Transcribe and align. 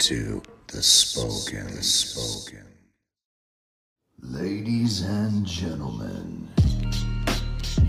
You 0.00 0.06
are 0.06 0.08
tuned 0.08 0.32
in 0.32 0.40
to 0.40 0.76
the 0.76 0.82
Spoken. 0.82 1.76
The 1.76 1.82
Spoken. 1.82 2.66
Ladies 4.22 5.02
and 5.02 5.44
gentlemen, 5.44 6.48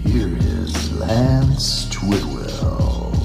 here 0.03 0.35
is 0.37 0.91
Lance 0.93 1.85
Twidwell. 1.85 3.15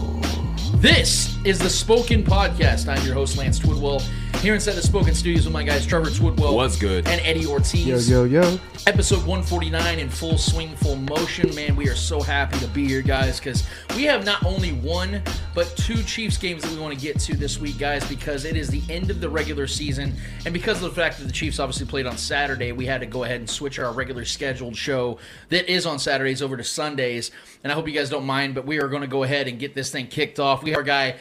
This 0.81 1.37
is 1.45 1.59
the 1.59 1.71
Spoken 1.71 2.23
Podcast. 2.23 2.87
I'm 2.89 3.05
your 3.05 3.15
host, 3.15 3.37
Lance 3.39 3.59
Twidwell. 3.59 4.03
Here 4.41 4.55
inside 4.55 4.75
the 4.75 4.83
Spoken 4.83 5.15
Studios 5.15 5.45
with 5.45 5.53
my 5.53 5.65
guys 5.65 5.85
Trevor 5.85 6.11
Twidwell. 6.11 6.55
What's 6.55 6.79
good? 6.79 7.09
And 7.09 7.21
Eddie 7.23 7.47
Ortiz. 7.47 8.09
Yo, 8.09 8.25
yo, 8.25 8.43
yo. 8.43 8.61
Episode 8.87 9.19
149 9.27 9.99
in 9.99 10.09
full 10.09 10.39
swing, 10.39 10.77
full 10.77 10.95
motion. 10.95 11.53
Man, 11.55 11.75
we 11.75 11.89
are 11.89 11.97
so 11.97 12.21
happy 12.21 12.57
to 12.61 12.69
be 12.69 12.87
here, 12.87 13.03
guys, 13.03 13.41
because 13.41 13.67
we 13.97 14.05
have 14.05 14.25
not 14.25 14.45
only 14.45 14.73
one, 14.73 15.23
but 15.55 15.67
two 15.77 16.01
Chiefs 16.05 16.37
games 16.37 16.63
that 16.63 16.71
we 16.71 16.79
want 16.79 16.95
to 16.95 17.01
get 17.01 17.19
to 17.21 17.37
this 17.37 17.59
week, 17.59 17.79
guys, 17.79 18.09
because 18.09 18.45
it 18.45 18.57
is 18.57 18.69
the 18.69 18.83
end 18.89 19.11
of 19.11 19.21
the 19.21 19.29
regular 19.29 19.67
season. 19.67 20.15
And 20.45 20.55
because 20.55 20.77
of 20.77 20.91
the 20.91 20.95
fact 20.95 21.19
that 21.19 21.25
the 21.25 21.33
Chiefs 21.33 21.59
obviously 21.59 21.87
played 21.87 22.07
on 22.07 22.17
Saturday, 22.17 22.71
we 22.71 22.87
had 22.87 23.01
to 23.01 23.07
go 23.07 23.25
ahead 23.25 23.41
and 23.41 23.51
switch 23.51 23.81
our 23.81 23.93
regular 23.93 24.25
scheduled 24.25 24.77
show 24.77 25.19
that 25.49 25.69
is 25.69 25.87
on 25.87 25.99
Saturdays 25.99 26.41
over 26.41 26.57
to 26.57 26.63
Sundays. 26.63 27.33
And 27.65 27.73
I 27.73 27.75
hope 27.75 27.89
you 27.89 27.95
guys 27.95 28.11
don't 28.11 28.27
mind, 28.27 28.55
but 28.55 28.67
we 28.67 28.81
are 28.81 28.87
going 28.87 29.03
to 29.03 29.09
go 29.09 29.25
ahead 29.25 29.49
and 29.49 29.59
get 29.59 29.75
this 29.75 29.91
thing 29.91 30.07
kicked 30.07 30.39
off. 30.39 30.63
We 30.63 30.71
have 30.71 30.79
our 30.79 30.85
guy, 30.85 31.17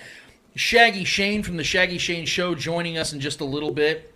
Shaggy 0.56 1.04
Shane 1.04 1.44
from 1.44 1.58
the 1.58 1.64
Shaggy 1.64 1.98
Shane 1.98 2.26
Show, 2.26 2.56
joining 2.56 2.98
us 2.98 3.12
in 3.12 3.20
just 3.20 3.42
a 3.42 3.46
little 3.46 3.72
bit 3.72 4.14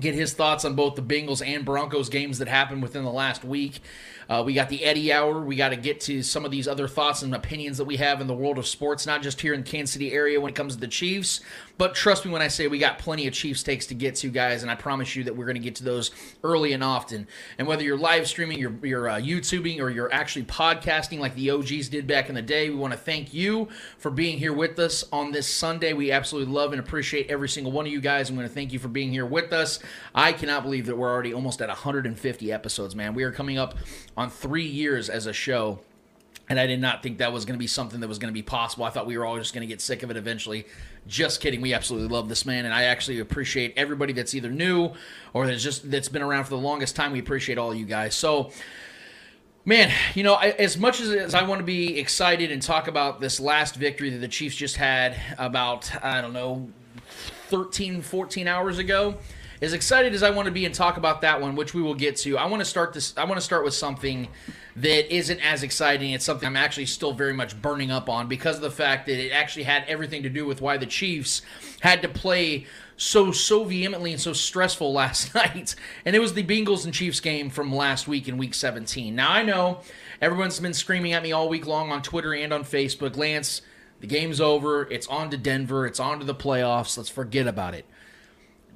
get 0.00 0.14
his 0.14 0.34
thoughts 0.34 0.64
on 0.64 0.74
both 0.74 0.94
the 0.94 1.02
Bengals 1.02 1.46
and 1.46 1.64
Broncos 1.64 2.08
games 2.08 2.38
that 2.38 2.48
happened 2.48 2.82
within 2.82 3.04
the 3.04 3.10
last 3.10 3.44
week. 3.44 3.80
Uh, 4.28 4.42
we 4.44 4.54
got 4.54 4.68
the 4.68 4.84
Eddie 4.84 5.12
Hour. 5.12 5.40
We 5.40 5.56
got 5.56 5.70
to 5.70 5.76
get 5.76 6.00
to 6.02 6.22
some 6.22 6.44
of 6.44 6.50
these 6.50 6.66
other 6.66 6.88
thoughts 6.88 7.22
and 7.22 7.34
opinions 7.34 7.78
that 7.78 7.84
we 7.84 7.96
have 7.96 8.20
in 8.20 8.26
the 8.26 8.34
world 8.34 8.58
of 8.58 8.66
sports, 8.66 9.06
not 9.06 9.22
just 9.22 9.40
here 9.40 9.54
in 9.54 9.62
the 9.62 9.70
Kansas 9.70 9.92
City 9.92 10.12
area 10.12 10.40
when 10.40 10.50
it 10.50 10.56
comes 10.56 10.74
to 10.74 10.80
the 10.80 10.88
Chiefs. 10.88 11.40
But 11.78 11.94
trust 11.94 12.24
me 12.24 12.30
when 12.30 12.40
I 12.40 12.48
say 12.48 12.68
we 12.68 12.78
got 12.78 12.98
plenty 12.98 13.26
of 13.26 13.34
Chiefs 13.34 13.62
takes 13.62 13.86
to 13.86 13.94
get 13.94 14.14
to, 14.16 14.28
guys, 14.28 14.62
and 14.62 14.70
I 14.70 14.74
promise 14.74 15.14
you 15.14 15.24
that 15.24 15.36
we're 15.36 15.44
going 15.44 15.56
to 15.56 15.62
get 15.62 15.74
to 15.76 15.84
those 15.84 16.10
early 16.42 16.72
and 16.72 16.82
often. 16.82 17.26
And 17.58 17.68
whether 17.68 17.82
you're 17.82 17.98
live 17.98 18.26
streaming, 18.26 18.58
you're, 18.58 18.74
you're 18.82 19.08
uh, 19.08 19.16
YouTubing, 19.16 19.80
or 19.80 19.90
you're 19.90 20.12
actually 20.12 20.46
podcasting 20.46 21.18
like 21.18 21.34
the 21.34 21.50
OGs 21.50 21.90
did 21.90 22.06
back 22.06 22.30
in 22.30 22.34
the 22.34 22.42
day, 22.42 22.70
we 22.70 22.76
want 22.76 22.94
to 22.94 22.98
thank 22.98 23.34
you 23.34 23.68
for 23.98 24.10
being 24.10 24.38
here 24.38 24.54
with 24.54 24.78
us 24.78 25.04
on 25.12 25.32
this 25.32 25.46
Sunday. 25.46 25.92
We 25.92 26.10
absolutely 26.10 26.52
love 26.52 26.72
and 26.72 26.80
appreciate 26.80 27.30
every 27.30 27.48
single 27.48 27.72
one 27.72 27.86
of 27.86 27.92
you 27.92 28.00
guys. 28.00 28.30
I'm 28.30 28.36
going 28.36 28.48
to 28.48 28.54
thank 28.54 28.72
you 28.72 28.78
for 28.78 28.88
being 28.88 29.10
here 29.10 29.26
with 29.26 29.52
us. 29.52 29.78
I 30.14 30.32
cannot 30.32 30.62
believe 30.62 30.86
that 30.86 30.96
we're 30.96 31.10
already 31.10 31.34
almost 31.34 31.60
at 31.60 31.68
150 31.68 32.52
episodes, 32.52 32.96
man. 32.96 33.12
We 33.12 33.24
are 33.24 33.32
coming 33.32 33.58
up 33.58 33.74
on 34.16 34.30
three 34.30 34.66
years 34.66 35.10
as 35.10 35.26
a 35.26 35.32
show. 35.32 35.80
And 36.48 36.60
I 36.60 36.66
did 36.66 36.80
not 36.80 37.02
think 37.02 37.18
that 37.18 37.32
was 37.32 37.44
going 37.44 37.54
to 37.56 37.58
be 37.58 37.66
something 37.66 37.98
that 38.00 38.08
was 38.08 38.20
going 38.20 38.32
to 38.32 38.34
be 38.34 38.42
possible. 38.42 38.84
I 38.84 38.90
thought 38.90 39.06
we 39.06 39.18
were 39.18 39.24
all 39.24 39.36
just 39.36 39.52
going 39.52 39.62
to 39.62 39.66
get 39.66 39.80
sick 39.80 40.04
of 40.04 40.12
it 40.12 40.16
eventually. 40.16 40.66
Just 41.06 41.40
kidding. 41.40 41.60
We 41.60 41.72
absolutely 41.72 42.08
love 42.08 42.28
this 42.28 42.44
man, 42.44 42.64
and 42.64 42.74
I 42.74 42.84
actually 42.84 43.20
appreciate 43.20 43.74
everybody 43.76 44.12
that's 44.12 44.34
either 44.34 44.50
new 44.50 44.92
or 45.32 45.46
that's 45.46 45.62
just 45.62 45.90
that's 45.90 46.08
been 46.08 46.22
around 46.22 46.44
for 46.44 46.50
the 46.50 46.58
longest 46.58 46.96
time. 46.96 47.12
We 47.12 47.20
appreciate 47.20 47.58
all 47.58 47.72
you 47.74 47.86
guys. 47.86 48.14
So, 48.14 48.50
man, 49.64 49.92
you 50.14 50.24
know, 50.24 50.34
I, 50.34 50.48
as 50.48 50.76
much 50.76 51.00
as, 51.00 51.10
as 51.10 51.34
I 51.34 51.42
want 51.42 51.60
to 51.60 51.64
be 51.64 51.98
excited 51.98 52.50
and 52.50 52.60
talk 52.60 52.88
about 52.88 53.20
this 53.20 53.38
last 53.38 53.76
victory 53.76 54.10
that 54.10 54.18
the 54.18 54.28
Chiefs 54.28 54.56
just 54.56 54.76
had 54.76 55.16
about 55.38 55.90
I 56.04 56.20
don't 56.20 56.32
know 56.32 56.68
13, 57.48 58.02
14 58.02 58.48
hours 58.48 58.78
ago, 58.78 59.16
as 59.62 59.72
excited 59.72 60.12
as 60.12 60.22
I 60.22 60.30
want 60.30 60.46
to 60.46 60.52
be 60.52 60.64
and 60.64 60.74
talk 60.74 60.96
about 60.96 61.20
that 61.20 61.40
one, 61.40 61.54
which 61.54 61.72
we 61.72 61.82
will 61.82 61.94
get 61.94 62.16
to, 62.18 62.36
I 62.36 62.46
want 62.46 62.60
to 62.60 62.64
start 62.64 62.92
this. 62.92 63.16
I 63.16 63.24
want 63.24 63.36
to 63.36 63.44
start 63.44 63.64
with 63.64 63.74
something 63.74 64.28
that 64.76 65.12
isn't 65.12 65.40
as 65.40 65.62
exciting. 65.62 66.10
It's 66.10 66.24
something 66.24 66.46
I'm 66.46 66.56
actually 66.56 66.86
still 66.86 67.12
very 67.12 67.32
much 67.32 67.60
burning 67.60 67.90
up 67.90 68.10
on 68.10 68.28
because 68.28 68.56
of 68.56 68.62
the 68.62 68.70
fact 68.70 69.06
that 69.06 69.18
it 69.18 69.32
actually 69.32 69.62
had 69.62 69.84
everything 69.88 70.22
to 70.24 70.28
do 70.28 70.44
with 70.44 70.60
why 70.60 70.76
the 70.76 70.86
Chiefs 70.86 71.40
had 71.80 72.02
to 72.02 72.08
play 72.08 72.66
so 72.98 73.32
so 73.32 73.64
vehemently 73.64 74.12
and 74.12 74.20
so 74.20 74.34
stressful 74.34 74.92
last 74.92 75.34
night. 75.34 75.74
And 76.04 76.14
it 76.14 76.18
was 76.18 76.34
the 76.34 76.44
Bengals 76.44 76.84
and 76.84 76.92
Chiefs 76.92 77.20
game 77.20 77.48
from 77.48 77.74
last 77.74 78.06
week 78.06 78.28
in 78.28 78.36
Week 78.36 78.52
17. 78.52 79.14
Now 79.14 79.32
I 79.32 79.42
know 79.42 79.80
everyone's 80.20 80.60
been 80.60 80.74
screaming 80.74 81.14
at 81.14 81.22
me 81.22 81.32
all 81.32 81.48
week 81.48 81.66
long 81.66 81.90
on 81.90 82.02
Twitter 82.02 82.34
and 82.34 82.52
on 82.52 82.62
Facebook, 82.62 83.16
Lance. 83.16 83.62
The 84.00 84.06
game's 84.06 84.42
over. 84.42 84.82
It's 84.90 85.06
on 85.06 85.30
to 85.30 85.38
Denver. 85.38 85.86
It's 85.86 86.00
on 86.00 86.18
to 86.18 86.26
the 86.26 86.34
playoffs. 86.34 86.98
Let's 86.98 87.08
forget 87.08 87.46
about 87.46 87.72
it. 87.72 87.86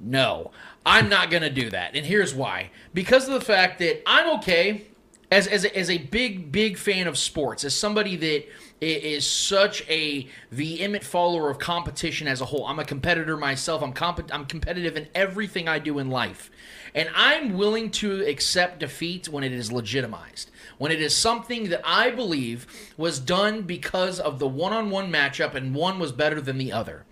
No, 0.03 0.49
I'm 0.83 1.09
not 1.09 1.29
going 1.29 1.43
to 1.43 1.49
do 1.51 1.69
that. 1.69 1.95
And 1.95 2.03
here's 2.03 2.33
why. 2.33 2.71
Because 2.91 3.27
of 3.27 3.35
the 3.35 3.45
fact 3.45 3.77
that 3.79 4.01
I'm 4.07 4.39
okay 4.39 4.87
as, 5.31 5.47
as, 5.47 5.63
a, 5.63 5.75
as 5.75 5.89
a 5.89 5.97
big, 5.97 6.51
big 6.51 6.77
fan 6.77 7.07
of 7.07 7.17
sports, 7.17 7.63
as 7.63 7.73
somebody 7.73 8.17
that 8.17 8.45
is 8.81 9.29
such 9.29 9.87
a 9.89 10.27
vehement 10.51 11.03
follower 11.03 11.49
of 11.49 11.59
competition 11.59 12.27
as 12.27 12.41
a 12.41 12.45
whole. 12.45 12.65
I'm 12.65 12.79
a 12.79 12.83
competitor 12.85 13.37
myself. 13.37 13.81
I'm, 13.81 13.93
comp- 13.93 14.33
I'm 14.33 14.45
competitive 14.45 14.97
in 14.97 15.07
everything 15.15 15.67
I 15.67 15.79
do 15.79 15.99
in 15.99 16.09
life. 16.09 16.51
And 16.93 17.09
I'm 17.15 17.57
willing 17.57 17.91
to 17.91 18.27
accept 18.27 18.79
defeat 18.79 19.29
when 19.29 19.43
it 19.43 19.53
is 19.53 19.71
legitimized. 19.71 20.51
When 20.79 20.91
it 20.91 20.99
is 20.99 21.15
something 21.15 21.69
that 21.69 21.81
I 21.85 22.09
believe 22.09 22.65
was 22.97 23.19
done 23.19 23.61
because 23.61 24.19
of 24.19 24.39
the 24.39 24.47
one 24.47 24.73
on 24.73 24.89
one 24.89 25.11
matchup 25.11 25.53
and 25.53 25.75
one 25.75 25.99
was 25.99 26.11
better 26.11 26.41
than 26.41 26.57
the 26.57 26.73
other. 26.73 27.05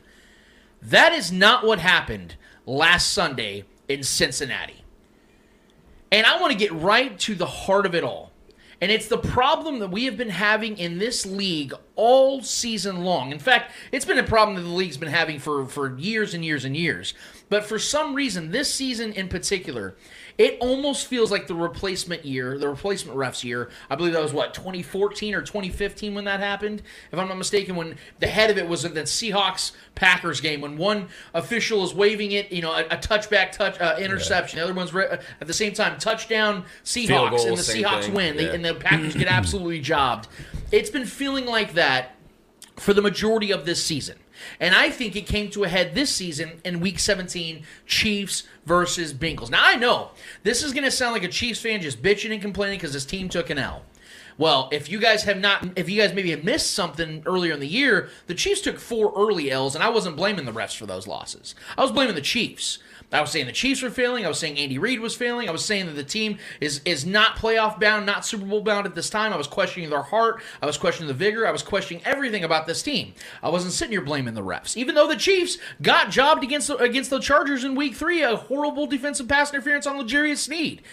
That 0.82 1.14
is 1.14 1.32
not 1.32 1.66
what 1.66 1.80
happened 1.80 2.36
last 2.66 3.14
Sunday 3.14 3.66
in 3.88 4.04
Cincinnati. 4.04 4.79
And 6.12 6.26
I 6.26 6.40
want 6.42 6.52
to 6.52 6.58
get 6.58 6.72
right 6.72 7.18
to 7.20 7.36
the 7.36 7.46
heart 7.46 7.86
of 7.86 7.96
it 7.96 8.04
all. 8.04 8.29
And 8.82 8.92
it's 8.92 9.08
the 9.08 9.18
problem 9.18 9.80
that 9.80 9.92
we 9.92 10.06
have 10.06 10.16
been 10.16 10.30
having 10.30 10.78
in 10.78 11.00
this 11.00 11.26
league 11.26 11.74
all 11.96 12.42
season 12.42 13.04
long. 13.04 13.32
In 13.34 13.40
fact, 13.40 13.72
it's 13.92 14.06
been 14.06 14.18
a 14.20 14.24
problem 14.24 14.56
that 14.56 14.62
the 14.62 14.70
league's 14.70 14.96
been 14.98 15.10
having 15.10 15.38
for, 15.40 15.66
for 15.66 15.98
years 15.98 16.34
and 16.34 16.46
years 16.46 16.64
and 16.64 16.78
years. 16.78 17.14
But 17.50 17.66
for 17.66 17.78
some 17.80 18.14
reason, 18.14 18.52
this 18.52 18.74
season 18.74 19.12
in 19.14 19.28
particular, 19.28 19.96
it 20.38 20.58
almost 20.62 21.08
feels 21.08 21.32
like 21.32 21.48
the 21.48 21.56
replacement 21.56 22.24
year, 22.24 22.58
the 22.58 22.70
replacement 22.70 23.18
refs 23.18 23.44
year. 23.44 23.70
I 23.90 23.96
believe 23.96 24.14
that 24.14 24.22
was 24.24 24.32
what 24.32 24.54
2014 24.54 25.36
or 25.36 25.42
2015 25.42 26.16
when 26.16 26.24
that 26.26 26.40
happened, 26.40 26.82
if 27.12 27.20
I'm 27.20 27.28
not 27.28 27.38
mistaken. 27.38 27.76
When 27.76 27.98
the 28.20 28.28
head 28.28 28.50
of 28.50 28.58
it 28.58 28.66
was 28.70 28.84
the 28.84 28.90
Seahawks 28.92 29.74
Packers 29.96 30.40
game, 30.40 30.62
when 30.62 30.78
one 30.78 31.10
official 31.34 31.84
is 31.84 31.94
waving 31.94 32.32
it, 32.32 32.54
you 32.54 32.62
know, 32.62 32.72
a, 32.72 32.84
a 32.86 32.98
touchback 32.98 33.52
touch 33.52 33.78
uh, 33.82 33.98
interception, 34.00 34.60
the 34.60 34.64
other 34.64 34.74
one's 34.74 34.94
re- 34.94 35.08
at 35.42 35.48
the 35.48 35.52
same 35.54 35.74
time 35.74 36.00
touchdown 36.00 36.64
Seahawks, 36.86 37.08
goal, 37.32 37.48
and 37.48 37.58
the 37.58 37.62
Seahawks 37.64 38.04
thing. 38.06 38.14
win, 38.14 38.38
They- 38.38 38.46
Yeah. 38.46 38.54
and 38.54 38.64
the 38.74 38.80
Packers 38.80 39.16
get 39.16 39.28
absolutely 39.28 39.82
jobbed. 39.82 40.28
It's 40.72 40.90
been 40.90 41.06
feeling 41.06 41.46
like 41.46 41.74
that 41.74 42.16
for 42.78 42.94
the 42.94 43.02
majority 43.02 43.52
of 43.52 43.66
this 43.66 43.84
season. 43.84 44.18
And 44.60 44.74
I 44.74 44.90
think 44.90 45.16
it 45.16 45.26
came 45.26 45.50
to 45.52 45.66
a 45.66 45.68
head 45.68 45.96
this 45.96 46.14
season 46.14 46.62
in 46.64 46.80
week 46.80 47.00
17, 47.00 47.64
Chiefs 47.86 48.44
versus 48.66 49.14
Bengals. 49.14 49.50
Now, 49.50 49.62
I 49.62 49.76
know 49.76 50.12
this 50.44 50.64
is 50.64 50.72
going 50.72 50.86
to 50.86 50.92
sound 50.92 51.14
like 51.14 51.24
a 51.24 51.28
Chiefs 51.28 51.62
fan 51.62 51.82
just 51.82 52.02
bitching 52.02 52.32
and 52.32 52.42
complaining 52.42 52.78
because 52.78 52.94
his 52.94 53.06
team 53.06 53.28
took 53.28 53.50
an 53.50 53.58
L. 53.58 53.84
Well, 54.38 54.70
if 54.72 54.90
you 54.90 55.00
guys 55.00 55.24
have 55.24 55.38
not, 55.38 55.68
if 55.76 55.90
you 55.90 56.02
guys 56.02 56.14
maybe 56.14 56.32
have 56.32 56.46
missed 56.46 56.72
something 56.72 57.24
earlier 57.26 57.54
in 57.54 57.60
the 57.60 57.68
year, 57.68 58.10
the 58.28 58.34
Chiefs 58.34 58.62
took 58.62 58.80
four 58.80 59.12
early 59.14 59.52
L's, 59.52 59.76
and 59.76 59.84
I 59.84 59.90
wasn't 59.90 60.16
blaming 60.16 60.46
the 60.46 60.54
refs 60.54 60.78
for 60.78 60.86
those 60.86 61.08
losses. 61.08 61.56
I 61.78 61.82
was 61.82 61.92
blaming 61.92 62.16
the 62.16 62.22
Chiefs. 62.22 62.80
I 63.12 63.22
was 63.22 63.32
saying 63.32 63.48
the 63.48 63.52
Chiefs 63.52 63.82
were 63.82 63.90
failing. 63.90 64.24
I 64.24 64.28
was 64.28 64.38
saying 64.38 64.60
Andy 64.60 64.78
Reid 64.78 65.00
was 65.00 65.16
failing. 65.16 65.50
I 65.50 65.52
was 65.52 65.66
saying 65.66 65.88
that 65.88 65.96
the 65.96 66.04
team 66.04 66.38
is 66.62 66.82
is 66.86 67.06
not 67.06 67.38
playoff 67.38 67.80
bound, 67.80 68.06
not 68.06 68.26
Super 68.26 68.46
Bowl 68.46 68.62
bound 68.62 68.86
at 68.86 68.94
this 68.94 69.10
time. 69.10 69.34
I 69.34 69.38
was 69.38 69.48
questioning 69.48 69.90
their 69.90 70.04
heart. 70.04 70.42
I 70.62 70.68
was 70.68 70.78
questioning 70.78 71.08
the 71.08 71.14
vigor. 71.16 71.48
I 71.48 71.52
was 71.52 71.64
questioning 71.64 72.04
everything 72.06 72.44
about 72.44 72.68
this 72.68 72.84
team. 72.84 73.14
I 73.42 73.50
wasn't 73.50 73.74
sitting 73.74 73.94
here 73.94 74.02
blaming 74.02 74.36
the 74.36 74.44
refs, 74.44 74.78
even 74.78 74.94
though 74.94 75.08
the 75.08 75.16
Chiefs 75.16 75.58
got 75.82 76.12
jobbed 76.12 76.44
against 76.44 76.68
the, 76.68 76.78
against 76.78 77.10
the 77.10 77.20
Chargers 77.20 77.64
in 77.64 77.74
Week 77.74 77.96
Three, 77.96 78.22
a 78.22 78.36
horrible 78.36 78.86
defensive 78.86 79.28
pass 79.28 79.52
interference 79.52 79.88
on 79.88 79.98
L'Jarius 80.00 80.38
Sneed, 80.38 80.84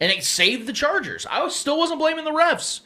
and 0.00 0.12
it 0.12 0.22
saved 0.22 0.68
the 0.68 0.72
Chargers. 0.72 1.26
I 1.28 1.42
was, 1.42 1.56
still 1.56 1.78
wasn't 1.78 1.98
blaming 1.98 2.24
the 2.24 2.30
refs. 2.30 2.82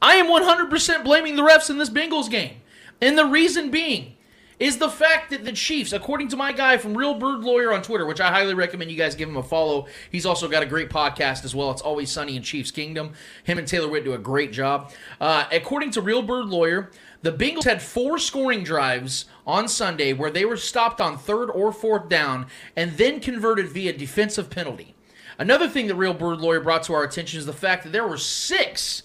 I 0.00 0.16
am 0.16 0.26
100% 0.26 1.04
blaming 1.04 1.36
the 1.36 1.42
refs 1.42 1.70
in 1.70 1.78
this 1.78 1.90
Bengals 1.90 2.28
game. 2.28 2.56
And 3.00 3.16
the 3.16 3.24
reason 3.24 3.70
being 3.70 4.16
is 4.62 4.78
the 4.78 4.88
fact 4.88 5.30
that 5.30 5.44
the 5.44 5.50
Chiefs, 5.50 5.92
according 5.92 6.28
to 6.28 6.36
my 6.36 6.52
guy 6.52 6.76
from 6.76 6.96
Real 6.96 7.14
Bird 7.14 7.40
Lawyer 7.40 7.72
on 7.72 7.82
Twitter, 7.82 8.06
which 8.06 8.20
I 8.20 8.28
highly 8.28 8.54
recommend 8.54 8.92
you 8.92 8.96
guys 8.96 9.16
give 9.16 9.28
him 9.28 9.36
a 9.36 9.42
follow. 9.42 9.88
He's 10.12 10.24
also 10.24 10.46
got 10.46 10.62
a 10.62 10.66
great 10.66 10.88
podcast 10.88 11.44
as 11.44 11.52
well. 11.52 11.72
It's 11.72 11.82
Always 11.82 12.12
Sunny 12.12 12.36
in 12.36 12.44
Chiefs 12.44 12.70
Kingdom. 12.70 13.14
Him 13.42 13.58
and 13.58 13.66
Taylor 13.66 13.88
Witt 13.88 14.04
do 14.04 14.12
a 14.12 14.18
great 14.18 14.52
job. 14.52 14.92
Uh, 15.20 15.46
according 15.50 15.90
to 15.90 16.00
Real 16.00 16.22
Bird 16.22 16.46
Lawyer, 16.46 16.92
the 17.22 17.32
Bengals 17.32 17.64
had 17.64 17.82
four 17.82 18.20
scoring 18.20 18.62
drives 18.62 19.24
on 19.44 19.66
Sunday 19.66 20.12
where 20.12 20.30
they 20.30 20.44
were 20.44 20.56
stopped 20.56 21.00
on 21.00 21.18
third 21.18 21.50
or 21.50 21.72
fourth 21.72 22.08
down 22.08 22.46
and 22.76 22.92
then 22.92 23.18
converted 23.18 23.66
via 23.66 23.92
defensive 23.92 24.48
penalty. 24.48 24.94
Another 25.40 25.68
thing 25.68 25.88
that 25.88 25.96
Real 25.96 26.14
Bird 26.14 26.40
Lawyer 26.40 26.60
brought 26.60 26.84
to 26.84 26.94
our 26.94 27.02
attention 27.02 27.40
is 27.40 27.46
the 27.46 27.52
fact 27.52 27.82
that 27.82 27.90
there 27.90 28.06
were 28.06 28.16
six, 28.16 29.02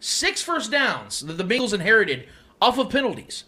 six 0.00 0.42
first 0.42 0.72
downs 0.72 1.20
that 1.20 1.34
the 1.34 1.44
Bengals 1.44 1.72
inherited 1.72 2.26
off 2.60 2.78
of 2.78 2.90
penalties. 2.90 3.44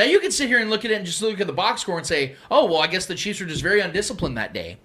Now 0.00 0.06
you 0.06 0.18
can 0.18 0.30
sit 0.30 0.48
here 0.48 0.58
and 0.58 0.70
look 0.70 0.86
at 0.86 0.90
it 0.90 0.94
and 0.94 1.04
just 1.04 1.20
look 1.20 1.42
at 1.42 1.46
the 1.46 1.52
box 1.52 1.82
score 1.82 1.98
and 1.98 2.06
say, 2.06 2.34
"Oh, 2.50 2.64
well, 2.64 2.80
I 2.80 2.86
guess 2.86 3.04
the 3.04 3.14
Chiefs 3.14 3.38
were 3.38 3.44
just 3.44 3.62
very 3.62 3.82
undisciplined 3.82 4.34
that 4.38 4.54
day." 4.54 4.78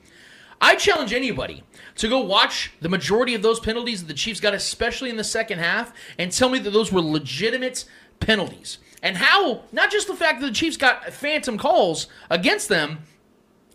I 0.59 0.75
challenge 0.75 1.13
anybody 1.13 1.63
to 1.95 2.09
go 2.09 2.19
watch 2.19 2.73
the 2.81 2.89
majority 2.89 3.33
of 3.33 3.41
those 3.41 3.61
penalties 3.61 4.01
that 4.01 4.07
the 4.07 4.13
Chiefs 4.13 4.41
got, 4.41 4.53
especially 4.53 5.09
in 5.09 5.15
the 5.15 5.23
second 5.23 5.59
half, 5.59 5.93
and 6.19 6.33
tell 6.33 6.49
me 6.49 6.59
that 6.59 6.71
those 6.71 6.91
were 6.91 6.99
legitimate 6.99 7.85
penalties. 8.19 8.79
And 9.01 9.15
how, 9.15 9.61
not 9.71 9.89
just 9.89 10.07
the 10.07 10.17
fact 10.17 10.41
that 10.41 10.47
the 10.47 10.53
Chiefs 10.53 10.75
got 10.75 11.13
phantom 11.13 11.57
calls 11.57 12.07
against 12.29 12.67
them, 12.67 13.03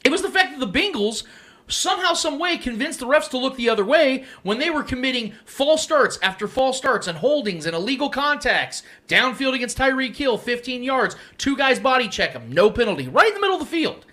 it 0.04 0.10
was 0.10 0.20
the 0.20 0.28
fact 0.28 0.50
that 0.50 0.60
the 0.60 0.78
Bengals 0.78 1.22
somehow, 1.70 2.14
some 2.14 2.38
way 2.38 2.56
convinced 2.58 3.00
the 3.00 3.06
refs 3.06 3.28
to 3.31 3.38
look 3.38 3.56
the 3.56 3.69
other 3.69 3.84
way 3.84 4.25
when 4.43 4.58
they 4.58 4.70
were 4.70 4.82
committing 4.82 5.34
false 5.44 5.82
starts 5.82 6.19
after 6.22 6.46
false 6.46 6.76
starts 6.76 7.06
and 7.06 7.19
holdings 7.19 7.67
and 7.67 7.75
illegal 7.75 8.11
contacts. 8.11 8.82
Downfield 9.08 9.55
against 9.55 9.78
Tyreek 9.78 10.17
Hill, 10.17 10.38
15 10.38 10.82
yards. 10.82 11.17
Two 11.38 11.56
guys 11.56 11.78
body 11.78 12.08
check 12.08 12.32
him, 12.32 12.52
no 12.52 12.70
penalty, 12.70 13.08
right 13.08 13.28
in 13.28 13.34
the 13.34 13.40
middle 13.40 13.56
of 13.56 13.62
the 13.62 13.67
field. 13.67 14.06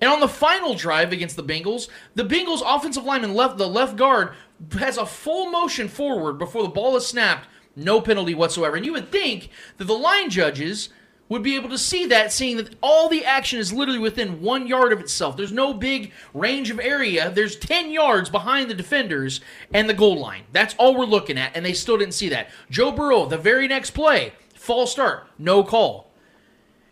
And 0.00 0.10
on 0.10 0.20
the 0.20 0.28
final 0.28 0.74
drive 0.74 1.12
against 1.12 1.36
the 1.36 1.44
Bengals, 1.44 1.88
the 2.14 2.24
Bengals 2.24 2.62
offensive 2.64 3.04
lineman 3.04 3.34
left 3.34 3.56
the 3.56 3.68
left 3.68 3.96
guard 3.96 4.34
has 4.78 4.98
a 4.98 5.06
full 5.06 5.50
motion 5.50 5.88
forward 5.88 6.38
before 6.38 6.62
the 6.62 6.68
ball 6.68 6.96
is 6.96 7.06
snapped, 7.06 7.48
no 7.74 8.00
penalty 8.00 8.34
whatsoever. 8.34 8.76
And 8.76 8.84
you 8.84 8.92
would 8.92 9.10
think 9.10 9.50
that 9.78 9.84
the 9.84 9.94
line 9.94 10.30
judges 10.30 10.90
would 11.28 11.42
be 11.42 11.56
able 11.56 11.68
to 11.68 11.78
see 11.78 12.06
that, 12.06 12.32
seeing 12.32 12.56
that 12.56 12.74
all 12.82 13.08
the 13.08 13.24
action 13.24 13.58
is 13.58 13.72
literally 13.72 13.98
within 13.98 14.40
one 14.40 14.66
yard 14.66 14.92
of 14.92 15.00
itself. 15.00 15.36
There's 15.36 15.52
no 15.52 15.74
big 15.74 16.12
range 16.32 16.70
of 16.70 16.78
area. 16.78 17.30
There's 17.30 17.56
10 17.56 17.90
yards 17.90 18.30
behind 18.30 18.70
the 18.70 18.74
defenders 18.74 19.40
and 19.74 19.88
the 19.88 19.94
goal 19.94 20.18
line. 20.18 20.44
That's 20.52 20.74
all 20.78 20.96
we're 20.96 21.04
looking 21.04 21.38
at, 21.38 21.56
and 21.56 21.64
they 21.64 21.72
still 21.72 21.98
didn't 21.98 22.14
see 22.14 22.28
that. 22.28 22.50
Joe 22.70 22.92
Burrow, 22.92 23.26
the 23.26 23.38
very 23.38 23.66
next 23.66 23.90
play, 23.90 24.32
false 24.54 24.92
start, 24.92 25.26
no 25.38 25.64
call. 25.64 26.06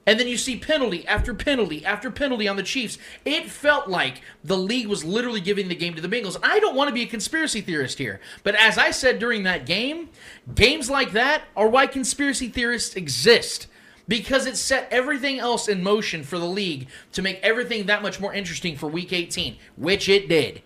And 0.07 0.21
then 0.21 0.29
you 0.29 0.37
see 0.37 0.59
penalty 0.59 1.07
after 1.07 1.33
penalty 1.33 1.85
after 1.85 2.11
penalty 2.11 2.47
on 2.47 2.57
the 2.57 2.63
Chiefs. 2.63 2.99
It 3.25 3.51
felt 3.51 3.89
like 3.89 4.21
the 4.43 4.57
league 4.57 4.87
was 4.87 5.03
literally 5.03 5.41
giving 5.41 5.69
the 5.69 5.75
game 5.75 5.95
to 5.95 6.03
the 6.03 6.09
Bengals. 6.09 6.37
I 6.43 6.61
don't 6.61 6.77
want 6.77 6.89
to 6.89 6.95
be 6.95 7.03
a 7.03 7.07
conspiracy 7.07 7.63
theorist 7.63 7.99
here, 7.99 8.21
but 8.43 8.55
as 8.55 8.77
I 8.77 8.91
said 8.91 9.19
during 9.19 9.45
that 9.45 9.65
game, 9.65 10.11
games 10.55 10.91
like 10.91 11.13
that 11.13 11.45
are 11.57 11.69
why 11.69 11.87
conspiracy 11.87 12.49
theorists 12.49 12.97
exist 12.97 13.67
because 14.07 14.47
it 14.47 14.57
set 14.57 14.89
everything 14.91 15.39
else 15.39 15.69
in 15.69 15.83
motion 15.83 16.23
for 16.23 16.39
the 16.39 16.45
league 16.45 16.89
to 17.13 17.23
make 17.23 17.41
everything 17.43 17.87
that 17.87 18.03
much 18.03 18.21
more 18.21 18.35
interesting 18.35 18.77
for 18.77 18.89
week 18.89 19.13
18, 19.13 19.57
which 19.77 20.09
it 20.09 20.29
did. 20.29 20.63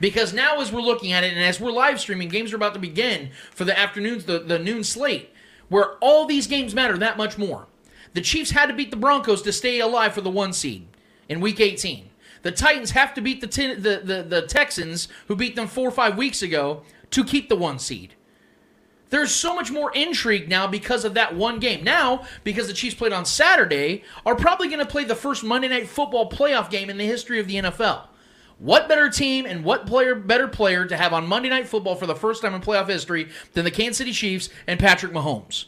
Because 0.00 0.32
now, 0.32 0.60
as 0.60 0.72
we're 0.72 0.80
looking 0.80 1.12
at 1.12 1.24
it 1.24 1.32
and 1.32 1.42
as 1.42 1.60
we're 1.60 1.72
live 1.72 1.98
streaming, 1.98 2.28
games 2.28 2.52
are 2.52 2.56
about 2.56 2.74
to 2.74 2.80
begin 2.80 3.30
for 3.50 3.64
the 3.64 3.76
afternoons, 3.76 4.26
the, 4.26 4.38
the 4.38 4.58
noon 4.58 4.84
slate, 4.84 5.30
where 5.68 5.94
all 5.94 6.24
these 6.24 6.46
games 6.46 6.74
matter 6.74 6.96
that 6.98 7.16
much 7.16 7.36
more. 7.36 7.66
The 8.14 8.20
Chiefs 8.20 8.52
had 8.52 8.66
to 8.66 8.74
beat 8.74 8.90
the 8.90 8.96
Broncos 8.96 9.42
to 9.42 9.52
stay 9.52 9.80
alive 9.80 10.14
for 10.14 10.20
the 10.20 10.30
one 10.30 10.52
seed 10.52 10.86
in 11.28 11.40
week 11.40 11.60
18. 11.60 12.08
The 12.42 12.52
Titans 12.52 12.92
have 12.92 13.12
to 13.14 13.20
beat 13.20 13.40
the, 13.40 13.48
ten, 13.48 13.82
the, 13.82 14.00
the, 14.02 14.22
the 14.22 14.42
Texans, 14.42 15.08
who 15.26 15.34
beat 15.34 15.56
them 15.56 15.66
four 15.66 15.88
or 15.88 15.92
five 15.92 16.16
weeks 16.16 16.42
ago, 16.42 16.82
to 17.10 17.24
keep 17.24 17.48
the 17.48 17.56
one 17.56 17.78
seed. 17.78 18.14
There's 19.10 19.34
so 19.34 19.54
much 19.54 19.70
more 19.70 19.90
intrigue 19.92 20.48
now 20.48 20.66
because 20.66 21.04
of 21.04 21.14
that 21.14 21.34
one 21.34 21.60
game. 21.60 21.82
Now, 21.82 22.24
because 22.44 22.66
the 22.66 22.74
Chiefs 22.74 22.94
played 22.94 23.12
on 23.12 23.24
Saturday, 23.24 24.04
are 24.26 24.34
probably 24.34 24.68
going 24.68 24.80
to 24.80 24.86
play 24.86 25.04
the 25.04 25.14
first 25.14 25.42
Monday 25.42 25.68
Night 25.68 25.88
Football 25.88 26.30
playoff 26.30 26.70
game 26.70 26.90
in 26.90 26.98
the 26.98 27.06
history 27.06 27.40
of 27.40 27.46
the 27.46 27.54
NFL. 27.54 28.02
What 28.58 28.88
better 28.88 29.08
team 29.08 29.46
and 29.46 29.64
what 29.64 29.86
player 29.86 30.14
better 30.16 30.48
player 30.48 30.84
to 30.84 30.96
have 30.96 31.12
on 31.12 31.26
Monday 31.26 31.48
Night 31.48 31.68
Football 31.68 31.94
for 31.94 32.06
the 32.06 32.16
first 32.16 32.42
time 32.42 32.54
in 32.54 32.60
playoff 32.60 32.88
history 32.88 33.28
than 33.52 33.64
the 33.64 33.70
Kansas 33.70 33.98
City 33.98 34.12
Chiefs 34.12 34.50
and 34.66 34.80
Patrick 34.80 35.12
Mahomes? 35.12 35.66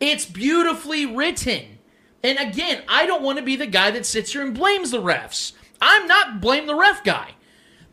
It's 0.00 0.26
beautifully 0.26 1.06
written. 1.06 1.78
And 2.22 2.38
again, 2.38 2.82
I 2.88 3.06
don't 3.06 3.22
want 3.22 3.38
to 3.38 3.44
be 3.44 3.54
the 3.54 3.66
guy 3.66 3.90
that 3.92 4.06
sits 4.06 4.32
here 4.32 4.42
and 4.42 4.54
blames 4.54 4.90
the 4.90 5.00
refs. 5.00 5.52
I'm 5.80 6.06
not 6.08 6.40
blame 6.40 6.66
the 6.66 6.74
ref 6.74 7.04
guy. 7.04 7.34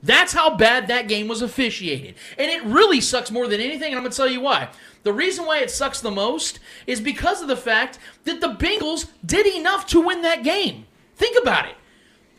That's 0.04 0.34
how 0.34 0.56
bad 0.56 0.88
that 0.88 1.08
game 1.08 1.28
was 1.28 1.42
officiated. 1.42 2.16
And 2.38 2.50
it 2.50 2.64
really 2.64 3.02
sucks 3.02 3.32
more 3.32 3.48
than 3.48 3.62
anything, 3.62 3.90
and 3.90 3.96
I'm 3.96 4.02
going 4.02 4.12
to 4.12 4.18
tell 4.18 4.30
you 4.30 4.42
why. 4.42 4.70
The 5.04 5.14
reason 5.14 5.46
why 5.46 5.60
it 5.60 5.72
sucks 5.72 6.02
the 6.02 6.12
most 6.12 6.60
is 6.88 7.02
because 7.02 7.42
of 7.42 7.48
the 7.48 7.56
fact 7.56 8.00
that 8.26 8.42
the 8.42 8.50
Bengals 8.50 9.10
did 9.26 9.46
enough 9.46 9.86
to 9.88 10.02
win 10.02 10.22
that 10.22 10.44
game. 10.44 10.86
Think 11.16 11.38
about 11.42 11.68
it. 11.68 11.76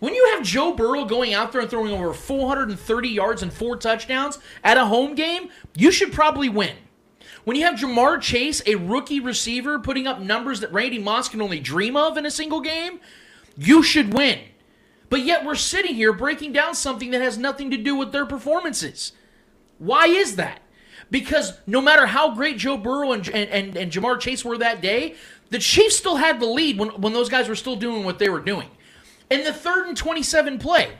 When 0.00 0.14
you 0.14 0.30
have 0.34 0.42
Joe 0.42 0.74
Burrow 0.74 1.04
going 1.04 1.32
out 1.32 1.52
there 1.52 1.60
and 1.60 1.70
throwing 1.70 1.92
over 1.92 2.12
430 2.12 3.08
yards 3.08 3.42
and 3.42 3.52
four 3.52 3.76
touchdowns 3.76 4.40
at 4.64 4.76
a 4.76 4.86
home 4.86 5.14
game, 5.14 5.48
you 5.76 5.92
should 5.92 6.12
probably 6.12 6.48
win. 6.48 6.74
When 7.44 7.56
you 7.56 7.64
have 7.64 7.76
Ja'Marr 7.76 8.20
Chase, 8.20 8.62
a 8.66 8.74
rookie 8.74 9.20
receiver, 9.20 9.78
putting 9.78 10.08
up 10.08 10.20
numbers 10.20 10.60
that 10.60 10.72
Randy 10.72 10.98
Moss 10.98 11.28
can 11.28 11.40
only 11.40 11.60
dream 11.60 11.96
of 11.96 12.16
in 12.16 12.26
a 12.26 12.30
single 12.30 12.60
game, 12.60 12.98
you 13.56 13.82
should 13.82 14.12
win. 14.12 14.40
But 15.12 15.26
yet 15.26 15.44
we're 15.44 15.56
sitting 15.56 15.94
here 15.94 16.14
breaking 16.14 16.54
down 16.54 16.74
something 16.74 17.10
that 17.10 17.20
has 17.20 17.36
nothing 17.36 17.70
to 17.70 17.76
do 17.76 17.94
with 17.94 18.12
their 18.12 18.24
performances. 18.24 19.12
Why 19.76 20.06
is 20.06 20.36
that? 20.36 20.62
Because 21.10 21.52
no 21.66 21.82
matter 21.82 22.06
how 22.06 22.34
great 22.34 22.56
Joe 22.56 22.78
Burrow 22.78 23.12
and, 23.12 23.28
and, 23.28 23.50
and, 23.50 23.76
and 23.76 23.92
Ja'Marr 23.92 24.18
Chase 24.18 24.42
were 24.42 24.56
that 24.56 24.80
day, 24.80 25.16
the 25.50 25.58
Chiefs 25.58 25.98
still 25.98 26.16
had 26.16 26.40
the 26.40 26.46
lead 26.46 26.78
when, 26.78 26.88
when 26.98 27.12
those 27.12 27.28
guys 27.28 27.46
were 27.46 27.54
still 27.54 27.76
doing 27.76 28.04
what 28.04 28.18
they 28.18 28.30
were 28.30 28.40
doing. 28.40 28.70
In 29.28 29.44
the 29.44 29.52
third 29.52 29.86
and 29.86 29.94
27 29.94 30.58
play, 30.58 30.92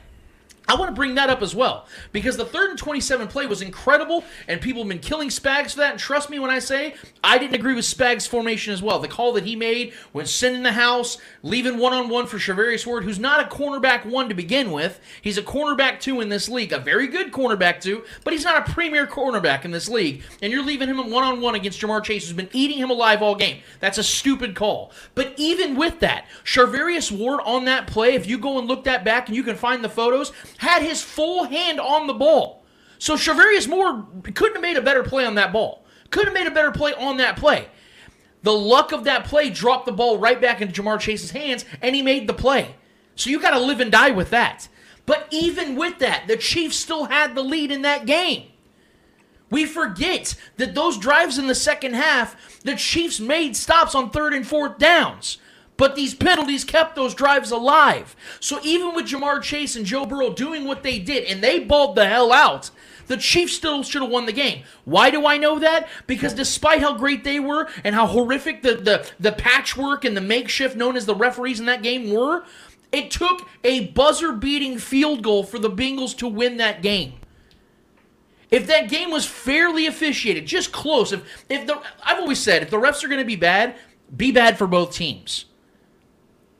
I 0.67 0.75
want 0.75 0.89
to 0.89 0.95
bring 0.95 1.15
that 1.15 1.29
up 1.29 1.41
as 1.41 1.53
well 1.53 1.87
because 2.13 2.37
the 2.37 2.45
third 2.45 2.69
and 2.69 2.79
27 2.79 3.27
play 3.27 3.45
was 3.45 3.61
incredible 3.61 4.23
and 4.47 4.61
people 4.61 4.81
have 4.81 4.89
been 4.89 4.99
killing 4.99 5.29
Spags 5.29 5.71
for 5.71 5.79
that. 5.79 5.91
And 5.91 5.99
trust 5.99 6.29
me 6.29 6.39
when 6.39 6.49
I 6.49 6.59
say 6.59 6.95
I 7.23 7.37
didn't 7.37 7.55
agree 7.55 7.73
with 7.73 7.85
Spags' 7.85 8.27
formation 8.27 8.73
as 8.73 8.81
well. 8.81 8.99
The 8.99 9.07
call 9.09 9.33
that 9.33 9.43
he 9.43 9.55
made 9.55 9.93
when 10.13 10.25
sending 10.25 10.63
the 10.63 10.71
house, 10.71 11.17
leaving 11.41 11.77
one 11.77 11.93
on 11.93 12.07
one 12.07 12.27
for 12.27 12.37
Charvarius 12.37 12.87
Ward, 12.87 13.03
who's 13.03 13.19
not 13.19 13.41
a 13.41 13.55
cornerback 13.55 14.05
one 14.05 14.29
to 14.29 14.35
begin 14.35 14.71
with. 14.71 15.01
He's 15.21 15.37
a 15.37 15.43
cornerback 15.43 15.99
two 15.99 16.21
in 16.21 16.29
this 16.29 16.47
league, 16.47 16.71
a 16.71 16.79
very 16.79 17.07
good 17.07 17.31
cornerback 17.33 17.81
two, 17.81 18.05
but 18.23 18.33
he's 18.33 18.45
not 18.45 18.67
a 18.67 18.71
premier 18.71 19.05
cornerback 19.05 19.65
in 19.65 19.71
this 19.71 19.89
league. 19.89 20.23
And 20.41 20.51
you're 20.51 20.63
leaving 20.63 20.87
him 20.87 20.97
one 21.11 21.23
on 21.23 21.41
one 21.41 21.55
against 21.55 21.81
Ja'Marr 21.81 22.03
Chase, 22.03 22.25
who's 22.25 22.33
been 22.33 22.49
eating 22.53 22.77
him 22.77 22.89
alive 22.89 23.21
all 23.21 23.35
game. 23.35 23.61
That's 23.81 23.97
a 23.97 24.03
stupid 24.03 24.55
call. 24.55 24.91
But 25.13 25.33
even 25.35 25.75
with 25.75 25.99
that, 25.99 26.25
Charvarius 26.45 27.11
Ward 27.11 27.41
on 27.43 27.65
that 27.65 27.87
play, 27.87 28.15
if 28.15 28.27
you 28.27 28.37
go 28.37 28.59
and 28.59 28.67
look 28.67 28.85
that 28.85 29.03
back 29.03 29.27
and 29.27 29.35
you 29.35 29.43
can 29.43 29.55
find 29.55 29.83
the 29.83 29.89
photos, 29.89 30.31
had 30.57 30.81
his 30.81 31.01
full 31.01 31.45
hand 31.45 31.79
on 31.79 32.07
the 32.07 32.13
ball. 32.13 32.63
So 32.99 33.15
Charvarius 33.15 33.67
Moore 33.67 34.05
couldn't 34.33 34.55
have 34.55 34.61
made 34.61 34.77
a 34.77 34.81
better 34.81 35.03
play 35.03 35.25
on 35.25 35.35
that 35.35 35.51
ball. 35.51 35.85
Couldn't 36.09 36.33
have 36.33 36.43
made 36.45 36.51
a 36.51 36.55
better 36.55 36.71
play 36.71 36.93
on 36.93 37.17
that 37.17 37.37
play. 37.37 37.67
The 38.43 38.53
luck 38.53 38.91
of 38.91 39.05
that 39.05 39.25
play 39.25 39.49
dropped 39.49 39.85
the 39.85 39.91
ball 39.91 40.17
right 40.17 40.39
back 40.39 40.61
into 40.61 40.81
Ja'Marr 40.81 40.99
Chase's 40.99 41.31
hands, 41.31 41.65
and 41.81 41.95
he 41.95 42.01
made 42.01 42.27
the 42.27 42.33
play. 42.33 42.75
So 43.15 43.29
you 43.29 43.41
got 43.41 43.51
to 43.51 43.59
live 43.59 43.79
and 43.79 43.91
die 43.91 44.11
with 44.11 44.29
that. 44.31 44.67
But 45.05 45.27
even 45.31 45.75
with 45.75 45.99
that, 45.99 46.27
the 46.27 46.37
Chiefs 46.37 46.77
still 46.77 47.05
had 47.05 47.35
the 47.35 47.43
lead 47.43 47.71
in 47.71 47.81
that 47.81 48.05
game. 48.05 48.49
We 49.49 49.65
forget 49.65 50.35
that 50.57 50.75
those 50.75 50.97
drives 50.97 51.37
in 51.37 51.47
the 51.47 51.55
second 51.55 51.93
half, 51.93 52.61
the 52.61 52.75
Chiefs 52.75 53.19
made 53.19 53.55
stops 53.55 53.95
on 53.95 54.09
third 54.09 54.33
and 54.33 54.47
fourth 54.47 54.77
downs. 54.77 55.37
But 55.75 55.95
these 55.95 56.13
penalties 56.13 56.63
kept 56.63 56.95
those 56.95 57.15
drives 57.15 57.51
alive. 57.51 58.15
So 58.39 58.59
even 58.63 58.93
with 58.93 59.07
Ja'Marr 59.07 59.41
Chase 59.41 59.75
and 59.75 59.85
Joe 59.85 60.05
Burrow 60.05 60.33
doing 60.33 60.65
what 60.65 60.83
they 60.83 60.99
did, 60.99 61.25
and 61.25 61.43
they 61.43 61.59
balled 61.59 61.95
the 61.95 62.07
hell 62.07 62.31
out, 62.31 62.69
the 63.07 63.17
Chiefs 63.17 63.53
still 63.53 63.83
should 63.83 64.01
have 64.01 64.11
won 64.11 64.25
the 64.25 64.31
game. 64.31 64.63
Why 64.85 65.09
do 65.09 65.25
I 65.25 65.37
know 65.37 65.59
that? 65.59 65.89
Because 66.07 66.33
despite 66.33 66.81
how 66.81 66.95
great 66.95 67.23
they 67.23 67.39
were 67.39 67.69
and 67.83 67.95
how 67.95 68.07
horrific 68.07 68.61
the, 68.61 68.75
the, 68.75 69.09
the 69.19 69.31
patchwork 69.31 70.05
and 70.05 70.15
the 70.15 70.21
makeshift 70.21 70.75
known 70.75 70.95
as 70.95 71.05
the 71.05 71.15
referees 71.15 71.59
in 71.59 71.65
that 71.65 71.83
game 71.83 72.11
were, 72.11 72.45
it 72.91 73.09
took 73.11 73.49
a 73.63 73.87
buzzer 73.87 74.31
beating 74.31 74.77
field 74.77 75.23
goal 75.23 75.43
for 75.43 75.59
the 75.59 75.69
Bengals 75.69 76.15
to 76.19 76.27
win 76.27 76.57
that 76.57 76.81
game. 76.81 77.13
If 78.51 78.67
that 78.67 78.87
game 78.87 79.09
was 79.09 79.25
fairly 79.25 79.87
officiated, 79.87 80.45
just 80.45 80.71
close, 80.71 81.11
if 81.11 81.43
if 81.49 81.65
the 81.65 81.81
I've 82.03 82.19
always 82.19 82.39
said 82.39 82.61
if 82.61 82.69
the 82.69 82.77
refs 82.77 83.03
are 83.03 83.07
going 83.07 83.19
to 83.19 83.25
be 83.25 83.35
bad, 83.35 83.75
be 84.15 84.31
bad 84.31 84.59
for 84.59 84.67
both 84.67 84.93
teams. 84.93 85.45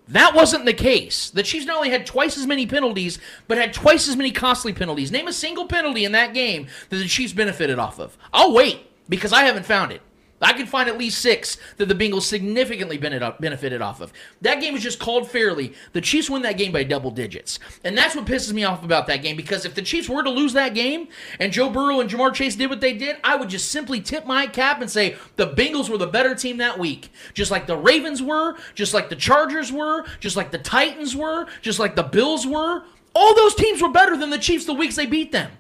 That 0.08 0.36
wasn't 0.36 0.66
the 0.66 0.74
case. 0.74 1.30
The 1.30 1.44
Chiefs 1.44 1.66
not 1.66 1.78
only 1.78 1.90
had 1.90 2.06
twice 2.06 2.38
as 2.38 2.46
many 2.46 2.66
penalties, 2.68 3.20
but 3.48 3.58
had 3.58 3.74
twice 3.74 4.10
as 4.10 4.18
many 4.18 4.32
costly 4.32 4.74
penalties. 4.74 5.12
Name 5.12 5.28
a 5.28 5.34
single 5.34 5.66
penalty 5.66 6.04
in 6.04 6.12
that 6.12 6.34
game 6.34 6.68
that 6.90 6.98
the 6.98 7.08
Chiefs 7.08 7.34
benefited 7.34 7.80
off 7.80 8.00
of. 8.00 8.18
I'll 8.34 8.54
wait 8.54 8.86
because 9.08 9.32
I 9.32 9.44
haven't 9.44 9.66
found 9.66 9.92
it. 9.92 10.02
I 10.44 10.54
can 10.54 10.68
find 10.68 10.90
at 10.90 10.98
least 10.98 11.22
six 11.22 11.58
that 11.78 11.88
the 11.88 11.96
Bengals 11.96 12.24
significantly 12.24 12.98
benefited 12.98 13.82
off 13.82 14.02
of. 14.02 14.12
That 14.42 14.60
game 14.60 14.74
was 14.74 14.84
just 14.84 15.00
called 15.00 15.30
fairly. 15.30 15.74
The 15.94 16.02
Chiefs 16.02 16.30
win 16.30 16.42
that 16.42 16.58
game 16.58 16.72
by 16.72 16.84
double 16.84 17.12
digits. 17.12 17.60
And 17.84 17.98
that's 17.98 18.16
what 18.16 18.26
pisses 18.26 18.54
me 18.54 18.64
off 18.64 18.84
about 18.84 19.08
that 19.08 19.22
game 19.22 19.38
because 19.38 19.66
if 19.66 19.74
the 19.74 19.82
Chiefs 19.82 20.10
were 20.10 20.24
to 20.24 20.30
lose 20.30 20.54
that 20.54 20.74
game 20.74 21.08
and 21.40 21.52
Joe 21.52 21.70
Burrow 21.70 22.02
and 22.02 22.10
Ja'Marr 22.10 22.34
Chase 22.34 22.56
did 22.56 22.70
what 22.70 22.82
they 22.82 22.94
did, 22.94 23.18
I 23.24 23.36
would 23.36 23.50
just 23.50 23.72
simply 23.72 24.02
tip 24.02 24.26
my 24.26 24.48
cap 24.48 24.82
and 24.82 24.90
say 24.90 25.16
the 25.38 25.48
Bengals 25.48 25.90
were 25.90 25.98
the 25.98 26.08
better 26.08 26.36
team 26.36 26.58
that 26.58 26.78
week. 26.78 27.12
Just 27.34 27.52
like 27.52 27.66
the 27.66 27.78
Ravens 27.78 28.22
were, 28.22 28.58
just 28.76 28.94
like 28.94 29.10
the 29.10 29.16
Chargers 29.16 29.72
were, 29.72 30.06
just 30.20 30.36
like 30.36 30.52
the 30.52 30.58
Titans 30.58 31.16
were, 31.16 31.48
just 31.62 31.80
like 31.80 31.96
the 31.96 32.04
Bills 32.04 32.46
were. 32.46 32.84
All 33.16 33.36
those 33.36 33.56
teams 33.56 33.82
were 33.82 33.90
better 33.92 34.18
than 34.18 34.30
the 34.30 34.40
Chiefs 34.40 34.66
the 34.66 34.74
weeks 34.74 34.96
they 34.96 35.06
beat 35.06 35.32
them. 35.32 35.52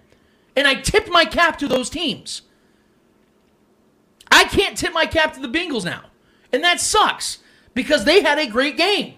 And 0.55 0.67
I 0.67 0.75
tipped 0.75 1.09
my 1.09 1.25
cap 1.25 1.57
to 1.59 1.67
those 1.67 1.89
teams. 1.89 2.43
I 4.33 4.45
can't 4.45 4.75
tip 4.75 4.93
my 4.93 5.05
cap 5.05 5.33
to 5.33 5.39
the 5.39 5.47
Bengals 5.47 5.85
now. 5.85 6.05
And 6.51 6.63
that 6.63 6.81
sucks 6.81 7.37
because 7.75 8.03
they 8.03 8.21
had 8.23 8.39
a 8.39 8.47
great 8.47 8.77
game. 8.77 9.13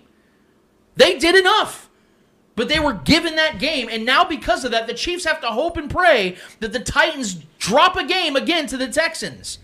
They 0.98 1.18
did 1.18 1.36
enough. 1.36 1.90
But 2.56 2.70
they 2.70 2.80
were 2.80 2.94
given 2.94 3.36
that 3.36 3.60
game. 3.60 3.90
And 3.90 4.06
now, 4.06 4.24
because 4.24 4.64
of 4.64 4.72
that, 4.72 4.88
the 4.88 4.94
Chiefs 4.94 5.26
have 5.26 5.42
to 5.42 5.48
hope 5.48 5.78
and 5.78 5.90
pray 5.90 6.38
that 6.60 6.72
the 6.72 6.80
Titans 6.80 7.36
drop 7.60 7.98
a 7.98 8.06
game 8.06 8.36
again 8.36 8.68
to 8.68 8.78
the 8.78 8.88
Texans. 8.88 9.60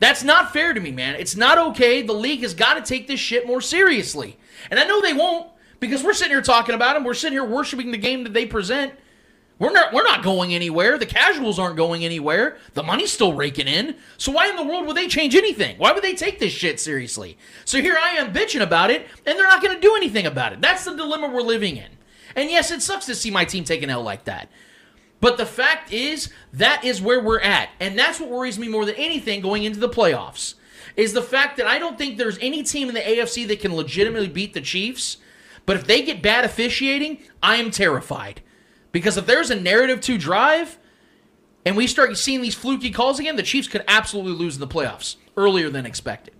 That's 0.00 0.22
not 0.24 0.52
fair 0.52 0.72
to 0.72 0.80
me, 0.80 0.92
man. 0.92 1.16
It's 1.16 1.36
not 1.36 1.58
okay. 1.58 2.02
The 2.02 2.12
league 2.12 2.42
has 2.42 2.54
got 2.54 2.74
to 2.74 2.82
take 2.82 3.06
this 3.06 3.20
shit 3.20 3.46
more 3.46 3.60
seriously. 3.60 4.38
And 4.70 4.78
I 4.78 4.84
know 4.84 5.00
they 5.00 5.12
won't 5.12 5.50
because 5.80 6.02
we're 6.02 6.14
sitting 6.14 6.32
here 6.32 6.42
talking 6.42 6.74
about 6.74 6.94
them. 6.94 7.04
We're 7.04 7.14
sitting 7.14 7.34
here 7.34 7.44
worshiping 7.44 7.90
the 7.90 7.98
game 7.98 8.24
that 8.24 8.32
they 8.32 8.46
present. 8.46 8.92
We're 9.58 9.72
not 9.72 9.92
we're 9.92 10.04
not 10.04 10.22
going 10.22 10.54
anywhere. 10.54 10.98
The 10.98 11.06
casuals 11.06 11.58
aren't 11.58 11.76
going 11.76 12.04
anywhere. 12.04 12.58
The 12.74 12.82
money's 12.82 13.12
still 13.12 13.32
raking 13.34 13.66
in. 13.66 13.96
So 14.16 14.30
why 14.30 14.48
in 14.48 14.56
the 14.56 14.64
world 14.64 14.86
would 14.86 14.96
they 14.96 15.08
change 15.08 15.34
anything? 15.34 15.76
Why 15.78 15.92
would 15.92 16.04
they 16.04 16.14
take 16.14 16.38
this 16.38 16.52
shit 16.52 16.78
seriously? 16.78 17.36
So 17.64 17.80
here 17.80 17.96
I 18.00 18.10
am 18.10 18.32
bitching 18.32 18.62
about 18.62 18.90
it, 18.90 19.06
and 19.26 19.36
they're 19.36 19.46
not 19.48 19.62
going 19.62 19.74
to 19.74 19.80
do 19.80 19.96
anything 19.96 20.26
about 20.26 20.52
it. 20.52 20.60
That's 20.60 20.84
the 20.84 20.94
dilemma 20.94 21.28
we're 21.28 21.42
living 21.42 21.76
in. 21.76 21.90
And 22.36 22.50
yes, 22.50 22.70
it 22.70 22.82
sucks 22.82 23.06
to 23.06 23.16
see 23.16 23.30
my 23.30 23.44
team 23.44 23.64
take 23.64 23.82
an 23.82 23.90
L 23.90 24.02
like 24.02 24.24
that. 24.24 24.48
But 25.20 25.36
the 25.36 25.46
fact 25.46 25.92
is, 25.92 26.30
that 26.52 26.84
is 26.84 27.02
where 27.02 27.20
we're 27.20 27.40
at. 27.40 27.70
And 27.80 27.98
that's 27.98 28.20
what 28.20 28.30
worries 28.30 28.58
me 28.58 28.68
more 28.68 28.84
than 28.84 28.94
anything 28.94 29.40
going 29.40 29.64
into 29.64 29.80
the 29.80 29.88
playoffs. 29.88 30.54
Is 30.94 31.12
the 31.12 31.22
fact 31.22 31.56
that 31.56 31.66
I 31.66 31.80
don't 31.80 31.98
think 31.98 32.16
there's 32.16 32.38
any 32.40 32.62
team 32.62 32.88
in 32.88 32.94
the 32.94 33.00
AFC 33.00 33.46
that 33.48 33.60
can 33.60 33.74
legitimately 33.74 34.28
beat 34.28 34.54
the 34.54 34.60
Chiefs. 34.60 35.16
But 35.66 35.76
if 35.76 35.86
they 35.86 36.02
get 36.02 36.22
bad 36.22 36.44
officiating, 36.44 37.18
I 37.42 37.56
am 37.56 37.72
terrified. 37.72 38.42
Because 38.92 39.16
if 39.16 39.26
there's 39.26 39.50
a 39.50 39.60
narrative 39.60 40.00
to 40.02 40.18
drive 40.18 40.78
and 41.64 41.76
we 41.76 41.86
start 41.86 42.16
seeing 42.16 42.40
these 42.40 42.54
fluky 42.54 42.90
calls 42.90 43.18
again, 43.18 43.36
the 43.36 43.42
Chiefs 43.42 43.68
could 43.68 43.84
absolutely 43.86 44.32
lose 44.32 44.54
in 44.54 44.60
the 44.60 44.66
playoffs 44.66 45.16
earlier 45.36 45.70
than 45.70 45.86
expected. 45.86 46.34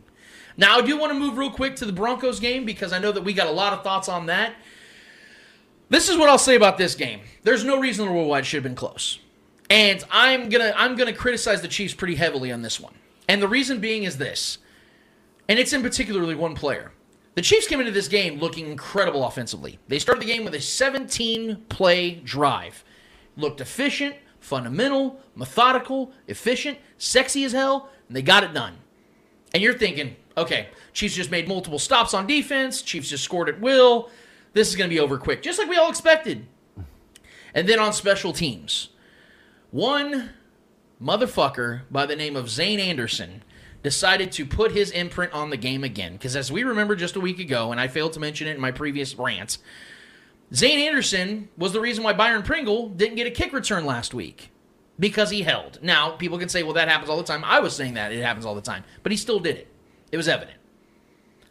Now, 0.57 0.79
I 0.79 0.83
do 0.83 0.99
want 0.99 1.13
to 1.13 1.19
move 1.19 1.39
real 1.39 1.51
quick 1.51 1.77
to 1.77 1.85
the 1.85 1.93
Broncos 1.93 2.41
game 2.41 2.65
because 2.65 2.93
I 2.93 2.99
know 2.99 3.13
that 3.13 3.23
we 3.23 3.33
got 3.33 3.47
a 3.47 3.53
lot 3.53 3.73
of 3.73 3.85
thoughts 3.85 4.09
on 4.09 4.27
that. 4.27 4.55
This 5.89 6.09
is 6.09 6.17
what 6.17 6.29
I'll 6.29 6.39
say 6.39 6.57
about 6.57 6.79
this 6.79 6.95
game. 6.95 7.21
There's 7.45 7.65
no 7.65 7.79
reason 7.79 8.07
the 8.07 8.13
worldwide 8.13 8.45
should 8.45 8.59
have 8.59 8.65
been 8.65 8.75
close. 8.75 9.21
And 9.71 10.03
I'm 10.11 10.49
gonna 10.49 10.73
I'm 10.77 10.97
gonna 10.97 11.13
criticize 11.13 11.63
the 11.63 11.69
Chiefs 11.69 11.95
pretty 11.95 12.15
heavily 12.15 12.51
on 12.51 12.63
this 12.63 12.81
one. 12.81 12.95
And 13.29 13.41
the 13.43 13.49
reason 13.49 13.81
being 13.81 14.05
is 14.05 14.19
this, 14.19 14.59
and 15.49 15.59
it's 15.59 15.73
in 15.73 15.83
particularly 15.83 16.35
one 16.35 16.55
player. 16.55 16.93
The 17.39 17.43
Chiefs 17.43 17.69
came 17.69 17.79
into 17.79 17.93
this 17.93 18.09
game 18.09 18.41
looking 18.41 18.69
incredible 18.69 19.25
offensively. 19.25 19.79
They 19.87 20.01
started 20.01 20.21
the 20.21 20.27
game 20.27 20.43
with 20.43 20.57
a 20.57 20.61
17 20.61 21.67
play 21.69 22.17
drive. 22.17 22.83
Looked 23.37 23.61
efficient, 23.61 24.17
fundamental, 24.41 25.21
methodical, 25.37 26.11
efficient, 26.27 26.79
sexy 26.97 27.45
as 27.45 27.53
hell, 27.53 27.91
and 28.09 28.17
they 28.17 28.23
got 28.23 28.43
it 28.43 28.53
done. 28.53 28.79
And 29.55 29.63
you're 29.63 29.79
thinking, 29.79 30.17
okay, 30.37 30.71
Chiefs 30.93 31.15
just 31.15 31.31
made 31.31 31.47
multiple 31.47 31.79
stops 31.79 32.13
on 32.13 32.27
defense, 32.27 32.83
Chiefs 32.83 33.11
just 33.11 33.23
scored 33.23 33.49
at 33.49 33.61
will. 33.61 34.11
This 34.53 34.69
is 34.69 34.75
going 34.75 34.91
to 34.91 34.97
be 34.97 34.99
over 34.99 35.17
quick, 35.17 35.41
just 35.41 35.61
like 35.61 35.69
we 35.69 35.77
all 35.77 35.91
expected. 35.91 36.45
And 37.55 37.69
then 37.69 37.79
on 37.79 37.93
special 37.93 38.33
teams, 38.33 38.89
one 39.71 40.31
motherfucker 41.01 41.83
by 41.89 42.05
the 42.05 42.17
name 42.17 42.35
of 42.35 42.51
Zayne 42.51 42.81
Anderson 42.81 43.45
decided 43.83 44.33
to 44.33 44.45
put 44.45 44.73
his 44.73 44.91
imprint 44.91 45.33
on 45.33 45.51
the 45.51 45.57
game 45.57 45.85
again. 45.85 46.13
Because 46.13 46.37
as 46.37 46.51
we 46.51 46.65
remember 46.65 46.97
just 46.97 47.17
a 47.17 47.21
week 47.21 47.39
ago, 47.39 47.71
and 47.73 47.81
I 47.81 47.89
failed 47.89 48.13
to 48.15 48.21
mention 48.21 48.49
it 48.49 48.55
in 48.55 48.61
my 48.61 48.71
previous 48.71 49.15
rants, 49.15 49.59
Zayne 50.55 50.87
Anderson 50.87 51.49
was 51.57 51.73
the 51.73 51.81
reason 51.81 52.03
why 52.03 52.13
Byron 52.13 52.43
Pringle 52.43 52.89
didn't 52.89 53.17
get 53.17 53.27
a 53.27 53.31
kick 53.31 53.53
return 53.53 53.85
last 53.85 54.15
week. 54.15 54.51
Because 55.01 55.31
he 55.31 55.43
held. 55.43 55.79
Now, 55.81 56.11
people 56.11 56.39
can 56.39 56.49
say, 56.49 56.65
well, 56.65 56.73
that 56.73 56.89
happens 56.89 57.09
all 57.09 57.19
the 57.19 57.23
time. 57.23 57.45
I 57.45 57.61
was 57.61 57.77
saying 57.77 57.95
that 57.95 58.13
it 58.13 58.23
happens 58.23 58.45
all 58.45 58.57
the 58.57 58.61
time. 58.61 58.83
But 59.05 59.13
he 59.13 59.19
still 59.19 59.39
did 59.39 59.57
it. 59.57 59.69
It 60.11 60.17
was 60.17 60.27
evident. 60.27 60.59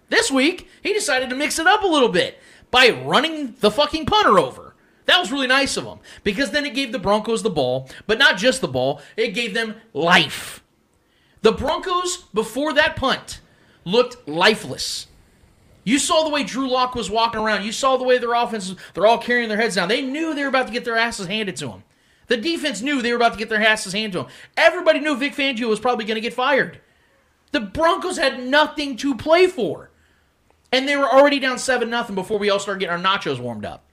This 0.09 0.29
week, 0.29 0.67
he 0.83 0.93
decided 0.93 1.29
to 1.29 1.35
mix 1.35 1.57
it 1.59 1.67
up 1.67 1.83
a 1.83 1.87
little 1.87 2.09
bit 2.09 2.39
by 2.71 2.89
running 2.89 3.55
the 3.59 3.71
fucking 3.71 4.05
punter 4.05 4.37
over. 4.37 4.75
That 5.05 5.19
was 5.19 5.31
really 5.31 5.47
nice 5.47 5.77
of 5.77 5.85
him 5.85 5.99
because 6.23 6.51
then 6.51 6.65
it 6.65 6.75
gave 6.75 6.91
the 6.91 6.99
Broncos 6.99 7.41
the 7.41 7.49
ball, 7.49 7.89
but 8.05 8.19
not 8.19 8.37
just 8.37 8.59
the 8.59 8.67
ball, 8.67 9.01
it 9.15 9.33
gave 9.33 9.53
them 9.53 9.75
life. 9.93 10.63
The 11.41 11.51
Broncos, 11.51 12.17
before 12.33 12.73
that 12.73 12.95
punt, 12.95 13.41
looked 13.85 14.27
lifeless. 14.27 15.07
You 15.83 15.99
saw 15.99 16.23
the 16.23 16.29
way 16.29 16.43
Drew 16.43 16.69
Lock 16.69 16.95
was 16.95 17.09
walking 17.09 17.39
around. 17.39 17.63
You 17.63 17.71
saw 17.71 17.95
the 17.95 18.03
way 18.03 18.17
their 18.17 18.33
offense, 18.33 18.75
they're 18.93 19.07
all 19.07 19.17
carrying 19.17 19.47
their 19.47 19.57
heads 19.57 19.75
down. 19.75 19.87
They 19.87 20.01
knew 20.01 20.33
they 20.33 20.41
were 20.41 20.49
about 20.49 20.67
to 20.67 20.73
get 20.73 20.83
their 20.83 20.97
asses 20.97 21.27
handed 21.27 21.55
to 21.57 21.67
them. 21.67 21.83
The 22.27 22.37
defense 22.37 22.81
knew 22.81 23.01
they 23.01 23.11
were 23.11 23.17
about 23.17 23.33
to 23.33 23.39
get 23.39 23.47
their 23.49 23.61
asses 23.61 23.93
handed 23.93 24.11
to 24.11 24.17
them. 24.23 24.27
Everybody 24.57 24.99
knew 24.99 25.15
Vic 25.15 25.33
Fangio 25.33 25.69
was 25.69 25.79
probably 25.79 26.03
going 26.03 26.15
to 26.15 26.21
get 26.21 26.33
fired. 26.33 26.81
The 27.51 27.61
Broncos 27.61 28.17
had 28.17 28.43
nothing 28.43 28.97
to 28.97 29.15
play 29.15 29.47
for. 29.47 29.89
And 30.71 30.87
they 30.87 30.97
were 30.97 31.09
already 31.09 31.39
down 31.39 31.57
7 31.57 31.89
0 31.89 32.03
before 32.13 32.37
we 32.37 32.49
all 32.49 32.59
started 32.59 32.81
getting 32.81 32.93
our 32.93 33.17
nachos 33.17 33.39
warmed 33.39 33.63
up. 33.63 33.85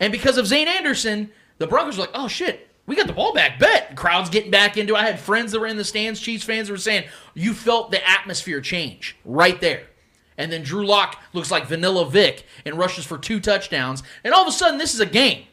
And 0.00 0.10
because 0.10 0.38
of 0.38 0.46
Zayne 0.46 0.68
Anderson, 0.68 1.30
the 1.58 1.66
Broncos 1.66 1.98
were 1.98 2.04
like, 2.04 2.14
oh 2.14 2.28
shit, 2.28 2.65
we 2.86 2.94
got 2.96 3.06
the 3.06 3.12
ball 3.12 3.34
back. 3.34 3.58
Bet. 3.58 3.96
Crowd's 3.96 4.30
getting 4.30 4.50
back 4.50 4.76
into 4.76 4.94
it. 4.94 4.98
I 4.98 5.04
had 5.04 5.18
friends 5.18 5.52
that 5.52 5.60
were 5.60 5.66
in 5.66 5.76
the 5.76 5.84
stands, 5.84 6.20
Chiefs 6.20 6.44
fans, 6.44 6.70
were 6.70 6.76
saying, 6.76 7.04
you 7.34 7.52
felt 7.52 7.90
the 7.90 8.08
atmosphere 8.08 8.60
change 8.60 9.16
right 9.24 9.60
there. 9.60 9.82
And 10.38 10.52
then 10.52 10.62
Drew 10.62 10.86
Lock 10.86 11.18
looks 11.32 11.50
like 11.50 11.66
Vanilla 11.66 12.08
Vick 12.08 12.44
and 12.64 12.78
rushes 12.78 13.04
for 13.04 13.18
two 13.18 13.40
touchdowns. 13.40 14.02
And 14.22 14.34
all 14.34 14.42
of 14.42 14.48
a 14.48 14.52
sudden, 14.52 14.78
this 14.78 14.94
is 14.94 15.00
a 15.00 15.06
game. 15.06 15.46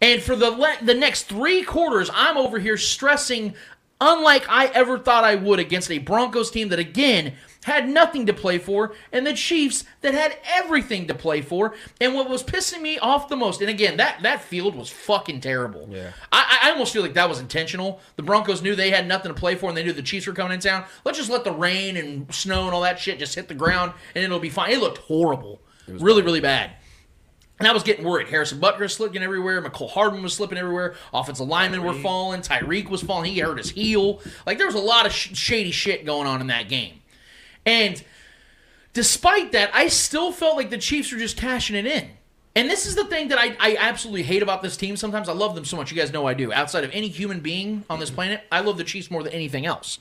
And 0.00 0.20
for 0.20 0.34
the 0.34 0.50
le- 0.50 0.78
the 0.82 0.94
next 0.94 1.24
three 1.24 1.62
quarters, 1.62 2.10
I'm 2.12 2.36
over 2.36 2.58
here 2.58 2.76
stressing, 2.76 3.54
unlike 4.00 4.48
I 4.48 4.66
ever 4.66 4.98
thought 4.98 5.22
I 5.22 5.36
would 5.36 5.60
against 5.60 5.90
a 5.90 5.98
Broncos 5.98 6.50
team 6.50 6.70
that, 6.70 6.78
again, 6.80 7.34
had 7.64 7.88
nothing 7.88 8.26
to 8.26 8.32
play 8.32 8.58
for, 8.58 8.92
and 9.12 9.26
the 9.26 9.34
Chiefs 9.34 9.84
that 10.00 10.14
had 10.14 10.36
everything 10.54 11.06
to 11.06 11.14
play 11.14 11.40
for. 11.40 11.74
And 12.00 12.14
what 12.14 12.28
was 12.28 12.42
pissing 12.42 12.80
me 12.80 12.98
off 12.98 13.28
the 13.28 13.36
most, 13.36 13.60
and 13.60 13.70
again, 13.70 13.96
that 13.98 14.22
that 14.22 14.42
field 14.42 14.74
was 14.74 14.90
fucking 14.90 15.40
terrible. 15.40 15.88
Yeah, 15.90 16.12
I, 16.30 16.60
I 16.64 16.70
almost 16.70 16.92
feel 16.92 17.02
like 17.02 17.14
that 17.14 17.28
was 17.28 17.40
intentional. 17.40 18.00
The 18.16 18.22
Broncos 18.22 18.62
knew 18.62 18.74
they 18.74 18.90
had 18.90 19.06
nothing 19.06 19.32
to 19.32 19.38
play 19.38 19.54
for, 19.54 19.68
and 19.68 19.76
they 19.76 19.84
knew 19.84 19.92
the 19.92 20.02
Chiefs 20.02 20.26
were 20.26 20.32
coming 20.32 20.52
in 20.52 20.60
town. 20.60 20.84
Let's 21.04 21.18
just 21.18 21.30
let 21.30 21.44
the 21.44 21.52
rain 21.52 21.96
and 21.96 22.32
snow 22.34 22.64
and 22.64 22.74
all 22.74 22.82
that 22.82 22.98
shit 22.98 23.18
just 23.18 23.34
hit 23.34 23.48
the 23.48 23.54
ground, 23.54 23.92
and 24.14 24.24
it'll 24.24 24.38
be 24.38 24.50
fine. 24.50 24.72
It 24.72 24.80
looked 24.80 24.98
horrible, 24.98 25.60
really, 25.88 26.22
really 26.22 26.40
bad. 26.40 26.72
And 27.58 27.68
I 27.68 27.72
was 27.72 27.84
getting 27.84 28.04
worried. 28.04 28.26
Harrison 28.26 28.58
Butker 28.58 28.90
slipping 28.90 29.22
everywhere. 29.22 29.62
Mecole 29.62 29.88
Hardman 29.90 30.24
was 30.24 30.34
slipping 30.34 30.58
everywhere. 30.58 30.96
Offensive 31.14 31.46
linemen 31.46 31.84
were 31.84 31.92
falling. 31.92 32.40
Tyreek 32.40 32.88
was 32.88 33.02
falling. 33.02 33.32
He 33.32 33.38
hurt 33.38 33.58
his 33.58 33.70
heel. 33.70 34.20
Like 34.46 34.58
there 34.58 34.66
was 34.66 34.74
a 34.74 34.80
lot 34.80 35.06
of 35.06 35.12
sh- 35.12 35.36
shady 35.36 35.70
shit 35.70 36.04
going 36.04 36.26
on 36.26 36.40
in 36.40 36.48
that 36.48 36.68
game. 36.68 36.94
And 37.64 38.02
despite 38.92 39.52
that, 39.52 39.70
I 39.74 39.88
still 39.88 40.32
felt 40.32 40.56
like 40.56 40.70
the 40.70 40.78
Chiefs 40.78 41.12
were 41.12 41.18
just 41.18 41.36
cashing 41.36 41.76
it 41.76 41.86
in. 41.86 42.10
And 42.54 42.68
this 42.68 42.84
is 42.84 42.94
the 42.94 43.04
thing 43.04 43.28
that 43.28 43.38
I, 43.38 43.56
I 43.58 43.76
absolutely 43.78 44.24
hate 44.24 44.42
about 44.42 44.62
this 44.62 44.76
team. 44.76 44.96
Sometimes 44.96 45.28
I 45.28 45.32
love 45.32 45.54
them 45.54 45.64
so 45.64 45.76
much. 45.76 45.90
You 45.90 45.96
guys 45.96 46.12
know 46.12 46.26
I 46.26 46.34
do. 46.34 46.52
Outside 46.52 46.84
of 46.84 46.90
any 46.92 47.08
human 47.08 47.40
being 47.40 47.84
on 47.88 47.98
this 47.98 48.10
planet, 48.10 48.42
I 48.52 48.60
love 48.60 48.76
the 48.76 48.84
Chiefs 48.84 49.10
more 49.10 49.22
than 49.22 49.32
anything 49.32 49.64
else. 49.64 49.98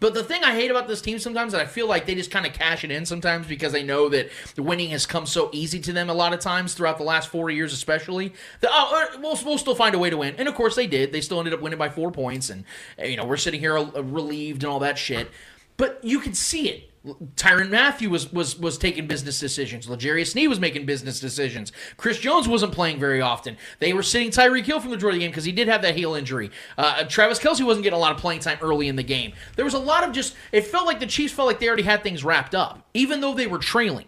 But 0.00 0.12
the 0.12 0.24
thing 0.24 0.42
I 0.42 0.52
hate 0.52 0.70
about 0.70 0.88
this 0.88 1.00
team 1.00 1.18
sometimes 1.18 1.52
that 1.52 1.60
I 1.60 1.66
feel 1.66 1.86
like 1.86 2.04
they 2.04 2.14
just 2.14 2.30
kind 2.30 2.46
of 2.46 2.52
cash 2.52 2.84
it 2.84 2.90
in 2.90 3.06
sometimes 3.06 3.46
because 3.46 3.72
they 3.72 3.82
know 3.82 4.08
that 4.08 4.28
the 4.56 4.62
winning 4.62 4.90
has 4.90 5.06
come 5.06 5.24
so 5.24 5.50
easy 5.52 5.80
to 5.80 5.92
them 5.92 6.10
a 6.10 6.14
lot 6.14 6.32
of 6.32 6.40
times 6.40 6.74
throughout 6.74 6.98
the 6.98 7.04
last 7.04 7.28
four 7.28 7.48
years, 7.48 7.72
especially. 7.72 8.34
That 8.60 8.70
oh, 8.72 9.08
uh, 9.14 9.18
we'll, 9.20 9.38
we'll 9.44 9.58
still 9.58 9.74
find 9.74 9.94
a 9.94 9.98
way 9.98 10.10
to 10.10 10.16
win, 10.16 10.34
and 10.36 10.48
of 10.48 10.54
course 10.56 10.74
they 10.74 10.86
did. 10.86 11.12
They 11.12 11.20
still 11.20 11.38
ended 11.38 11.54
up 11.54 11.60
winning 11.60 11.78
by 11.78 11.88
four 11.88 12.10
points, 12.10 12.50
and 12.50 12.64
you 12.98 13.16
know 13.16 13.24
we're 13.24 13.36
sitting 13.36 13.60
here 13.60 13.78
uh, 13.78 14.02
relieved 14.02 14.64
and 14.64 14.70
all 14.70 14.80
that 14.80 14.98
shit. 14.98 15.30
But 15.76 16.00
you 16.02 16.20
could 16.20 16.36
see 16.36 16.68
it. 16.68 16.90
Tyrann 17.36 17.68
Mathieu 17.68 18.08
was 18.08 18.32
was 18.32 18.58
was 18.58 18.78
taking 18.78 19.06
business 19.06 19.38
decisions. 19.38 19.88
L'Jarius 19.88 20.28
Sneed 20.28 20.48
was 20.48 20.58
making 20.58 20.86
business 20.86 21.20
decisions. 21.20 21.70
Chris 21.98 22.18
Jones 22.18 22.48
wasn't 22.48 22.72
playing 22.72 22.98
very 22.98 23.20
often. 23.20 23.58
They 23.78 23.92
were 23.92 24.02
sitting 24.02 24.30
Tyreek 24.30 24.64
Hill 24.64 24.80
from 24.80 24.90
the 24.90 24.96
majority 24.96 25.18
of 25.18 25.20
the 25.20 25.24
game 25.26 25.30
because 25.30 25.44
he 25.44 25.52
did 25.52 25.68
have 25.68 25.82
that 25.82 25.96
heel 25.96 26.14
injury. 26.14 26.50
Uh, 26.78 27.04
Travis 27.04 27.38
Kelce 27.38 27.64
wasn't 27.64 27.84
getting 27.84 27.96
a 27.96 28.00
lot 28.00 28.12
of 28.12 28.18
playing 28.18 28.40
time 28.40 28.58
early 28.62 28.88
in 28.88 28.96
the 28.96 29.02
game. 29.02 29.34
There 29.56 29.66
was 29.66 29.74
a 29.74 29.78
lot 29.78 30.02
of 30.04 30.12
just. 30.12 30.34
It 30.50 30.66
felt 30.66 30.86
like 30.86 30.98
the 30.98 31.06
Chiefs 31.06 31.34
felt 31.34 31.46
like 31.46 31.58
they 31.58 31.68
already 31.68 31.82
had 31.82 32.02
things 32.02 32.24
wrapped 32.24 32.54
up, 32.54 32.88
even 32.94 33.20
though 33.20 33.34
they 33.34 33.46
were 33.46 33.58
trailing. 33.58 34.06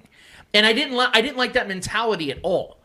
And 0.55 0.65
I 0.65 0.73
didn't 0.73 0.97
li- 0.97 1.11
I 1.13 1.21
didn't 1.21 1.37
like 1.37 1.53
that 1.53 1.69
mentality 1.69 2.31
at 2.31 2.39
all. 2.43 2.79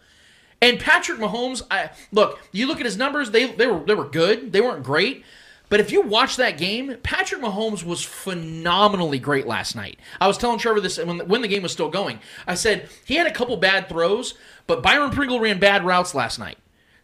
And 0.61 0.77
Patrick 0.77 1.19
Mahomes, 1.19 1.63
I 1.71 1.89
look, 2.11 2.39
you 2.51 2.67
look 2.67 2.79
at 2.79 2.85
his 2.85 2.97
numbers, 2.97 3.31
they 3.31 3.45
they 3.45 3.65
were 3.65 3.79
they 3.79 3.95
were 3.95 4.09
good. 4.09 4.51
They 4.51 4.59
weren't 4.59 4.83
great. 4.83 5.23
But 5.71 5.79
if 5.79 5.89
you 5.89 6.01
watch 6.01 6.35
that 6.35 6.57
game, 6.57 6.97
Patrick 7.01 7.41
Mahomes 7.41 7.85
was 7.85 8.03
phenomenally 8.03 9.19
great 9.19 9.47
last 9.47 9.73
night. 9.73 9.97
I 10.19 10.27
was 10.27 10.37
telling 10.37 10.59
Trevor 10.59 10.81
this 10.81 10.97
when 10.97 11.17
the, 11.17 11.23
when 11.23 11.41
the 11.41 11.47
game 11.47 11.63
was 11.63 11.71
still 11.71 11.89
going. 11.89 12.19
I 12.45 12.55
said 12.55 12.89
he 13.05 13.15
had 13.15 13.25
a 13.25 13.31
couple 13.31 13.55
bad 13.55 13.87
throws, 13.87 14.33
but 14.67 14.83
Byron 14.83 15.11
Pringle 15.11 15.39
ran 15.39 15.59
bad 15.59 15.85
routes 15.85 16.13
last 16.13 16.39
night. 16.39 16.57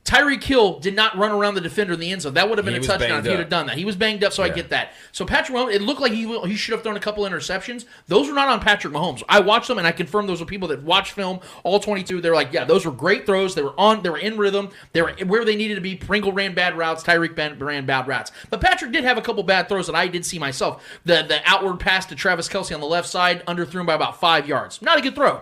Tyreek 0.08 0.42
Hill 0.42 0.80
did 0.80 0.96
not 0.96 1.18
run 1.18 1.32
around 1.32 1.56
the 1.56 1.62
defender 1.62 1.92
in 1.92 2.00
the 2.00 2.14
end 2.14 2.22
zone. 2.22 2.36
That 2.36 2.48
would 2.48 2.58
have 2.58 2.64
been 2.64 2.76
He 2.76 2.80
a 2.80 2.84
touchdown 2.84 3.20
if 3.20 3.26
he 3.26 3.32
would 3.32 3.40
have 3.40 3.50
done 3.50 3.68
that. 3.68 3.78
He 3.78 3.84
was 3.84 3.98
banged 3.98 4.24
up, 4.24 4.32
so 4.32 4.42
I 4.42 4.48
get 4.48 4.70
that. 4.70 4.94
So 5.12 5.26
Patrick 5.26 5.58
Mahomes, 5.58 5.74
it 5.74 5.82
looked 5.82 6.00
like 6.00 6.14
he 6.14 6.26
he 6.48 6.56
should 6.56 6.72
have 6.72 6.82
thrown 6.82 6.96
a 6.96 7.02
couple 7.02 7.26
interceptions. 7.26 7.84
Those 8.08 8.30
were 8.30 8.34
not 8.34 8.48
on 8.48 8.62
Patrick 8.62 8.94
Mahomes. 8.94 9.22
I 9.28 9.42
watched 9.42 9.68
them 9.68 9.78
and 9.78 9.86
I 9.86 9.92
confirmed 9.92 10.30
those 10.30 10.40
were 10.40 10.46
people 10.46 10.70
that 10.70 10.82
watched 10.82 11.12
film 11.12 11.42
all 11.64 11.82
22. 11.82 12.22
They're 12.22 12.34
like, 12.34 12.54
yeah, 12.54 12.64
those 12.64 12.86
were 12.86 12.94
great 12.94 13.26
throws. 13.26 13.54
They 13.54 13.62
were 13.64 13.78
on. 13.78 14.02
They 14.02 14.10
were 14.10 14.18
in 14.18 14.38
rhythm. 14.38 14.70
They 14.94 15.02
were 15.02 15.12
where 15.26 15.44
they 15.44 15.58
needed 15.58 15.76
to 15.76 15.82
be. 15.82 15.98
Pringle 15.98 16.32
ran 16.32 16.56
bad 16.56 16.78
routes. 16.78 17.04
Tyreek 17.04 17.60
ran 17.60 17.86
bad 17.86 18.08
routes. 18.08 18.32
But 18.50 18.62
Patrick 18.62 18.94
did 18.94 19.04
have 19.04 19.18
a 19.18 19.22
couple 19.22 19.44
bad 19.44 19.68
throws 19.68 19.88
that 19.88 19.96
I 19.96 20.08
did 20.08 20.26
see 20.26 20.40
myself. 20.40 20.82
The 21.04 21.24
the 21.28 21.42
outward 21.44 21.82
pass 21.82 22.06
to 22.06 22.16
Travis 22.16 22.48
Kelce 22.48 22.74
on 22.74 22.80
the 22.80 22.88
left 22.88 23.10
side, 23.10 23.46
underthrew 23.46 23.82
him 23.82 23.86
by 23.86 23.96
about 23.96 24.22
five 24.22 24.48
yards. 24.48 24.82
Not 24.82 24.98
a 24.98 25.02
good 25.02 25.16
throw. 25.16 25.42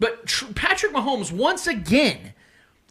But 0.00 0.26
tr- 0.26 0.46
Patrick 0.54 0.92
Mahomes 0.92 1.30
once 1.30 1.68
again 1.68 2.32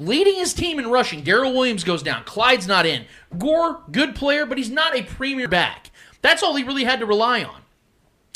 leading 0.01 0.35
his 0.35 0.53
team 0.53 0.79
in 0.79 0.89
rushing. 0.89 1.23
Darrel 1.23 1.53
Williams 1.53 1.83
goes 1.83 2.03
down. 2.03 2.23
Clyde's 2.23 2.67
not 2.67 2.85
in. 2.85 3.05
Gore, 3.37 3.83
good 3.91 4.15
player, 4.15 4.45
but 4.45 4.57
he's 4.57 4.69
not 4.69 4.97
a 4.97 5.03
premier 5.03 5.47
back. 5.47 5.91
That's 6.21 6.43
all 6.43 6.55
he 6.55 6.63
really 6.63 6.83
had 6.83 6.99
to 6.99 7.05
rely 7.05 7.43
on. 7.43 7.61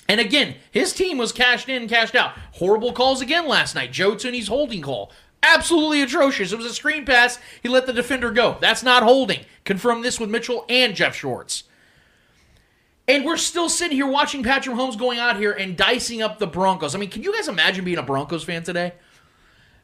And 0.08 0.22
again, 0.22 0.56
his 0.72 0.94
team 0.94 1.18
was 1.18 1.32
cashed 1.32 1.68
in, 1.68 1.88
cashed 1.88 2.16
out. 2.16 2.34
Horrible 2.54 2.94
calls 2.94 3.22
again 3.22 3.48
last 3.48 3.74
night. 3.74 3.92
Joe 3.92 4.16
Thuney's 4.16 4.48
holding 4.48 4.82
call. 4.82 5.12
Absolutely 5.42 6.02
atrocious. 6.02 6.52
It 6.52 6.58
was 6.58 6.66
a 6.66 6.74
screen 6.74 7.06
pass. 7.06 7.40
He 7.62 7.70
let 7.70 7.88
the 7.88 7.94
defender 7.94 8.32
go. 8.32 8.58
That's 8.62 8.84
not 8.84 9.04
holding. 9.04 9.46
Confirm 9.64 10.02
this 10.02 10.20
with 10.20 10.30
Mitchell 10.30 10.66
and 10.70 10.96
Jeff 10.96 11.16
Schwartz. 11.16 11.64
And 13.08 13.26
we're 13.26 13.38
still 13.38 13.70
sitting 13.70 13.96
here 13.96 14.08
watching 14.08 14.44
Patrick 14.44 14.76
Mahomes 14.76 14.98
going 14.98 15.20
out 15.20 15.38
here 15.38 15.52
and 15.52 15.78
dicing 15.78 16.22
up 16.22 16.40
the 16.40 16.48
Broncos. 16.48 16.96
I 16.96 16.98
mean, 16.98 17.10
can 17.10 17.22
you 17.24 17.34
guys 17.34 17.48
imagine 17.48 17.86
being 17.86 18.00
a 18.00 18.04
Broncos 18.04 18.44
fan 18.44 18.64
today? 18.64 18.94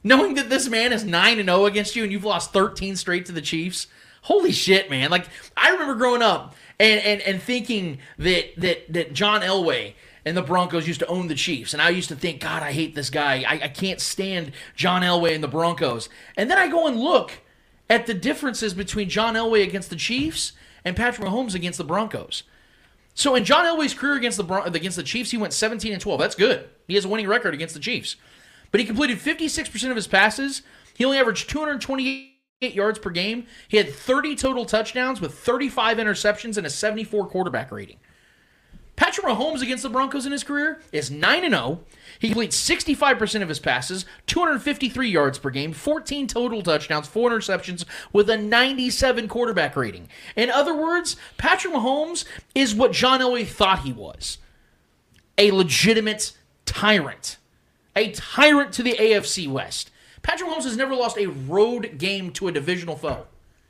Knowing 0.03 0.33
that 0.35 0.49
this 0.49 0.67
man 0.67 0.91
is 0.91 1.03
9 1.03 1.39
and 1.39 1.47
0 1.47 1.65
against 1.65 1.95
you 1.95 2.03
and 2.03 2.11
you've 2.11 2.25
lost 2.25 2.53
13 2.53 2.95
straight 2.95 3.25
to 3.25 3.31
the 3.31 3.41
Chiefs? 3.41 3.87
Holy 4.23 4.51
shit, 4.51 4.89
man. 4.89 5.09
Like 5.09 5.27
I 5.55 5.71
remember 5.71 5.95
growing 5.95 6.21
up 6.21 6.55
and 6.79 6.99
and, 7.01 7.21
and 7.21 7.41
thinking 7.41 7.99
that 8.17 8.55
that 8.57 8.91
that 8.91 9.13
John 9.13 9.41
Elway 9.41 9.93
and 10.25 10.37
the 10.37 10.41
Broncos 10.41 10.87
used 10.87 10.99
to 10.99 11.07
own 11.07 11.27
the 11.27 11.35
Chiefs. 11.35 11.73
And 11.73 11.81
I 11.81 11.89
used 11.89 12.09
to 12.09 12.15
think, 12.15 12.41
God, 12.41 12.63
I 12.63 12.71
hate 12.71 12.93
this 12.93 13.09
guy. 13.09 13.43
I, 13.47 13.53
I 13.63 13.67
can't 13.67 13.99
stand 13.99 14.51
John 14.75 15.01
Elway 15.01 15.33
and 15.33 15.43
the 15.43 15.47
Broncos. 15.47 16.09
And 16.37 16.49
then 16.49 16.57
I 16.57 16.67
go 16.67 16.87
and 16.87 16.99
look 16.99 17.39
at 17.89 18.05
the 18.05 18.13
differences 18.13 18.73
between 18.73 19.09
John 19.09 19.33
Elway 19.33 19.63
against 19.63 19.89
the 19.89 19.95
Chiefs 19.95 20.53
and 20.85 20.95
Patrick 20.95 21.27
Mahomes 21.27 21.55
against 21.55 21.77
the 21.77 21.83
Broncos. 21.83 22.43
So 23.13 23.35
in 23.35 23.43
John 23.43 23.65
Elway's 23.65 23.93
career 23.93 24.15
against 24.15 24.37
the 24.37 24.61
against 24.63 24.95
the 24.95 25.03
Chiefs, 25.03 25.31
he 25.31 25.37
went 25.37 25.53
17 25.53 25.91
and 25.91 26.01
12. 26.01 26.19
That's 26.19 26.35
good. 26.35 26.69
He 26.87 26.95
has 26.95 27.05
a 27.05 27.09
winning 27.09 27.27
record 27.27 27.53
against 27.53 27.73
the 27.73 27.79
Chiefs. 27.79 28.15
But 28.71 28.79
he 28.79 28.85
completed 28.85 29.19
56% 29.19 29.89
of 29.89 29.95
his 29.95 30.07
passes. 30.07 30.61
He 30.93 31.05
only 31.05 31.17
averaged 31.17 31.49
228 31.49 32.31
yards 32.73 32.99
per 32.99 33.09
game. 33.09 33.45
He 33.67 33.77
had 33.77 33.93
30 33.93 34.35
total 34.35 34.65
touchdowns 34.65 35.19
with 35.19 35.33
35 35.33 35.97
interceptions 35.97 36.57
and 36.57 36.65
a 36.65 36.69
74 36.69 37.27
quarterback 37.27 37.71
rating. 37.71 37.97
Patrick 39.01 39.25
Mahomes 39.25 39.63
against 39.63 39.81
the 39.81 39.89
Broncos 39.89 40.27
in 40.27 40.31
his 40.31 40.43
career 40.43 40.79
is 40.91 41.09
9 41.09 41.49
0. 41.49 41.79
He 42.19 42.27
completes 42.27 42.69
65% 42.69 43.41
of 43.41 43.49
his 43.49 43.57
passes, 43.57 44.05
253 44.27 45.09
yards 45.09 45.39
per 45.39 45.49
game, 45.49 45.73
14 45.73 46.27
total 46.27 46.61
touchdowns, 46.61 47.07
4 47.07 47.31
interceptions 47.31 47.83
with 48.13 48.29
a 48.29 48.37
97 48.37 49.27
quarterback 49.27 49.75
rating. 49.75 50.07
In 50.35 50.51
other 50.51 50.75
words, 50.75 51.15
Patrick 51.37 51.73
Mahomes 51.73 52.25
is 52.53 52.75
what 52.75 52.91
John 52.91 53.21
Elway 53.21 53.47
thought 53.47 53.79
he 53.79 53.91
was. 53.91 54.37
A 55.35 55.49
legitimate 55.49 56.37
tyrant. 56.65 57.37
A 57.95 58.11
tyrant 58.11 58.73
to 58.73 58.83
the 58.83 58.93
AFC 58.93 59.47
West. 59.47 59.91
Patrick 60.21 60.49
Mahomes 60.49 60.63
has 60.63 60.77
never 60.77 60.95
lost 60.95 61.17
a 61.17 61.27
road 61.27 61.97
game 61.97 62.31
to 62.31 62.47
a 62.47 62.51
divisional 62.51 62.95
foe. 62.95 63.25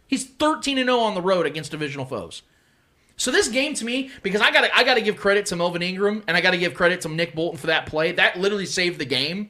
He's 0.08 0.25
13 0.25 0.78
and 0.78 0.88
0 0.88 1.00
on 1.00 1.16
the 1.16 1.22
road 1.22 1.46
against 1.46 1.72
divisional 1.72 2.06
foes. 2.06 2.44
So 3.16 3.32
this 3.32 3.48
game 3.48 3.74
to 3.75 3.86
me, 3.86 4.10
because 4.24 4.42
I 4.42 4.51
got 4.51 4.70
I 4.74 4.84
got 4.84 4.96
to 4.96 5.01
give 5.01 5.16
credit 5.16 5.46
to 5.48 5.56
Melvin 5.56 5.82
Ingram 5.82 6.24
and 6.28 6.36
I 6.36 6.42
got 6.42 6.51
to 6.51 6.58
give 6.58 6.74
credit 6.74 7.01
to 7.01 7.10
Nick 7.10 7.36
Bolton 7.36 7.60
for 7.60 7.68
that 7.68 7.86
play. 7.86 8.12
That 8.12 8.38
literally 8.38 8.66
saved 8.66 9.00
the 9.00 9.06
game. 9.06 9.50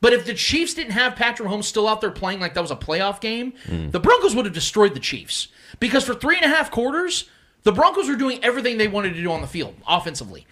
But 0.00 0.12
if 0.12 0.26
the 0.26 0.34
Chiefs 0.34 0.74
didn't 0.74 0.92
have 0.92 1.16
Patrick 1.16 1.48
Mahomes 1.48 1.64
still 1.64 1.88
out 1.88 2.00
there 2.00 2.10
playing 2.10 2.40
like 2.40 2.54
that 2.54 2.60
was 2.60 2.70
a 2.70 2.76
playoff 2.76 3.20
game, 3.20 3.54
hmm. 3.64 3.90
the 3.90 4.00
Broncos 4.00 4.34
would 4.34 4.44
have 4.44 4.54
destroyed 4.54 4.94
the 4.94 5.00
Chiefs. 5.00 5.48
Because 5.80 6.04
for 6.04 6.14
three 6.14 6.36
and 6.36 6.44
a 6.44 6.54
half 6.54 6.70
quarters, 6.70 7.28
the 7.62 7.72
Broncos 7.72 8.08
were 8.08 8.16
doing 8.16 8.44
everything 8.44 8.76
they 8.76 8.88
wanted 8.88 9.14
to 9.14 9.22
do 9.22 9.32
on 9.32 9.40
the 9.40 9.46
field 9.46 9.74
offensively. 9.88 10.46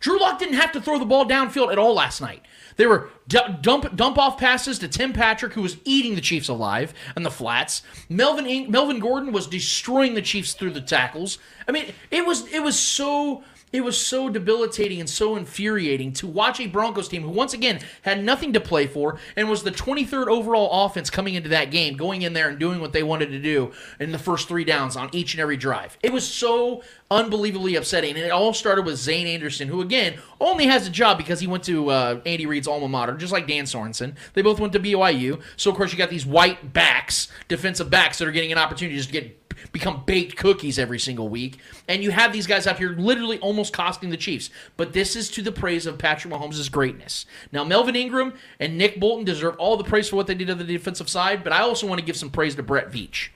Drew 0.00 0.18
Lock 0.18 0.40
didn't 0.40 0.56
have 0.56 0.72
to 0.72 0.80
throw 0.80 0.98
the 0.98 1.04
ball 1.04 1.24
downfield 1.24 1.70
at 1.70 1.78
all 1.78 1.94
last 1.94 2.20
night. 2.20 2.42
They 2.76 2.86
were 2.86 3.08
dump 3.28 3.62
dump 3.62 4.18
off 4.18 4.38
passes 4.38 4.78
to 4.80 4.88
Tim 4.88 5.12
Patrick, 5.12 5.52
who 5.54 5.62
was 5.62 5.76
eating 5.84 6.14
the 6.14 6.20
Chiefs 6.20 6.48
alive 6.48 6.92
in 7.16 7.22
the 7.22 7.30
flats. 7.30 7.82
Melvin 8.08 8.46
In- 8.46 8.70
Melvin 8.70 8.98
Gordon 8.98 9.32
was 9.32 9.46
destroying 9.46 10.14
the 10.14 10.22
Chiefs 10.22 10.54
through 10.54 10.70
the 10.70 10.80
tackles. 10.80 11.38
I 11.68 11.72
mean, 11.72 11.92
it 12.10 12.26
was 12.26 12.46
it 12.52 12.60
was 12.62 12.78
so 12.78 13.44
it 13.72 13.82
was 13.82 14.04
so 14.04 14.28
debilitating 14.28 15.00
and 15.00 15.08
so 15.08 15.36
infuriating 15.36 16.12
to 16.14 16.26
watch 16.26 16.60
a 16.60 16.66
Broncos 16.66 17.08
team 17.08 17.22
who 17.22 17.28
once 17.28 17.54
again 17.54 17.80
had 18.02 18.24
nothing 18.24 18.52
to 18.54 18.60
play 18.60 18.86
for 18.86 19.18
and 19.36 19.48
was 19.48 19.62
the 19.62 19.70
23rd 19.70 20.26
overall 20.26 20.86
offense 20.86 21.10
coming 21.10 21.34
into 21.34 21.50
that 21.50 21.70
game, 21.70 21.96
going 21.96 22.22
in 22.22 22.32
there 22.32 22.48
and 22.48 22.58
doing 22.58 22.80
what 22.80 22.92
they 22.92 23.02
wanted 23.02 23.30
to 23.30 23.38
do 23.38 23.72
in 24.00 24.12
the 24.12 24.18
first 24.18 24.48
three 24.48 24.64
downs 24.64 24.96
on 24.96 25.08
each 25.12 25.34
and 25.34 25.40
every 25.40 25.56
drive. 25.56 25.98
It 26.02 26.12
was 26.12 26.26
so 26.26 26.82
unbelievably 27.10 27.76
upsetting, 27.76 28.16
and 28.16 28.24
it 28.24 28.30
all 28.30 28.54
started 28.54 28.86
with 28.86 28.96
Zayne 28.96 29.26
Anderson, 29.26 29.68
who 29.68 29.82
again 29.82 30.18
only 30.40 30.66
has 30.66 30.86
a 30.86 30.90
job 30.90 31.18
because 31.18 31.40
he 31.40 31.46
went 31.46 31.64
to 31.64 31.90
uh, 31.90 32.20
Andy 32.24 32.46
Reid's 32.46 32.66
alma 32.66 32.88
mater, 32.88 33.14
just 33.14 33.32
like 33.32 33.46
Dan 33.46 33.64
Sorensen. 33.64 34.14
They 34.32 34.40
both 34.42 34.58
went 34.58 34.72
to 34.72 34.80
BYU, 34.80 35.40
so 35.56 35.70
of 35.70 35.76
course 35.76 35.92
you 35.92 35.98
got 35.98 36.10
these 36.10 36.24
white 36.24 36.72
backs, 36.72 37.28
defensive 37.48 37.90
backs, 37.90 38.18
that 38.18 38.26
are 38.26 38.32
getting 38.32 38.52
an 38.52 38.58
opportunity 38.58 38.96
just 38.96 39.02
to 39.02 39.02
just 39.02 39.12
get 39.12 39.41
become 39.70 40.02
baked 40.04 40.36
cookies 40.36 40.78
every 40.78 40.98
single 40.98 41.28
week. 41.28 41.58
And 41.88 42.02
you 42.02 42.10
have 42.10 42.32
these 42.32 42.46
guys 42.46 42.66
out 42.66 42.78
here 42.78 42.90
literally 42.90 43.38
almost 43.38 43.72
costing 43.72 44.10
the 44.10 44.16
Chiefs. 44.16 44.50
But 44.76 44.92
this 44.92 45.14
is 45.14 45.30
to 45.30 45.42
the 45.42 45.52
praise 45.52 45.86
of 45.86 45.98
Patrick 45.98 46.34
Mahomes' 46.34 46.70
greatness. 46.70 47.26
Now, 47.52 47.64
Melvin 47.64 47.96
Ingram 47.96 48.34
and 48.58 48.76
Nick 48.76 48.98
Bolton 48.98 49.24
deserve 49.24 49.56
all 49.56 49.76
the 49.76 49.84
praise 49.84 50.08
for 50.08 50.16
what 50.16 50.26
they 50.26 50.34
did 50.34 50.50
on 50.50 50.58
the 50.58 50.64
defensive 50.64 51.08
side, 51.08 51.44
but 51.44 51.52
I 51.52 51.60
also 51.60 51.86
want 51.86 52.00
to 52.00 52.04
give 52.04 52.16
some 52.16 52.30
praise 52.30 52.54
to 52.56 52.62
Brett 52.62 52.90
Veach. 52.90 53.28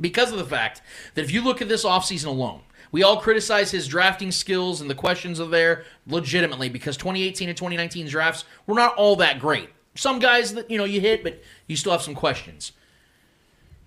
Because 0.00 0.30
of 0.30 0.38
the 0.38 0.44
fact 0.44 0.82
that 1.14 1.24
if 1.24 1.32
you 1.32 1.42
look 1.42 1.60
at 1.60 1.68
this 1.68 1.84
offseason 1.84 2.26
alone, 2.26 2.60
we 2.90 3.02
all 3.02 3.20
criticize 3.20 3.70
his 3.70 3.86
drafting 3.86 4.30
skills 4.30 4.80
and 4.80 4.88
the 4.88 4.94
questions 4.94 5.40
are 5.40 5.48
there 5.48 5.84
legitimately 6.06 6.68
because 6.68 6.96
2018 6.96 7.48
and 7.48 7.56
2019 7.56 8.06
drafts 8.06 8.44
were 8.66 8.74
not 8.74 8.94
all 8.94 9.16
that 9.16 9.38
great. 9.38 9.68
Some 9.94 10.20
guys 10.20 10.54
that, 10.54 10.70
you 10.70 10.78
know, 10.78 10.84
you 10.84 11.00
hit, 11.00 11.22
but 11.22 11.42
you 11.66 11.76
still 11.76 11.92
have 11.92 12.02
some 12.02 12.14
questions. 12.14 12.72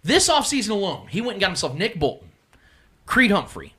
This 0.04 0.30
offseason 0.30 0.72
alone, 0.72 1.08
he 1.08 1.22
went 1.22 1.34
and 1.34 1.42
got 1.42 1.48
himself 1.48 1.76
Nick 1.76 2.00
Bolton, 2.00 2.30
Creed 3.06 3.32
Humphrey. 3.32 3.76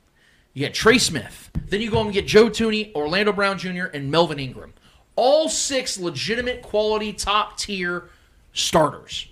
You 0.54 0.66
got 0.66 0.74
Trey 0.74 0.98
Smith. 0.98 1.50
Then 1.68 1.80
you 1.80 1.90
go 1.90 2.02
and 2.02 2.12
get 2.12 2.26
Joe 2.26 2.48
Thuney, 2.48 2.94
Orlando 2.94 3.32
Brown 3.32 3.58
Jr., 3.58 3.86
and 3.92 4.10
Melvin 4.10 4.38
Ingram. 4.38 4.74
All 5.16 5.48
six 5.48 5.98
legitimate, 5.98 6.62
quality, 6.62 7.12
top 7.12 7.56
tier 7.58 8.04
starters. 8.52 9.28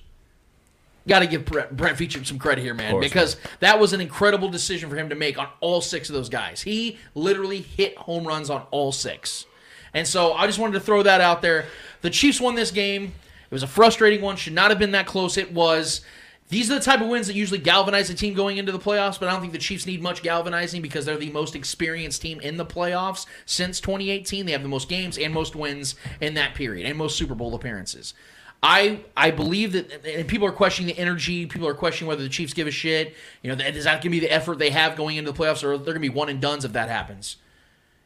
Got 1.07 1.20
to 1.20 1.26
give 1.26 1.44
Brett, 1.44 1.76
Brett 1.76 1.96
Veach 1.96 2.26
some 2.26 2.38
credit 2.38 2.62
here, 2.62 2.74
man, 2.74 2.92
course, 2.92 3.07
because 3.07 3.37
that 3.61 3.79
was 3.79 3.92
an 3.92 4.00
incredible 4.00 4.48
decision 4.48 4.90
for 4.90 4.96
him 4.96 5.09
to 5.09 5.14
make 5.14 5.38
on 5.38 5.48
all 5.61 5.81
six 5.81 6.09
of 6.09 6.14
those 6.14 6.29
guys. 6.29 6.61
He 6.62 6.98
literally 7.14 7.61
hit 7.61 7.96
home 7.96 8.26
runs 8.26 8.50
on 8.50 8.62
all 8.70 8.92
six. 8.92 9.46
And 9.94 10.07
so 10.07 10.35
I 10.35 10.46
just 10.46 10.59
wanted 10.59 10.74
to 10.74 10.81
throw 10.81 11.03
that 11.03 11.20
out 11.20 11.42
there. 11.42 11.66
The 12.03 12.11
Chiefs 12.11 12.40
won 12.40 12.55
this 12.55 12.70
game. 12.70 13.05
It 13.05 13.55
was 13.55 13.62
a 13.62 13.66
frustrating 13.66 14.20
one. 14.20 14.37
Should 14.37 14.53
not 14.53 14.70
have 14.70 14.79
been 14.79 14.92
that 14.92 15.07
close. 15.07 15.37
It 15.37 15.53
was. 15.53 16.03
These 16.50 16.68
are 16.68 16.74
the 16.74 16.84
type 16.84 17.00
of 17.00 17.06
wins 17.06 17.28
that 17.28 17.36
usually 17.36 17.60
galvanize 17.60 18.10
a 18.10 18.14
team 18.14 18.34
going 18.34 18.58
into 18.58 18.72
the 18.72 18.78
playoffs, 18.78 19.20
but 19.20 19.28
I 19.28 19.32
don't 19.32 19.40
think 19.40 19.52
the 19.52 19.58
Chiefs 19.58 19.86
need 19.86 20.02
much 20.02 20.20
galvanizing 20.22 20.82
because 20.82 21.04
they're 21.04 21.16
the 21.16 21.30
most 21.30 21.54
experienced 21.54 22.22
team 22.22 22.40
in 22.40 22.56
the 22.56 22.66
playoffs 22.66 23.24
since 23.46 23.80
2018. 23.80 24.46
They 24.46 24.52
have 24.52 24.64
the 24.64 24.68
most 24.68 24.88
games 24.88 25.16
and 25.16 25.32
most 25.32 25.54
wins 25.54 25.94
in 26.20 26.34
that 26.34 26.56
period 26.56 26.86
and 26.86 26.98
most 26.98 27.16
Super 27.16 27.36
Bowl 27.36 27.54
appearances. 27.54 28.14
I 28.62 29.00
I 29.16 29.30
believe 29.30 29.72
that, 29.72 30.04
and 30.04 30.28
people 30.28 30.46
are 30.46 30.52
questioning 30.52 30.94
the 30.94 31.00
energy. 31.00 31.46
People 31.46 31.68
are 31.68 31.74
questioning 31.74 32.08
whether 32.08 32.22
the 32.22 32.28
Chiefs 32.28 32.52
give 32.52 32.66
a 32.66 32.72
shit. 32.72 33.14
You 33.42 33.54
know, 33.54 33.64
is 33.64 33.84
that 33.84 34.02
going 34.02 34.02
to 34.02 34.10
be 34.10 34.20
the 34.20 34.30
effort 34.30 34.58
they 34.58 34.70
have 34.70 34.96
going 34.96 35.16
into 35.16 35.30
the 35.30 35.38
playoffs, 35.38 35.62
or 35.62 35.78
they're 35.78 35.94
going 35.94 35.94
to 35.94 36.00
be 36.00 36.10
one 36.10 36.28
and 36.28 36.40
duns 36.40 36.64
if 36.64 36.72
that 36.72 36.88
happens? 36.88 37.36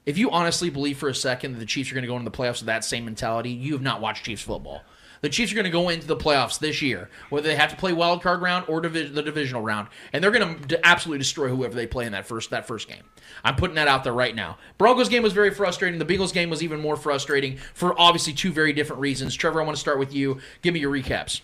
If 0.07 0.19
you 0.19 0.31
honestly 0.31 0.69
believe 0.69 0.99
for 0.99 1.09
a 1.09 1.15
second 1.15 1.55
that 1.55 1.59
the 1.61 1.67
Chiefs 1.67 1.91
are 1.91 1.95
going 1.95 2.03
to 2.03 2.09
go 2.09 2.17
into 2.17 2.31
the 2.31 2.37
playoffs 2.37 2.61
with 2.61 2.67
that 2.67 2.85
same 2.85 3.07
mentality, 3.07 3.51
you 3.51 3.73
have 3.73 3.83
not 3.83 4.03
watched 4.03 4.27
Chiefs 4.27 4.43
football. 4.43 4.83
The 5.25 5.31
Chiefs 5.31 5.53
are 5.53 5.55
going 5.55 5.65
to 5.65 5.71
go 5.71 5.89
into 5.89 6.07
the 6.07 6.19
playoffs 6.19 6.59
this 6.59 6.83
year, 6.83 7.09
whether 7.31 7.49
they 7.49 7.55
have 7.55 7.71
to 7.71 7.77
play 7.77 7.95
wild 7.95 8.21
card 8.21 8.43
round 8.43 8.67
or 8.69 8.83
divi- 8.83 9.09
the 9.09 9.23
divisional 9.23 9.63
round, 9.63 9.89
and 10.13 10.23
they're 10.23 10.31
going 10.31 10.61
to 10.65 10.87
absolutely 10.87 11.21
destroy 11.21 11.49
whoever 11.49 11.73
they 11.75 11.87
play 11.87 12.05
in 12.05 12.13
that 12.13 12.27
first 12.27 12.51
that 12.51 12.67
first 12.67 12.89
game. 12.89 13.05
I'm 13.43 13.57
putting 13.57 13.75
that 13.77 13.89
out 13.89 14.05
there 14.05 14.13
right 14.13 14.35
now. 14.35 14.59
Broncos 14.77 15.09
game 15.09 15.23
was 15.23 15.33
very 15.33 15.51
frustrating. 15.51 15.99
The 15.99 16.05
Bengals 16.05 16.35
game 16.35 16.51
was 16.51 16.63
even 16.63 16.79
more 16.79 16.95
frustrating 16.95 17.57
for 17.73 17.99
obviously 17.99 18.35
two 18.35 18.53
very 18.53 18.75
different 18.75 19.01
reasons. 19.01 19.35
Trevor, 19.35 19.63
I 19.63 19.65
want 19.65 19.75
to 19.75 19.81
start 19.81 19.99
with 19.99 20.13
you. 20.13 20.41
Give 20.61 20.75
me 20.75 20.81
your 20.81 20.93
recaps. 20.93 21.41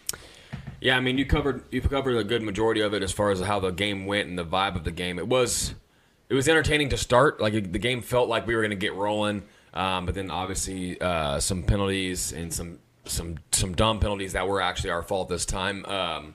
Yeah, 0.83 0.99
I 0.99 1.01
mean, 1.01 1.17
you 1.17 1.25
covered 1.25 1.65
you 1.71 1.81
covered 1.81 2.19
a 2.19 2.25
good 2.25 2.43
majority 2.43 2.83
of 2.83 2.93
it 2.93 3.03
as 3.03 3.13
far 3.13 3.31
as 3.31 3.41
how 3.41 3.61
the 3.61 3.71
game 3.71 4.05
went 4.05 4.29
and 4.29 4.39
the 4.39 4.45
vibe 4.45 4.77
of 4.77 4.85
the 4.85 4.91
game. 4.91 5.19
It 5.19 5.27
was 5.27 5.75
it 6.29 6.35
was 6.35 6.51
entertaining 6.51 6.91
to 6.91 6.99
start. 6.99 7.41
Like 7.41 7.73
the 7.73 7.79
game 7.79 8.03
felt 8.03 8.29
like 8.29 8.47
we 8.47 8.55
were 8.55 8.61
going 8.61 8.73
to 8.73 8.77
get 8.77 8.93
rolling, 8.93 9.45
um, 9.73 10.05
but 10.05 10.15
then 10.15 10.31
obviously 10.31 11.01
uh, 11.01 11.41
some 11.41 11.63
penalties 11.63 12.35
and 12.35 12.53
some 12.53 12.79
some 13.05 13.39
some 13.53 13.75
dumb 13.75 14.01
penalties 14.01 14.33
that 14.33 14.47
were 14.49 14.61
actually 14.61 14.91
our 14.91 15.03
fault 15.03 15.29
this 15.29 15.47
time. 15.47 15.85
Um, 15.87 16.35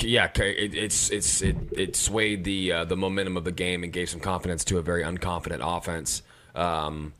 yeah, 0.00 0.30
it, 0.34 0.74
it's 0.74 1.10
it's 1.10 1.42
it, 1.42 1.56
it 1.72 1.96
swayed 1.96 2.44
the 2.44 2.72
uh, 2.72 2.84
the 2.84 2.96
momentum 2.96 3.36
of 3.36 3.44
the 3.44 3.52
game 3.52 3.82
and 3.84 3.92
gave 3.92 4.08
some 4.08 4.20
confidence 4.20 4.64
to 4.66 4.78
a 4.78 4.82
very 4.82 5.02
unconfident 5.02 5.60
offense. 5.60 6.22
Um, 6.54 7.12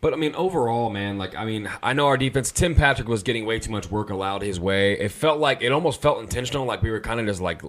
but 0.00 0.12
I 0.12 0.16
mean, 0.16 0.34
overall, 0.34 0.90
man, 0.90 1.16
like 1.16 1.36
I 1.36 1.44
mean, 1.44 1.70
I 1.82 1.92
know 1.92 2.06
our 2.06 2.16
defense. 2.16 2.50
Tim 2.52 2.74
Patrick 2.74 3.08
was 3.08 3.22
getting 3.22 3.46
way 3.46 3.58
too 3.58 3.70
much 3.70 3.90
work 3.90 4.10
allowed 4.10 4.42
his 4.42 4.58
way. 4.60 4.98
It 4.98 5.10
felt 5.10 5.38
like 5.38 5.62
it 5.62 5.72
almost 5.72 6.02
felt 6.02 6.20
intentional, 6.20 6.66
like 6.66 6.82
we 6.82 6.90
were 6.90 7.00
kind 7.00 7.20
of 7.20 7.26
just 7.26 7.40
like. 7.40 7.62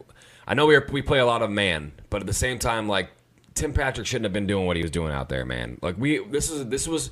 I 0.46 0.56
know 0.56 0.66
we 0.66 0.78
were, 0.78 0.86
we 0.92 1.02
play 1.02 1.20
a 1.20 1.26
lot 1.26 1.42
of 1.42 1.50
man, 1.50 1.94
but 2.10 2.20
at 2.20 2.28
the 2.28 2.34
same 2.34 2.60
time, 2.60 2.90
like 2.90 3.10
Tim 3.54 3.72
Patrick 3.72 4.08
shouldn't 4.08 4.26
have 4.26 4.34
been 4.34 4.48
doing 4.48 4.66
what 4.66 4.76
he 4.76 4.82
was 4.82 4.92
doing 4.92 5.14
out 5.14 5.30
there, 5.30 5.46
man. 5.46 5.78
Like 5.82 5.96
we, 5.98 6.26
this 6.26 6.50
is 6.50 6.68
this 6.68 6.88
was 6.88 7.12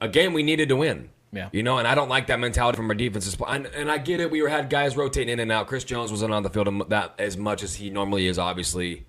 a 0.00 0.08
game 0.08 0.32
we 0.32 0.42
needed 0.42 0.68
to 0.68 0.76
win. 0.76 1.08
Yeah. 1.32 1.48
You 1.52 1.62
know, 1.62 1.78
and 1.78 1.86
I 1.86 1.94
don't 1.94 2.08
like 2.08 2.28
that 2.28 2.38
mentality 2.38 2.76
from 2.76 2.88
our 2.88 2.94
defenses. 2.94 3.36
And, 3.46 3.66
and 3.66 3.90
I 3.90 3.98
get 3.98 4.20
it. 4.20 4.30
We 4.30 4.38
had 4.40 4.70
guys 4.70 4.96
rotating 4.96 5.32
in 5.32 5.40
and 5.40 5.52
out. 5.52 5.66
Chris 5.66 5.84
Jones 5.84 6.10
wasn't 6.10 6.32
on 6.32 6.42
the 6.42 6.50
field 6.50 6.88
that 6.88 7.14
as 7.18 7.36
much 7.36 7.62
as 7.62 7.74
he 7.74 7.90
normally 7.90 8.26
is, 8.26 8.38
obviously. 8.38 9.06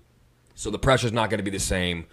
So 0.54 0.70
the 0.70 0.78
pressure's 0.78 1.12
not 1.12 1.30
going 1.30 1.38
to 1.38 1.44
be 1.44 1.50
the 1.50 1.60
same. 1.60 2.06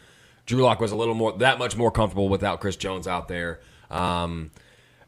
Drew 0.45 0.61
Lock 0.61 0.79
was 0.79 0.91
a 0.91 0.95
little 0.95 1.15
more, 1.15 1.33
that 1.39 1.57
much 1.57 1.75
more 1.75 1.91
comfortable 1.91 2.29
without 2.29 2.61
Chris 2.61 2.75
Jones 2.75 3.07
out 3.07 3.27
there. 3.27 3.61
Um, 3.89 4.51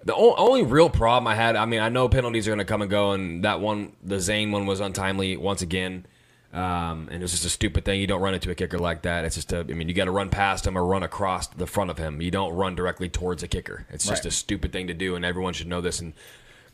the 0.04 0.16
o- 0.16 0.36
only 0.36 0.64
real 0.64 0.90
problem 0.90 1.28
I 1.28 1.36
had, 1.36 1.56
I 1.56 1.66
mean, 1.66 1.80
I 1.80 1.90
know 1.90 2.10
penalties 2.10 2.48
are 2.48 2.52
going 2.52 2.60
to 2.60 2.66
come 2.66 2.82
and 2.82 2.90
go, 2.90 3.12
and 3.12 3.44
that 3.44 3.62
one, 3.62 3.94
the 4.04 4.20
Zayne 4.20 4.52
one, 4.52 4.66
was 4.66 4.80
untimely 4.80 5.38
once 5.38 5.62
again. 5.62 6.08
Um, 6.54 7.10
and 7.12 7.16
it 7.16 7.22
was 7.22 7.32
just 7.32 7.46
a 7.46 7.50
stupid 7.50 7.84
thing. 7.86 8.00
You 8.00 8.08
don't 8.08 8.22
run 8.22 8.34
into 8.34 8.50
a 8.50 8.56
kicker 8.56 8.80
like 8.80 9.02
that. 9.04 9.26
It's 9.26 9.36
just 9.36 9.52
a, 9.54 9.60
I 9.60 9.64
mean, 9.64 9.90
you 9.90 9.94
got 9.94 10.06
to 10.06 10.12
run 10.12 10.30
past 10.30 10.66
him 10.66 10.78
or 10.78 10.86
run 10.86 11.04
across 11.04 11.48
the 11.48 11.68
front 11.68 11.90
of 11.92 11.98
him. 11.98 12.22
You 12.22 12.32
don't 12.32 12.54
run 12.54 12.74
directly 12.76 13.10
towards 13.10 13.44
a 13.44 13.48
kicker. 13.48 13.86
It's 13.90 14.06
just 14.08 14.24
Right. 14.24 14.32
a 14.32 14.36
stupid 14.36 14.72
thing 14.72 14.88
to 14.88 14.94
do, 14.94 15.16
and 15.16 15.26
everyone 15.26 15.54
should 15.54 15.68
know 15.68 15.82
this. 15.82 16.00
And 16.00 16.14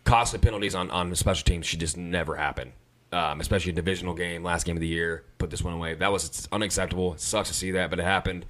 costly 0.04 0.40
penalties 0.40 0.76
on, 0.76 0.92
on 0.92 1.14
special 1.16 1.44
teams 1.44 1.66
should 1.66 1.80
just 1.80 1.98
never 1.98 2.36
happen. 2.36 2.74
Um, 3.12 3.42
especially 3.42 3.72
a 3.72 3.76
divisional 3.76 4.14
game, 4.14 4.44
last 4.44 4.66
game 4.66 4.76
of 4.78 4.82
the 4.82 4.88
year. 4.88 5.24
Put 5.38 5.50
this 5.50 5.64
one 5.64 5.74
away. 5.74 5.94
That 5.96 6.12
was 6.12 6.26
it's 6.26 6.48
unacceptable. 6.52 7.14
It 7.14 7.20
sucks 7.20 7.50
to 7.50 7.54
see 7.56 7.72
that, 7.72 7.90
but 7.90 8.00
it 8.00 8.04
happened. 8.06 8.46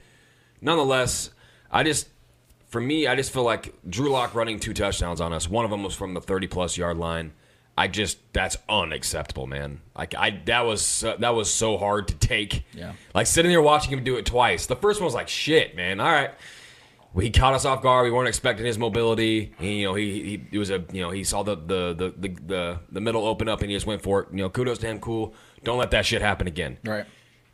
Nonetheless, 0.62 1.32
I 1.72 1.84
just, 1.84 2.08
for 2.70 2.80
me, 2.80 3.08
I 3.08 3.16
just 3.16 3.32
feel 3.34 3.44
like 3.44 3.74
Drew 3.90 4.10
Lock 4.12 4.36
running 4.36 4.60
two 4.60 4.74
touchdowns 4.74 5.20
on 5.20 5.34
us. 5.34 5.50
One 5.50 5.66
of 5.66 5.72
them 5.72 5.84
was 5.84 5.96
from 5.96 6.14
the 6.14 6.22
30 6.22 6.48
plus 6.48 6.78
yard 6.78 6.98
line. 6.98 7.34
I 7.78 7.88
just 7.88 8.20
that's 8.34 8.58
unacceptable, 8.70 9.48
man. 9.48 9.82
Like 9.98 10.14
I 10.16 10.42
that 10.46 10.62
was 10.62 11.04
uh, 11.04 11.16
that 11.18 11.34
was 11.34 11.52
so 11.52 11.78
hard 11.78 12.08
to 12.10 12.16
take. 12.16 12.66
Yeah. 12.74 12.94
Like 13.16 13.26
sitting 13.28 13.50
there 13.50 13.62
watching 13.62 13.92
him 13.92 14.04
do 14.04 14.16
it 14.18 14.26
twice. 14.26 14.68
The 14.68 14.76
first 14.76 15.00
one 15.00 15.06
was 15.06 15.16
like 15.16 15.28
shit, 15.28 15.76
man. 15.76 16.00
All 16.00 16.12
right. 16.12 16.32
Well, 17.14 17.24
he 17.24 17.32
caught 17.32 17.54
us 17.54 17.66
off 17.66 17.82
guard. 17.82 18.06
We 18.06 18.12
weren't 18.12 18.28
expecting 18.28 18.66
his 18.66 18.78
mobility. 18.78 19.54
He, 19.60 19.82
you 19.82 19.88
know, 19.88 19.94
he, 19.94 20.24
he 20.24 20.48
it 20.52 20.58
was 20.58 20.70
a 20.70 20.84
you 20.92 21.02
know 21.02 21.10
he 21.10 21.24
saw 21.24 21.42
the 21.42 21.56
the, 21.56 21.94
the 21.94 22.14
the 22.18 22.42
the 22.46 22.80
the 22.92 23.02
middle 23.02 23.26
open 23.26 23.48
up 23.48 23.62
and 23.62 23.72
he 23.72 23.76
just 23.76 23.88
went 23.88 24.04
for 24.04 24.22
it. 24.22 24.28
You 24.32 24.38
know, 24.38 24.50
kudos 24.50 24.78
to 24.80 24.88
him. 24.88 25.00
Cool. 25.00 25.34
Don't 25.64 25.80
let 25.80 25.92
that 25.92 26.06
shit 26.06 26.22
happen 26.22 26.48
again. 26.48 26.78
Right. 26.84 27.06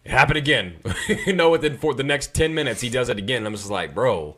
It 0.03 0.11
happened 0.11 0.37
again. 0.37 0.77
you 1.25 1.33
know, 1.33 1.49
within 1.49 1.77
for 1.77 1.93
the 1.93 2.03
next 2.03 2.33
ten 2.33 2.53
minutes, 2.53 2.81
he 2.81 2.89
does 2.89 3.07
it 3.07 3.17
again. 3.17 3.45
I'm 3.45 3.53
just 3.53 3.69
like, 3.69 3.95
bro, 3.95 4.35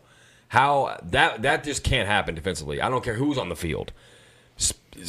how 0.50 1.00
that 1.04 1.42
that 1.42 1.64
just 1.64 1.84
can't 1.84 2.08
happen 2.08 2.36
defensively. 2.36 2.82
I 2.82 2.90
don't 2.90 3.04
care 3.04 3.16
who's 3.16 3.38
on 3.38 3.50
the 3.50 3.56
field. 3.56 3.94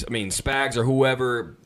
I 0.06 0.10
mean, 0.10 0.30
Spags 0.30 0.76
or 0.76 0.84
whoever. 0.84 1.56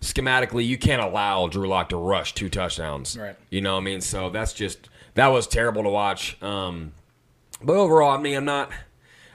Schematically, 0.00 0.64
you 0.64 0.78
can't 0.78 1.02
allow 1.02 1.48
Drew 1.48 1.66
Lock 1.66 1.88
to 1.88 1.96
rush 1.96 2.32
two 2.32 2.48
touchdowns. 2.48 3.18
Right. 3.18 3.34
You 3.50 3.60
know 3.60 3.74
what 3.74 3.80
I 3.80 3.84
mean? 3.84 4.00
So 4.00 4.30
that's 4.30 4.52
just 4.52 4.88
that 5.14 5.26
was 5.28 5.48
terrible 5.48 5.82
to 5.82 5.88
watch. 5.88 6.40
Um, 6.40 6.92
but 7.60 7.74
overall, 7.74 8.16
I 8.16 8.20
mean, 8.20 8.36
I'm 8.36 8.44
not. 8.44 8.70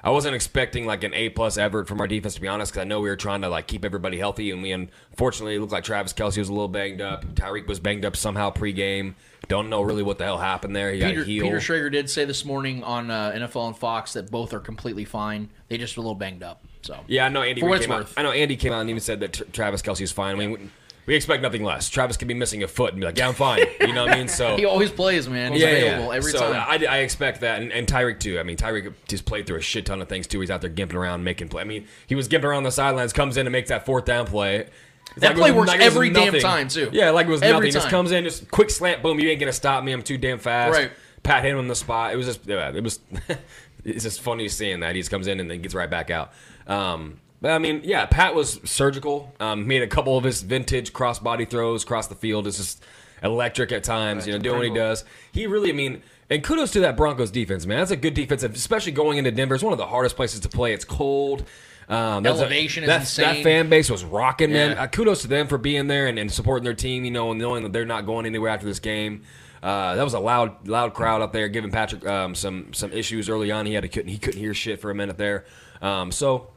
I 0.05 0.09
wasn't 0.09 0.35
expecting 0.35 0.85
like 0.85 1.03
an 1.03 1.13
A 1.13 1.29
plus 1.29 1.57
effort 1.57 1.87
from 1.87 2.01
our 2.01 2.07
defense 2.07 2.35
to 2.35 2.41
be 2.41 2.47
honest, 2.47 2.73
because 2.73 2.81
I 2.81 2.85
know 2.85 2.99
we 2.99 3.09
were 3.09 3.15
trying 3.15 3.41
to 3.41 3.49
like 3.49 3.67
keep 3.67 3.85
everybody 3.85 4.17
healthy, 4.17 4.51
and 4.51 4.61
we 4.61 4.71
unfortunately 4.71 5.59
looked 5.59 5.71
like 5.71 5.83
Travis 5.83 6.13
Kelce 6.13 6.37
was 6.37 6.49
a 6.49 6.53
little 6.53 6.67
banged 6.67 7.01
up. 7.01 7.25
Tyreek 7.35 7.67
was 7.67 7.79
banged 7.79 8.05
up 8.05 8.15
somehow 8.15 8.51
pregame. 8.51 9.15
Don't 9.47 9.69
know 9.69 9.81
really 9.81 10.03
what 10.03 10.17
the 10.17 10.25
hell 10.25 10.37
happened 10.37 10.75
there. 10.75 10.91
He 10.91 11.01
Peter, 11.01 11.15
got 11.15 11.25
healed. 11.25 11.47
Peter 11.47 11.59
Schrager 11.59 11.91
did 11.91 12.09
say 12.09 12.25
this 12.25 12.45
morning 12.45 12.83
on 12.83 13.11
uh, 13.11 13.31
NFL 13.31 13.67
and 13.67 13.77
Fox 13.77 14.13
that 14.13 14.31
both 14.31 14.53
are 14.53 14.59
completely 14.59 15.05
fine. 15.05 15.49
They 15.67 15.77
just 15.77 15.97
a 15.97 16.01
little 16.01 16.15
banged 16.15 16.43
up. 16.43 16.65
So 16.83 16.99
Yeah, 17.07 17.25
I 17.25 17.29
know 17.29 17.41
Andy 17.41 17.61
For 17.61 17.67
what 17.69 17.77
it's 17.77 17.85
came 17.85 17.93
out. 17.93 18.01
worth. 18.01 18.13
I 18.17 18.21
know 18.23 18.31
Andy 18.31 18.55
came 18.55 18.71
out 18.71 18.81
and 18.81 18.89
even 18.89 19.01
said 19.01 19.19
that 19.21 19.33
Tra- 19.33 19.45
Travis 19.47 19.81
Kelce 19.81 20.01
is 20.01 20.11
fine. 20.11 20.35
I 20.35 20.37
mean, 20.37 20.71
we 21.05 21.15
expect 21.15 21.41
nothing 21.41 21.63
less. 21.63 21.89
Travis 21.89 22.15
could 22.15 22.27
be 22.27 22.33
missing 22.33 22.63
a 22.63 22.67
foot 22.67 22.91
and 22.93 22.99
be 23.01 23.05
like, 23.05 23.17
"Yeah, 23.17 23.27
I'm 23.27 23.33
fine." 23.33 23.65
You 23.81 23.93
know 23.93 24.05
what 24.05 24.13
I 24.13 24.17
mean? 24.17 24.27
So 24.29 24.55
he 24.57 24.65
always 24.65 24.89
plays, 24.91 25.27
man. 25.27 25.51
He's 25.53 25.61
yeah, 25.61 25.67
available 25.69 26.11
yeah. 26.11 26.17
every 26.17 26.31
so 26.31 26.51
time. 26.53 26.65
I, 26.67 26.85
I 26.85 26.97
expect 26.99 27.41
that, 27.41 27.61
and, 27.61 27.71
and 27.73 27.87
Tyreek 27.87 28.19
too. 28.19 28.39
I 28.39 28.43
mean, 28.43 28.55
Tyreek 28.57 28.93
just 29.07 29.25
played 29.25 29.45
through 29.47 29.57
a 29.57 29.61
shit 29.61 29.85
ton 29.85 30.01
of 30.01 30.07
things 30.07 30.27
too. 30.27 30.39
He's 30.39 30.51
out 30.51 30.61
there 30.61 30.69
gimping 30.69 30.93
around, 30.93 31.23
making 31.23 31.49
play. 31.49 31.61
I 31.61 31.65
mean, 31.65 31.87
he 32.07 32.15
was 32.15 32.29
gimping 32.29 32.45
around 32.45 32.63
the 32.63 32.71
sidelines, 32.71 33.11
comes 33.11 33.35
in 33.37 33.45
and 33.47 33.51
makes 33.51 33.69
that 33.69 33.85
fourth 33.85 34.05
down 34.05 34.25
play. 34.27 34.67
It's 35.11 35.19
That 35.21 35.31
it 35.33 35.37
play 35.37 35.51
was- 35.51 35.67
works 35.67 35.73
it 35.73 35.77
was 35.79 35.85
every 35.87 36.09
damn 36.09 36.39
time, 36.39 36.69
too. 36.69 36.89
Yeah, 36.93 37.09
like 37.11 37.27
it 37.27 37.29
was 37.29 37.41
Every 37.41 37.67
nothing. 37.67 37.71
Just 37.73 37.89
comes 37.89 38.11
in, 38.11 38.23
just 38.23 38.49
quick 38.49 38.69
slant, 38.69 39.03
boom. 39.03 39.19
You 39.19 39.29
ain't 39.29 39.39
gonna 39.39 39.51
stop 39.53 39.83
me. 39.83 39.91
I'm 39.91 40.01
too 40.03 40.17
damn 40.17 40.39
fast. 40.39 40.73
Right. 40.77 40.91
Pat 41.21 41.43
him 41.45 41.57
on 41.57 41.67
the 41.67 41.75
spot. 41.75 42.13
It 42.13 42.17
was 42.17 42.25
just, 42.25 42.45
yeah, 42.45 42.71
it 42.73 42.83
was. 42.83 42.99
it's 43.85 44.03
just 44.03 44.21
funny 44.21 44.47
seeing 44.47 44.79
that 44.79 44.95
he 44.95 45.01
just 45.01 45.11
comes 45.11 45.27
in 45.27 45.39
and 45.41 45.51
then 45.51 45.61
gets 45.61 45.75
right 45.75 45.89
back 45.89 46.09
out. 46.09 46.31
Um, 46.67 47.19
but 47.41 47.51
I 47.51 47.59
mean, 47.59 47.81
yeah, 47.83 48.05
Pat 48.05 48.35
was 48.35 48.59
surgical. 48.63 49.33
Um, 49.39 49.67
made 49.67 49.81
a 49.81 49.87
couple 49.87 50.17
of 50.17 50.23
his 50.23 50.41
vintage 50.41 50.93
crossbody 50.93 51.49
throws 51.49 51.83
across 51.83 52.07
the 52.07 52.15
field. 52.15 52.47
It's 52.47 52.57
just 52.57 52.83
electric 53.21 53.71
at 53.71 53.83
times. 53.83 54.25
You 54.25 54.33
know, 54.33 54.39
doing 54.39 54.57
what 54.57 54.67
he 54.67 54.73
does. 54.73 55.03
He 55.31 55.45
really, 55.45 55.69
I 55.69 55.73
mean, 55.73 56.03
and 56.29 56.43
kudos 56.43 56.71
to 56.71 56.79
that 56.81 56.95
Broncos 56.95 57.31
defense, 57.31 57.65
man. 57.65 57.79
That's 57.79 57.91
a 57.91 57.97
good 57.97 58.13
defense, 58.13 58.43
especially 58.43 58.93
going 58.93 59.17
into 59.17 59.31
Denver. 59.31 59.55
It's 59.55 59.63
one 59.63 59.73
of 59.73 59.77
the 59.79 59.87
hardest 59.87 60.15
places 60.15 60.39
to 60.41 60.49
play. 60.49 60.73
It's 60.73 60.85
cold. 60.85 61.43
Um, 61.89 62.23
that's 62.23 62.39
a- 62.39 62.43
Elevation 62.43 62.83
is 62.83 62.87
that, 62.87 63.01
insane. 63.01 63.25
That 63.25 63.43
fan 63.43 63.69
base 63.69 63.89
was 63.89 64.05
rocking, 64.05 64.53
man. 64.53 64.71
Yeah. 64.71 64.83
Uh, 64.83 64.87
kudos 64.87 65.21
to 65.23 65.27
them 65.27 65.47
for 65.47 65.57
being 65.57 65.87
there 65.87 66.07
and, 66.07 66.17
and 66.17 66.31
supporting 66.31 66.63
their 66.63 66.73
team. 66.73 67.03
You 67.03 67.11
know, 67.11 67.31
and 67.31 67.39
knowing 67.41 67.63
that 67.63 67.73
they're 67.73 67.85
not 67.85 68.05
going 68.05 68.25
anywhere 68.25 68.51
after 68.51 68.65
this 68.65 68.79
game. 68.79 69.23
Uh, 69.61 69.95
that 69.95 70.03
was 70.03 70.13
a 70.13 70.19
loud, 70.19 70.67
loud 70.67 70.93
crowd 70.93 71.21
up 71.21 71.31
there, 71.31 71.47
giving 71.47 71.71
Patrick 71.71 72.05
um, 72.05 72.35
some 72.35 72.73
some 72.73 72.91
issues 72.93 73.29
early 73.29 73.51
on. 73.51 73.65
He 73.65 73.73
had 73.73 73.81
to 73.81 73.89
couldn't 73.89 74.09
he 74.09 74.17
couldn't 74.17 74.39
hear 74.39 74.53
shit 74.53 74.79
for 74.79 74.91
a 74.91 74.95
minute 74.95 75.17
there. 75.17 75.45
Um, 75.81 76.11
so 76.11 76.52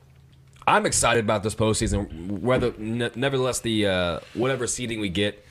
I'm 0.66 0.86
excited 0.86 1.24
about 1.24 1.42
this 1.42 1.54
postseason. 1.54 2.40
Whether 2.40 2.72
ne- 2.78 3.10
nevertheless 3.14 3.60
the 3.60 3.86
uh, 3.86 4.20
whatever 4.34 4.66
seeding 4.66 5.00
we 5.00 5.08
get, 5.08 5.44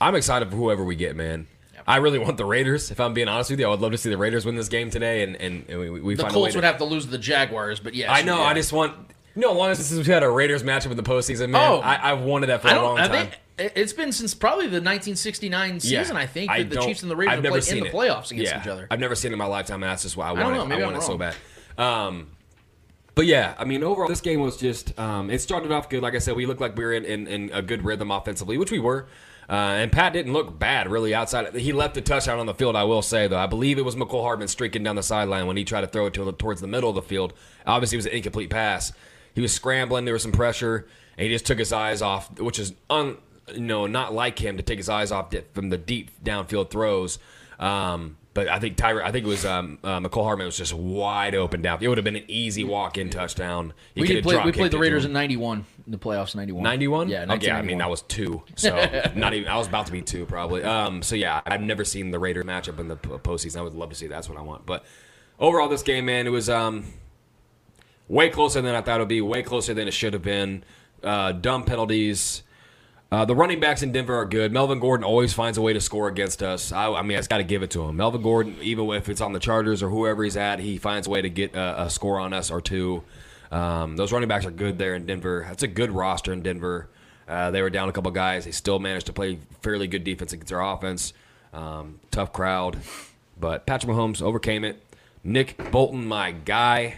I'm 0.00 0.14
excited 0.14 0.50
for 0.50 0.56
whoever 0.56 0.84
we 0.84 0.96
get, 0.96 1.16
man. 1.16 1.46
I 1.86 1.96
really 1.98 2.18
want 2.18 2.38
the 2.38 2.46
Raiders. 2.46 2.90
If 2.90 2.98
I'm 2.98 3.12
being 3.12 3.28
honest 3.28 3.50
with 3.50 3.60
you, 3.60 3.66
I 3.66 3.68
would 3.70 3.80
love 3.80 3.92
to 3.92 3.98
see 3.98 4.08
the 4.08 4.16
Raiders 4.16 4.46
win 4.46 4.56
this 4.56 4.68
game 4.68 4.88
today, 4.90 5.22
and 5.22 5.36
and, 5.36 5.64
and 5.68 5.78
we, 5.80 5.90
we 6.00 6.14
the 6.14 6.22
find 6.22 6.34
a 6.34 6.38
way 6.38 6.42
Colts 6.44 6.52
to- 6.52 6.58
would 6.58 6.64
have 6.64 6.78
to 6.78 6.84
lose 6.84 7.04
to 7.04 7.10
the 7.10 7.18
Jaguars, 7.18 7.78
but 7.80 7.94
yes, 7.94 8.08
I 8.10 8.22
know. 8.22 8.38
yeah. 8.38 8.44
I 8.44 8.54
just 8.54 8.72
want. 8.72 8.94
You 9.36 9.42
know, 9.42 9.50
as 9.50 9.56
long 9.56 9.70
as 9.72 9.92
we've 9.92 10.06
had 10.06 10.22
a 10.22 10.30
Raiders 10.30 10.62
matchup 10.62 10.92
in 10.92 10.96
the 10.96 11.02
postseason, 11.02 11.50
man, 11.50 11.72
Oh. 11.72 11.80
I, 11.80 12.12
I've 12.12 12.20
wanted 12.20 12.46
that 12.46 12.62
for 12.62 12.68
I 12.68 12.74
a 12.74 12.82
long 12.82 12.98
I 13.00 13.08
time. 13.08 13.26
it- 13.58 13.72
it's 13.76 13.92
been 13.92 14.12
since 14.12 14.32
probably 14.34 14.66
the 14.66 14.80
1969 14.80 15.78
season. 15.80 16.16
I 16.16 16.26
think 16.26 16.50
that 16.50 16.70
the 16.70 16.80
Chiefs 16.80 17.02
and 17.02 17.10
the 17.10 17.14
Raiders 17.16 17.34
I've 17.38 17.42
played 17.44 17.68
in 17.78 17.84
the 17.84 17.90
playoffs 17.90 18.30
against 18.32 18.52
Yeah. 18.52 18.60
each 18.62 18.66
other. 18.68 18.86
I've 18.90 18.98
never 19.00 19.14
seen 19.14 19.30
it 19.30 19.34
in 19.34 19.38
my 19.38 19.46
lifetime, 19.46 19.82
and 19.82 19.90
that's 19.90 20.02
just 20.02 20.16
why 20.16 20.26
I 20.26 20.34
don't 20.34 20.38
want 20.42 20.54
know, 20.68 20.76
it. 20.76 20.82
I 20.82 20.86
I'm 20.88 20.94
it 20.96 21.02
so 21.02 21.18
bad. 21.18 21.34
Um, 21.78 22.28
but 23.14 23.26
yeah, 23.26 23.54
I 23.58 23.64
mean, 23.64 23.82
overall, 23.82 24.08
this 24.08 24.20
game 24.20 24.40
was 24.40 24.56
just. 24.56 24.98
Um, 24.98 25.30
it 25.30 25.40
started 25.40 25.70
off 25.70 25.88
good. 25.88 26.02
Like 26.02 26.14
I 26.14 26.18
said, 26.18 26.36
we 26.36 26.46
looked 26.46 26.60
like 26.60 26.76
we 26.76 26.84
were 26.84 26.92
in, 26.92 27.04
in, 27.04 27.26
in 27.26 27.50
a 27.52 27.62
good 27.62 27.84
rhythm 27.84 28.10
offensively, 28.10 28.58
which 28.58 28.70
we 28.70 28.78
were. 28.78 29.06
Uh, 29.48 29.52
and 29.52 29.92
Pat 29.92 30.12
didn't 30.12 30.32
look 30.32 30.58
bad 30.58 30.90
really 30.90 31.14
outside. 31.14 31.54
He 31.54 31.72
left 31.72 31.94
the 31.94 32.00
touchdown 32.00 32.38
on 32.38 32.46
the 32.46 32.54
field. 32.54 32.76
I 32.76 32.84
will 32.84 33.02
say 33.02 33.28
though, 33.28 33.38
I 33.38 33.46
believe 33.46 33.78
it 33.78 33.84
was 33.84 33.94
Mecole 33.94 34.22
Hardman 34.22 34.48
streaking 34.48 34.82
down 34.82 34.96
the 34.96 35.02
sideline 35.02 35.46
when 35.46 35.56
he 35.56 35.64
tried 35.64 35.82
to 35.82 35.86
throw 35.86 36.06
it 36.06 36.14
to, 36.14 36.32
towards 36.32 36.60
the 36.60 36.66
middle 36.66 36.88
of 36.88 36.94
the 36.94 37.02
field. 37.02 37.34
Obviously, 37.66 37.96
it 37.96 37.98
was 37.98 38.06
an 38.06 38.12
incomplete 38.12 38.50
pass. 38.50 38.92
He 39.34 39.40
was 39.40 39.52
scrambling. 39.52 40.04
There 40.04 40.14
was 40.14 40.22
some 40.22 40.32
pressure, 40.32 40.86
and 41.18 41.26
he 41.26 41.32
just 41.32 41.44
took 41.44 41.58
his 41.58 41.72
eyes 41.72 42.00
off, 42.00 42.38
which 42.40 42.58
is 42.58 42.72
un, 42.88 43.18
you 43.52 43.60
know, 43.60 43.86
not 43.86 44.14
like 44.14 44.38
him 44.38 44.56
to 44.56 44.62
take 44.62 44.78
his 44.78 44.88
eyes 44.88 45.12
off 45.12 45.34
from 45.52 45.68
the 45.68 45.78
deep 45.78 46.10
downfield 46.24 46.70
throws. 46.70 47.18
Um, 47.58 48.16
but 48.34 48.48
I 48.48 48.58
think 48.58 48.76
Tyra, 48.76 49.02
I 49.02 49.12
think 49.12 49.24
it 49.24 49.28
was 49.28 49.44
um, 49.44 49.78
uh, 49.84 50.00
Mecole 50.00 50.24
Hardman 50.24 50.46
was 50.46 50.56
just 50.56 50.74
wide 50.74 51.36
open 51.36 51.62
down. 51.62 51.78
It 51.80 51.86
would 51.86 51.98
have 51.98 52.04
been 52.04 52.16
an 52.16 52.24
easy 52.26 52.64
walk-in 52.64 53.08
touchdown. 53.08 53.72
He 53.94 54.00
we 54.00 54.06
could 54.08 54.14
did 54.14 54.24
have 54.24 54.42
play. 54.42 54.44
We 54.44 54.52
played 54.52 54.72
the 54.72 54.78
Raiders 54.78 55.04
in 55.04 55.12
'91 55.12 55.64
in 55.86 55.92
the 55.92 55.98
playoffs. 55.98 56.34
'91. 56.34 56.62
91? 56.64 57.08
Yeah. 57.08 57.26
Okay, 57.30 57.52
I 57.52 57.62
mean, 57.62 57.78
that 57.78 57.88
was 57.88 58.02
two. 58.02 58.42
So, 58.56 58.74
not 59.14 59.34
even, 59.34 59.48
I 59.48 59.56
was 59.56 59.66
about 59.66 59.86
to 59.86 59.92
be 59.92 60.00
two 60.00 60.24
probably. 60.26 60.62
Um, 60.62 61.02
so, 61.02 61.16
yeah, 61.16 61.42
I've 61.44 61.60
never 61.60 61.84
seen 61.84 62.10
the 62.10 62.18
Raider 62.18 62.42
matchup 62.44 62.78
in 62.78 62.88
the 62.88 62.96
postseason. 62.96 63.58
I 63.58 63.62
would 63.62 63.74
love 63.74 63.90
to 63.90 63.94
see 63.94 64.06
that. 64.06 64.14
That's 64.14 64.28
what 64.28 64.38
I 64.38 64.42
want. 64.42 64.64
But 64.64 64.84
overall, 65.38 65.68
this 65.68 65.82
game, 65.82 66.06
man, 66.06 66.26
it 66.26 66.30
was 66.30 66.48
um, 66.48 66.86
way 68.08 68.30
closer 68.30 68.62
than 68.62 68.74
I 68.74 68.80
thought 68.80 68.96
it 68.96 69.02
would 69.02 69.08
be, 69.08 69.20
way 69.20 69.42
closer 69.42 69.74
than 69.74 69.86
it 69.86 69.92
should 69.92 70.12
have 70.14 70.22
been. 70.22 70.64
Uh, 71.02 71.32
dumb 71.32 71.64
penalties. 71.64 72.43
Uh, 73.14 73.24
the 73.24 73.36
running 73.36 73.60
backs 73.60 73.80
in 73.80 73.92
Denver 73.92 74.16
are 74.16 74.24
good. 74.24 74.50
Melvin 74.50 74.80
Gordon 74.80 75.04
always 75.04 75.32
finds 75.32 75.56
a 75.56 75.62
way 75.62 75.72
to 75.72 75.80
score 75.80 76.08
against 76.08 76.42
us. 76.42 76.72
I, 76.72 76.90
I 76.90 77.02
mean, 77.02 77.16
I 77.16 77.20
just 77.20 77.30
got 77.30 77.36
to 77.38 77.44
give 77.44 77.62
it 77.62 77.70
to 77.70 77.82
him. 77.84 77.96
Melvin 77.96 78.22
Gordon, 78.22 78.56
even 78.60 78.90
if 78.90 79.08
it's 79.08 79.20
on 79.20 79.32
the 79.32 79.38
Chargers 79.38 79.84
or 79.84 79.88
whoever 79.88 80.24
he's 80.24 80.36
at, 80.36 80.58
he 80.58 80.78
finds 80.78 81.06
a 81.06 81.10
way 81.10 81.22
to 81.22 81.30
get 81.30 81.54
a, 81.54 81.82
a 81.82 81.90
score 81.90 82.18
on 82.18 82.32
us 82.32 82.50
or 82.50 82.60
two. 82.60 83.04
Um, 83.52 83.94
those 83.96 84.10
running 84.10 84.28
backs 84.28 84.44
are 84.46 84.50
good 84.50 84.78
there 84.78 84.96
in 84.96 85.06
Denver. 85.06 85.44
That's 85.46 85.62
a 85.62 85.68
good 85.68 85.92
roster 85.92 86.32
in 86.32 86.42
Denver. 86.42 86.88
Uh, 87.28 87.52
they 87.52 87.62
were 87.62 87.70
down 87.70 87.88
a 87.88 87.92
couple 87.92 88.10
guys. 88.10 88.46
They 88.46 88.50
still 88.50 88.80
managed 88.80 89.06
to 89.06 89.12
play 89.12 89.38
fairly 89.62 89.86
good 89.86 90.02
defense 90.02 90.32
against 90.32 90.52
our 90.52 90.74
offense. 90.74 91.12
Um, 91.52 92.00
tough 92.10 92.32
crowd, 92.32 92.78
but 93.38 93.64
Patrick 93.64 93.92
Mahomes 93.92 94.22
overcame 94.22 94.64
it. 94.64 94.82
Nick 95.22 95.70
Bolton, 95.70 96.04
my 96.04 96.32
guy. 96.32 96.96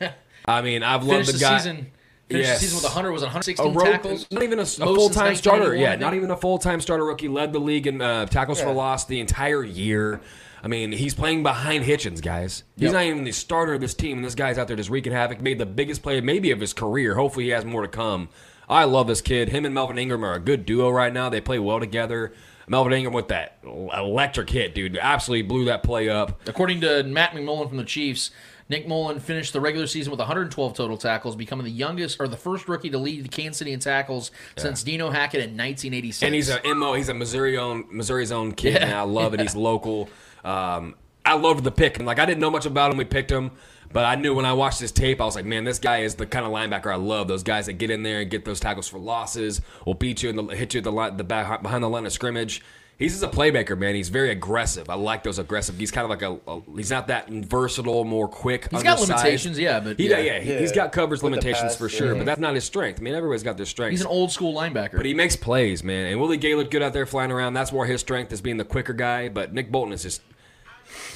I 0.46 0.62
mean, 0.62 0.82
I've 0.82 1.04
loved 1.04 1.26
Finished 1.26 1.32
the 1.32 1.38
the 1.38 1.44
guy. 1.44 1.58
season. 1.58 1.92
Finished 2.28 2.46
Yes. 2.48 2.58
the 2.60 2.64
season 2.66 2.76
with 2.76 2.84
100 2.84 3.10
was 3.12 3.22
it 3.22 3.26
a 3.26 3.28
116 3.28 3.74
ro- 3.74 3.84
tackles. 3.84 4.26
not 4.30 4.42
even 4.42 4.58
a, 4.58 4.62
a 4.62 4.66
full 4.66 5.08
time 5.08 5.34
starter. 5.34 5.60
1991, 5.74 5.80
Yeah, 5.80 5.96
not 5.96 6.14
even 6.14 6.30
a 6.30 6.36
full 6.36 6.58
time 6.58 6.80
starter 6.80 7.04
rookie. 7.04 7.28
Led 7.28 7.52
the 7.52 7.58
league 7.58 7.86
in 7.86 8.00
uh, 8.02 8.26
tackles 8.26 8.60
for 8.60 8.72
loss 8.72 9.06
the 9.06 9.20
entire 9.20 9.64
year. 9.64 10.20
I 10.62 10.66
mean, 10.68 10.90
he's 10.92 11.14
playing 11.14 11.42
behind 11.44 11.84
Hitchens, 11.84 12.20
guys. 12.20 12.64
He's 12.76 12.84
Yep. 12.86 12.92
not 12.92 13.02
even 13.04 13.24
the 13.24 13.32
starter 13.32 13.74
of 13.74 13.80
this 13.80 13.94
team, 13.94 14.18
and 14.18 14.24
this 14.26 14.34
guy's 14.34 14.58
out 14.58 14.66
there 14.66 14.76
just 14.76 14.90
wreaking 14.90 15.12
havoc. 15.12 15.40
Made 15.40 15.58
the 15.58 15.66
biggest 15.66 16.02
play, 16.02 16.20
maybe 16.20 16.50
of 16.50 16.58
his 16.60 16.72
career. 16.72 17.14
Hopefully, 17.14 17.44
he 17.44 17.50
has 17.52 17.64
more 17.64 17.82
to 17.82 17.88
come. 17.88 18.28
I 18.68 18.84
love 18.84 19.06
this 19.06 19.20
kid. 19.22 19.48
Him 19.50 19.64
and 19.64 19.72
Melvin 19.72 19.96
Ingram 19.98 20.24
are 20.24 20.34
a 20.34 20.40
good 20.40 20.66
duo 20.66 20.90
right 20.90 21.12
now. 21.12 21.28
They 21.30 21.40
play 21.40 21.58
well 21.58 21.80
together. 21.80 22.32
Melvin 22.68 22.92
Ingram 22.92 23.14
with 23.14 23.28
that 23.28 23.58
electric 23.64 24.50
hit, 24.50 24.74
dude, 24.74 24.96
absolutely 24.98 25.42
blew 25.46 25.64
that 25.66 25.82
play 25.82 26.08
up. 26.08 26.40
According 26.48 26.80
to 26.82 27.02
Matt 27.04 27.32
McMullen 27.32 27.68
from 27.68 27.78
the 27.78 27.84
Chiefs, 27.84 28.30
Nick 28.70 28.86
Mullen 28.86 29.18
finished 29.18 29.54
the 29.54 29.60
regular 29.62 29.86
season 29.86 30.10
with 30.10 30.18
112 30.20 30.74
total 30.74 30.98
tackles, 30.98 31.34
becoming 31.36 31.64
the 31.64 31.70
youngest 31.72 32.20
or 32.20 32.28
the 32.28 32.36
first 32.36 32.68
rookie 32.68 32.90
to 32.90 32.98
lead 32.98 33.24
the 33.24 33.28
Kansas 33.28 33.56
City 33.58 33.72
in 33.72 33.80
tackles 33.80 34.30
since 34.58 34.82
Dino 34.82 35.08
Hackett 35.10 35.40
in 35.40 35.50
1986. 35.56 36.22
And 36.22 36.34
he's 36.34 36.50
a 36.50 36.60
mo. 36.74 36.92
He's 36.92 37.08
a 37.08 37.14
Missouri 37.14 37.56
own 37.56 37.86
Missouri's 37.90 38.30
own 38.30 38.52
kid, 38.52 38.74
Yeah. 38.74 38.84
and 38.84 38.94
I 38.94 39.02
love 39.02 39.32
it. 39.32 39.40
He's 39.40 39.56
local. 39.70 40.10
Um, 40.44 40.94
I 41.24 41.34
loved 41.34 41.64
the 41.64 41.70
pick. 41.72 41.96
And 41.96 42.06
like 42.06 42.18
I 42.18 42.26
didn't 42.26 42.40
know 42.40 42.50
much 42.50 42.66
about 42.66 42.90
him. 42.90 42.98
We 42.98 43.04
picked 43.06 43.30
him, 43.30 43.52
but 43.92 44.04
I 44.04 44.14
knew 44.16 44.34
when 44.34 44.44
I 44.44 44.52
watched 44.52 44.80
this 44.80 44.92
tape, 44.92 45.20
I 45.20 45.24
was 45.24 45.34
like, 45.34 45.44
man, 45.44 45.64
this 45.64 45.78
guy 45.78 45.98
is 45.98 46.14
the 46.16 46.26
kind 46.26 46.44
of 46.44 46.52
linebacker 46.52 46.92
I 46.92 46.96
love. 46.96 47.28
Those 47.28 47.42
guys 47.42 47.66
that 47.66 47.74
get 47.74 47.90
in 47.90 48.02
there 48.02 48.20
and 48.20 48.30
get 48.30 48.44
those 48.44 48.60
tackles 48.60 48.88
for 48.88 48.98
losses, 48.98 49.60
will 49.86 49.94
beat 49.94 50.22
you 50.22 50.30
and 50.30 50.50
hit 50.52 50.74
you 50.74 50.78
at 50.78 50.84
the 50.84 50.92
line, 50.92 51.16
the 51.16 51.24
back 51.24 51.62
behind 51.62 51.82
the 51.82 51.88
line 51.88 52.06
of 52.06 52.12
scrimmage. 52.12 52.62
He's 52.98 53.12
just 53.12 53.22
a 53.22 53.28
playmaker, 53.28 53.78
man. 53.78 53.94
He's 53.94 54.08
very 54.08 54.30
aggressive. 54.30 54.90
I 54.90 54.94
like 54.94 55.22
those 55.22 55.38
aggressive. 55.38 55.78
He's 55.78 55.92
kind 55.92 56.04
of 56.04 56.10
like 56.10 56.22
a, 56.22 56.36
a 56.50 56.60
he's 56.76 56.90
not 56.90 57.06
that 57.06 57.30
versatile, 57.30 58.02
more 58.02 58.26
quick. 58.26 58.68
He's 58.72 58.82
got 58.82 59.00
limitations, 59.00 59.56
yeah, 59.56 59.78
but 59.78 59.98
he, 59.98 60.10
yeah. 60.10 60.18
yeah, 60.18 60.40
he, 60.40 60.50
has 60.50 60.70
Yeah. 60.70 60.74
got 60.74 60.90
coverage 60.90 61.22
With 61.22 61.30
limitations 61.30 61.62
pass, 61.62 61.76
for 61.76 61.88
sure. 61.88 62.08
yeah. 62.08 62.18
But 62.18 62.26
that's 62.26 62.40
not 62.40 62.56
his 62.56 62.64
strength. 62.64 62.98
I 62.98 63.04
mean, 63.04 63.14
everybody's 63.14 63.44
got 63.44 63.56
their 63.56 63.66
strength. 63.66 63.92
He's 63.92 64.00
an 64.00 64.08
old 64.08 64.32
school 64.32 64.52
linebacker. 64.52 64.96
But 64.96 65.06
he 65.06 65.14
makes 65.14 65.36
plays, 65.36 65.84
man. 65.84 66.06
And 66.06 66.20
Willie 66.20 66.38
Gay 66.38 66.56
looked 66.56 66.72
good 66.72 66.82
out 66.82 66.92
there 66.92 67.06
flying 67.06 67.30
around. 67.30 67.54
That's 67.54 67.70
more 67.70 67.86
his 67.86 68.00
strength 68.00 68.32
as 68.32 68.40
being 68.40 68.56
the 68.56 68.64
quicker 68.64 68.92
guy. 68.94 69.28
But 69.28 69.54
Nick 69.54 69.70
Bolton 69.70 69.92
is 69.92 70.02
just 70.02 70.20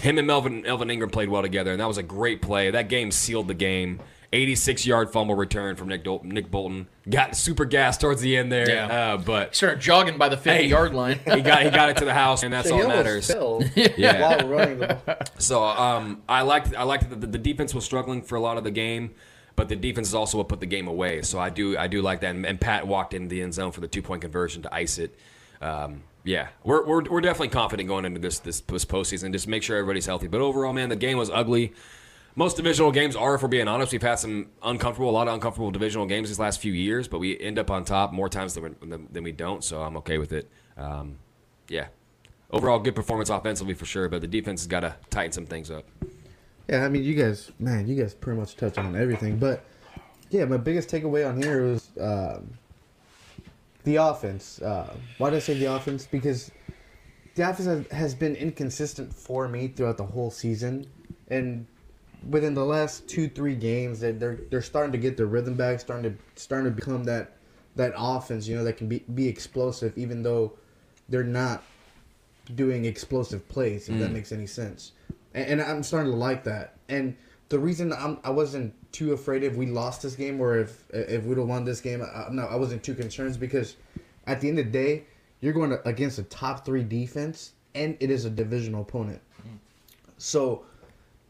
him 0.00 0.18
and 0.18 0.26
Melvin 0.26 0.64
Elvin 0.66 0.90
Ingram 0.90 1.10
played 1.10 1.28
well 1.28 1.42
together, 1.42 1.70
and 1.72 1.80
that 1.80 1.88
was 1.88 1.98
a 1.98 2.02
great 2.02 2.42
play. 2.42 2.70
That 2.70 2.88
game 2.88 3.10
sealed 3.10 3.48
the 3.48 3.54
game. 3.54 4.00
86 4.34 4.86
yard 4.86 5.12
fumble 5.12 5.34
return 5.34 5.76
from 5.76 5.88
Nick, 5.88 6.04
Dol- 6.04 6.22
Nick 6.24 6.50
Bolton. 6.50 6.88
Got 7.06 7.36
super 7.36 7.66
gas 7.66 7.98
towards 7.98 8.22
the 8.22 8.38
end 8.38 8.50
there, 8.50 8.66
Yeah. 8.66 8.86
uh, 8.86 9.16
but 9.18 9.54
started 9.54 9.78
jogging 9.82 10.16
by 10.16 10.30
the 10.30 10.38
50 10.38 10.50
Hey. 10.50 10.66
yard 10.68 10.94
line. 10.94 11.20
he 11.26 11.42
got 11.42 11.62
he 11.62 11.68
got 11.68 11.90
it 11.90 11.98
to 11.98 12.06
the 12.06 12.14
house, 12.14 12.42
and 12.42 12.50
that's 12.50 12.68
So 12.70 12.76
all 12.76 12.80
he 12.80 12.86
that 12.88 12.96
matters. 12.96 13.30
Yeah. 13.98 14.22
while 14.22 14.48
running 14.48 14.78
the. 14.78 14.98
So 15.36 15.62
um, 15.62 16.22
I 16.30 16.40
liked 16.42 16.74
I 16.74 16.84
liked 16.84 17.10
that 17.10 17.20
the, 17.20 17.26
the 17.26 17.36
defense 17.36 17.74
was 17.74 17.84
struggling 17.84 18.22
for 18.22 18.36
a 18.36 18.40
lot 18.40 18.56
of 18.56 18.64
the 18.64 18.70
game, 18.70 19.10
but 19.54 19.68
the 19.68 19.76
defense 19.76 20.08
is 20.08 20.14
also 20.14 20.38
what 20.38 20.48
put 20.48 20.60
the 20.60 20.66
game 20.66 20.88
away. 20.88 21.20
So 21.20 21.38
I 21.38 21.50
do 21.50 21.76
I 21.76 21.86
do 21.86 22.00
like 22.00 22.22
that. 22.22 22.34
And, 22.34 22.46
and 22.46 22.58
Pat 22.58 22.86
walked 22.86 23.12
into 23.12 23.28
the 23.28 23.42
end 23.42 23.52
zone 23.52 23.70
for 23.70 23.82
the 23.82 23.88
two 23.88 24.00
point 24.00 24.22
conversion 24.22 24.62
to 24.62 24.74
ice 24.74 24.96
it. 24.96 25.14
Um, 25.60 26.04
yeah, 26.24 26.48
we're, 26.64 26.84
we're, 26.84 27.02
we're 27.04 27.20
definitely 27.20 27.48
confident 27.48 27.88
going 27.88 28.04
into 28.04 28.20
this 28.20 28.38
this, 28.38 28.60
this 28.60 28.84
postseason. 28.84 29.32
Just 29.32 29.48
make 29.48 29.62
sure 29.62 29.76
everybody's 29.76 30.06
healthy. 30.06 30.28
But 30.28 30.40
overall, 30.40 30.72
man, 30.72 30.88
the 30.88 30.96
game 30.96 31.18
was 31.18 31.30
ugly. 31.30 31.72
Most 32.34 32.56
divisional 32.56 32.92
games 32.92 33.14
are, 33.14 33.34
if 33.34 33.42
we're 33.42 33.48
being 33.48 33.68
honest. 33.68 33.92
We've 33.92 34.00
had 34.00 34.14
some 34.14 34.46
uncomfortable, 34.62 35.10
a 35.10 35.12
lot 35.12 35.28
of 35.28 35.34
uncomfortable 35.34 35.70
divisional 35.70 36.06
games 36.06 36.28
these 36.28 36.38
last 36.38 36.60
few 36.60 36.72
years, 36.72 37.06
but 37.06 37.18
we 37.18 37.38
end 37.38 37.58
up 37.58 37.70
on 37.70 37.84
top 37.84 38.12
more 38.12 38.28
times 38.28 38.54
than, 38.54 38.76
we- 38.80 38.88
than, 39.12 39.22
we 39.22 39.32
don't. 39.32 39.62
So 39.62 39.82
I'm 39.82 39.98
okay 39.98 40.16
with 40.16 40.32
it. 40.32 40.48
Um, 40.78 41.18
yeah, 41.68 41.88
overall 42.50 42.78
good 42.78 42.94
performance 42.94 43.28
offensively 43.28 43.74
for 43.74 43.84
sure, 43.84 44.08
but 44.08 44.22
the 44.22 44.26
defense 44.26 44.62
has 44.62 44.66
got 44.66 44.80
to 44.80 44.96
tighten 45.10 45.32
some 45.32 45.44
things 45.44 45.70
up. 45.70 45.84
Yeah, 46.68 46.86
I 46.86 46.88
mean, 46.88 47.04
you 47.04 47.14
guys, 47.14 47.50
man, 47.58 47.86
you 47.86 48.00
guys 48.00 48.14
pretty 48.14 48.40
much 48.40 48.56
touch 48.56 48.78
on 48.78 48.96
everything. 48.96 49.36
But 49.36 49.64
yeah, 50.30 50.46
my 50.46 50.56
biggest 50.56 50.88
takeaway 50.88 51.28
on 51.28 51.36
here 51.42 51.64
was 51.64 51.90
the 53.84 53.96
offense. 53.96 54.60
Uh, 54.60 54.94
why 55.18 55.30
did 55.30 55.36
I 55.36 55.40
say 55.40 55.54
the 55.54 55.74
offense? 55.74 56.06
Because 56.06 56.50
the 57.34 57.48
offense 57.48 57.86
has, 57.90 58.14
been 58.14 58.36
inconsistent 58.36 59.12
for 59.14 59.48
me 59.48 59.68
throughout 59.68 59.96
the 59.96 60.04
whole 60.04 60.30
season, 60.30 60.86
and 61.28 61.66
within 62.28 62.54
the 62.54 62.64
last 62.64 63.08
two, 63.08 63.28
three 63.28 63.56
games, 63.56 64.00
that 64.00 64.20
they're 64.20 64.38
they're 64.50 64.62
starting 64.62 64.92
to 64.92 64.98
get 64.98 65.16
their 65.16 65.26
rhythm 65.26 65.54
back, 65.54 65.80
starting 65.80 66.12
to 66.12 66.40
starting 66.40 66.70
to 66.70 66.74
become 66.74 67.04
that 67.04 67.36
that 67.76 67.94
offense, 67.96 68.46
you 68.46 68.54
know, 68.54 68.64
that 68.64 68.76
can 68.76 68.88
be 68.88 69.00
be 69.14 69.26
explosive, 69.28 69.96
even 69.96 70.22
though 70.22 70.52
they're 71.08 71.24
not 71.24 71.62
doing 72.54 72.84
explosive 72.84 73.48
plays, 73.48 73.88
if 73.88 73.98
that 73.98 74.10
makes 74.10 74.32
any 74.32 74.46
sense. 74.46 74.92
And, 75.34 75.60
and 75.60 75.62
I'm 75.62 75.82
starting 75.82 76.10
to 76.10 76.16
like 76.16 76.44
that. 76.44 76.76
And 76.88 77.16
the 77.52 77.58
reason 77.58 77.92
I'm, 77.92 78.18
I 78.24 78.30
wasn't 78.30 78.72
too 78.92 79.12
afraid 79.12 79.42
if 79.42 79.56
we 79.56 79.66
lost 79.66 80.00
this 80.00 80.16
game 80.16 80.40
or 80.40 80.58
if 80.58 80.84
if 80.88 81.22
we'd 81.24 81.36
have 81.36 81.46
won 81.46 81.66
this 81.66 81.82
game, 81.82 82.02
I, 82.02 82.28
no, 82.30 82.46
I 82.46 82.56
wasn't 82.56 82.82
too 82.82 82.94
concerned 82.94 83.38
because 83.38 83.76
at 84.26 84.40
the 84.40 84.48
end 84.48 84.58
of 84.58 84.64
the 84.64 84.70
day, 84.70 85.04
you're 85.40 85.52
going 85.52 85.68
to, 85.68 85.86
against 85.86 86.18
a 86.18 86.22
top 86.22 86.64
three 86.64 86.82
defense, 86.82 87.52
and 87.74 87.94
it 88.00 88.10
is 88.10 88.24
a 88.24 88.30
divisional 88.30 88.80
opponent. 88.80 89.20
So 90.16 90.64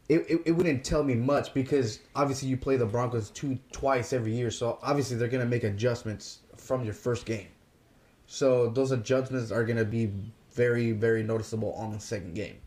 it, 0.07 0.25
it, 0.29 0.41
it 0.45 0.51
wouldn't 0.53 0.85
tell 0.85 1.03
me 1.03 1.13
much 1.15 1.53
because 1.53 1.99
obviously 2.15 2.47
you 2.47 2.55
play 2.55 2.77
the 2.77 2.85
Broncos 2.85 3.29
two 3.31 3.59
twice 3.73 4.13
every 4.13 4.33
year, 4.33 4.49
so 4.49 4.79
obviously 4.81 5.17
they're 5.17 5.27
gonna 5.27 5.45
make 5.45 5.65
adjustments 5.65 6.39
from 6.55 6.85
your 6.85 6.93
first 6.93 7.25
game. 7.25 7.49
So 8.27 8.69
those 8.69 8.93
adjustments 8.93 9.51
are 9.51 9.65
gonna 9.65 9.83
be 9.83 10.09
very 10.53 10.93
very 10.93 11.21
noticeable 11.21 11.73
on 11.73 11.91
the 11.91 11.99
second 11.99 12.33
game. 12.33 12.62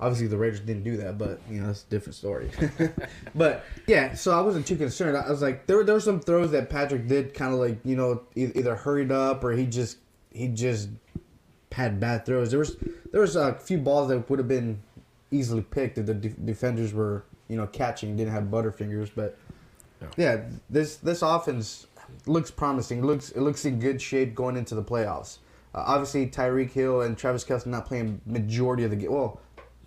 Obviously 0.00 0.26
the 0.26 0.36
Raiders 0.36 0.60
didn't 0.60 0.82
do 0.82 0.96
that, 0.98 1.18
but 1.18 1.40
you 1.48 1.60
know 1.60 1.68
that's 1.68 1.84
a 1.84 1.90
different 1.90 2.16
story. 2.16 2.50
but 3.34 3.64
yeah, 3.86 4.14
so 4.14 4.36
I 4.36 4.40
wasn't 4.40 4.66
too 4.66 4.76
concerned. 4.76 5.16
I 5.16 5.30
was 5.30 5.42
like 5.42 5.66
there 5.66 5.76
were 5.76 5.84
there 5.84 5.94
were 5.94 6.00
some 6.00 6.20
throws 6.20 6.50
that 6.50 6.68
Patrick 6.68 7.06
did 7.06 7.34
kind 7.34 7.52
of 7.52 7.60
like 7.60 7.78
you 7.84 7.96
know 7.96 8.22
either 8.34 8.74
hurried 8.74 9.12
up 9.12 9.44
or 9.44 9.52
he 9.52 9.66
just 9.66 9.98
he 10.32 10.48
just 10.48 10.88
had 11.72 12.00
bad 12.00 12.26
throws. 12.26 12.50
There 12.50 12.58
was 12.58 12.76
there 13.12 13.20
was 13.20 13.36
a 13.36 13.54
few 13.54 13.78
balls 13.78 14.08
that 14.08 14.28
would 14.28 14.38
have 14.38 14.48
been 14.48 14.80
easily 15.30 15.62
picked 15.62 15.98
if 15.98 16.06
the 16.06 16.14
de- 16.14 16.28
defenders 16.28 16.92
were 16.92 17.24
you 17.48 17.56
know 17.56 17.66
catching 17.66 18.16
didn't 18.16 18.32
have 18.32 18.44
butterfingers. 18.44 19.10
But 19.14 19.38
yeah. 20.16 20.42
this 20.70 20.96
this 20.96 21.22
offense 21.22 21.86
looks 22.26 22.50
promising. 22.50 22.98
It 22.98 23.04
looks 23.04 23.30
it 23.30 23.40
looks 23.40 23.64
in 23.64 23.78
good 23.78 24.00
shape 24.00 24.34
going 24.34 24.56
into 24.56 24.74
the 24.74 24.82
playoffs. 24.82 25.38
Uh, 25.74 25.82
obviously, 25.86 26.26
Tyreek 26.26 26.70
Hill 26.70 27.02
and 27.02 27.18
Travis 27.18 27.44
Kelce 27.44 27.66
not 27.66 27.86
playing 27.86 28.20
majority 28.26 28.84
of 28.84 28.90
the 28.90 28.96
game. 28.96 29.12
Well, 29.12 29.40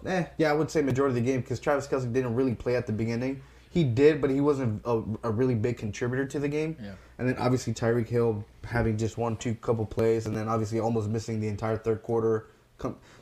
eh, 0.06 0.26
yeah, 0.38 0.50
I 0.50 0.54
would 0.54 0.70
say 0.70 0.82
majority 0.82 1.18
of 1.18 1.26
the 1.26 1.32
game 1.32 1.42
because 1.42 1.60
Travis 1.60 1.88
Kelce 1.88 2.12
didn't 2.12 2.36
really 2.36 2.56
play 2.56 2.76
at 2.76 2.86
the 2.88 2.94
beginning. 2.94 3.42
He 3.70 3.84
did, 3.84 4.22
but 4.22 4.30
he 4.30 4.42
wasn't 4.42 4.82
a, 4.86 5.04
a 5.24 5.32
really 5.32 5.56
big 5.56 5.78
contributor 5.78 6.26
to 6.26 6.40
the 6.40 6.48
game. 6.48 6.78
Yeah. 6.82 6.94
And 7.20 7.28
then 7.28 7.38
obviously 7.38 7.74
Tyreek 7.74 8.08
Hill 8.08 8.44
having 8.64 8.98
just 8.98 9.18
one, 9.18 9.38
two 9.38 9.56
couple 9.56 9.86
plays, 9.86 10.26
and 10.26 10.36
then 10.36 10.48
obviously 10.48 10.80
almost 10.80 11.10
missing 11.10 11.40
the 11.40 11.48
entire 11.48 11.78
third 11.78 12.02
quarter. 12.04 12.48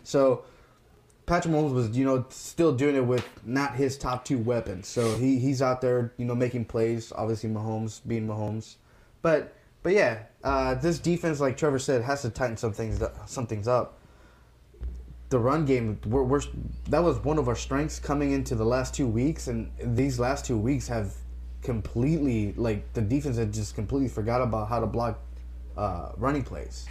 So 0.03 0.43
Patrick 1.25 1.53
Mahomes 1.53 1.73
was, 1.73 1.97
you 1.97 2.05
know, 2.05 2.25
still 2.29 2.73
doing 2.73 2.95
it 2.95 3.05
with 3.05 3.27
not 3.45 3.75
his 3.75 3.97
top 3.97 4.25
two 4.25 4.37
weapons. 4.37 4.87
So 4.87 5.17
he, 5.17 5.39
he's 5.39 5.61
out 5.61 5.81
there, 5.81 6.13
you 6.17 6.25
know, 6.25 6.35
making 6.35 6.65
plays. 6.65 7.11
Obviously 7.15 7.49
Mahomes 7.49 8.01
being 8.05 8.27
Mahomes, 8.27 8.75
but 9.21 9.55
but 9.81 9.93
yeah, 9.93 10.23
uh, 10.43 10.73
this 10.75 10.97
defense, 10.97 11.39
like 11.39 11.57
Trevor 11.57 11.79
said, 11.79 12.01
has 12.01 12.23
to 12.23 12.29
tighten 12.29 12.57
some 12.57 12.73
things 12.73 13.01
some 13.27 13.45
things 13.47 13.67
up. 13.67 13.99
The 15.29 15.39
run 15.39 15.65
game, 15.65 15.99
we're, 16.05 16.23
we're 16.23 16.41
that 16.89 17.03
was 17.03 17.17
one 17.23 17.39
of 17.39 17.47
our 17.47 17.55
strengths 17.55 17.99
coming 17.99 18.31
into 18.31 18.53
the 18.55 18.65
last 18.65 18.93
two 18.93 19.07
weeks, 19.07 19.47
and 19.47 19.71
these 19.79 20.19
last 20.19 20.45
two 20.45 20.57
weeks 20.57 20.87
have 20.87 21.13
completely 21.61 22.53
like 22.53 22.93
the 22.93 23.01
defense 23.01 23.37
had 23.37 23.51
just 23.51 23.73
completely 23.73 24.07
forgot 24.07 24.41
about 24.41 24.69
how 24.69 24.79
to 24.79 24.85
block 24.85 25.19
uh, 25.77 26.11
running 26.17 26.43
plays. 26.43 26.85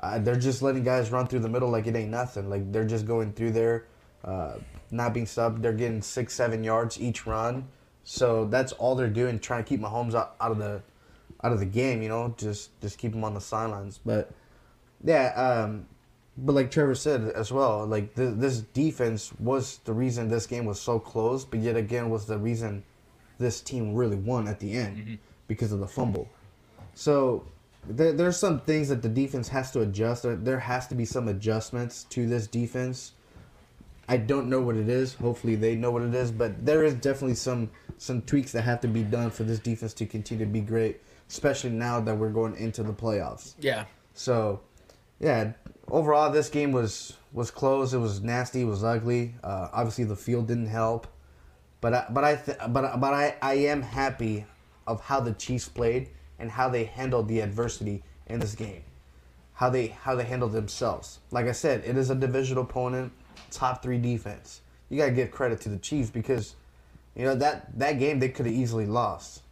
Uh, 0.00 0.18
they're 0.18 0.36
just 0.36 0.60
letting 0.60 0.82
guys 0.84 1.10
run 1.10 1.26
through 1.26 1.38
the 1.40 1.48
middle 1.48 1.70
like 1.70 1.86
it 1.86 1.94
ain't 1.96 2.10
nothing. 2.10 2.50
Like 2.50 2.70
they're 2.72 2.84
just 2.84 3.06
going 3.06 3.32
through 3.32 3.52
there, 3.52 3.86
uh, 4.24 4.54
not 4.90 5.14
being 5.14 5.26
subbed. 5.26 5.62
They're 5.62 5.72
getting 5.72 6.02
six, 6.02 6.34
seven 6.34 6.64
yards 6.64 7.00
each 7.00 7.26
run. 7.26 7.68
So 8.04 8.46
that's 8.46 8.72
all 8.72 8.94
they're 8.96 9.08
doing, 9.08 9.38
trying 9.38 9.62
to 9.62 9.68
keep 9.68 9.80
Mahomes 9.80 10.14
out, 10.14 10.34
out 10.40 10.50
of 10.50 10.58
the 10.58 10.82
out 11.44 11.52
of 11.52 11.60
the 11.60 11.66
game. 11.66 12.02
You 12.02 12.08
know, 12.08 12.34
just 12.36 12.78
just 12.80 12.98
keep 12.98 13.12
them 13.12 13.24
on 13.24 13.34
the 13.34 13.40
sidelines. 13.40 14.00
But 14.04 14.30
yeah, 15.04 15.28
um, 15.34 15.86
but 16.38 16.54
like 16.54 16.70
Trevor 16.70 16.94
said 16.94 17.32
as 17.34 17.50
well, 17.50 17.84
like 17.86 18.14
th- 18.14 18.34
this 18.36 18.60
defense 18.60 19.32
was 19.38 19.78
the 19.84 19.92
reason 19.92 20.28
this 20.28 20.46
game 20.46 20.64
was 20.64 20.80
so 20.80 20.98
close, 20.98 21.44
but 21.44 21.60
yet 21.60 21.76
again 21.76 22.10
was 22.10 22.26
the 22.26 22.38
reason 22.38 22.84
this 23.38 23.60
team 23.60 23.94
really 23.94 24.16
won 24.16 24.46
at 24.48 24.60
the 24.60 24.72
end 24.72 24.96
mm-hmm. 24.96 25.14
because 25.48 25.72
of 25.72 25.80
the 25.80 25.88
fumble. 25.88 26.28
So 26.94 27.46
there, 27.86 28.12
there's 28.12 28.36
some 28.36 28.60
things 28.60 28.88
that 28.88 29.02
the 29.02 29.08
defense 29.08 29.48
has 29.48 29.70
to 29.72 29.80
adjust. 29.80 30.22
There, 30.22 30.36
there 30.36 30.60
has 30.60 30.86
to 30.88 30.94
be 30.94 31.04
some 31.04 31.28
adjustments 31.28 32.04
to 32.10 32.26
this 32.26 32.46
defense. 32.46 33.12
I 34.08 34.16
don't 34.16 34.48
know 34.48 34.60
what 34.60 34.76
it 34.76 34.88
is. 34.88 35.14
Hopefully 35.14 35.54
they 35.54 35.74
know 35.74 35.90
what 35.90 36.02
it 36.02 36.14
is, 36.14 36.30
but 36.30 36.64
there 36.64 36.84
is 36.84 36.94
definitely 36.94 37.34
some 37.34 37.70
some 37.98 38.22
tweaks 38.22 38.52
that 38.52 38.62
have 38.62 38.80
to 38.80 38.88
be 38.88 39.02
done 39.02 39.30
for 39.30 39.42
this 39.42 39.58
defense 39.58 39.92
to 39.94 40.06
continue 40.06 40.44
to 40.44 40.50
be 40.50 40.60
great, 40.60 41.00
especially 41.28 41.70
now 41.70 42.00
that 42.00 42.16
we're 42.16 42.30
going 42.30 42.54
into 42.56 42.84
the 42.84 42.92
playoffs. 42.92 43.54
Yeah. 43.58 43.84
So, 44.14 44.60
yeah, 45.18 45.52
overall 45.90 46.30
this 46.30 46.48
game 46.48 46.72
was 46.72 47.14
was 47.32 47.50
close. 47.50 47.92
It 47.92 47.98
was 47.98 48.22
nasty. 48.22 48.62
It 48.62 48.66
was 48.66 48.84
ugly. 48.84 49.34
Uh, 49.42 49.68
obviously 49.72 50.04
the 50.04 50.16
field 50.16 50.48
didn't 50.48 50.66
help, 50.66 51.06
but 51.80 51.94
I, 51.94 52.06
but 52.10 52.24
I 52.24 52.36
th- 52.36 52.58
but 52.68 53.00
but 53.00 53.14
I, 53.14 53.36
I 53.42 53.54
am 53.54 53.82
happy 53.82 54.46
of 54.86 55.02
how 55.02 55.20
the 55.20 55.32
Chiefs 55.32 55.68
played 55.68 56.08
and 56.38 56.50
how 56.50 56.68
they 56.68 56.84
handled 56.84 57.28
the 57.28 57.40
adversity 57.40 58.02
in 58.26 58.40
this 58.40 58.54
game. 58.54 58.82
How 59.54 59.70
they 59.70 59.88
how 59.88 60.14
they 60.14 60.24
handled 60.24 60.52
themselves. 60.52 61.18
Like 61.30 61.46
I 61.46 61.52
said, 61.52 61.82
it 61.84 61.96
is 61.96 62.10
a 62.10 62.14
divisional 62.14 62.62
opponent, 62.62 63.12
top 63.50 63.82
three 63.82 63.98
defense. 63.98 64.60
You 64.88 64.98
gotta 64.98 65.12
give 65.12 65.30
credit 65.30 65.60
to 65.62 65.68
the 65.68 65.78
Chiefs 65.78 66.10
because, 66.10 66.54
you 67.14 67.24
know 67.24 67.34
that 67.34 67.78
that 67.78 67.98
game 67.98 68.20
they 68.20 68.28
could 68.28 68.46
have 68.46 68.54
easily 68.54 68.86
lost. 68.86 69.42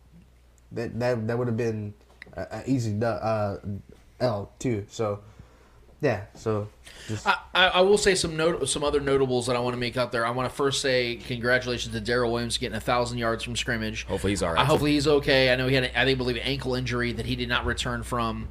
That 0.72 0.98
that 1.00 1.26
that 1.26 1.36
would 1.36 1.48
have 1.48 1.56
been 1.56 1.92
an 2.36 2.62
easy 2.66 2.92
du- 2.92 3.06
uh, 3.06 3.58
L 4.20 4.50
too. 4.58 4.86
So, 4.88 5.20
yeah. 6.00 6.22
So, 6.34 6.68
just 7.08 7.26
I, 7.26 7.36
I 7.54 7.66
I 7.68 7.80
will 7.80 7.98
say 7.98 8.14
some 8.14 8.36
note, 8.36 8.68
some 8.68 8.84
other 8.84 9.00
notables 9.00 9.46
that 9.46 9.56
I 9.56 9.60
want 9.60 9.74
to 9.74 9.78
make 9.78 9.96
out 9.96 10.12
there. 10.12 10.26
I 10.26 10.30
want 10.30 10.48
to 10.50 10.54
first 10.54 10.80
say 10.80 11.16
congratulations 11.16 11.94
to 11.94 12.00
Darrel 12.00 12.32
Williams 12.32 12.58
getting 12.58 12.76
a 12.76 12.80
thousand 12.80 13.18
yards 13.18 13.44
from 13.44 13.56
scrimmage. 13.56 14.04
Hopefully 14.04 14.32
he's 14.32 14.42
all 14.42 14.52
right. 14.52 14.60
Uh, 14.60 14.64
hopefully 14.64 14.92
he's 14.92 15.06
okay. 15.06 15.52
I 15.52 15.56
know 15.56 15.68
he 15.68 15.74
had, 15.74 15.84
a, 15.84 16.00
I 16.00 16.04
think, 16.04 16.18
believe, 16.18 16.36
an 16.36 16.42
ankle 16.42 16.74
injury 16.74 17.12
that 17.12 17.26
he 17.26 17.36
did 17.36 17.48
not 17.48 17.64
return 17.64 18.02
from. 18.02 18.48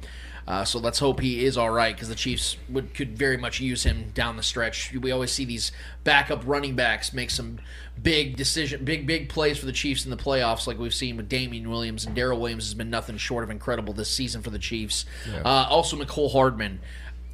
Uh, 0.48 0.64
so 0.64 0.78
let's 0.78 1.00
hope 1.00 1.18
he 1.18 1.44
is 1.44 1.56
all 1.56 1.70
right 1.70 1.94
because 1.94 2.08
the 2.08 2.14
Chiefs 2.14 2.56
would 2.68 2.94
could 2.94 3.18
very 3.18 3.36
much 3.36 3.58
use 3.58 3.82
him 3.82 4.10
down 4.14 4.36
the 4.36 4.44
stretch. 4.44 4.92
We 4.92 5.10
always 5.10 5.32
see 5.32 5.44
these 5.44 5.72
backup 6.04 6.42
running 6.46 6.76
backs 6.76 7.12
make 7.12 7.30
some 7.30 7.58
big 8.00 8.36
decision, 8.36 8.84
big 8.84 9.08
big 9.08 9.28
plays 9.28 9.58
for 9.58 9.66
the 9.66 9.72
Chiefs 9.72 10.04
in 10.04 10.12
the 10.12 10.16
playoffs, 10.16 10.68
like 10.68 10.78
we've 10.78 10.94
seen 10.94 11.16
with 11.16 11.28
Damien 11.28 11.68
Williams 11.68 12.06
and 12.06 12.14
Darrel 12.14 12.38
Williams 12.38 12.64
has 12.64 12.74
been 12.74 12.90
nothing 12.90 13.16
short 13.16 13.42
of 13.42 13.50
incredible 13.50 13.92
this 13.92 14.08
season 14.08 14.40
for 14.40 14.50
the 14.50 14.58
Chiefs. 14.58 15.04
Uh, 15.44 15.66
also, 15.68 15.96
Mecole 15.96 16.30
Hardman, 16.30 16.80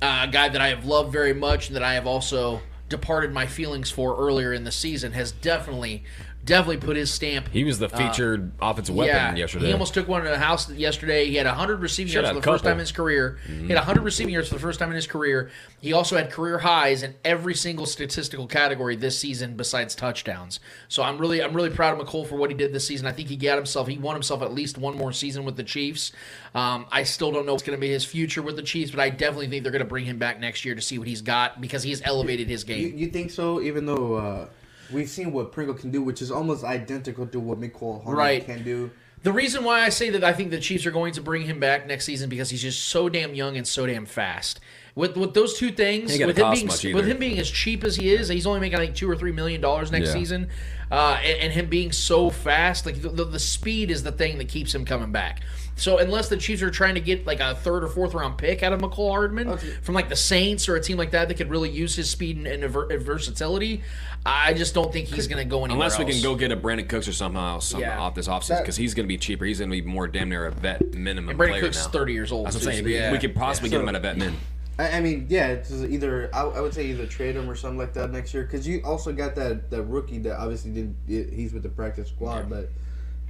uh, 0.02 0.26
a 0.28 0.30
guy 0.30 0.48
that 0.48 0.60
I 0.60 0.68
have 0.68 0.84
loved 0.84 1.12
very 1.12 1.32
much 1.32 1.68
and 1.68 1.76
that 1.76 1.82
I 1.82 1.94
have 1.94 2.06
also 2.06 2.60
departed 2.88 3.32
my 3.32 3.46
feelings 3.46 3.90
for 3.90 4.16
earlier 4.18 4.52
in 4.52 4.64
the 4.64 4.72
season, 4.72 5.12
has 5.12 5.32
definitely 5.32 6.04
definitely 6.44 6.78
put 6.78 6.96
his 6.96 7.12
stamp. 7.12 7.48
He 7.48 7.64
was 7.64 7.78
the 7.78 7.88
featured 7.88 8.52
offensive 8.60 8.94
weapon 8.94 9.14
yeah, 9.14 9.34
yesterday. 9.34 9.66
He 9.66 9.72
almost 9.72 9.94
took 9.94 10.08
one 10.08 10.24
in 10.26 10.32
the 10.32 10.38
house 10.38 10.70
yesterday. 10.70 11.26
He 11.26 11.36
had 11.36 11.46
100 11.46 11.80
receiving 11.80 12.10
Should 12.10 12.24
yards 12.24 12.28
for 12.30 12.34
have 12.34 12.42
the 12.42 12.50
first 12.50 12.64
time 12.64 12.72
in 12.74 12.78
his 12.80 12.92
career. 12.92 13.38
He 13.46 13.68
had 13.68 13.76
100 13.76 14.02
receiving 14.02 14.34
yards 14.34 14.48
for 14.48 14.54
the 14.54 14.60
first 14.60 14.78
time 14.78 14.88
in 14.88 14.96
his 14.96 15.06
career. 15.06 15.50
He 15.80 15.92
also 15.92 16.16
had 16.16 16.30
career 16.30 16.58
highs 16.58 17.02
in 17.02 17.14
every 17.24 17.54
single 17.54 17.86
statistical 17.86 18.46
category 18.46 18.96
this 18.96 19.18
season 19.18 19.56
besides 19.56 19.94
touchdowns. 19.94 20.60
So 20.88 21.02
I'm 21.02 21.18
really 21.18 21.42
I'm 21.42 21.54
really 21.54 21.70
proud 21.70 21.98
of 21.98 22.06
Mecole 22.06 22.26
for 22.26 22.36
what 22.36 22.50
he 22.50 22.56
did 22.56 22.72
this 22.72 22.86
season. 22.86 23.06
I 23.06 23.12
think 23.12 23.28
he 23.28 23.36
got 23.36 23.56
himself 23.56 23.86
he 23.88 23.98
won 23.98 24.14
himself 24.14 24.42
at 24.42 24.52
least 24.52 24.78
one 24.78 24.96
more 24.96 25.12
season 25.12 25.44
with 25.44 25.56
the 25.56 25.64
Chiefs. 25.64 26.12
Um, 26.54 26.86
I 26.90 27.04
still 27.04 27.32
don't 27.32 27.46
know 27.46 27.52
what's 27.52 27.64
going 27.64 27.76
to 27.76 27.80
be 27.80 27.90
his 27.90 28.04
future 28.04 28.42
with 28.42 28.56
the 28.56 28.62
Chiefs, 28.62 28.90
but 28.90 29.00
I 29.00 29.10
definitely 29.10 29.48
think 29.48 29.62
they're 29.62 29.72
going 29.72 29.80
to 29.80 29.88
bring 29.88 30.04
him 30.04 30.18
back 30.18 30.40
next 30.40 30.64
year 30.64 30.74
to 30.74 30.80
see 30.80 30.98
what 30.98 31.08
he's 31.08 31.22
got 31.22 31.60
because 31.60 31.82
he's 31.82 32.02
elevated 32.02 32.48
his 32.48 32.62
you, 32.68 32.74
game. 32.74 32.98
you 32.98 33.06
think 33.08 33.30
so? 33.30 33.60
Even 33.60 33.86
though 33.86 34.14
uh, 34.14 34.48
we've 34.92 35.08
seen 35.08 35.32
what 35.32 35.52
Pringle 35.52 35.74
can 35.74 35.90
do, 35.90 36.02
which 36.02 36.20
is 36.22 36.30
almost 36.30 36.64
identical 36.64 37.26
to 37.26 37.40
what 37.40 37.60
Mecole 37.60 38.02
Hardman 38.04 38.16
Right. 38.16 38.44
can 38.44 38.62
do. 38.62 38.90
The 39.22 39.32
reason 39.32 39.62
why 39.62 39.82
I 39.82 39.88
say 39.88 40.10
that 40.10 40.24
I 40.24 40.32
think 40.32 40.50
the 40.50 40.58
Chiefs 40.58 40.84
are 40.84 40.90
going 40.90 41.12
to 41.14 41.20
bring 41.20 41.42
him 41.42 41.60
back 41.60 41.86
next 41.86 42.06
season 42.06 42.28
because 42.28 42.50
he's 42.50 42.62
just 42.62 42.82
so 42.88 43.08
damn 43.08 43.34
young 43.34 43.56
and 43.56 43.66
so 43.66 43.86
damn 43.86 44.04
fast. 44.04 44.58
With 44.94 45.16
with 45.16 45.32
those 45.32 45.56
two 45.56 45.70
things, 45.70 46.10
with 46.18 46.36
him 46.36 46.50
being 46.52 46.66
with 46.94 47.06
him 47.06 47.18
being 47.18 47.38
as 47.38 47.48
cheap 47.50 47.82
as 47.84 47.96
he 47.96 48.12
is, 48.12 48.28
he's 48.28 48.46
only 48.46 48.60
making 48.60 48.78
like 48.80 48.94
two 48.94 49.08
or 49.08 49.16
three 49.16 49.32
million 49.32 49.60
dollars 49.60 49.90
next 49.92 50.08
Yeah. 50.08 50.14
season, 50.14 50.48
uh, 50.90 51.18
and, 51.24 51.38
and 51.44 51.52
him 51.52 51.66
being 51.68 51.92
so 51.92 52.28
fast, 52.30 52.84
like 52.84 53.00
the, 53.00 53.08
the, 53.08 53.24
the 53.24 53.38
speed 53.38 53.90
is 53.90 54.02
the 54.02 54.12
thing 54.12 54.36
that 54.38 54.48
keeps 54.48 54.74
him 54.74 54.84
coming 54.84 55.10
back. 55.12 55.40
So 55.82 55.98
unless 55.98 56.28
the 56.28 56.36
Chiefs 56.36 56.62
are 56.62 56.70
trying 56.70 56.94
to 56.94 57.00
get 57.00 57.26
like 57.26 57.40
a 57.40 57.56
third 57.56 57.82
or 57.82 57.88
fourth 57.88 58.14
round 58.14 58.38
pick 58.38 58.62
out 58.62 58.72
of 58.72 58.80
Mecole 58.80 59.10
Hardman 59.10 59.48
Okay. 59.48 59.66
from 59.82 59.96
like 59.96 60.08
the 60.08 60.14
Saints 60.14 60.68
or 60.68 60.76
a 60.76 60.80
team 60.80 60.96
like 60.96 61.10
that 61.10 61.26
that 61.26 61.34
could 61.34 61.50
really 61.50 61.70
use 61.70 61.96
his 61.96 62.08
speed 62.08 62.36
and, 62.36 62.46
and 62.46 62.72
ver- 62.72 62.96
versatility, 62.98 63.82
I 64.24 64.54
just 64.54 64.74
don't 64.74 64.92
think 64.92 65.08
he's 65.08 65.26
going 65.26 65.42
to 65.42 65.50
go 65.50 65.64
anywhere. 65.64 65.72
Unless 65.82 65.98
we 65.98 66.04
else. 66.04 66.14
can 66.14 66.22
go 66.22 66.36
get 66.36 66.52
a 66.52 66.56
Brandin 66.56 66.88
Cooks 66.88 67.08
or 67.08 67.12
somehow 67.12 67.58
some 67.58 67.80
Yeah. 67.80 67.98
off 67.98 68.14
this 68.14 68.28
offseason 68.28 68.60
because 68.60 68.76
he's 68.76 68.94
going 68.94 69.06
to 69.06 69.08
be 69.08 69.18
cheaper. 69.18 69.44
He's 69.44 69.58
going 69.58 69.72
to 69.72 69.76
be 69.76 69.82
more 69.82 70.06
damn 70.06 70.28
near 70.28 70.46
a 70.46 70.52
vet 70.52 70.94
minimum 70.94 71.30
And 71.30 71.38
Brandin 71.38 71.48
player 71.48 71.60
Cooks 71.62 71.78
is 71.80 71.86
30 71.88 72.12
years 72.12 72.30
old, 72.30 72.46
That's 72.46 72.54
what 72.58 72.66
I'm 72.66 72.72
saying. 72.74 72.84
We- 72.84 72.94
yeah. 72.94 73.10
we 73.10 73.18
could 73.18 73.34
possibly 73.34 73.68
Yeah. 73.70 73.78
get 73.78 73.82
him 73.82 73.88
at 73.88 73.94
a 73.96 74.00
vet 74.00 74.16
min. 74.18 74.36
I, 74.78 74.98
I 74.98 75.00
mean, 75.00 75.26
yeah, 75.28 75.48
it's 75.48 75.72
either 75.72 76.30
I, 76.32 76.42
I 76.42 76.60
would 76.60 76.72
say 76.74 76.86
either 76.86 77.06
trade 77.06 77.34
him 77.34 77.50
or 77.50 77.56
something 77.56 77.76
like 77.78 77.92
that 77.94 78.12
next 78.12 78.32
year 78.32 78.44
because 78.44 78.68
you 78.68 78.82
also 78.84 79.12
got 79.12 79.34
that 79.34 79.68
that 79.70 79.82
rookie 79.82 80.18
that 80.20 80.38
obviously 80.38 80.70
didn't. 80.70 80.96
He's 81.08 81.52
with 81.52 81.64
the 81.64 81.68
practice 81.68 82.08
squad, 82.08 82.48
but 82.48 82.70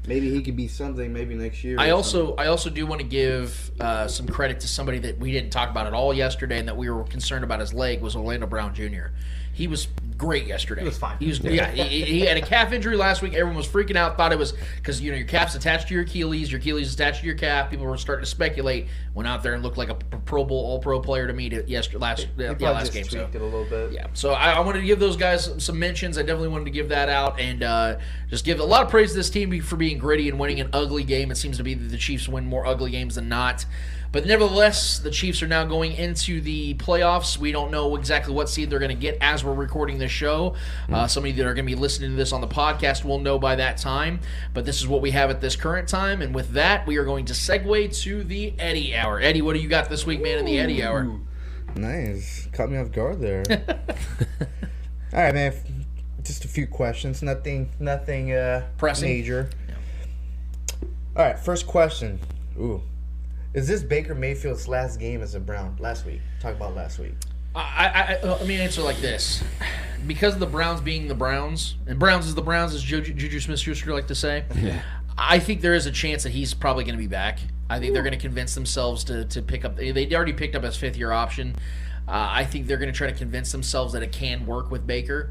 maybe 0.06 0.30
he 0.30 0.42
could 0.42 0.56
be 0.56 0.68
something 0.68 1.12
maybe 1.12 1.34
next 1.34 1.62
year. 1.64 1.78
I 1.78 1.90
also 1.90 2.28
something. 2.28 2.44
I 2.44 2.48
also 2.48 2.70
do 2.70 2.86
want 2.86 3.00
to 3.00 3.06
give 3.06 3.70
uh, 3.80 4.08
some 4.08 4.26
credit 4.26 4.60
to 4.60 4.68
somebody 4.68 4.98
that 5.00 5.18
we 5.18 5.32
didn't 5.32 5.50
talk 5.50 5.70
about 5.70 5.86
at 5.86 5.94
all 5.94 6.12
yesterday, 6.12 6.58
and 6.58 6.68
that 6.68 6.76
we 6.76 6.90
were 6.90 7.04
concerned 7.04 7.44
about 7.44 7.60
his 7.60 7.72
leg 7.72 8.00
was 8.00 8.16
Orlando 8.16 8.46
Brown 8.46 8.74
Jr. 8.74 9.06
He 9.52 9.66
was 9.66 9.88
great 10.16 10.46
yesterday. 10.46 10.82
He 10.82 10.88
was 10.88 10.98
fine. 10.98 11.16
He 11.18 11.26
was 11.26 11.40
yeah. 11.40 11.70
he, 11.70 12.02
he 12.04 12.20
had 12.20 12.36
a 12.36 12.40
calf 12.40 12.72
injury 12.72 12.96
last 12.96 13.22
week. 13.22 13.34
Everyone 13.34 13.56
was 13.56 13.66
freaking 13.66 13.96
out. 13.96 14.16
Thought 14.16 14.32
it 14.32 14.38
was 14.38 14.54
because 14.76 15.00
you 15.00 15.10
know 15.10 15.16
your 15.16 15.26
calf's 15.26 15.54
attached 15.54 15.88
to 15.88 15.94
your 15.94 16.04
Achilles. 16.04 16.50
Your 16.50 16.60
Achilles 16.60 16.88
is 16.88 16.94
attached 16.94 17.20
to 17.20 17.26
your 17.26 17.34
calf. 17.34 17.70
People 17.70 17.86
were 17.86 17.96
starting 17.96 18.24
to 18.24 18.30
speculate. 18.30 18.86
Went 19.14 19.28
out 19.28 19.42
there 19.42 19.54
and 19.54 19.62
looked 19.62 19.76
like 19.76 19.88
a 19.88 19.94
Pro 19.94 20.44
Bowl 20.44 20.64
All 20.64 20.78
Pro 20.78 21.00
player 21.00 21.26
to 21.26 21.32
me 21.32 21.48
to 21.50 21.68
yesterday 21.68 21.98
last 21.98 22.28
yeah, 22.38 22.52
last 22.60 22.92
game. 22.92 23.04
So 23.04 23.18
tweaked 23.18 23.34
it 23.34 23.42
a 23.42 23.44
little 23.44 23.64
bit. 23.64 23.92
yeah, 23.92 24.06
so 24.14 24.32
I, 24.32 24.52
I 24.52 24.60
wanted 24.60 24.80
to 24.80 24.86
give 24.86 25.00
those 25.00 25.16
guys 25.16 25.50
some 25.58 25.78
mentions. 25.78 26.16
I 26.16 26.22
definitely 26.22 26.48
wanted 26.48 26.66
to 26.66 26.70
give 26.70 26.88
that 26.90 27.08
out 27.08 27.40
and 27.40 27.62
uh, 27.62 27.98
just 28.30 28.44
give 28.44 28.60
a 28.60 28.64
lot 28.64 28.82
of 28.82 28.90
praise 28.90 29.10
to 29.10 29.16
this 29.16 29.28
team 29.28 29.60
for 29.60 29.76
being 29.76 29.98
gritty 29.98 30.28
and 30.28 30.38
winning 30.38 30.60
an 30.60 30.70
ugly 30.72 31.04
game. 31.04 31.30
It 31.30 31.36
seems 31.36 31.56
to 31.56 31.62
be 31.64 31.74
that 31.74 31.88
the 31.88 31.98
Chiefs 31.98 32.28
win 32.28 32.46
more 32.46 32.64
ugly 32.64 32.90
games 32.90 33.16
than 33.16 33.28
not. 33.28 33.66
But 34.12 34.26
nevertheless, 34.26 34.98
the 34.98 35.10
Chiefs 35.10 35.42
are 35.42 35.48
now 35.48 35.64
going 35.64 35.92
into 35.92 36.42
the 36.42 36.74
playoffs. 36.74 37.38
We 37.38 37.50
don't 37.50 37.70
know 37.70 37.96
exactly 37.96 38.34
what 38.34 38.50
seed 38.50 38.68
they're 38.68 38.78
going 38.78 38.90
to 38.90 38.94
get 38.94 39.16
as 39.22 39.42
we're 39.42 39.54
recording 39.54 39.98
this 39.98 40.12
show. 40.12 40.54
Uh, 40.92 41.06
some 41.06 41.24
of 41.24 41.28
you 41.28 41.36
that 41.36 41.46
are 41.48 41.54
going 41.54 41.64
to 41.64 41.74
be 41.74 41.80
listening 41.80 42.10
to 42.10 42.16
this 42.16 42.30
on 42.30 42.42
the 42.42 42.46
podcast 42.46 43.04
will 43.04 43.18
know 43.18 43.38
by 43.38 43.56
that 43.56 43.78
time. 43.78 44.20
But 44.52 44.66
this 44.66 44.80
is 44.80 44.86
what 44.86 45.00
we 45.00 45.12
have 45.12 45.30
at 45.30 45.40
this 45.40 45.56
current 45.56 45.88
time. 45.88 46.20
And 46.20 46.34
with 46.34 46.50
that, 46.50 46.86
we 46.86 46.98
are 46.98 47.04
going 47.04 47.24
to 47.24 47.32
segue 47.32 47.98
to 48.02 48.22
the 48.22 48.52
Eddie 48.58 48.94
Hour. 48.94 49.18
Eddie, 49.18 49.40
what 49.40 49.54
do 49.54 49.60
you 49.60 49.68
got 49.68 49.88
this 49.88 50.04
week, 50.04 50.20
man, 50.22 50.38
in 50.38 50.44
the 50.44 50.58
Eddie 50.58 50.82
Hour? 50.82 51.18
Nice, 51.74 52.48
caught 52.52 52.70
me 52.70 52.76
off 52.76 52.92
guard 52.92 53.18
there. 53.18 53.42
All 55.14 55.20
right, 55.20 55.34
man. 55.34 55.54
Just 56.22 56.44
a 56.44 56.48
few 56.48 56.66
questions. 56.66 57.22
Nothing, 57.22 57.70
nothing 57.80 58.32
uh, 58.32 58.66
Pressing? 58.76 59.08
major. 59.08 59.48
All 61.16 61.24
right, 61.24 61.38
first 61.38 61.66
question. 61.66 62.20
Ooh, 62.58 62.82
is 63.54 63.68
this 63.68 63.82
Baker 63.82 64.14
Mayfield's 64.14 64.68
last 64.68 64.98
game 64.98 65.22
as 65.22 65.34
a 65.34 65.40
Brown? 65.40 65.76
Last 65.78 66.06
week. 66.06 66.20
Talk 66.40 66.54
about 66.54 66.74
last 66.74 66.98
week. 66.98 67.14
I, 67.54 67.60
I, 67.60 68.18
I, 68.22 68.26
let 68.26 68.46
me 68.46 68.58
answer 68.60 68.80
like 68.82 68.98
this. 68.98 69.44
Because 70.06 70.34
of 70.34 70.40
the 70.40 70.46
Browns 70.46 70.80
being 70.80 71.06
the 71.06 71.14
Browns, 71.14 71.76
and 71.86 71.98
Browns 71.98 72.26
is 72.26 72.34
the 72.34 72.42
Browns, 72.42 72.74
as 72.74 72.82
Juju, 72.82 73.12
Juju 73.12 73.40
Smith-Schuster 73.40 73.92
like 73.92 74.06
to 74.06 74.14
say, 74.14 74.44
Yeah. 74.56 74.80
I 75.18 75.38
think 75.38 75.60
there 75.60 75.74
is 75.74 75.84
a 75.86 75.92
chance 75.92 76.22
that 76.22 76.30
he's 76.30 76.54
probably 76.54 76.84
going 76.84 76.94
to 76.94 77.02
be 77.02 77.06
back. 77.06 77.40
I 77.68 77.78
think 77.78 77.92
they're 77.92 78.02
going 78.02 78.14
to 78.14 78.18
convince 78.18 78.54
themselves 78.54 79.04
to, 79.04 79.26
to 79.26 79.42
pick 79.42 79.64
up. 79.64 79.76
They 79.76 80.14
already 80.14 80.32
picked 80.32 80.56
up 80.56 80.62
his 80.62 80.76
fifth 80.76 80.96
year 80.96 81.12
option. 81.12 81.54
Uh, 82.08 82.28
I 82.30 82.44
think 82.44 82.66
they're 82.66 82.78
going 82.78 82.92
to 82.92 82.96
try 82.96 83.06
to 83.10 83.16
convince 83.16 83.52
themselves 83.52 83.92
that 83.92 84.02
it 84.02 84.12
can 84.12 84.46
work 84.46 84.70
with 84.70 84.86
Baker. 84.86 85.30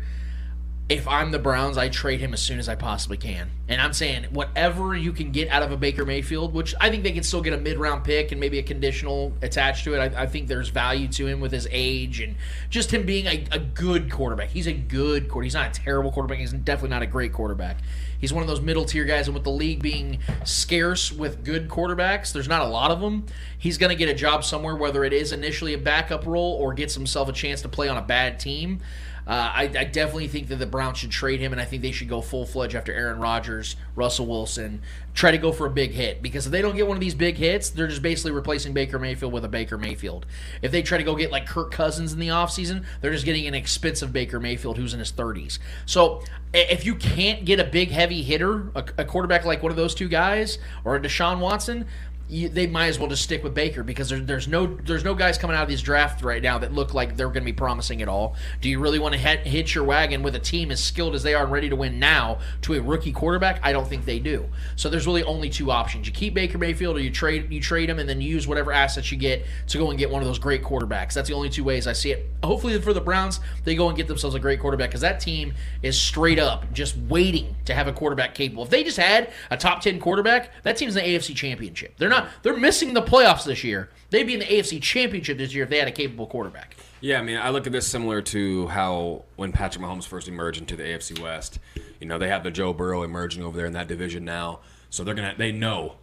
If 0.90 1.08
I'm 1.08 1.32
the 1.32 1.40
Browns, 1.40 1.78
I 1.78 1.88
trade 1.88 2.20
him 2.20 2.34
as 2.34 2.42
soon 2.42 2.60
as 2.60 2.68
I 2.68 2.76
possibly 2.76 3.16
can. 3.16 3.50
And 3.70 3.80
I'm 3.80 3.94
saying 3.94 4.26
whatever 4.32 4.94
you 4.94 5.14
can 5.14 5.32
get 5.32 5.48
out 5.48 5.64
of 5.64 5.72
a 5.72 5.78
Baker 5.78 6.06
Mayfield, 6.06 6.54
which 6.54 6.76
I 6.82 6.90
think 6.90 7.04
they 7.04 7.14
can 7.14 7.24
still 7.24 7.42
get 7.42 7.54
a 7.54 7.58
mid 7.58 7.78
round 7.78 8.04
pick 8.04 8.34
and 8.34 8.42
maybe 8.42 8.60
a 8.60 8.64
conditional 8.64 9.32
attached 9.42 9.86
to 9.86 9.96
it. 9.96 10.00
I, 10.00 10.24
I 10.24 10.26
think 10.26 10.50
there's 10.50 10.68
value 10.68 11.08
to 11.08 11.28
him 11.28 11.40
with 11.40 11.54
his 11.54 11.66
age 11.72 12.20
and 12.20 12.36
just 12.70 12.92
him 12.92 13.06
being 13.06 13.26
a, 13.26 13.46
a 13.52 13.60
good 13.60 14.12
quarterback. 14.12 14.50
He's 14.50 14.68
a 14.68 14.74
good 14.74 15.30
quarterback. 15.30 15.46
He's 15.46 15.54
not 15.54 15.78
a 15.78 15.82
terrible 15.82 16.12
quarterback. 16.12 16.40
He's 16.40 16.52
definitely 16.52 16.90
not 16.90 17.04
a 17.04 17.08
great 17.08 17.32
quarterback. 17.32 17.78
He's 18.22 18.32
one 18.32 18.44
of 18.44 18.48
those 18.48 18.62
middle 18.62 18.86
tier 18.86 19.04
guys, 19.04 19.28
and 19.28 19.34
with 19.34 19.44
the 19.44 19.52
league 19.52 19.82
being 19.82 20.20
scarce 20.44 21.12
with 21.12 21.44
good 21.44 21.68
quarterbacks, 21.70 22.32
there's 22.32 22.48
not 22.48 22.62
a 22.62 22.68
lot 22.68 22.92
of 22.92 23.02
them. 23.02 23.26
He's 23.58 23.80
going 23.80 23.90
to 23.90 23.96
get 23.96 24.10
a 24.10 24.14
job 24.14 24.44
somewhere, 24.44 24.76
whether 24.76 25.04
it 25.04 25.12
is 25.12 25.32
initially 25.32 25.74
a 25.74 25.80
backup 25.80 26.28
role 26.28 26.54
or 26.54 26.74
gets 26.76 26.94
himself 26.94 27.30
a 27.30 27.34
chance 27.34 27.64
to 27.64 27.70
play 27.70 27.88
on 27.88 27.98
a 27.98 28.02
bad 28.02 28.40
team. 28.40 28.80
Uh, 29.28 29.52
I, 29.54 29.64
I 29.64 29.84
definitely 29.86 30.28
think 30.28 30.48
that 30.48 30.58
the 30.58 30.66
Browns 30.66 30.98
should 30.98 31.12
trade 31.12 31.40
him, 31.40 31.52
and 31.52 31.62
I 31.62 31.66
think 31.66 31.82
they 31.82 31.92
should 31.92 32.10
go 32.10 32.22
full 32.22 32.46
fledged 32.46 32.76
after 32.76 32.94
Aaron 32.94 33.20
Rodgers, 33.20 33.76
Russell 33.96 34.26
Wilson, 34.26 34.82
try 35.14 35.32
to 35.32 35.38
go 35.38 35.52
for 35.52 35.68
a 35.68 35.70
big 35.70 35.92
hit. 35.92 36.22
Because 36.22 36.46
if 36.46 36.52
they 36.52 36.62
don't 36.62 36.76
get 36.76 36.88
one 36.88 36.98
of 36.98 37.02
these 37.02 37.16
big 37.16 37.38
hits, 37.38 37.70
they're 37.70 37.88
just 37.88 38.02
basically 38.02 38.32
replacing 38.32 38.74
Baker 38.74 38.98
Mayfield 38.98 39.32
with 39.32 39.46
a 39.46 39.50
Baker 39.50 39.78
Mayfield. 39.78 40.26
If 40.62 40.72
they 40.72 40.82
try 40.82 40.98
to 40.98 41.04
go 41.04 41.16
get 41.16 41.32
like 41.32 41.46
Kirk 41.46 41.72
Cousins 41.72 42.14
in 42.14 42.20
the 42.20 42.30
offseason, 42.30 42.84
they're 43.02 43.12
just 43.12 43.26
getting 43.26 43.48
an 43.48 43.54
expensive 43.54 44.12
Baker 44.12 44.40
Mayfield 44.40 44.78
who's 44.78 44.94
in 44.94 45.00
his 45.00 45.12
30s. 45.12 45.60
So 45.86 46.24
if 46.54 46.86
you 46.86 46.96
can't 46.96 47.46
get 47.46 47.60
a 47.60 47.64
big 47.64 47.92
heavy 47.92 48.24
hitter, 48.24 48.72
a, 48.76 48.84
a 48.98 49.06
quarterback 49.06 49.46
like 49.46 49.64
one 49.64 49.72
of 49.72 49.78
those 49.78 49.96
two 49.96 50.10
guys, 50.10 50.58
or 50.84 50.96
a 50.96 51.00
Deshaun 51.00 51.40
Watson, 51.40 51.86
you, 52.32 52.48
they 52.48 52.66
might 52.66 52.88
as 52.88 52.98
well 52.98 53.10
just 53.10 53.24
stick 53.24 53.44
with 53.44 53.54
Baker 53.54 53.84
because 53.84 54.08
there, 54.08 54.20
there's 54.20 54.48
no 54.48 54.66
there's 54.66 55.04
no 55.04 55.14
guys 55.14 55.38
coming 55.38 55.56
out 55.56 55.64
of 55.64 55.70
these 55.70 55.82
drafts 55.82 56.24
right 56.24 56.42
now 56.42 56.58
that 56.60 56.72
look 56.74 56.94
like 56.94 57.18
they're 57.18 57.28
going 57.28 57.44
to 57.44 57.46
be 57.46 57.52
promising 57.52 58.02
at 58.02 58.08
all. 58.08 58.36
Do 58.62 58.70
you 58.70 58.80
really 58.80 59.00
want 59.00 59.14
to 59.14 59.20
hit, 59.20 59.46
hitch 59.46 59.76
your 59.76 59.84
wagon 59.84 60.24
with 60.24 60.34
a 60.36 60.40
team 60.40 60.72
as 60.72 60.82
skilled 60.82 61.14
as 61.14 61.24
they 61.24 61.34
are 61.34 61.44
and 61.44 61.52
ready 61.52 61.68
to 61.68 61.76
win 61.76 62.00
now 62.00 62.40
to 62.62 62.76
a 62.76 62.82
rookie 62.82 63.12
quarterback? 63.12 63.60
I 63.64 63.74
don't 63.74 63.86
think 63.86 64.06
they 64.06 64.18
do. 64.18 64.48
So 64.78 64.90
there's 64.90 65.06
really 65.06 65.26
only 65.26 65.50
two 65.50 65.72
options: 65.72 66.08
you 66.08 66.14
keep 66.14 66.34
Baker 66.34 66.58
Mayfield, 66.58 66.96
or 66.96 67.02
you 67.02 67.12
trade 67.12 67.52
you 67.52 67.60
trade 67.60 67.90
him 67.90 68.00
and 68.00 68.08
then 68.08 68.22
use 68.22 68.48
whatever 68.48 68.72
assets 68.72 69.12
you 69.12 69.18
get 69.18 69.46
to 69.68 69.78
go 69.78 69.90
and 69.90 70.00
get 70.00 70.10
one 70.10 70.22
of 70.22 70.28
those 70.28 70.40
great 70.40 70.64
quarterbacks. 70.64 71.14
That's 71.14 71.28
the 71.28 71.36
only 71.36 71.50
two 71.50 71.66
ways 71.66 71.86
I 71.86 71.94
see 71.94 72.14
it. 72.14 72.30
Hopefully 72.46 72.80
for 72.80 72.94
the 72.94 73.02
Browns, 73.02 73.42
they 73.66 73.76
go 73.76 73.90
and 73.90 73.98
get 73.98 74.08
themselves 74.08 74.38
a 74.38 74.40
great 74.40 74.62
quarterback 74.62 74.90
because 74.90 75.02
that 75.02 75.20
team 75.20 75.54
is 75.84 76.00
straight 76.00 76.40
up 76.40 76.72
just 76.72 76.96
waiting 76.96 77.58
to 77.66 77.74
have 77.74 77.90
a 77.90 77.94
quarterback 77.94 78.36
capable. 78.36 78.64
If 78.64 78.70
they 78.70 78.86
just 78.86 78.98
had 78.98 79.34
a 79.50 79.58
top 79.58 79.82
ten 79.82 80.00
quarterback, 80.00 80.52
that 80.64 80.78
team's 80.78 80.94
the 80.94 81.02
AFC 81.02 81.36
Championship. 81.36 81.98
They're 81.98 82.08
not. 82.08 82.21
They're 82.42 82.58
missing 82.58 82.94
the 82.94 83.02
playoffs 83.02 83.46
this 83.46 83.64
year. 83.64 83.90
They'd 84.10 84.24
be 84.24 84.34
in 84.34 84.40
the 84.40 84.46
AFC 84.46 84.82
Championship 84.82 85.38
this 85.38 85.54
year 85.54 85.64
if 85.64 85.70
they 85.70 85.80
had 85.80 85.88
a 85.88 85.92
capable 85.92 86.28
quarterback. 86.28 86.76
Yeah, 87.00 87.20
I 87.20 87.24
mean, 87.24 87.38
I 87.38 87.50
look 87.50 87.66
at 87.66 87.74
this 87.74 87.88
similar 87.88 88.22
to 88.24 88.68
how 88.68 89.24
when 89.36 89.52
Patrick 89.52 89.84
Mahomes 89.84 90.06
first 90.06 90.28
emerged 90.28 90.60
into 90.60 90.76
the 90.76 90.84
AFC 90.84 91.20
West. 91.20 91.60
You 92.00 92.08
know, 92.08 92.18
they 92.18 92.28
have 92.28 92.44
the 92.44 92.52
Joe 92.52 92.74
Burrow 92.74 93.04
emerging 93.04 93.44
over 93.44 93.58
there 93.58 93.66
in 93.66 93.74
that 93.74 93.88
division 93.88 94.24
now, 94.24 94.60
so 94.90 95.04
they're 95.04 95.16
gonna 95.16 95.34
they 95.38 95.52
know 95.52 95.96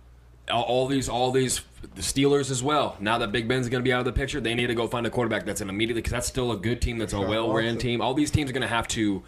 all, 0.51 0.63
all 0.63 0.87
these 0.87 1.09
all 1.09 1.31
these 1.31 1.61
the 1.95 2.03
Steelers 2.03 2.51
as 2.51 2.63
well. 2.63 2.97
Now 3.01 3.19
that 3.19 3.33
Big 3.33 3.47
Ben's 3.47 3.69
going 3.69 3.83
to 3.83 3.85
be 3.85 3.93
out 3.93 4.01
of 4.01 4.05
the 4.05 4.13
picture, 4.13 4.41
they 4.41 4.55
need 4.55 4.67
to 4.67 4.75
go 4.75 4.87
find 4.89 5.07
a 5.07 5.11
quarterback 5.11 5.45
that's 5.45 5.61
an 5.61 5.69
immediately 5.69 6.03
because 6.03 6.13
that's 6.13 6.27
still 6.27 6.51
a 6.53 6.57
good 6.57 6.83
team. 6.83 6.99
That's 6.99 7.13
a 7.13 7.21
well-ran 7.21 7.79
team. 7.79 8.01
All 8.01 8.15
these 8.15 8.31
teams 8.31 8.51
are 8.51 8.53
going 8.53 8.63
to 8.63 8.69
have 8.69 8.89
to 8.89 9.23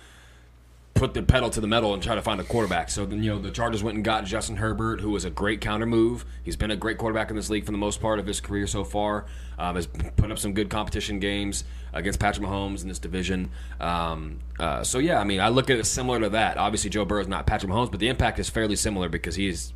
put 1.00 1.14
the 1.14 1.22
pedal 1.22 1.48
to 1.48 1.62
the 1.62 1.66
metal 1.66 1.94
and 1.94 2.02
try 2.02 2.14
to 2.14 2.20
find 2.20 2.38
a 2.42 2.44
quarterback. 2.44 2.90
So 2.90 3.06
you 3.06 3.30
know 3.30 3.38
the 3.38 3.50
Chargers 3.50 3.82
went 3.82 3.96
and 3.96 4.04
got 4.04 4.26
Justin 4.26 4.56
Herbert, 4.56 5.00
who 5.00 5.10
was 5.10 5.24
a 5.24 5.30
great 5.30 5.62
counter 5.62 5.86
move. 5.86 6.26
He's 6.42 6.56
been 6.56 6.70
a 6.70 6.76
great 6.76 6.98
quarterback 6.98 7.30
in 7.30 7.36
this 7.36 7.48
league 7.48 7.64
for 7.64 7.72
the 7.72 7.78
most 7.78 8.02
part 8.02 8.18
of 8.18 8.26
his 8.26 8.38
career 8.38 8.66
so 8.66 8.84
far. 8.84 9.24
Um, 9.58 9.76
has 9.76 9.86
put 9.86 10.30
up 10.30 10.38
some 10.38 10.52
good 10.52 10.68
competition 10.68 11.18
games 11.18 11.64
against 11.94 12.20
Patrick 12.20 12.46
Mahomes 12.46 12.82
in 12.82 12.88
this 12.88 12.98
division. 12.98 13.50
Um, 13.80 14.40
uh, 14.58 14.84
so 14.84 14.98
yeah, 14.98 15.18
I 15.18 15.24
mean 15.24 15.40
I 15.40 15.48
look 15.48 15.70
at 15.70 15.78
it 15.78 15.86
similar 15.86 16.20
to 16.20 16.28
that. 16.28 16.58
Obviously 16.58 16.90
Joe 16.90 17.06
Burrow 17.06 17.22
is 17.22 17.28
not 17.28 17.46
Patrick 17.46 17.72
Mahomes, 17.72 17.90
but 17.90 17.98
the 17.98 18.08
impact 18.08 18.38
is 18.38 18.50
fairly 18.50 18.76
similar 18.76 19.08
because 19.08 19.36
he's 19.36 19.72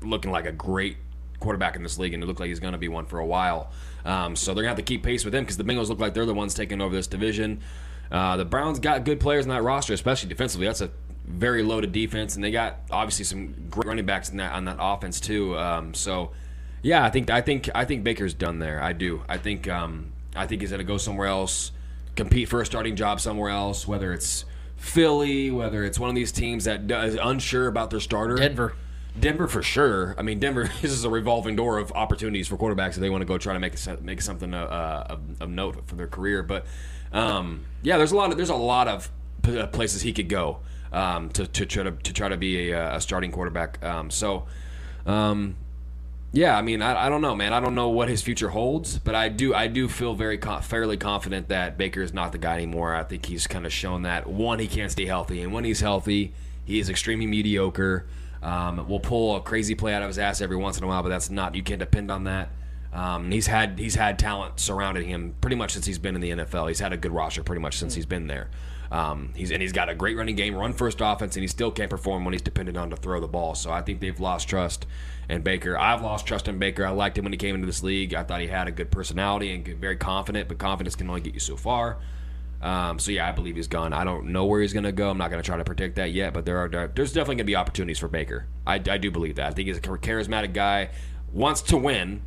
looking 0.00 0.30
like 0.30 0.46
a 0.46 0.52
great 0.52 0.96
quarterback 1.40 1.74
in 1.74 1.82
this 1.82 1.98
league, 1.98 2.14
and 2.14 2.22
it 2.22 2.26
looks 2.26 2.38
like 2.38 2.48
he's 2.48 2.60
going 2.60 2.72
to 2.72 2.78
be 2.78 2.88
one 2.88 3.04
for 3.04 3.18
a 3.18 3.26
while. 3.26 3.72
Um, 4.04 4.36
so 4.36 4.54
they're 4.54 4.62
going 4.62 4.76
to 4.76 4.80
have 4.80 4.86
to 4.86 4.90
keep 4.90 5.02
pace 5.02 5.24
with 5.24 5.34
him 5.34 5.42
because 5.42 5.56
the 5.56 5.64
Bengals 5.64 5.88
look 5.88 5.98
like 5.98 6.14
they're 6.14 6.24
the 6.24 6.32
ones 6.32 6.54
taking 6.54 6.80
over 6.80 6.94
this 6.94 7.08
division. 7.08 7.60
Uh, 8.12 8.36
the 8.36 8.44
Browns 8.44 8.78
got 8.78 9.04
good 9.04 9.18
players 9.18 9.46
in 9.46 9.48
that 9.48 9.62
roster, 9.62 9.94
especially 9.94 10.28
defensively. 10.28 10.66
That's 10.66 10.82
a 10.82 10.90
very 11.26 11.62
loaded 11.62 11.92
defense, 11.92 12.34
and 12.34 12.44
they 12.44 12.50
got 12.50 12.80
obviously 12.90 13.24
some 13.24 13.54
great 13.70 13.86
running 13.86 14.04
backs 14.04 14.28
in 14.28 14.36
that 14.36 14.52
on 14.52 14.66
that 14.66 14.76
offense 14.78 15.18
too. 15.18 15.56
Um, 15.56 15.94
so, 15.94 16.32
yeah, 16.82 17.02
I 17.04 17.10
think 17.10 17.30
I 17.30 17.40
think 17.40 17.70
I 17.74 17.86
think 17.86 18.04
Baker's 18.04 18.34
done 18.34 18.58
there. 18.58 18.82
I 18.82 18.92
do. 18.92 19.22
I 19.28 19.38
think 19.38 19.66
um, 19.66 20.12
I 20.36 20.46
think 20.46 20.60
he's 20.60 20.70
going 20.70 20.78
to 20.78 20.84
go 20.84 20.98
somewhere 20.98 21.26
else, 21.26 21.72
compete 22.14 22.48
for 22.48 22.60
a 22.60 22.66
starting 22.66 22.96
job 22.96 23.18
somewhere 23.18 23.50
else, 23.50 23.88
whether 23.88 24.12
it's 24.12 24.44
Philly, 24.76 25.50
whether 25.50 25.82
it's 25.82 25.98
one 25.98 26.10
of 26.10 26.14
these 26.14 26.32
teams 26.32 26.64
that 26.64 26.90
is 26.90 27.14
unsure 27.14 27.66
about 27.66 27.90
their 27.90 28.00
starter. 28.00 28.36
Denver. 28.36 28.74
Denver 29.18 29.46
for 29.46 29.62
sure. 29.62 30.14
I 30.18 30.22
mean, 30.22 30.38
Denver 30.38 30.70
this 30.82 30.90
is 30.90 31.04
a 31.04 31.10
revolving 31.10 31.56
door 31.56 31.78
of 31.78 31.92
opportunities 31.92 32.48
for 32.48 32.58
quarterbacks 32.58 32.90
if 32.90 32.96
they 32.96 33.10
want 33.10 33.22
to 33.22 33.26
go 33.26 33.38
try 33.38 33.54
to 33.54 33.60
make 33.60 33.74
a, 33.86 33.96
make 34.02 34.20
something 34.20 34.52
uh, 34.52 35.06
of, 35.08 35.40
of 35.40 35.48
note 35.48 35.86
for 35.86 35.94
their 35.94 36.08
career. 36.08 36.42
But 36.42 36.66
um, 37.12 37.64
yeah, 37.82 37.98
there's 37.98 38.12
a 38.12 38.16
lot 38.16 38.30
of 38.30 38.36
there's 38.36 38.50
a 38.50 38.54
lot 38.54 38.88
of 38.88 39.10
places 39.72 40.02
he 40.02 40.12
could 40.12 40.28
go 40.28 40.58
um, 40.92 41.30
to, 41.30 41.46
to 41.46 41.66
try 41.66 41.82
to 41.82 41.90
to 41.90 42.12
try 42.12 42.28
to 42.28 42.36
be 42.36 42.70
a, 42.70 42.96
a 42.96 43.00
starting 43.00 43.32
quarterback. 43.32 43.82
Um, 43.84 44.10
so. 44.10 44.46
Um, 45.04 45.56
yeah, 46.34 46.56
I 46.56 46.62
mean, 46.62 46.80
I, 46.80 47.06
I 47.06 47.08
don't 47.10 47.20
know, 47.20 47.34
man. 47.34 47.52
I 47.52 47.60
don't 47.60 47.74
know 47.74 47.90
what 47.90 48.08
his 48.08 48.22
future 48.22 48.48
holds, 48.48 48.98
but 48.98 49.14
I 49.14 49.28
do 49.28 49.54
I 49.54 49.66
do 49.66 49.86
feel 49.86 50.14
very 50.14 50.38
co- 50.38 50.60
fairly 50.60 50.96
confident 50.96 51.48
that 51.48 51.76
Baker 51.76 52.00
is 52.00 52.14
not 52.14 52.32
the 52.32 52.38
guy 52.38 52.54
anymore. 52.54 52.94
I 52.94 53.02
think 53.02 53.26
he's 53.26 53.46
kind 53.46 53.66
of 53.66 53.72
shown 53.72 54.02
that 54.02 54.26
one 54.26 54.58
he 54.58 54.66
can't 54.66 54.90
stay 54.90 55.04
healthy, 55.04 55.42
and 55.42 55.52
when 55.52 55.64
he's 55.64 55.80
healthy, 55.80 56.32
he 56.64 56.78
is 56.78 56.88
extremely 56.88 57.26
mediocre. 57.26 58.06
Um, 58.42 58.88
will 58.88 58.98
pull 58.98 59.36
a 59.36 59.40
crazy 59.40 59.76
play 59.76 59.94
out 59.94 60.02
of 60.02 60.08
his 60.08 60.18
ass 60.18 60.40
every 60.40 60.56
once 60.56 60.78
in 60.78 60.84
a 60.84 60.86
while, 60.86 61.02
but 61.02 61.10
that's 61.10 61.30
not 61.30 61.54
you 61.54 61.62
can't 61.62 61.78
depend 61.78 62.10
on 62.10 62.24
that. 62.24 62.48
Um, 62.92 63.30
he's 63.30 63.46
had 63.46 63.78
he's 63.78 63.94
had 63.94 64.18
talent 64.18 64.60
surrounding 64.60 65.08
him 65.08 65.34
pretty 65.40 65.56
much 65.56 65.72
since 65.72 65.86
he's 65.86 65.98
been 65.98 66.14
in 66.14 66.20
the 66.20 66.30
NFL. 66.30 66.68
He's 66.68 66.80
had 66.80 66.92
a 66.92 66.96
good 66.96 67.12
roster 67.12 67.42
pretty 67.42 67.62
much 67.62 67.78
since 67.78 67.94
he's 67.94 68.06
been 68.06 68.26
there. 68.26 68.50
Um, 68.90 69.32
he's 69.34 69.50
and 69.50 69.62
he's 69.62 69.72
got 69.72 69.88
a 69.88 69.94
great 69.94 70.18
running 70.18 70.36
game, 70.36 70.54
run 70.54 70.74
first 70.74 70.98
offense, 71.00 71.34
and 71.34 71.42
he 71.42 71.48
still 71.48 71.70
can't 71.70 71.88
perform 71.88 72.26
when 72.26 72.34
he's 72.34 72.42
dependent 72.42 72.76
on 72.76 72.90
to 72.90 72.96
throw 72.96 73.20
the 73.20 73.28
ball. 73.28 73.54
So 73.54 73.70
I 73.70 73.80
think 73.80 74.00
they've 74.00 74.20
lost 74.20 74.48
trust 74.48 74.86
in 75.30 75.40
Baker. 75.40 75.78
I've 75.78 76.02
lost 76.02 76.26
trust 76.26 76.46
in 76.46 76.58
Baker. 76.58 76.84
I 76.84 76.90
liked 76.90 77.16
him 77.16 77.24
when 77.24 77.32
he 77.32 77.38
came 77.38 77.54
into 77.54 77.66
this 77.66 77.82
league. 77.82 78.12
I 78.12 78.22
thought 78.22 78.42
he 78.42 78.48
had 78.48 78.68
a 78.68 78.70
good 78.70 78.90
personality 78.90 79.54
and 79.54 79.66
very 79.66 79.96
confident, 79.96 80.46
but 80.48 80.58
confidence 80.58 80.94
can 80.94 81.08
only 81.08 81.22
get 81.22 81.32
you 81.32 81.40
so 81.40 81.56
far. 81.56 81.98
Um, 82.60 82.98
so 82.98 83.10
yeah, 83.10 83.26
I 83.26 83.32
believe 83.32 83.56
he's 83.56 83.66
gone. 83.66 83.94
I 83.94 84.04
don't 84.04 84.26
know 84.26 84.44
where 84.44 84.60
he's 84.60 84.74
going 84.74 84.84
to 84.84 84.92
go. 84.92 85.08
I'm 85.08 85.18
not 85.18 85.30
going 85.30 85.42
to 85.42 85.46
try 85.46 85.56
to 85.56 85.64
predict 85.64 85.96
that 85.96 86.12
yet, 86.12 86.34
but 86.34 86.44
there 86.44 86.58
are 86.58 86.68
there's 86.94 87.12
definitely 87.12 87.36
going 87.36 87.38
to 87.38 87.44
be 87.44 87.56
opportunities 87.56 87.98
for 87.98 88.08
Baker. 88.08 88.46
I, 88.66 88.74
I 88.74 88.98
do 88.98 89.10
believe 89.10 89.36
that. 89.36 89.46
I 89.46 89.50
think 89.52 89.68
he's 89.68 89.78
a 89.78 89.80
charismatic 89.80 90.52
guy, 90.52 90.90
wants 91.32 91.62
to 91.62 91.78
win, 91.78 92.22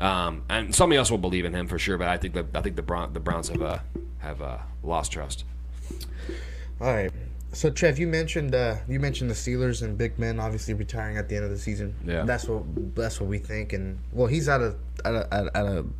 um, 0.00 0.42
and 0.48 0.74
somebody 0.74 0.98
else 0.98 1.10
will 1.10 1.18
believe 1.18 1.44
in 1.44 1.54
him 1.54 1.66
for 1.68 1.78
sure. 1.78 1.98
But 1.98 2.08
I 2.08 2.16
think 2.16 2.34
that 2.34 2.46
I 2.54 2.60
think 2.60 2.76
the 2.76 2.82
Brown, 2.82 3.12
the 3.12 3.20
Browns 3.20 3.48
have 3.48 3.62
uh, 3.62 3.78
have 4.18 4.40
uh, 4.42 4.58
lost 4.82 5.12
trust. 5.12 5.44
All 6.80 6.92
right. 6.92 7.10
So 7.52 7.70
Trev, 7.70 7.98
you 7.98 8.06
mentioned 8.06 8.54
uh, 8.54 8.76
you 8.88 9.00
mentioned 9.00 9.30
the 9.30 9.34
Steelers 9.34 9.82
and 9.82 9.96
Big 9.96 10.16
Ben 10.18 10.38
obviously 10.38 10.74
retiring 10.74 11.16
at 11.16 11.28
the 11.28 11.36
end 11.36 11.44
of 11.44 11.50
the 11.50 11.58
season. 11.58 11.94
Yeah. 12.06 12.24
That's 12.24 12.44
what 12.46 12.94
that's 12.94 13.20
what 13.20 13.28
we 13.28 13.38
think. 13.38 13.72
And 13.72 13.98
well, 14.12 14.26
he's 14.26 14.48
out 14.48 14.60
of 14.60 14.76
out 15.04 15.14
of, 15.14 15.48
out 15.54 15.66
of, 15.66 15.90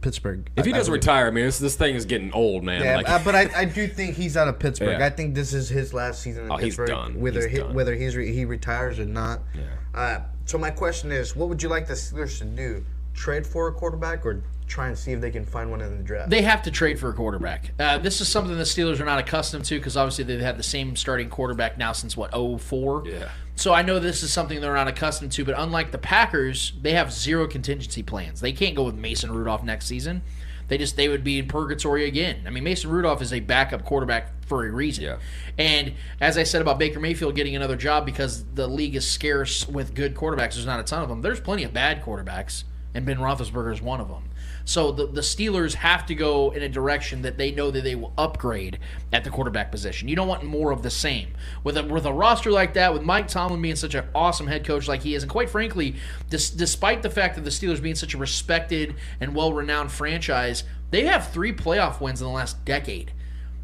Pittsburgh. 0.00 0.48
If 0.56 0.64
he 0.64 0.70
I- 0.72 0.76
I 0.76 0.78
does 0.78 0.86
believe. 0.86 1.02
retire, 1.02 1.26
I 1.26 1.30
mean, 1.32 1.44
this, 1.44 1.58
this 1.58 1.74
thing 1.74 1.96
is 1.96 2.04
getting 2.04 2.32
old, 2.32 2.62
man. 2.62 2.80
Yeah, 2.84 2.96
like, 2.98 3.08
uh, 3.08 3.18
but 3.24 3.34
I, 3.34 3.50
I 3.56 3.64
do 3.64 3.88
think 3.88 4.14
he's 4.14 4.36
out 4.36 4.46
of 4.46 4.60
Pittsburgh. 4.60 5.00
Yeah. 5.00 5.04
I 5.04 5.10
think 5.10 5.34
this 5.34 5.52
is 5.52 5.68
his 5.68 5.92
last 5.92 6.22
season 6.22 6.44
in 6.44 6.52
Oh, 6.52 6.56
he's 6.56 6.66
Pittsburgh. 6.76 6.88
done. 6.90 7.20
Whether 7.20 7.48
He's 7.48 7.50
he, 7.58 7.64
done. 7.64 7.74
whether 7.74 7.96
he's 7.96 8.14
re, 8.14 8.32
he 8.32 8.44
retires 8.44 9.00
or 9.00 9.06
not. 9.06 9.40
Yeah. 9.56 9.62
Uh, 10.00 10.20
so 10.44 10.56
my 10.56 10.70
question 10.70 11.10
is, 11.10 11.34
what 11.34 11.48
would 11.48 11.60
you 11.64 11.68
like 11.68 11.88
the 11.88 11.94
Steelers 11.94 12.38
to 12.38 12.44
do? 12.44 12.84
Trade 13.18 13.46
for 13.46 13.68
a 13.68 13.72
quarterback 13.72 14.24
or 14.24 14.42
try 14.68 14.86
and 14.86 14.96
see 14.96 15.12
if 15.12 15.20
they 15.20 15.30
can 15.30 15.44
find 15.44 15.70
one 15.70 15.80
in 15.80 15.96
the 15.96 16.04
draft? 16.04 16.30
They 16.30 16.42
have 16.42 16.62
to 16.62 16.70
trade 16.70 17.00
for 17.00 17.08
a 17.08 17.12
quarterback. 17.12 17.72
Uh, 17.78 17.98
this 17.98 18.20
is 18.20 18.28
something 18.28 18.56
the 18.56 18.62
Steelers 18.62 19.00
are 19.00 19.04
not 19.04 19.18
accustomed 19.18 19.64
to 19.66 19.78
because 19.78 19.96
obviously 19.96 20.24
they've 20.24 20.40
had 20.40 20.56
the 20.56 20.62
same 20.62 20.94
starting 20.94 21.28
quarterback 21.28 21.78
now 21.78 21.92
since 21.92 22.16
what 22.16 22.32
04? 22.32 23.04
Yeah. 23.06 23.28
So 23.56 23.74
I 23.74 23.82
know 23.82 23.98
this 23.98 24.22
is 24.22 24.32
something 24.32 24.60
they're 24.60 24.74
not 24.74 24.86
accustomed 24.86 25.32
to, 25.32 25.44
but 25.44 25.56
unlike 25.58 25.90
the 25.90 25.98
Packers, 25.98 26.74
they 26.80 26.92
have 26.92 27.12
zero 27.12 27.48
contingency 27.48 28.04
plans. 28.04 28.40
They 28.40 28.52
can't 28.52 28.76
go 28.76 28.84
with 28.84 28.94
Mason 28.94 29.32
Rudolph 29.32 29.64
next 29.64 29.86
season. 29.86 30.22
They 30.68 30.78
just 30.78 30.96
they 30.96 31.08
would 31.08 31.24
be 31.24 31.38
in 31.38 31.48
purgatory 31.48 32.06
again. 32.06 32.44
I 32.46 32.50
mean, 32.50 32.62
Mason 32.62 32.90
Rudolph 32.90 33.22
is 33.22 33.32
a 33.32 33.40
backup 33.40 33.84
quarterback 33.84 34.44
for 34.46 34.64
a 34.66 34.70
reason. 34.70 35.04
Yeah. 35.04 35.18
And 35.56 35.94
as 36.20 36.38
I 36.38 36.44
said 36.44 36.62
about 36.62 36.78
Baker 36.78 37.00
Mayfield 37.00 37.34
getting 37.34 37.56
another 37.56 37.74
job 37.74 38.06
because 38.06 38.44
the 38.54 38.68
league 38.68 38.94
is 38.94 39.10
scarce 39.10 39.66
with 39.66 39.94
good 39.94 40.14
quarterbacks, 40.14 40.54
there's 40.54 40.66
not 40.66 40.78
a 40.78 40.84
ton 40.84 41.02
of 41.02 41.08
them. 41.08 41.22
There's 41.22 41.40
plenty 41.40 41.64
of 41.64 41.72
bad 41.72 42.02
quarterbacks, 42.02 42.64
and 42.98 43.06
Ben 43.06 43.18
Roethlisberger 43.18 43.72
is 43.72 43.80
one 43.80 44.00
of 44.00 44.08
them. 44.08 44.24
So 44.64 44.90
the, 44.90 45.06
the 45.06 45.20
Steelers 45.20 45.74
have 45.74 46.04
to 46.06 46.16
go 46.16 46.50
in 46.50 46.62
a 46.62 46.68
direction 46.68 47.22
that 47.22 47.38
they 47.38 47.52
know 47.52 47.70
that 47.70 47.84
they 47.84 47.94
will 47.94 48.12
upgrade 48.18 48.80
at 49.12 49.22
the 49.22 49.30
quarterback 49.30 49.70
position. 49.70 50.08
You 50.08 50.16
don't 50.16 50.26
want 50.26 50.42
more 50.42 50.72
of 50.72 50.82
the 50.82 50.90
same. 50.90 51.28
With 51.62 51.76
a, 51.78 51.84
with 51.84 52.04
a 52.04 52.12
roster 52.12 52.50
like 52.50 52.74
that, 52.74 52.92
with 52.92 53.02
Mike 53.02 53.28
Tomlin 53.28 53.62
being 53.62 53.76
such 53.76 53.94
an 53.94 54.04
awesome 54.16 54.48
head 54.48 54.66
coach 54.66 54.88
like 54.88 55.02
he 55.02 55.14
is, 55.14 55.22
and 55.22 55.30
quite 55.30 55.48
frankly, 55.48 55.94
dis, 56.28 56.50
despite 56.50 57.02
the 57.02 57.08
fact 57.08 57.36
that 57.36 57.44
the 57.44 57.50
Steelers 57.50 57.80
being 57.80 57.94
such 57.94 58.14
a 58.14 58.18
respected 58.18 58.96
and 59.20 59.32
well 59.32 59.52
renowned 59.52 59.92
franchise, 59.92 60.64
they 60.90 61.04
have 61.04 61.30
three 61.30 61.52
playoff 61.52 62.00
wins 62.00 62.20
in 62.20 62.26
the 62.26 62.32
last 62.32 62.64
decade. 62.64 63.12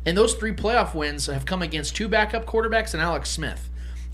And 0.07 0.17
those 0.17 0.35
three 0.35 0.53
playoff 0.53 0.95
wins 0.95 1.27
have 1.27 1.45
come 1.45 1.61
against 1.61 1.97
two 1.97 2.07
backup 2.07 2.47
quarterbacks 2.47 2.95
and 2.95 3.03
Alex 3.03 3.31
Smith. 3.31 3.69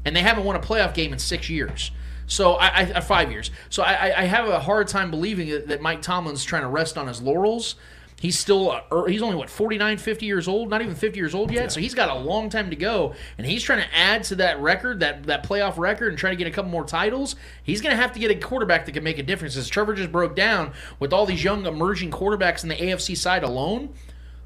And 0.04 0.16
they 0.16 0.22
haven't 0.22 0.44
won 0.44 0.56
a 0.56 0.60
playoff 0.60 0.94
game 0.94 1.12
in 1.12 1.18
six 1.18 1.50
years. 1.50 1.90
So 2.30 2.54
I, 2.54 2.78
I 2.94 3.00
five 3.00 3.32
years. 3.32 3.50
So 3.70 3.82
I, 3.82 4.20
I- 4.22 4.24
have 4.30 4.48
a 4.48 4.60
hard 4.60 4.86
time 4.86 5.10
believing 5.10 5.48
that, 5.66 5.80
Mike 5.82 6.00
Tomlin's 6.00 6.44
trying 6.44 6.62
to 6.62 6.68
rest 6.68 6.96
on 6.96 7.08
his 7.08 7.20
laurels. 7.20 7.74
He's 8.20 8.38
still 8.38 8.70
uh, 8.70 8.82
er, 8.92 9.08
he's 9.08 9.22
only 9.22 9.34
what 9.34 9.50
49, 9.50 9.96
50 9.96 10.26
years 10.26 10.46
old, 10.46 10.68
not 10.70 10.82
even 10.82 10.94
50 10.94 11.18
years 11.18 11.34
old 11.34 11.50
yet. 11.50 11.72
So 11.72 11.80
he's 11.80 11.94
got 11.94 12.08
a 12.08 12.14
long 12.14 12.48
time 12.50 12.70
to 12.70 12.76
go, 12.76 13.14
and 13.38 13.46
he's 13.46 13.62
trying 13.62 13.80
to 13.80 13.96
add 13.96 14.22
to 14.24 14.36
that 14.36 14.60
record, 14.60 15.00
that 15.00 15.24
that 15.24 15.42
playoff 15.44 15.76
record, 15.78 16.10
and 16.10 16.18
try 16.18 16.30
to 16.30 16.36
get 16.36 16.46
a 16.46 16.50
couple 16.50 16.70
more 16.70 16.84
titles. 16.84 17.34
He's 17.62 17.80
going 17.80 17.96
to 17.96 18.00
have 18.00 18.12
to 18.12 18.20
get 18.20 18.30
a 18.30 18.34
quarterback 18.34 18.84
that 18.86 18.92
can 18.92 19.02
make 19.02 19.18
a 19.18 19.22
difference. 19.22 19.56
As 19.56 19.68
Trevor 19.68 19.94
just 19.94 20.12
broke 20.12 20.36
down 20.36 20.72
with 21.00 21.12
all 21.12 21.26
these 21.26 21.42
young 21.42 21.66
emerging 21.66 22.10
quarterbacks 22.10 22.62
in 22.62 22.68
the 22.68 22.76
AFC 22.76 23.16
side 23.16 23.42
alone, 23.42 23.94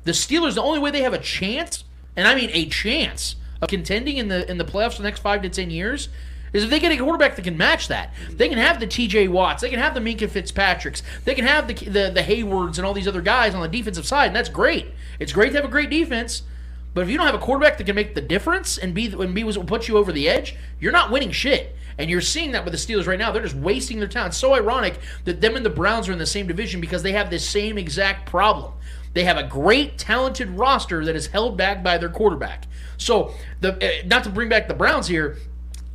the 0.04 0.12
Steelers, 0.12 0.54
the 0.54 0.62
only 0.62 0.78
way 0.78 0.90
they 0.90 1.02
have 1.02 1.12
a 1.12 1.18
chance, 1.18 1.84
and 2.16 2.28
I 2.28 2.34
mean 2.36 2.50
a 2.52 2.66
chance 2.66 3.34
of 3.60 3.68
contending 3.68 4.16
in 4.16 4.28
the 4.28 4.48
in 4.48 4.56
the 4.56 4.64
playoffs 4.64 4.92
for 4.92 5.02
the 5.02 5.08
next 5.08 5.20
five 5.20 5.42
to 5.42 5.50
ten 5.50 5.70
years, 5.70 6.08
is 6.54 6.64
if 6.64 6.70
they 6.70 6.80
get 6.80 6.92
a 6.92 6.96
quarterback 6.96 7.36
that 7.36 7.42
can 7.42 7.58
match 7.58 7.88
that. 7.88 8.14
They 8.30 8.48
can 8.48 8.56
have 8.58 8.80
the 8.80 8.86
T.J. 8.86 9.28
Watts, 9.28 9.60
they 9.60 9.68
can 9.68 9.80
have 9.80 9.92
the 9.92 10.00
Minkah 10.00 10.30
Fitzpatricks, 10.30 11.02
they 11.24 11.34
can 11.34 11.44
have 11.44 11.68
the 11.68 11.74
the, 11.74 12.10
the 12.14 12.22
Heywards 12.22 12.78
and 12.78 12.86
all 12.86 12.94
these 12.94 13.08
other 13.08 13.20
guys 13.20 13.54
on 13.54 13.60
the 13.60 13.68
defensive 13.68 14.06
side, 14.06 14.28
and 14.28 14.36
that's 14.36 14.48
great. 14.48 14.86
It's 15.18 15.32
great 15.32 15.50
to 15.50 15.56
have 15.56 15.64
a 15.64 15.68
great 15.68 15.90
defense. 15.90 16.42
But 16.94 17.02
if 17.02 17.10
you 17.10 17.16
don't 17.16 17.26
have 17.26 17.34
a 17.34 17.40
quarterback 17.40 17.76
that 17.78 17.84
can 17.84 17.96
make 17.96 18.14
the 18.14 18.20
difference 18.20 18.78
and 18.78 18.94
be 18.94 19.06
and 19.06 19.34
be 19.34 19.42
what 19.42 19.66
puts 19.66 19.88
you 19.88 19.98
over 19.98 20.12
the 20.12 20.28
edge, 20.28 20.54
you're 20.80 20.92
not 20.92 21.10
winning 21.10 21.32
shit. 21.32 21.76
And 21.98 22.10
you're 22.10 22.20
seeing 22.20 22.52
that 22.52 22.64
with 22.64 22.72
the 22.72 22.78
Steelers 22.78 23.06
right 23.06 23.18
now. 23.18 23.30
They're 23.30 23.42
just 23.42 23.54
wasting 23.54 23.98
their 23.98 24.08
time. 24.08 24.28
It's 24.28 24.36
so 24.36 24.54
ironic 24.54 24.98
that 25.24 25.40
them 25.40 25.56
and 25.56 25.64
the 25.64 25.70
Browns 25.70 26.08
are 26.08 26.12
in 26.12 26.18
the 26.18 26.26
same 26.26 26.46
division 26.46 26.80
because 26.80 27.02
they 27.02 27.12
have 27.12 27.30
this 27.30 27.48
same 27.48 27.78
exact 27.78 28.28
problem. 28.28 28.72
They 29.12 29.24
have 29.24 29.36
a 29.36 29.44
great, 29.44 29.96
talented 29.96 30.50
roster 30.50 31.04
that 31.04 31.14
is 31.14 31.28
held 31.28 31.56
back 31.56 31.84
by 31.84 31.98
their 31.98 32.08
quarterback. 32.08 32.66
So, 32.96 33.32
the 33.60 33.74
uh, 33.74 34.06
not 34.06 34.24
to 34.24 34.30
bring 34.30 34.48
back 34.48 34.66
the 34.66 34.74
Browns 34.74 35.06
here, 35.06 35.36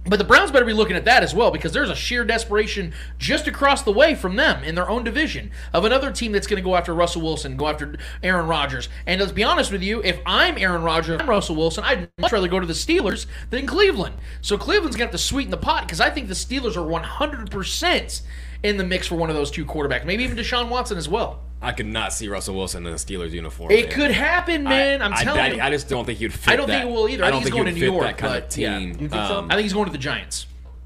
but 0.06 0.18
the 0.18 0.26
Browns 0.26 0.52
better 0.52 0.66
be 0.66 0.74
looking 0.74 0.96
at 0.96 1.06
that 1.06 1.24
as 1.24 1.36
well 1.36 1.52
because 1.52 1.74
there's 1.74 1.90
a 1.90 1.96
sheer 1.96 2.24
desperation 2.24 2.94
just 3.18 3.48
across 3.48 3.84
the 3.84 3.92
way 3.92 4.16
from 4.16 4.38
them 4.38 4.64
in 4.64 4.76
their 4.76 4.90
own 4.90 5.04
division 5.04 5.52
of 5.74 5.86
another 5.86 6.12
team 6.12 6.32
that's 6.32 6.48
going 6.48 6.62
to 6.62 6.68
go 6.68 6.76
after 6.76 6.96
Russell 6.96 7.22
Wilson, 7.22 7.58
go 7.58 7.68
after 7.68 7.96
Aaron 8.24 8.48
Rodgers. 8.48 8.90
And 9.06 9.20
let's 9.20 9.34
be 9.34 9.44
honest 9.44 9.72
with 9.72 9.84
you, 9.84 10.02
if 10.04 10.20
I'm 10.26 10.58
Aaron 10.58 10.84
Rodgers, 10.84 11.20
I'm 11.20 11.30
Russell 11.30 11.56
Wilson, 11.56 11.84
I'd 11.84 12.10
much 12.18 12.32
rather 12.32 12.48
go 12.48 12.60
to 12.60 12.66
the 12.66 12.74
Steelers 12.74 13.26
than 13.50 13.68
Cleveland. 13.68 14.16
So 14.42 14.58
Cleveland's 14.58 14.96
going 14.96 15.10
to 15.10 15.12
have 15.12 15.20
to 15.20 15.26
sweeten 15.26 15.52
the 15.52 15.58
pot 15.58 15.84
because 15.84 16.02
I 16.02 16.10
think 16.10 16.28
the 16.28 16.34
Steelers 16.34 16.76
are 16.76 16.88
100% 16.88 18.22
in 18.64 18.78
the 18.78 18.84
mix 18.84 19.08
for 19.08 19.16
one 19.16 19.30
of 19.30 19.36
those 19.36 19.52
two 19.52 19.66
quarterbacks, 19.66 20.06
maybe 20.06 20.24
even 20.24 20.38
Deshaun 20.38 20.70
Watson 20.70 20.98
as 20.98 21.08
well. 21.10 21.42
I 21.62 21.74
could 21.74 21.88
not 21.88 22.14
see 22.14 22.30
Russell 22.30 22.56
Wilson 22.56 22.86
in 22.86 22.94
a 22.94 22.96
Steelers 22.96 23.32
uniform. 23.32 23.72
It 23.72 23.88
man. 23.88 23.96
could 23.96 24.12
happen, 24.12 24.64
man. 24.64 25.02
I, 25.02 25.06
am 25.06 25.14
telling 25.26 25.42
I, 25.42 25.54
you. 25.56 25.62
I 25.62 25.70
just 25.70 25.90
don't 25.90 26.06
think 26.06 26.20
he'd 26.20 26.34
fit. 26.34 26.54
I 26.54 26.56
don't 26.56 26.68
that. 26.68 26.82
think 26.84 26.90
it 26.90 26.94
will 26.94 27.10
either. 27.10 27.24
I 27.24 27.28
I 27.28 27.32
don't 27.32 27.44
think 27.44 27.54
think 27.54 27.68
he's 27.68 27.76
he'd 27.76 27.88
going 27.88 27.98
to 27.98 28.02
New 28.02 28.08
fit 28.08 28.08
York, 28.08 28.18
that 28.18 28.18
kind 28.18 28.36
of 28.38 28.50
but, 28.50 28.58
yeah. 28.58 28.80
team. 28.80 28.98
You 29.00 29.10
so? 29.10 29.18
Um, 29.18 29.46
I 29.52 29.56
think 29.56 29.64
he's 29.64 29.74
going 29.74 29.86
to 29.86 29.92
the 29.92 29.98
Giants. 29.98 30.46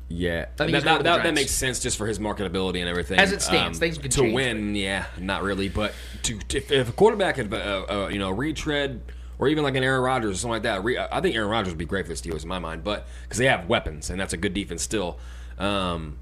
Yeah, 0.09 0.45
think 0.57 0.71
that, 0.71 0.83
that, 0.83 1.03
that, 1.03 1.23
that 1.23 1.33
makes 1.33 1.51
sense 1.51 1.79
just 1.79 1.97
for 1.97 2.05
his 2.05 2.19
marketability 2.19 2.79
and 2.79 2.89
everything. 2.89 3.17
Um, 3.17 3.23
As 3.23 3.31
it 3.31 3.41
stands, 3.41 3.79
things 3.79 3.97
can 3.97 4.11
to 4.11 4.21
change, 4.21 4.33
win, 4.33 4.75
yeah, 4.75 5.05
not 5.17 5.41
really. 5.41 5.69
But 5.69 5.93
to 6.23 6.39
if, 6.53 6.71
if 6.71 6.89
a 6.89 6.91
quarterback 6.91 7.37
had, 7.37 7.51
uh, 7.51 7.57
uh, 7.57 8.09
you 8.11 8.19
know, 8.19 8.29
retread 8.29 9.01
or 9.39 9.47
even 9.47 9.63
like 9.63 9.75
an 9.75 9.83
Aaron 9.83 10.03
Rodgers 10.03 10.35
or 10.35 10.37
something 10.37 10.51
like 10.51 10.63
that, 10.63 10.83
re, 10.83 10.99
I 10.99 11.19
think 11.21 11.35
Aaron 11.35 11.49
Rodgers 11.49 11.71
would 11.71 11.79
be 11.79 11.85
great 11.85 12.05
for 12.05 12.13
the 12.13 12.19
Steelers 12.19 12.43
in 12.43 12.49
my 12.49 12.59
mind. 12.59 12.83
But 12.83 13.07
because 13.23 13.39
they 13.39 13.47
have 13.47 13.67
weapons 13.67 14.09
and 14.11 14.19
that's 14.19 14.33
a 14.33 14.37
good 14.37 14.53
defense 14.53 14.83
still. 14.83 15.17
Um, 15.57 16.17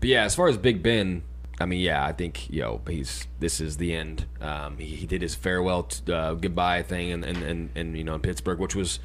but 0.00 0.08
yeah, 0.08 0.24
as 0.24 0.34
far 0.34 0.48
as 0.48 0.56
Big 0.56 0.82
Ben, 0.82 1.22
I 1.60 1.66
mean, 1.66 1.80
yeah, 1.80 2.04
I 2.04 2.12
think 2.12 2.48
yo, 2.50 2.80
he's 2.88 3.26
this 3.40 3.60
is 3.60 3.76
the 3.78 3.94
end. 3.94 4.26
Um, 4.40 4.78
he, 4.78 4.94
he 4.94 5.06
did 5.06 5.22
his 5.22 5.34
farewell 5.34 5.84
t- 5.84 6.12
uh, 6.12 6.34
goodbye 6.34 6.82
thing, 6.82 7.10
and 7.10 7.24
and, 7.24 7.42
and 7.42 7.70
and 7.74 7.96
you 7.96 8.04
know 8.04 8.14
in 8.14 8.20
Pittsburgh, 8.20 8.58
which 8.58 8.76
was, 8.76 9.00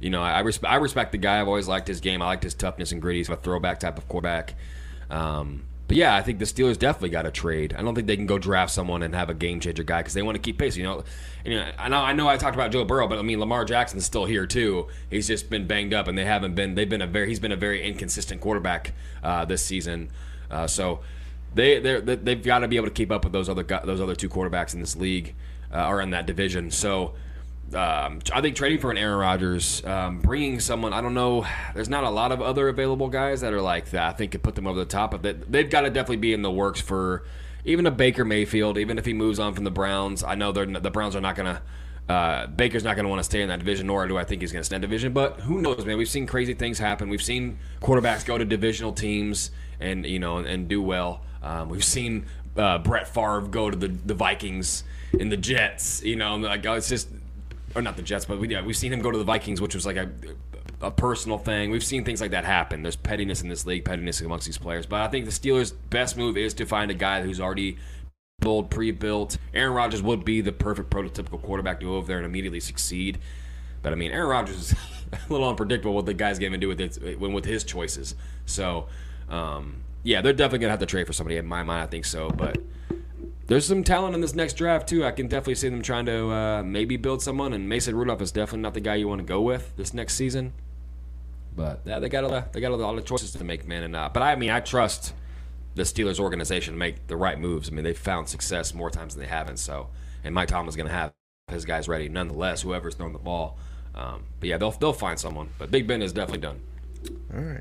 you 0.00 0.10
know, 0.10 0.22
I 0.22 0.40
respect 0.40 0.72
I 0.72 0.76
respect 0.76 1.12
the 1.12 1.18
guy. 1.18 1.40
I've 1.40 1.48
always 1.48 1.68
liked 1.68 1.86
his 1.86 2.00
game. 2.00 2.20
I 2.20 2.26
liked 2.26 2.42
his 2.42 2.54
toughness 2.54 2.90
and 2.90 3.00
gritty. 3.00 3.20
He's 3.20 3.28
a 3.28 3.36
throwback 3.36 3.78
type 3.78 3.98
of 3.98 4.08
quarterback. 4.08 4.54
Um, 5.10 5.64
but 5.86 5.96
yeah, 5.96 6.16
I 6.16 6.22
think 6.22 6.38
the 6.38 6.44
Steelers 6.44 6.78
definitely 6.78 7.10
got 7.10 7.22
to 7.22 7.30
trade. 7.30 7.74
I 7.76 7.82
don't 7.82 7.94
think 7.94 8.06
they 8.06 8.16
can 8.16 8.26
go 8.26 8.38
draft 8.38 8.72
someone 8.72 9.02
and 9.02 9.14
have 9.14 9.28
a 9.28 9.34
game 9.34 9.60
changer 9.60 9.82
guy 9.82 10.00
because 10.00 10.14
they 10.14 10.22
want 10.22 10.36
to 10.36 10.40
keep 10.40 10.58
pace. 10.58 10.76
You 10.76 10.84
know, 10.84 11.04
you 11.44 11.56
know, 11.56 11.70
I 11.78 11.88
know 11.88 11.98
I 11.98 12.12
know 12.14 12.28
I 12.28 12.36
talked 12.36 12.56
about 12.56 12.72
Joe 12.72 12.84
Burrow, 12.84 13.06
but 13.06 13.18
I 13.18 13.22
mean 13.22 13.38
Lamar 13.38 13.64
Jackson's 13.64 14.04
still 14.04 14.24
here 14.24 14.46
too. 14.46 14.88
He's 15.08 15.28
just 15.28 15.50
been 15.50 15.68
banged 15.68 15.94
up, 15.94 16.08
and 16.08 16.18
they 16.18 16.24
haven't 16.24 16.56
been. 16.56 16.74
They've 16.74 16.88
been 16.88 17.02
a 17.02 17.06
very. 17.06 17.28
He's 17.28 17.40
been 17.40 17.52
a 17.52 17.56
very 17.56 17.86
inconsistent 17.86 18.40
quarterback 18.40 18.92
uh, 19.22 19.44
this 19.44 19.64
season. 19.64 20.10
Uh, 20.50 20.66
so 20.66 21.00
they 21.54 21.78
they 21.80 22.16
they've 22.16 22.42
got 22.42 22.60
to 22.60 22.68
be 22.68 22.76
able 22.76 22.88
to 22.88 22.92
keep 22.92 23.10
up 23.10 23.24
with 23.24 23.32
those 23.32 23.48
other 23.48 23.62
those 23.62 24.00
other 24.00 24.14
two 24.14 24.28
quarterbacks 24.28 24.74
in 24.74 24.80
this 24.80 24.96
league 24.96 25.34
uh, 25.72 25.86
or 25.86 26.00
in 26.00 26.10
that 26.10 26.26
division. 26.26 26.70
So. 26.70 27.14
Um, 27.74 28.20
I 28.30 28.42
think 28.42 28.54
trading 28.54 28.80
for 28.80 28.90
an 28.90 28.98
Aaron 28.98 29.16
Rodgers, 29.16 29.82
um, 29.86 30.18
bringing 30.18 30.60
someone, 30.60 30.92
I 30.92 31.00
don't 31.00 31.14
know, 31.14 31.46
there's 31.74 31.88
not 31.88 32.04
a 32.04 32.10
lot 32.10 32.30
of 32.30 32.42
other 32.42 32.68
available 32.68 33.08
guys 33.08 33.40
that 33.40 33.54
are 33.54 33.62
like 33.62 33.92
that. 33.92 34.10
I 34.10 34.12
think 34.12 34.32
could 34.32 34.42
put 34.42 34.56
them 34.56 34.66
over 34.66 34.78
the 34.78 34.84
top, 34.84 35.12
but 35.12 35.22
they, 35.22 35.32
they've 35.32 35.70
got 35.70 35.80
to 35.82 35.88
definitely 35.88 36.18
be 36.18 36.34
in 36.34 36.42
the 36.42 36.50
works 36.50 36.82
for 36.82 37.24
even 37.64 37.86
a 37.86 37.90
Baker 37.90 38.26
Mayfield, 38.26 38.76
even 38.76 38.98
if 38.98 39.06
he 39.06 39.14
moves 39.14 39.38
on 39.38 39.54
from 39.54 39.64
the 39.64 39.70
Browns. 39.70 40.22
I 40.22 40.34
know 40.34 40.52
the 40.52 40.90
Browns 40.90 41.16
are 41.16 41.22
not 41.22 41.34
going 41.34 41.54
to, 41.54 42.12
uh, 42.12 42.46
Baker's 42.48 42.84
not 42.84 42.94
going 42.96 43.04
to 43.04 43.08
want 43.08 43.20
to 43.20 43.24
stay 43.24 43.40
in 43.40 43.48
that 43.48 43.60
division, 43.60 43.86
nor 43.86 44.06
do 44.06 44.18
I 44.18 44.24
think 44.24 44.42
he's 44.42 44.52
going 44.52 44.60
to 44.60 44.66
stay 44.66 44.76
in 44.76 44.82
division. 44.82 45.14
But 45.14 45.40
who 45.40 45.62
knows, 45.62 45.86
man? 45.86 45.96
We've 45.96 46.08
seen 46.08 46.26
crazy 46.26 46.52
things 46.52 46.78
happen. 46.78 47.08
We've 47.08 47.22
seen 47.22 47.58
quarterbacks 47.80 48.26
go 48.26 48.36
to 48.36 48.44
divisional 48.44 48.92
teams 48.92 49.50
and 49.80 50.04
you 50.04 50.18
know 50.18 50.38
and 50.38 50.68
do 50.68 50.82
well. 50.82 51.22
Um, 51.42 51.68
we've 51.68 51.84
seen 51.84 52.26
uh, 52.56 52.78
Brett 52.78 53.08
Favre 53.08 53.42
go 53.42 53.70
to 53.70 53.76
the, 53.76 53.88
the 53.88 54.14
Vikings 54.14 54.84
and 55.18 55.30
the 55.30 55.36
Jets. 55.36 56.02
You 56.02 56.16
know, 56.16 56.36
like 56.36 56.64
oh, 56.66 56.74
it's 56.74 56.88
just 56.88 57.08
or 57.74 57.82
not 57.82 57.96
the 57.96 58.02
Jets, 58.02 58.24
but 58.24 58.38
we, 58.38 58.48
yeah, 58.48 58.62
we've 58.62 58.76
seen 58.76 58.92
him 58.92 59.00
go 59.00 59.10
to 59.10 59.18
the 59.18 59.24
Vikings, 59.24 59.60
which 59.60 59.74
was 59.74 59.86
like 59.86 59.96
a, 59.96 60.10
a 60.80 60.90
personal 60.90 61.38
thing. 61.38 61.70
We've 61.70 61.84
seen 61.84 62.04
things 62.04 62.20
like 62.20 62.32
that 62.32 62.44
happen. 62.44 62.82
There's 62.82 62.96
pettiness 62.96 63.42
in 63.42 63.48
this 63.48 63.64
league, 63.66 63.84
pettiness 63.84 64.20
amongst 64.20 64.46
these 64.46 64.58
players. 64.58 64.86
But 64.86 65.00
I 65.00 65.08
think 65.08 65.24
the 65.24 65.30
Steelers' 65.30 65.72
best 65.90 66.16
move 66.16 66.36
is 66.36 66.54
to 66.54 66.66
find 66.66 66.90
a 66.90 66.94
guy 66.94 67.22
who's 67.22 67.40
already 67.40 67.78
built, 68.40 68.70
pre-built. 68.70 69.38
Aaron 69.54 69.72
Rodgers 69.72 70.02
would 70.02 70.24
be 70.24 70.40
the 70.40 70.52
perfect 70.52 70.90
prototypical 70.90 71.40
quarterback 71.40 71.80
to 71.80 71.86
go 71.86 71.96
over 71.96 72.06
there 72.06 72.18
and 72.18 72.26
immediately 72.26 72.60
succeed. 72.60 73.18
But 73.82 73.92
I 73.92 73.96
mean, 73.96 74.12
Aaron 74.12 74.28
Rodgers 74.28 74.56
is 74.56 74.72
a 75.12 75.32
little 75.32 75.48
unpredictable 75.48 75.94
what 75.94 76.06
the 76.06 76.14
guy's 76.14 76.38
going 76.38 76.52
to 76.52 76.58
do 76.58 76.68
with 76.68 76.80
it 76.80 77.18
when 77.18 77.32
with 77.32 77.44
his 77.44 77.64
choices. 77.64 78.14
So, 78.44 78.88
um, 79.28 79.76
yeah, 80.02 80.20
they're 80.20 80.32
definitely 80.32 80.66
to 80.66 80.70
have 80.70 80.80
to 80.80 80.86
trade 80.86 81.06
for 81.06 81.12
somebody. 81.12 81.36
In 81.36 81.46
my 81.46 81.62
mind, 81.62 81.82
I 81.82 81.86
think 81.86 82.04
so. 82.04 82.30
But 82.30 82.58
there's 83.46 83.66
some 83.66 83.84
talent 83.84 84.14
in 84.14 84.20
this 84.20 84.34
next 84.34 84.54
draft 84.54 84.88
too. 84.88 85.04
I 85.04 85.12
can 85.12 85.28
definitely 85.28 85.56
see 85.56 85.68
them 85.68 85.82
trying 85.82 86.06
to 86.06 86.30
uh, 86.30 86.62
maybe 86.62 86.96
build 86.96 87.22
someone. 87.22 87.52
And 87.52 87.68
Mason 87.68 87.94
Rudolph 87.94 88.22
is 88.22 88.32
definitely 88.32 88.60
not 88.60 88.74
the 88.74 88.80
guy 88.80 88.96
you 88.96 89.08
want 89.08 89.20
to 89.20 89.26
go 89.26 89.40
with 89.40 89.76
this 89.76 89.94
next 89.94 90.14
season. 90.14 90.52
But 91.54 91.82
yeah, 91.84 91.98
they 91.98 92.08
got 92.08 92.24
a 92.24 92.28
lot, 92.28 92.52
they 92.52 92.60
got 92.60 92.72
a 92.72 92.76
lot 92.76 92.96
of 92.96 93.04
choices 93.04 93.32
to 93.32 93.44
make, 93.44 93.66
man. 93.66 93.82
And 93.82 93.96
uh, 93.96 94.10
but 94.12 94.22
I 94.22 94.36
mean, 94.36 94.50
I 94.50 94.60
trust 94.60 95.14
the 95.74 95.82
Steelers 95.82 96.18
organization 96.18 96.74
to 96.74 96.78
make 96.78 97.06
the 97.06 97.16
right 97.16 97.38
moves. 97.38 97.68
I 97.68 97.72
mean, 97.72 97.84
they've 97.84 97.96
found 97.96 98.28
success 98.28 98.74
more 98.74 98.90
times 98.90 99.14
than 99.14 99.22
they 99.22 99.28
haven't. 99.28 99.58
So, 99.58 99.88
and 100.24 100.34
Mike 100.34 100.48
Tomlin's 100.48 100.76
to 100.76 100.88
have 100.88 101.12
his 101.48 101.64
guys 101.64 101.88
ready, 101.88 102.08
nonetheless. 102.08 102.62
Whoever's 102.62 102.94
throwing 102.94 103.12
the 103.12 103.18
ball. 103.18 103.58
Um, 103.94 104.24
but 104.40 104.48
yeah, 104.48 104.56
they'll 104.56 104.70
they'll 104.70 104.92
find 104.92 105.18
someone. 105.18 105.50
But 105.58 105.70
Big 105.70 105.86
Ben 105.86 106.02
is 106.02 106.12
definitely 106.12 106.40
done. 106.40 106.60
All 107.34 107.40
right. 107.40 107.60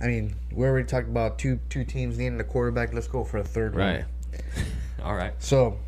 I 0.00 0.06
mean, 0.06 0.34
we 0.52 0.66
already 0.66 0.86
talked 0.86 1.08
about 1.08 1.38
two 1.38 1.58
two 1.68 1.84
teams 1.84 2.18
needing 2.18 2.38
a 2.40 2.44
quarterback. 2.44 2.92
Let's 2.92 3.08
go 3.08 3.24
for 3.24 3.38
a 3.38 3.44
third 3.44 3.74
Right. 3.74 4.04
one. 4.30 4.66
All 5.02 5.14
right. 5.14 5.32
So, 5.38 5.78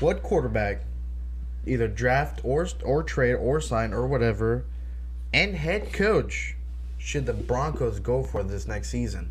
what 0.00 0.22
quarterback, 0.22 0.82
either 1.66 1.88
draft 1.88 2.40
or 2.44 2.66
or 2.84 3.02
trade 3.02 3.34
or 3.34 3.60
sign 3.60 3.92
or 3.94 4.06
whatever, 4.06 4.64
and 5.32 5.54
head 5.54 5.92
coach, 5.92 6.56
should 6.98 7.26
the 7.26 7.32
Broncos 7.32 8.00
go 8.00 8.22
for 8.22 8.42
this 8.42 8.66
next 8.66 8.90
season? 8.90 9.30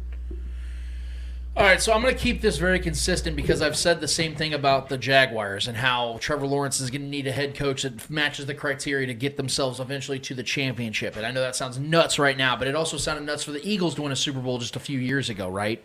All 1.58 1.64
right, 1.64 1.82
so 1.82 1.92
I'm 1.92 2.04
going 2.04 2.14
to 2.14 2.22
keep 2.22 2.42
this 2.42 2.58
very 2.58 2.80
consistent 2.80 3.36
because 3.36 3.64
I've 3.64 3.76
said 3.76 4.00
the 4.00 4.08
same 4.08 4.36
thing 4.36 4.54
about 4.54 4.90
the 4.90 4.98
Jaguars 4.98 5.68
and 5.68 5.76
how 5.76 6.20
Trevor 6.22 6.46
Lawrence 6.46 6.80
is 6.80 6.92
going 6.92 7.02
to 7.02 7.08
need 7.08 7.26
a 7.26 7.32
head 7.32 7.56
coach 7.56 7.82
that 7.82 8.12
matches 8.12 8.46
the 8.46 8.54
criteria 8.54 9.08
to 9.08 9.16
get 9.16 9.38
themselves 9.38 9.80
eventually 9.80 10.20
to 10.20 10.36
the 10.36 10.44
championship. 10.44 11.16
And 11.16 11.26
I 11.26 11.32
know 11.32 11.42
that 11.42 11.56
sounds 11.56 11.80
nuts 11.80 12.20
right 12.20 12.38
now, 12.38 12.56
but 12.56 12.68
it 12.68 12.76
also 12.76 12.98
sounded 12.98 13.26
nuts 13.26 13.44
for 13.44 13.54
the 13.54 13.68
Eagles 13.68 13.96
to 13.96 14.04
win 14.04 14.12
a 14.12 14.16
Super 14.16 14.40
Bowl 14.40 14.60
just 14.60 14.76
a 14.76 14.80
few 14.80 15.00
years 15.00 15.32
ago, 15.32 15.50
right? 15.50 15.84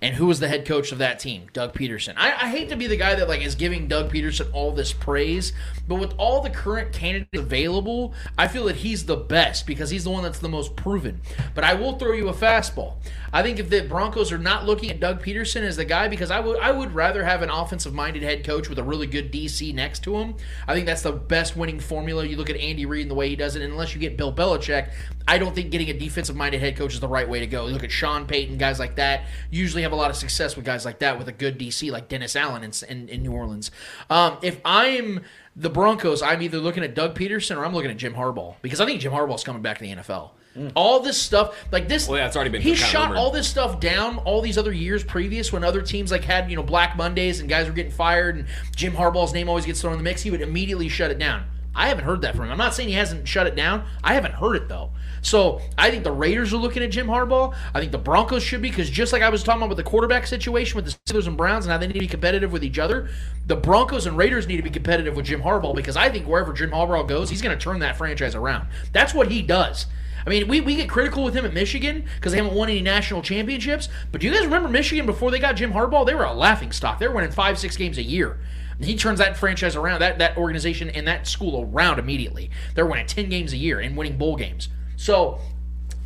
And 0.00 0.14
who 0.14 0.26
was 0.26 0.38
the 0.38 0.48
head 0.48 0.64
coach 0.64 0.92
of 0.92 0.98
that 0.98 1.18
team? 1.18 1.46
Doug 1.52 1.74
Pederson. 1.74 2.14
I, 2.16 2.28
I 2.32 2.48
hate 2.48 2.68
to 2.68 2.76
be 2.76 2.86
the 2.86 2.96
guy 2.96 3.16
that 3.16 3.28
like 3.28 3.42
is 3.42 3.54
giving 3.54 3.88
Doug 3.88 4.12
Pederson 4.12 4.48
all 4.52 4.70
this 4.70 4.92
praise, 4.92 5.52
but 5.88 5.96
with 5.96 6.14
all 6.18 6.40
the 6.40 6.50
current 6.50 6.92
candidates 6.92 7.30
available, 7.36 8.14
I 8.36 8.46
feel 8.46 8.64
that 8.66 8.76
he's 8.76 9.06
the 9.06 9.16
best 9.16 9.66
because 9.66 9.90
he's 9.90 10.04
the 10.04 10.10
one 10.10 10.22
that's 10.22 10.38
the 10.38 10.48
most 10.48 10.76
proven. 10.76 11.20
But 11.54 11.64
I 11.64 11.74
will 11.74 11.98
throw 11.98 12.12
you 12.12 12.28
a 12.28 12.32
fastball. 12.32 12.94
I 13.32 13.42
think 13.42 13.58
if 13.58 13.68
the 13.68 13.82
Broncos 13.82 14.32
are 14.32 14.38
not 14.38 14.64
looking 14.64 14.90
at 14.90 15.00
Doug 15.00 15.22
Pederson 15.22 15.62
as 15.62 15.76
the 15.76 15.84
guy, 15.84 16.08
because 16.08 16.30
I 16.30 16.40
would 16.40 16.58
I 16.60 16.70
would 16.70 16.94
rather 16.94 17.24
have 17.24 17.42
an 17.42 17.50
offensive 17.50 17.92
minded 17.92 18.22
head 18.22 18.44
coach 18.44 18.68
with 18.68 18.78
a 18.78 18.84
really 18.84 19.06
good 19.06 19.32
DC 19.32 19.74
next 19.74 20.02
to 20.04 20.16
him. 20.16 20.36
I 20.66 20.74
think 20.74 20.86
that's 20.86 21.02
the 21.02 21.12
best 21.12 21.56
winning 21.56 21.80
formula. 21.80 22.24
You 22.24 22.36
look 22.36 22.50
at 22.50 22.56
Andy 22.56 22.86
Reid 22.86 23.02
and 23.02 23.10
the 23.10 23.14
way 23.14 23.28
he 23.28 23.36
does 23.36 23.56
it, 23.56 23.62
and 23.62 23.72
unless 23.72 23.94
you 23.94 24.00
get 24.00 24.16
Bill 24.16 24.32
Belichick, 24.32 24.90
I 25.26 25.36
don't 25.36 25.54
think 25.54 25.70
getting 25.70 25.90
a 25.90 25.92
defensive 25.92 26.36
minded 26.36 26.60
head 26.60 26.76
coach 26.76 26.94
is 26.94 27.00
the 27.00 27.08
right 27.08 27.28
way 27.28 27.40
to 27.40 27.46
go. 27.46 27.66
You 27.66 27.72
look 27.74 27.84
at 27.84 27.90
Sean 27.90 28.26
Payton, 28.26 28.56
guys 28.56 28.78
like 28.78 28.96
that. 28.96 29.24
Usually 29.50 29.82
have 29.88 29.92
a 29.92 30.00
lot 30.00 30.10
of 30.10 30.16
success 30.16 30.54
with 30.54 30.64
guys 30.64 30.84
like 30.84 30.98
that 31.00 31.18
with 31.18 31.28
a 31.28 31.32
good 31.32 31.58
DC 31.58 31.90
like 31.90 32.08
Dennis 32.08 32.36
Allen 32.36 32.62
in, 32.62 32.72
in, 32.88 33.08
in 33.08 33.22
New 33.22 33.32
Orleans. 33.32 33.70
Um, 34.10 34.38
if 34.42 34.60
I'm 34.64 35.22
the 35.56 35.70
Broncos, 35.70 36.22
I'm 36.22 36.42
either 36.42 36.58
looking 36.58 36.84
at 36.84 36.94
Doug 36.94 37.16
Pederson 37.16 37.56
or 37.56 37.64
I'm 37.64 37.74
looking 37.74 37.90
at 37.90 37.96
Jim 37.96 38.14
Harbaugh 38.14 38.54
because 38.62 38.80
I 38.80 38.86
think 38.86 39.00
Jim 39.00 39.12
Harbaugh's 39.12 39.44
coming 39.44 39.62
back 39.62 39.78
to 39.78 39.84
the 39.84 39.94
NFL. 39.94 40.30
All 40.74 40.98
this 40.98 41.20
stuff, 41.20 41.54
like 41.70 41.86
this, 41.86 42.08
Well, 42.08 42.18
yeah, 42.18 42.26
it's 42.26 42.34
already 42.34 42.50
been 42.50 42.60
He 42.60 42.74
shot 42.74 43.14
all 43.14 43.30
this 43.30 43.48
stuff 43.48 43.78
down 43.78 44.18
all 44.18 44.40
these 44.40 44.58
other 44.58 44.72
years 44.72 45.04
previous 45.04 45.52
when 45.52 45.62
other 45.62 45.80
teams 45.80 46.10
like 46.10 46.24
had 46.24 46.50
you 46.50 46.56
know 46.56 46.64
Black 46.64 46.96
Mondays 46.96 47.38
and 47.38 47.48
guys 47.48 47.68
were 47.68 47.72
getting 47.72 47.92
fired 47.92 48.38
and 48.38 48.46
Jim 48.74 48.92
Harbaugh's 48.92 49.32
name 49.32 49.48
always 49.48 49.64
gets 49.64 49.80
thrown 49.80 49.92
in 49.92 49.98
the 50.00 50.02
mix. 50.02 50.20
He 50.20 50.32
would 50.32 50.40
immediately 50.40 50.88
shut 50.88 51.12
it 51.12 51.18
down. 51.20 51.44
I 51.78 51.88
haven't 51.88 52.04
heard 52.04 52.22
that 52.22 52.34
from 52.34 52.46
him. 52.46 52.50
I'm 52.50 52.58
not 52.58 52.74
saying 52.74 52.88
he 52.88 52.96
hasn't 52.96 53.28
shut 53.28 53.46
it 53.46 53.54
down. 53.54 53.84
I 54.02 54.14
haven't 54.14 54.34
heard 54.34 54.56
it 54.56 54.68
though. 54.68 54.90
So 55.22 55.60
I 55.78 55.90
think 55.90 56.02
the 56.02 56.10
Raiders 56.10 56.52
are 56.52 56.56
looking 56.56 56.82
at 56.82 56.90
Jim 56.90 57.06
Harbaugh. 57.06 57.54
I 57.72 57.78
think 57.78 57.92
the 57.92 57.98
Broncos 57.98 58.42
should 58.42 58.60
be 58.60 58.68
because 58.68 58.90
just 58.90 59.12
like 59.12 59.22
I 59.22 59.28
was 59.28 59.44
talking 59.44 59.62
about 59.62 59.68
with 59.68 59.78
the 59.78 59.84
quarterback 59.84 60.26
situation 60.26 60.74
with 60.74 60.86
the 60.86 60.98
Steelers 61.06 61.28
and 61.28 61.36
Browns 61.36 61.66
and 61.66 61.72
how 61.72 61.78
they 61.78 61.86
need 61.86 61.94
to 61.94 62.00
be 62.00 62.08
competitive 62.08 62.50
with 62.50 62.64
each 62.64 62.80
other, 62.80 63.08
the 63.46 63.54
Broncos 63.54 64.06
and 64.06 64.16
Raiders 64.16 64.48
need 64.48 64.56
to 64.56 64.62
be 64.62 64.70
competitive 64.70 65.14
with 65.14 65.26
Jim 65.26 65.42
Harbaugh 65.42 65.74
because 65.74 65.96
I 65.96 66.08
think 66.10 66.26
wherever 66.26 66.52
Jim 66.52 66.70
Harbaugh 66.70 67.06
goes, 67.06 67.30
he's 67.30 67.42
going 67.42 67.56
to 67.56 67.62
turn 67.62 67.78
that 67.78 67.96
franchise 67.96 68.34
around. 68.34 68.66
That's 68.92 69.14
what 69.14 69.30
he 69.30 69.40
does. 69.40 69.86
I 70.26 70.30
mean, 70.30 70.48
we, 70.48 70.60
we 70.60 70.74
get 70.74 70.90
critical 70.90 71.22
with 71.22 71.34
him 71.34 71.44
at 71.44 71.54
Michigan 71.54 72.04
because 72.16 72.32
they 72.32 72.38
haven't 72.38 72.54
won 72.54 72.68
any 72.68 72.82
national 72.82 73.22
championships. 73.22 73.88
But 74.10 74.20
do 74.20 74.26
you 74.26 74.32
guys 74.32 74.44
remember 74.44 74.68
Michigan 74.68 75.06
before 75.06 75.30
they 75.30 75.38
got 75.38 75.54
Jim 75.54 75.72
Harbaugh? 75.72 76.04
They 76.04 76.14
were 76.14 76.24
a 76.24 76.34
laughing 76.34 76.72
stock. 76.72 76.98
They 76.98 77.06
were 77.06 77.14
winning 77.14 77.30
five, 77.30 77.56
six 77.56 77.76
games 77.76 77.98
a 77.98 78.02
year. 78.02 78.38
He 78.80 78.96
turns 78.96 79.18
that 79.18 79.36
franchise 79.36 79.74
around, 79.74 80.00
that, 80.00 80.18
that 80.18 80.36
organization 80.36 80.88
and 80.90 81.06
that 81.08 81.26
school 81.26 81.68
around 81.72 81.98
immediately. 81.98 82.50
They're 82.74 82.86
winning 82.86 83.06
10 83.06 83.28
games 83.28 83.52
a 83.52 83.56
year 83.56 83.80
and 83.80 83.96
winning 83.96 84.16
bowl 84.16 84.36
games. 84.36 84.68
So 84.96 85.40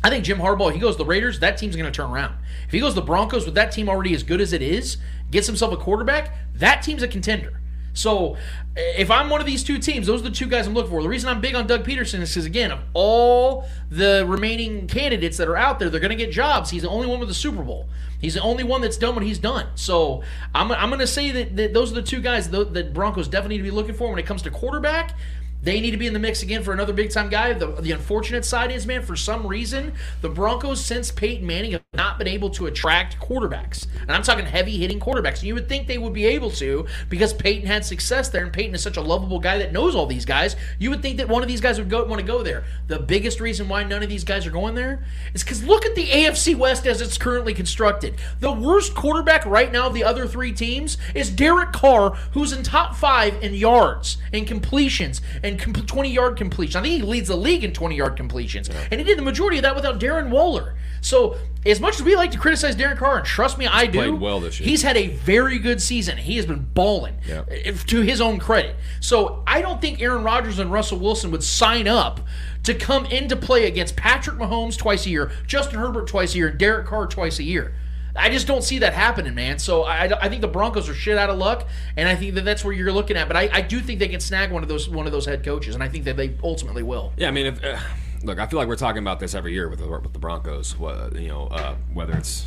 I 0.03 0.09
think 0.09 0.25
Jim 0.25 0.39
Harbaugh, 0.39 0.73
he 0.73 0.79
goes 0.79 0.95
to 0.95 0.97
the 0.99 1.05
Raiders, 1.05 1.39
that 1.39 1.57
team's 1.57 1.75
going 1.75 1.91
to 1.91 1.95
turn 1.95 2.11
around. 2.11 2.35
If 2.65 2.71
he 2.71 2.79
goes 2.79 2.95
the 2.95 3.01
Broncos 3.01 3.45
with 3.45 3.55
that 3.55 3.71
team 3.71 3.87
already 3.87 4.13
as 4.13 4.23
good 4.23 4.41
as 4.41 4.53
it 4.53 4.61
is, 4.61 4.97
gets 5.31 5.47
himself 5.47 5.71
a 5.71 5.77
quarterback, 5.77 6.35
that 6.55 6.81
team's 6.81 7.03
a 7.03 7.07
contender. 7.07 7.61
So 7.93 8.37
if 8.75 9.11
I'm 9.11 9.29
one 9.29 9.39
of 9.39 9.45
these 9.45 9.63
two 9.63 9.77
teams, 9.77 10.07
those 10.07 10.21
are 10.21 10.25
the 10.25 10.31
two 10.31 10.47
guys 10.47 10.67
I'm 10.67 10.73
looking 10.73 10.91
for. 10.91 11.01
The 11.01 11.09
reason 11.09 11.29
I'm 11.29 11.41
big 11.41 11.55
on 11.55 11.67
Doug 11.67 11.83
Pederson 11.85 12.21
is 12.21 12.31
because, 12.31 12.45
again, 12.45 12.71
of 12.71 12.79
all 12.93 13.67
the 13.89 14.25
remaining 14.27 14.87
candidates 14.87 15.37
that 15.37 15.47
are 15.47 15.55
out 15.55 15.79
there, 15.79 15.89
they're 15.89 15.99
going 15.99 16.09
to 16.09 16.15
get 16.15 16.31
jobs. 16.31 16.71
He's 16.71 16.81
the 16.81 16.89
only 16.89 17.07
one 17.07 17.19
with 17.19 17.29
a 17.29 17.35
Super 17.35 17.61
Bowl. 17.61 17.87
He's 18.19 18.33
the 18.35 18.41
only 18.41 18.63
one 18.63 18.81
that's 18.81 18.97
done 18.97 19.15
what 19.15 19.23
he's 19.23 19.37
done. 19.37 19.67
So 19.75 20.23
I'm, 20.55 20.71
I'm 20.71 20.89
going 20.89 20.99
to 20.99 21.07
say 21.07 21.31
that, 21.31 21.55
that 21.57 21.73
those 21.73 21.91
are 21.91 21.95
the 21.95 22.01
two 22.01 22.21
guys 22.21 22.49
that 22.49 22.73
the 22.73 22.85
Broncos 22.85 23.27
definitely 23.27 23.57
need 23.57 23.63
to 23.63 23.69
be 23.69 23.75
looking 23.75 23.95
for 23.95 24.09
when 24.09 24.17
it 24.17 24.25
comes 24.25 24.41
to 24.43 24.49
quarterback. 24.49 25.15
They 25.63 25.79
need 25.79 25.91
to 25.91 25.97
be 25.97 26.07
in 26.07 26.13
the 26.13 26.19
mix 26.19 26.43
again 26.43 26.61
for 26.61 26.73
another 26.73 26.91
big 26.91 27.09
time 27.09 27.29
guy. 27.29 27.53
The, 27.53 27.67
the 27.67 27.91
unfortunate 27.91 28.43
side 28.43 28.69
is, 28.69 28.85
man, 28.85 29.01
for 29.01 29.15
some 29.15 29.47
reason, 29.47 29.93
the 30.21 30.27
Broncos 30.27 30.83
since 30.83 31.09
Peyton 31.09 31.47
Manning 31.47 31.71
have 31.71 31.83
not 31.93 32.17
been 32.17 32.27
able 32.27 32.49
to 32.51 32.65
attract 32.65 33.17
quarterbacks. 33.19 33.87
And 34.01 34.11
I'm 34.11 34.23
talking 34.23 34.45
heavy 34.45 34.77
hitting 34.77 34.99
quarterbacks. 34.99 35.39
And 35.39 35.43
you 35.43 35.53
would 35.53 35.69
think 35.69 35.87
they 35.87 35.97
would 35.97 36.11
be 36.11 36.25
able 36.25 36.51
to 36.51 36.85
because 37.07 37.33
Peyton 37.33 37.65
had 37.65 37.85
success 37.85 38.27
there, 38.27 38.43
and 38.43 38.51
Peyton 38.51 38.75
is 38.75 38.83
such 38.83 38.97
a 38.97 39.01
lovable 39.01 39.39
guy 39.39 39.57
that 39.59 39.71
knows 39.71 39.95
all 39.95 40.05
these 40.05 40.25
guys. 40.25 40.57
You 40.79 40.89
would 40.89 41.01
think 41.01 41.15
that 41.17 41.29
one 41.29 41.41
of 41.41 41.47
these 41.47 41.61
guys 41.61 41.79
would 41.79 41.89
go, 41.89 42.03
want 42.03 42.19
to 42.19 42.27
go 42.27 42.43
there. 42.43 42.65
The 42.87 42.99
biggest 42.99 43.39
reason 43.39 43.69
why 43.69 43.83
none 43.83 44.03
of 44.03 44.09
these 44.09 44.25
guys 44.25 44.45
are 44.45 44.51
going 44.51 44.75
there 44.75 45.05
is 45.33 45.43
because 45.43 45.63
look 45.63 45.85
at 45.85 45.95
the 45.95 46.07
AFC 46.07 46.57
West 46.57 46.85
as 46.85 46.99
it's 46.99 47.17
currently 47.17 47.53
constructed. 47.53 48.15
The 48.41 48.51
worst 48.51 48.95
quarterback 48.95 49.45
right 49.45 49.71
now 49.71 49.87
of 49.87 49.93
the 49.93 50.03
other 50.03 50.27
three 50.27 50.51
teams 50.51 50.97
is 51.15 51.29
Derek 51.29 51.71
Carr, 51.71 52.09
who's 52.33 52.51
in 52.51 52.63
top 52.63 52.95
five 52.95 53.41
in 53.41 53.53
yards 53.53 54.17
and 54.33 54.45
completions 54.45 55.21
and 55.41 55.52
20 55.57 56.09
yard 56.11 56.37
completion. 56.37 56.79
I 56.79 56.83
think 56.83 57.01
he 57.01 57.07
leads 57.07 57.27
the 57.27 57.35
league 57.37 57.63
in 57.63 57.73
20 57.73 57.95
yard 57.95 58.15
completions. 58.17 58.69
And 58.91 58.99
he 58.99 59.03
did 59.03 59.17
the 59.17 59.21
majority 59.23 59.57
of 59.57 59.63
that 59.63 59.75
without 59.75 59.99
Darren 59.99 60.29
Waller. 60.29 60.75
So, 61.01 61.35
as 61.65 61.79
much 61.81 61.95
as 61.95 62.03
we 62.03 62.15
like 62.15 62.31
to 62.31 62.37
criticize 62.37 62.75
Darren 62.77 62.97
Carr, 62.97 63.17
and 63.17 63.25
trust 63.25 63.57
me, 63.57 63.67
I 63.67 63.87
do, 63.87 63.97
played 63.99 64.13
well 64.21 64.39
this 64.39 64.59
year. 64.59 64.69
he's 64.69 64.83
had 64.83 64.95
a 64.95 65.07
very 65.07 65.59
good 65.59 65.81
season. 65.81 66.17
He 66.17 66.37
has 66.37 66.45
been 66.45 66.67
balling, 66.73 67.15
Yeah. 67.27 67.43
if- 67.49 67.85
to 67.87 68.01
his 68.01 68.21
own 68.21 68.39
credit. 68.39 68.75
So, 69.01 69.43
I 69.45 69.61
don't 69.61 69.81
think 69.81 70.01
Aaron 70.01 70.23
Rodgers 70.23 70.59
and 70.59 70.71
Russell 70.71 70.99
Wilson 70.99 71.29
would 71.31 71.43
sign 71.43 71.87
up 71.89 72.21
to 72.63 72.73
come 72.73 73.05
into 73.07 73.35
play 73.35 73.65
against 73.67 73.97
Patrick 73.97 74.37
Mahomes 74.37 74.77
twice 74.77 75.05
a 75.05 75.09
year, 75.09 75.29
Justin 75.45 75.79
Herbert 75.79 76.07
twice 76.07 76.33
a 76.35 76.37
year, 76.37 76.47
and 76.47 76.57
Derek 76.57 76.87
Carr 76.87 77.05
twice 77.07 77.37
a 77.39 77.43
year. 77.43 77.73
I 78.15 78.29
just 78.29 78.45
don't 78.45 78.63
see 78.63 78.79
that 78.79 78.93
happening, 78.93 79.33
man. 79.33 79.57
So 79.59 79.83
I, 79.83 80.03
I 80.21 80.29
think 80.29 80.41
the 80.41 80.47
Broncos 80.47 80.87
are 80.87 80.93
shit 80.93 81.17
out 81.17 81.29
of 81.29 81.37
luck, 81.37 81.67
and 81.97 82.07
I 82.07 82.15
think 82.15 82.35
that 82.35 82.45
that's 82.45 82.63
where 82.63 82.73
you're 82.73 82.91
looking 82.91 83.17
at. 83.17 83.27
But 83.27 83.37
I, 83.37 83.49
I 83.51 83.61
do 83.61 83.79
think 83.79 83.99
they 83.99 84.07
can 84.07 84.19
snag 84.19 84.51
one 84.51 84.61
of 84.61 84.69
those 84.69 84.87
one 84.87 85.05
of 85.05 85.11
those 85.11 85.25
head 85.25 85.43
coaches, 85.43 85.73
and 85.73 85.83
I 85.83 85.87
think 85.87 86.05
that 86.05 86.17
they 86.17 86.35
ultimately 86.43 86.83
will. 86.83 87.11
Yeah, 87.17 87.27
I 87.27 87.31
mean, 87.31 87.47
if, 87.47 87.63
uh, 87.63 87.77
look, 88.23 88.39
I 88.39 88.45
feel 88.45 88.59
like 88.59 88.67
we're 88.67 88.75
talking 88.75 89.01
about 89.01 89.19
this 89.19 89.33
every 89.33 89.53
year 89.53 89.67
with 89.69 89.79
the, 89.79 89.87
with 89.87 90.13
the 90.13 90.19
Broncos. 90.19 90.77
What, 90.77 91.15
you 91.15 91.29
know, 91.29 91.47
uh, 91.47 91.75
whether 91.93 92.13
it's 92.13 92.45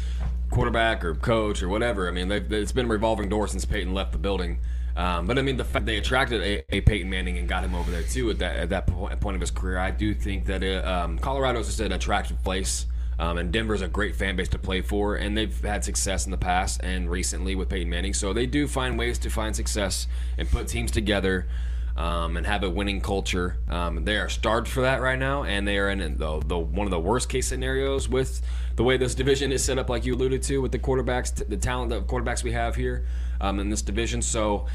quarterback 0.50 1.04
or 1.04 1.14
coach 1.14 1.62
or 1.62 1.68
whatever. 1.68 2.08
I 2.08 2.10
mean, 2.10 2.30
it's 2.30 2.72
been 2.72 2.86
a 2.86 2.88
revolving 2.88 3.28
door 3.28 3.48
since 3.48 3.64
Peyton 3.64 3.94
left 3.94 4.12
the 4.12 4.18
building. 4.18 4.58
Um, 4.96 5.26
but 5.28 5.38
I 5.38 5.42
mean, 5.42 5.56
the 5.56 5.64
fact 5.64 5.86
they 5.86 5.96
attracted 5.96 6.42
a, 6.42 6.74
a 6.74 6.80
Peyton 6.80 7.08
Manning 7.08 7.38
and 7.38 7.48
got 7.48 7.62
him 7.62 7.74
over 7.74 7.88
there 7.88 8.02
too 8.02 8.30
at 8.30 8.38
that 8.40 8.56
at 8.56 8.70
that 8.70 8.88
point, 8.88 9.18
point 9.20 9.36
of 9.36 9.40
his 9.40 9.52
career, 9.52 9.78
I 9.78 9.92
do 9.92 10.12
think 10.12 10.46
that 10.46 10.64
it, 10.64 10.84
um, 10.84 11.18
Colorado 11.20 11.60
is 11.60 11.66
just 11.66 11.80
an 11.80 11.92
attractive 11.92 12.42
place. 12.42 12.86
Um, 13.18 13.36
and 13.38 13.52
Denver's 13.52 13.82
a 13.82 13.88
great 13.88 14.14
fan 14.14 14.36
base 14.36 14.48
to 14.50 14.58
play 14.58 14.80
for, 14.80 15.16
and 15.16 15.36
they've 15.36 15.60
had 15.62 15.84
success 15.84 16.24
in 16.24 16.30
the 16.30 16.38
past 16.38 16.80
and 16.82 17.10
recently 17.10 17.54
with 17.56 17.68
Peyton 17.68 17.90
Manning. 17.90 18.14
So 18.14 18.32
they 18.32 18.46
do 18.46 18.68
find 18.68 18.98
ways 18.98 19.18
to 19.18 19.30
find 19.30 19.56
success 19.56 20.06
and 20.36 20.48
put 20.48 20.68
teams 20.68 20.92
together 20.92 21.48
um, 21.96 22.36
and 22.36 22.46
have 22.46 22.62
a 22.62 22.70
winning 22.70 23.00
culture. 23.00 23.56
Um, 23.68 24.04
they 24.04 24.16
are 24.18 24.28
starved 24.28 24.68
for 24.68 24.82
that 24.82 25.00
right 25.00 25.18
now, 25.18 25.42
and 25.42 25.66
they 25.66 25.78
are 25.78 25.90
in 25.90 25.98
the, 25.98 26.40
the 26.46 26.56
one 26.56 26.86
of 26.86 26.92
the 26.92 27.00
worst 27.00 27.28
case 27.28 27.48
scenarios 27.48 28.08
with 28.08 28.40
the 28.76 28.84
way 28.84 28.96
this 28.96 29.16
division 29.16 29.50
is 29.50 29.64
set 29.64 29.78
up, 29.78 29.90
like 29.90 30.06
you 30.06 30.14
alluded 30.14 30.44
to, 30.44 30.62
with 30.62 30.70
the 30.70 30.78
quarterbacks, 30.78 31.34
the 31.48 31.56
talent 31.56 31.92
of 31.92 32.06
quarterbacks 32.06 32.44
we 32.44 32.52
have 32.52 32.76
here 32.76 33.04
um, 33.40 33.58
in 33.58 33.68
this 33.68 33.82
division. 33.82 34.22
So 34.22 34.66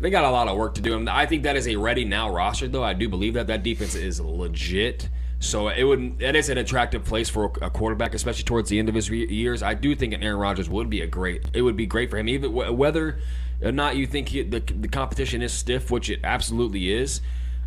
they 0.00 0.10
got 0.10 0.24
a 0.24 0.30
lot 0.30 0.46
of 0.46 0.56
work 0.56 0.74
to 0.76 0.80
do. 0.80 1.04
I 1.08 1.26
think 1.26 1.42
that 1.42 1.56
is 1.56 1.66
a 1.66 1.74
ready 1.74 2.04
now 2.04 2.30
roster, 2.30 2.68
though. 2.68 2.84
I 2.84 2.92
do 2.92 3.08
believe 3.08 3.34
that 3.34 3.48
that 3.48 3.64
defense 3.64 3.96
is 3.96 4.20
legit. 4.20 5.08
So 5.40 5.68
it 5.68 5.84
would 5.84 6.18
that 6.18 6.34
is 6.34 6.48
an 6.48 6.58
attractive 6.58 7.04
place 7.04 7.28
for 7.28 7.52
a 7.62 7.70
quarterback, 7.70 8.14
especially 8.14 8.44
towards 8.44 8.68
the 8.70 8.78
end 8.78 8.88
of 8.88 8.94
his 8.94 9.08
years. 9.08 9.62
I 9.62 9.74
do 9.74 9.94
think 9.94 10.12
an 10.12 10.22
Aaron 10.22 10.38
Rodgers 10.38 10.68
would 10.68 10.90
be 10.90 11.00
a 11.00 11.06
great. 11.06 11.44
It 11.52 11.62
would 11.62 11.76
be 11.76 11.86
great 11.86 12.10
for 12.10 12.18
him, 12.18 12.28
even 12.28 12.50
wh- 12.50 12.76
whether 12.76 13.20
or 13.62 13.72
not 13.72 13.96
you 13.96 14.06
think 14.06 14.30
he, 14.30 14.42
the 14.42 14.60
the 14.60 14.88
competition 14.88 15.40
is 15.42 15.52
stiff, 15.52 15.90
which 15.90 16.10
it 16.10 16.20
absolutely 16.24 16.92
is. 16.92 17.20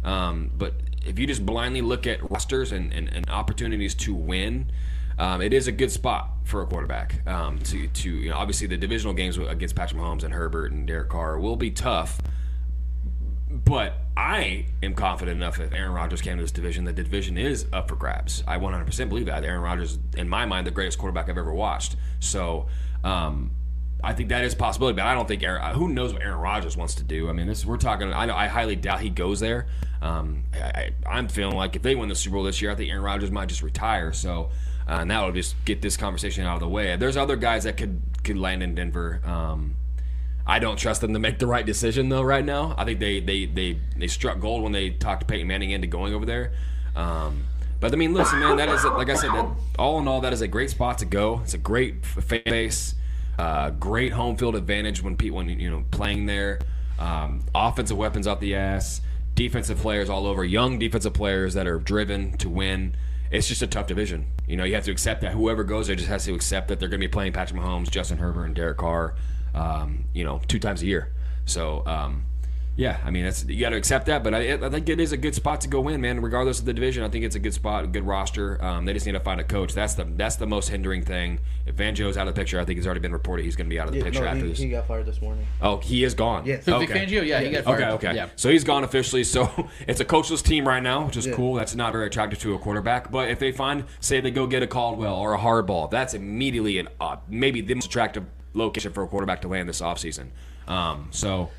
Um, 0.04 0.52
but 0.58 0.74
if 1.06 1.18
you 1.18 1.26
just 1.26 1.46
blindly 1.46 1.82
look 1.82 2.06
at 2.06 2.30
rosters 2.30 2.72
and, 2.72 2.94
and, 2.94 3.08
and 3.10 3.30
opportunities 3.30 3.96
to 3.96 4.14
win, 4.14 4.72
um, 5.18 5.42
it 5.42 5.54
is 5.54 5.68
a 5.68 5.72
good 5.72 5.92
spot 5.92 6.30
for 6.44 6.62
a 6.62 6.66
quarterback. 6.66 7.26
Um, 7.26 7.60
to 7.60 7.88
to 7.88 8.10
you 8.10 8.30
know, 8.32 8.38
obviously 8.38 8.68
the 8.68 8.78
divisional 8.78 9.14
games 9.14 9.38
against 9.38 9.76
Patrick 9.76 10.02
Mahomes 10.02 10.24
and 10.24 10.34
Herbert 10.34 10.72
and 10.72 10.86
Derek 10.86 11.10
Carr 11.10 11.40
will 11.40 11.56
be 11.56 11.72
tough. 11.72 12.20
But 13.52 13.94
I 14.16 14.66
am 14.82 14.94
confident 14.94 15.38
enough 15.38 15.60
if 15.60 15.74
Aaron 15.74 15.92
Rodgers 15.92 16.22
came 16.22 16.38
to 16.38 16.44
this 16.44 16.52
division, 16.52 16.86
that 16.86 16.96
the 16.96 17.04
division 17.04 17.38
is 17.38 17.66
up 17.74 17.90
for 17.90 17.96
grabs. 17.96 18.44
I 18.48 18.58
100% 18.58 19.10
believe 19.10 19.26
that. 19.26 19.44
Aaron 19.44 19.62
Rodgers, 19.62 20.00
in 20.16 20.30
my 20.30 20.46
mind, 20.46 20.68
the 20.68 20.72
greatest 20.72 20.98
quarterback 20.98 21.30
I've 21.30 21.38
ever 21.38 21.54
watched. 21.54 21.96
So 22.20 22.68
um, 23.04 23.52
I 24.04 24.14
think 24.14 24.30
that 24.30 24.44
is 24.44 24.56
possibility, 24.56 24.96
but 24.96 25.06
I 25.06 25.14
don't 25.14 25.28
think 25.28 25.44
Aaron. 25.44 25.76
Who 25.76 25.90
knows 25.90 26.14
what 26.14 26.22
Aaron 26.22 26.40
Rodgers 26.40 26.76
wants 26.76 26.96
to 26.96 27.04
do? 27.04 27.30
I 27.30 27.34
mean, 27.34 27.48
this 27.48 27.66
we're 27.66 27.78
talking. 27.78 28.14
I 28.14 28.26
know. 28.26 28.36
I 28.36 28.48
highly 28.48 28.76
doubt 28.76 29.02
he 29.02 29.10
goes 29.10 29.40
there. 29.40 29.68
Um, 30.02 30.44
I, 30.54 30.92
am 31.06 31.28
feeling 31.28 31.56
like 31.56 31.76
if 31.76 31.84
they 31.84 31.96
win 31.96 32.10
the 32.10 32.16
Super 32.16 32.36
Bowl 32.36 32.44
this 32.44 32.62
year, 32.62 32.72
I 32.72 32.76
think 32.76 32.90
Aaron 32.90 33.04
Rodgers 33.04 33.30
might 33.30 33.50
just 33.50 33.62
retire. 33.62 34.12
So, 34.14 34.50
uh, 34.90 35.00
and 35.02 35.12
that 35.12 35.24
would 35.24 35.36
just 35.36 35.56
get 35.66 35.82
this 35.82 35.98
conversation 35.98 36.46
out 36.46 36.56
of 36.56 36.60
the 36.62 36.68
way. 36.68 36.96
There's 36.96 37.18
other 37.18 37.36
guys 37.36 37.66
that 37.66 37.78
could 37.78 38.02
could 38.24 38.38
land 38.38 38.64
in 38.64 38.76
Denver. 38.76 39.22
Um, 39.24 39.76
I 40.46 40.60
don't 40.60 40.78
trust 40.78 41.02
them 41.02 41.14
to 41.14 41.20
make 41.20 41.40
the 41.40 41.48
right 41.48 41.66
decision 41.66 42.10
though. 42.10 42.22
Right 42.22 42.44
now, 42.44 42.76
I 42.78 42.86
think 42.86 43.00
they 43.00 43.20
they 43.20 43.46
they 43.46 43.78
they 43.98 44.08
struck 44.08 44.40
gold 44.40 44.64
when 44.64 44.72
they 44.72 44.90
talked 44.90 45.28
Peyton 45.28 45.48
Manning 45.48 45.72
into 45.72 45.88
going 45.88 46.14
over 46.14 46.26
there. 46.26 46.54
Um, 46.96 47.46
but 47.80 47.94
I 47.94 47.96
mean, 47.96 48.14
listen, 48.14 48.40
man, 48.40 48.58
that 48.58 48.70
is 48.70 48.84
like 48.84 49.10
I 49.10 49.16
said, 49.16 49.32
that, 49.32 49.50
all 49.78 50.00
in 50.00 50.08
all, 50.08 50.22
that 50.22 50.34
is 50.34 50.42
a 50.42 50.48
great 50.48 50.70
spot 50.70 50.98
to 51.00 51.06
go. 51.06 51.42
It's 51.44 51.54
a 51.54 51.60
great 51.60 52.06
fan 52.06 52.42
base, 52.46 52.96
uh, 53.38 53.72
great 53.72 54.14
home 54.14 54.36
field 54.38 54.56
advantage 54.56 55.02
when 55.04 55.16
people 55.16 55.38
when 55.38 55.60
you 55.60 55.70
know 55.70 55.84
playing 55.92 56.26
there. 56.26 56.60
Um, 57.00 57.44
offensive 57.56 57.98
weapons 57.98 58.28
out 58.28 58.40
the 58.40 58.56
ass, 58.56 59.02
defensive 59.34 59.80
players 59.80 60.10
all 60.10 60.28
over, 60.28 60.44
young 60.44 60.78
defensive 60.78 61.14
players 61.14 61.56
that 61.56 61.66
are 61.66 61.80
driven 61.80 62.38
to 62.38 62.50
win. 62.50 62.96
It's 63.32 63.48
just 63.48 63.62
a 63.62 63.68
tough 63.68 63.88
division. 63.88 64.28
You 64.48 64.58
know, 64.58 64.66
you 64.66 64.76
have 64.76 64.84
to 64.84 64.92
accept 64.92 65.22
that 65.22 65.32
whoever 65.32 65.64
goes 65.64 65.88
there 65.88 65.96
just 65.96 66.10
has 66.10 66.26
to 66.26 66.34
accept 66.36 66.68
that 66.68 66.80
they're 66.80 66.90
going 66.90 67.00
to 67.00 67.08
be 67.08 67.12
playing 67.12 67.32
Patrick 67.32 67.60
Mahomes, 67.60 67.90
Justin 67.90 68.18
Herbert, 68.18 68.46
and 68.46 68.54
Derek 68.54 68.78
Carr 68.78 69.16
um, 69.54 70.06
you 70.14 70.24
know, 70.24 70.42
two 70.48 70.60
times 70.60 70.82
a 70.82 70.86
year. 70.86 71.12
So, 71.46 71.86
um, 71.86 72.24
yeah, 72.78 73.00
I 73.04 73.12
mean, 73.12 73.26
that's 73.26 73.44
you 73.46 73.60
got 73.60 73.72
to 73.72 73.76
accept 73.76 74.06
that. 74.06 74.24
But 74.24 74.34
I, 74.34 74.54
I, 74.54 74.70
think 74.70 74.88
it 74.88 75.00
is 75.00 75.12
a 75.12 75.18
good 75.18 75.36
spot 75.36 75.60
to 75.62 75.68
go 75.68 75.90
in, 75.90 76.00
man. 76.00 76.22
Regardless 76.22 76.60
of 76.60 76.66
the 76.66 76.74
division, 76.74 77.04
I 77.04 77.10
think 77.10 77.26
it's 77.26 77.36
a 77.36 77.40
good 77.40 77.54
spot, 77.54 77.84
a 77.84 77.88
good 77.88 78.08
roster. 78.08 78.64
Um, 78.64 78.86
they 78.86 78.94
just 78.94 79.06
need 79.06 79.12
to 79.12 79.20
find 79.20 79.42
a 79.42 79.44
coach. 79.44 79.74
That's 79.74 79.94
the 79.94 80.06
that's 80.06 80.38
the 80.38 80.48
most 80.48 80.70
hindering 80.70 81.04
thing. 81.04 81.40
If 81.66 81.76
Fangio's 81.76 82.16
out 82.18 82.28
of 82.30 82.34
the 82.34 82.40
picture, 82.40 82.60
I 82.60 82.66
think 82.66 82.78
it's 82.78 82.88
already 82.88 83.02
been 83.02 83.12
reported 83.12 83.44
he's 83.44 83.58
going 83.58 83.68
to 83.68 83.74
be 83.74 83.80
out 83.80 83.88
of 83.88 83.94
the 83.94 84.00
Yeah, 84.00 84.06
picture 84.06 84.22
no, 84.22 84.28
after 84.28 84.46
he, 84.46 84.50
this. 84.50 84.60
he 84.60 84.70
got 84.70 84.88
fired 84.88 85.06
this 85.06 85.22
morning. 85.22 85.46
Oh, 85.62 85.78
he 85.80 86.04
is 86.06 86.14
gone. 86.14 86.46
Yes. 86.46 86.66
Who, 86.66 86.74
Okay. 86.74 86.86
Vic 86.88 87.10
Fangio? 87.10 87.26
Yeah, 87.26 87.42
he 87.42 87.52
got 87.52 87.66
fired. 87.66 87.82
Okay, 87.82 88.08
okay. 88.08 88.16
Yeah. 88.16 88.30
So 88.38 88.50
he's 88.50 88.64
gone 88.64 88.86
officially. 88.86 89.26
So 89.26 89.70
it's 89.88 90.00
a 90.00 90.06
coachless 90.06 90.42
team 90.42 90.66
right 90.66 90.82
now, 90.82 91.06
which 91.06 91.18
is 91.18 91.28
Yeah. 91.28 91.34
cool. 91.34 91.56
That's 91.56 91.76
not 91.76 91.92
very 91.92 92.08
attractive 92.08 92.40
to 92.40 92.56
a 92.56 92.58
quarterback. 92.58 93.12
But 93.12 93.30
if 93.30 93.38
they 93.38 93.52
find, 93.52 93.84
say, 94.00 94.22
they 94.22 94.32
go 94.32 94.48
get 94.48 94.64
a 94.64 94.68
Caldwell 94.68 95.16
or 95.16 95.34
a 95.34 95.38
Harbaugh, 95.40 95.92
that's 95.92 96.14
immediately 96.14 96.80
an 96.80 96.88
uh, 97.02 97.18
maybe 97.28 97.60
the 97.62 97.76
most 97.76 97.86
attractive 97.88 98.24
location 98.54 98.92
for 98.92 99.04
a 99.04 99.08
quarterback 99.08 99.42
to 99.42 99.48
land 99.48 99.68
this 99.70 99.82
offseason. 99.82 100.28
Um, 100.68 101.08
so 101.12 101.50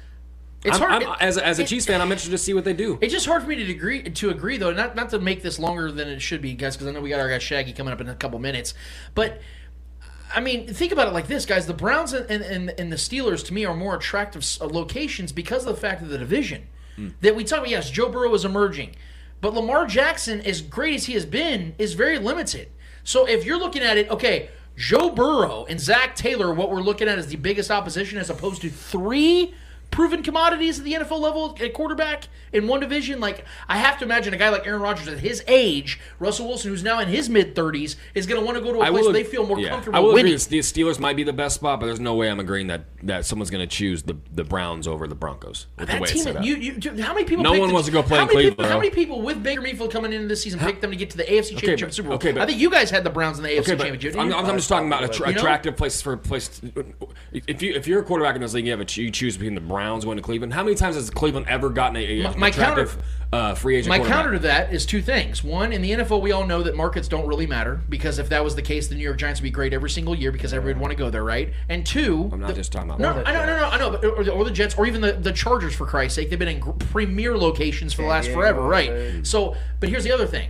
It's 0.64 0.78
I'm- 0.78 0.88
hard- 0.90 1.02
I'm- 1.04 1.16
as, 1.20 1.36
a- 1.36 1.46
as 1.46 1.58
a 1.58 1.62
it- 1.62 1.68
Chiefs 1.68 1.86
fan, 1.86 2.00
I'm 2.00 2.08
interested 2.12 2.30
to 2.30 2.38
see 2.38 2.54
what 2.54 2.64
they 2.64 2.72
do. 2.72 2.98
It's 3.00 3.12
just 3.12 3.26
hard 3.26 3.42
for 3.42 3.48
me 3.48 3.56
to 3.56 3.70
agree 3.70 4.02
to 4.02 4.30
agree 4.30 4.58
though, 4.58 4.72
not 4.72 4.94
not 4.94 5.10
to 5.10 5.18
make 5.18 5.42
this 5.42 5.58
longer 5.58 5.90
than 5.90 6.08
it 6.08 6.20
should 6.22 6.40
be, 6.42 6.54
guys, 6.54 6.76
because 6.76 6.86
I 6.86 6.92
know 6.92 7.00
we 7.00 7.10
got 7.10 7.18
our 7.20 7.28
guy 7.28 7.38
Shaggy 7.38 7.72
coming 7.72 7.92
up 7.92 8.00
in 8.00 8.08
a 8.08 8.14
couple 8.14 8.38
minutes. 8.38 8.74
But 9.14 9.40
I 10.34 10.40
mean, 10.40 10.66
think 10.72 10.92
about 10.92 11.08
it 11.08 11.12
like 11.14 11.26
this, 11.26 11.44
guys: 11.46 11.66
the 11.66 11.74
Browns 11.74 12.12
and 12.12 12.30
and, 12.30 12.70
and 12.78 12.92
the 12.92 12.96
Steelers 12.96 13.44
to 13.46 13.52
me 13.54 13.64
are 13.64 13.74
more 13.74 13.96
attractive 13.96 14.46
uh, 14.60 14.66
locations 14.66 15.32
because 15.32 15.66
of 15.66 15.74
the 15.74 15.80
fact 15.80 16.00
of 16.02 16.08
the 16.10 16.18
division 16.18 16.68
that 17.22 17.34
we 17.34 17.42
talk 17.42 17.58
about. 17.60 17.70
Yes, 17.70 17.90
Joe 17.90 18.08
Burrow 18.08 18.32
is 18.34 18.44
emerging, 18.44 18.94
but 19.40 19.54
Lamar 19.54 19.86
Jackson, 19.86 20.40
as 20.42 20.60
great 20.62 20.94
as 20.94 21.06
he 21.06 21.14
has 21.14 21.26
been, 21.26 21.74
is 21.78 21.94
very 21.94 22.18
limited. 22.18 22.68
So 23.02 23.26
if 23.26 23.44
you're 23.44 23.58
looking 23.58 23.82
at 23.82 23.98
it, 23.98 24.08
okay. 24.10 24.48
Joe 24.76 25.10
Burrow 25.10 25.66
and 25.68 25.80
Zac 25.80 26.16
Taylor, 26.16 26.52
what 26.52 26.70
we're 26.70 26.80
looking 26.80 27.08
at 27.08 27.18
is 27.18 27.26
the 27.26 27.36
biggest 27.36 27.70
opposition 27.70 28.18
as 28.18 28.30
opposed 28.30 28.62
to 28.62 28.70
three 28.70 29.54
proven 29.92 30.22
commodities 30.24 30.78
at 30.80 30.84
the 30.84 30.94
NFL 30.94 31.20
level 31.20 31.56
at 31.60 31.72
quarterback 31.72 32.24
in 32.52 32.66
one 32.66 32.80
division. 32.80 33.20
Like 33.20 33.44
I 33.68 33.76
have 33.78 33.98
to 33.98 34.04
imagine 34.04 34.34
a 34.34 34.36
guy 34.36 34.48
like 34.48 34.66
Aaron 34.66 34.82
Rodgers 34.82 35.06
at 35.06 35.18
his 35.18 35.44
age, 35.46 36.00
Russell 36.18 36.48
Wilson, 36.48 36.70
who's 36.70 36.82
now 36.82 36.98
in 36.98 37.06
his 37.08 37.28
mid 37.28 37.54
thirties, 37.54 37.96
is 38.14 38.26
going 38.26 38.40
to 38.40 38.44
want 38.44 38.58
to 38.58 38.64
go 38.64 38.72
to 38.72 38.80
a 38.80 38.82
I 38.82 38.88
place 38.90 39.00
will, 39.00 39.12
where 39.12 39.12
they 39.12 39.24
feel 39.24 39.46
more 39.46 39.60
yeah. 39.60 39.68
comfortable 39.68 39.96
I 39.96 40.00
will 40.00 40.14
winning. 40.14 40.34
agree. 40.34 40.44
The 40.46 40.58
Steelers 40.58 40.98
might 40.98 41.14
be 41.14 41.22
the 41.22 41.32
best 41.32 41.54
spot, 41.56 41.78
but 41.78 41.86
there's 41.86 42.00
no 42.00 42.14
way 42.14 42.28
I'm 42.30 42.40
agreeing 42.40 42.66
that, 42.68 42.84
that 43.04 43.24
someone's 43.24 43.50
going 43.50 43.66
to 43.66 43.72
choose 43.72 44.02
the, 44.02 44.16
the 44.34 44.42
Browns 44.44 44.88
over 44.88 45.06
the 45.06 45.14
Broncos. 45.14 45.66
With 45.78 45.86
the 45.86 45.92
That 45.92 46.00
way 46.02 46.08
it's 46.10 46.24
team, 46.24 46.36
up. 46.36 46.44
you, 46.44 46.56
you, 46.56 47.02
how 47.02 47.14
many 47.14 47.24
people? 47.24 47.44
No 47.44 47.50
one 47.52 47.68
the- 47.68 47.74
wants 47.74 47.86
to 47.86 47.92
go 47.92 48.02
play 48.02 48.18
how 48.18 48.24
many 48.24 48.34
Cleveland, 48.34 48.56
People, 48.56 48.70
how 48.70 48.78
many 48.78 48.90
people 48.90 49.22
with 49.22 49.42
Baker 49.42 49.60
Mayfield 49.60 49.92
coming 49.92 50.12
into 50.12 50.26
this 50.26 50.42
season 50.42 50.58
picked 50.58 50.80
them 50.80 50.90
to 50.90 50.96
get 50.96 51.10
to 51.10 51.16
the 51.18 51.24
AFC 51.24 51.50
Championship 51.50 51.88
but- 51.88 51.94
Super 51.94 52.08
Bowl? 52.08 52.16
okay, 52.16 52.32
but- 52.32 52.42
I 52.42 52.46
think 52.46 52.58
you 52.58 52.70
guys 52.70 52.90
had 52.90 53.04
the 53.04 53.10
Browns 53.10 53.36
in 53.38 53.44
the 53.44 53.50
AFC 53.50 53.60
Okay, 53.60 53.76
Championship. 53.76 54.16
I'm? 54.18 54.32
I'm 54.32 54.56
just 54.56 54.68
talking 54.68 54.86
about 54.88 55.04
attra- 55.04 55.28
You 55.28 55.34
know? 55.34 55.40
attractive 55.40 55.76
places 55.76 56.00
for 56.02 56.16
place. 56.16 56.60
If 57.32 57.62
you 57.62 57.74
if 57.74 57.86
you're 57.86 58.00
a 58.00 58.04
quarterback 58.04 58.34
in 58.36 58.40
this 58.42 58.54
league, 58.54 58.64
you 58.66 58.70
have 58.72 58.80
a 58.80 58.86
you 59.00 59.10
choose 59.10 59.36
between 59.36 59.54
the 59.54 59.60
Browns 59.60 59.81
going 59.88 60.16
to 60.16 60.22
Cleveland. 60.22 60.52
How 60.54 60.62
many 60.62 60.74
times 60.76 60.96
has 60.96 61.10
Cleveland 61.10 61.46
ever 61.48 61.70
gotten 61.70 61.96
a, 61.96 62.00
a 62.00 62.22
My- 62.24 62.36
my 62.36 62.48
attractive 62.48 62.90
counter- 62.92 63.04
uh, 63.32 63.54
free 63.54 63.76
agent? 63.76 63.88
My 63.88 63.98
counter 64.06 64.32
to 64.32 64.38
that 64.40 64.72
is 64.72 64.84
two 64.86 65.02
things. 65.02 65.42
One, 65.42 65.72
in 65.72 65.82
the 65.82 65.90
NFL, 65.92 66.20
we 66.20 66.32
all 66.32 66.46
know 66.46 66.62
that 66.62 66.76
markets 66.76 67.08
don't 67.08 67.26
really 67.26 67.46
matter 67.46 67.80
because 67.88 68.18
if 68.18 68.28
that 68.28 68.44
was 68.44 68.54
the 68.54 68.62
case, 68.62 68.88
the 68.88 68.94
New 68.94 69.02
York 69.02 69.18
Giants 69.18 69.40
would 69.40 69.44
be 69.44 69.50
great 69.50 69.72
every 69.72 69.90
single 69.90 70.14
year 70.14 70.30
because 70.32 70.52
everybody 70.52 70.74
would 70.74 70.80
want 70.80 70.90
to 70.92 70.96
go 70.96 71.10
there, 71.10 71.24
right? 71.24 71.52
And 71.68 71.84
two, 71.86 72.28
I'm 72.32 72.40
not 72.40 72.48
the- 72.48 72.54
just 72.54 72.72
talking 72.72 72.90
about 72.90 73.00
No. 73.00 73.22
I 73.24 73.32
know, 73.32 73.46
no, 73.46 73.56
no, 73.58 73.68
I 73.68 73.78
know, 73.78 73.90
but 73.90 74.04
or, 74.04 74.24
the- 74.24 74.32
or 74.32 74.44
the 74.44 74.50
Jets, 74.50 74.76
or 74.76 74.86
even 74.86 75.00
the, 75.00 75.12
the 75.12 75.32
Chargers, 75.32 75.74
for 75.74 75.86
Christ's 75.86 76.16
sake, 76.16 76.30
they've 76.30 76.38
been 76.38 76.48
in 76.48 76.60
gr- 76.60 76.70
premier 76.72 77.36
locations 77.36 77.92
for 77.92 78.02
the 78.02 78.08
last 78.08 78.24
Diego, 78.26 78.40
forever, 78.40 78.62
right? 78.62 78.90
right. 78.90 79.26
So, 79.26 79.56
but 79.80 79.88
here's 79.88 80.04
the 80.04 80.12
other 80.12 80.26
thing: 80.26 80.48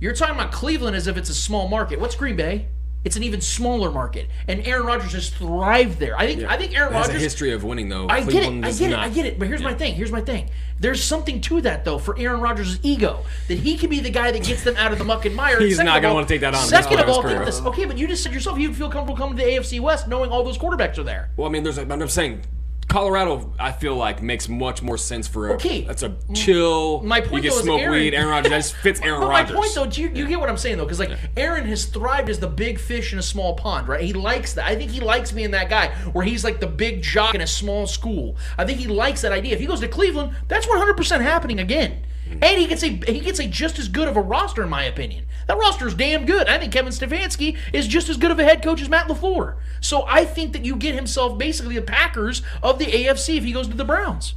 you're 0.00 0.14
talking 0.14 0.34
about 0.36 0.52
Cleveland 0.52 0.96
as 0.96 1.06
if 1.06 1.16
it's 1.16 1.30
a 1.30 1.34
small 1.34 1.68
market. 1.68 1.98
What's 2.00 2.14
Green 2.14 2.36
Bay? 2.36 2.66
It's 3.08 3.16
an 3.16 3.22
even 3.22 3.40
smaller 3.40 3.90
market, 3.90 4.28
and 4.48 4.60
Aaron 4.66 4.84
Rodgers 4.84 5.14
has 5.14 5.30
thrived 5.30 5.98
there. 5.98 6.14
I 6.18 6.26
think. 6.26 6.42
I 6.42 6.58
think 6.58 6.76
Aaron 6.76 6.92
It 6.92 6.96
has 6.96 7.06
a 7.06 7.08
Rodgers 7.12 7.22
history 7.22 7.52
of 7.52 7.64
winning 7.64 7.88
though. 7.88 8.06
I 8.06 8.20
get 8.20 8.30
Cleveland 8.32 8.66
it. 8.66 8.68
I 8.68 8.72
get 8.72 8.90
not. 8.90 8.98
it. 8.98 9.02
I 9.02 9.08
get 9.08 9.24
it. 9.24 9.38
But 9.38 9.48
here's 9.48 9.62
my 9.62 9.72
thing. 9.72 9.94
Here's 9.94 10.12
my 10.12 10.20
thing. 10.20 10.50
There's 10.78 11.02
something 11.02 11.40
to 11.40 11.62
that 11.62 11.86
though 11.86 11.96
for 11.96 12.18
Aaron 12.18 12.42
Rodgers' 12.42 12.78
ego 12.82 13.24
that 13.48 13.60
he 13.60 13.78
can 13.78 13.88
be 13.88 14.00
the 14.00 14.10
guy 14.10 14.30
that 14.30 14.44
gets 14.44 14.62
them 14.62 14.76
out 14.76 14.92
of 14.92 14.98
the 14.98 15.06
muck 15.06 15.24
and 15.24 15.34
mire. 15.34 15.58
He's 15.66 15.78
not 15.78 16.02
gonna 16.02 16.12
wanna 16.12 16.26
take 16.26 16.42
that 16.42 16.54
on 16.54 16.66
Second 16.66 17.00
of 17.00 17.08
all, 17.08 17.22
think 17.22 17.46
this. 17.46 17.62
Okay, 17.62 17.86
but 17.86 17.96
you 17.96 18.06
just 18.06 18.22
said 18.22 18.34
yourself 18.34 18.58
you'd 18.58 18.76
feel 18.76 18.90
comfortable 18.90 19.16
coming 19.16 19.38
to 19.38 19.42
the 19.42 19.52
AFC 19.52 19.80
West 19.80 20.06
knowing 20.06 20.30
all 20.30 20.44
those 20.44 20.58
quarterbacks 20.58 20.98
are 20.98 21.02
there. 21.02 21.30
Well, 21.38 21.48
I 21.48 21.50
mean, 21.50 21.62
there's. 21.62 21.78
A, 21.78 21.90
I'm 21.90 22.08
saying. 22.10 22.42
Colorado, 22.88 23.52
I 23.58 23.72
feel 23.72 23.94
like 23.96 24.22
makes 24.22 24.48
much 24.48 24.80
more 24.82 24.96
sense 24.96 25.28
for 25.28 25.50
a. 25.50 25.54
Okay. 25.54 25.82
That's 25.82 26.02
a 26.02 26.16
chill. 26.34 27.02
My 27.02 27.20
point 27.20 27.44
you 27.44 27.50
though 27.50 27.56
can 27.56 27.58
is 27.58 27.64
smoke 27.64 27.80
Aaron- 27.82 27.92
weed. 28.00 28.14
Aaron 28.14 28.28
Rodgers. 28.30 28.50
That 28.50 28.56
just 28.58 28.76
fits 28.76 29.00
Aaron 29.04 29.20
But 29.20 29.28
Rodgers. 29.28 29.54
my 29.54 29.60
point, 29.60 29.74
though, 29.74 29.86
do 29.86 30.00
you, 30.02 30.08
you 30.08 30.26
get 30.26 30.40
what 30.40 30.48
I'm 30.48 30.56
saying, 30.56 30.78
though? 30.78 30.84
Because, 30.84 30.98
like, 30.98 31.10
Aaron 31.36 31.66
has 31.66 31.84
thrived 31.84 32.30
as 32.30 32.38
the 32.40 32.48
big 32.48 32.78
fish 32.80 33.12
in 33.12 33.18
a 33.18 33.22
small 33.22 33.54
pond, 33.54 33.88
right? 33.88 34.00
He 34.00 34.14
likes 34.14 34.54
that. 34.54 34.64
I 34.66 34.74
think 34.74 34.90
he 34.90 35.00
likes 35.00 35.30
being 35.32 35.50
that 35.50 35.68
guy 35.68 35.88
where 36.12 36.24
he's 36.24 36.44
like 36.44 36.60
the 36.60 36.66
big 36.66 37.02
jock 37.02 37.34
in 37.34 37.42
a 37.42 37.46
small 37.46 37.86
school. 37.86 38.36
I 38.56 38.64
think 38.64 38.78
he 38.78 38.86
likes 38.86 39.20
that 39.20 39.32
idea. 39.32 39.52
If 39.52 39.60
he 39.60 39.66
goes 39.66 39.80
to 39.80 39.88
Cleveland, 39.88 40.32
that's 40.48 40.66
100% 40.66 41.20
happening 41.20 41.58
again. 41.60 42.04
Hmm. 42.28 42.44
And 42.44 42.58
he 42.58 42.66
gets 42.66 42.82
a 42.82 42.88
he 42.88 43.20
gets 43.20 43.38
a 43.38 43.46
just 43.46 43.78
as 43.78 43.88
good 43.88 44.08
of 44.08 44.16
a 44.16 44.20
roster, 44.20 44.62
in 44.62 44.68
my 44.68 44.84
opinion. 44.84 45.26
That 45.46 45.56
roster 45.58 45.88
is 45.88 45.94
damn 45.94 46.26
good. 46.26 46.46
I 46.48 46.58
think 46.58 46.72
Kevin 46.72 46.92
Stefanski 46.92 47.56
is 47.72 47.88
just 47.88 48.08
as 48.08 48.18
good 48.18 48.30
of 48.30 48.38
a 48.38 48.44
head 48.44 48.62
coach 48.62 48.82
as 48.82 48.88
Matt 48.88 49.08
LaFleur. 49.08 49.56
So 49.80 50.04
I 50.06 50.24
think 50.24 50.52
that 50.52 50.64
you 50.64 50.76
get 50.76 50.94
himself 50.94 51.38
basically 51.38 51.76
the 51.76 51.82
Packers 51.82 52.42
of 52.62 52.78
the 52.78 52.86
AFC 52.86 53.38
if 53.38 53.44
he 53.44 53.52
goes 53.52 53.66
to 53.68 53.74
the 53.74 53.84
Browns. 53.84 54.34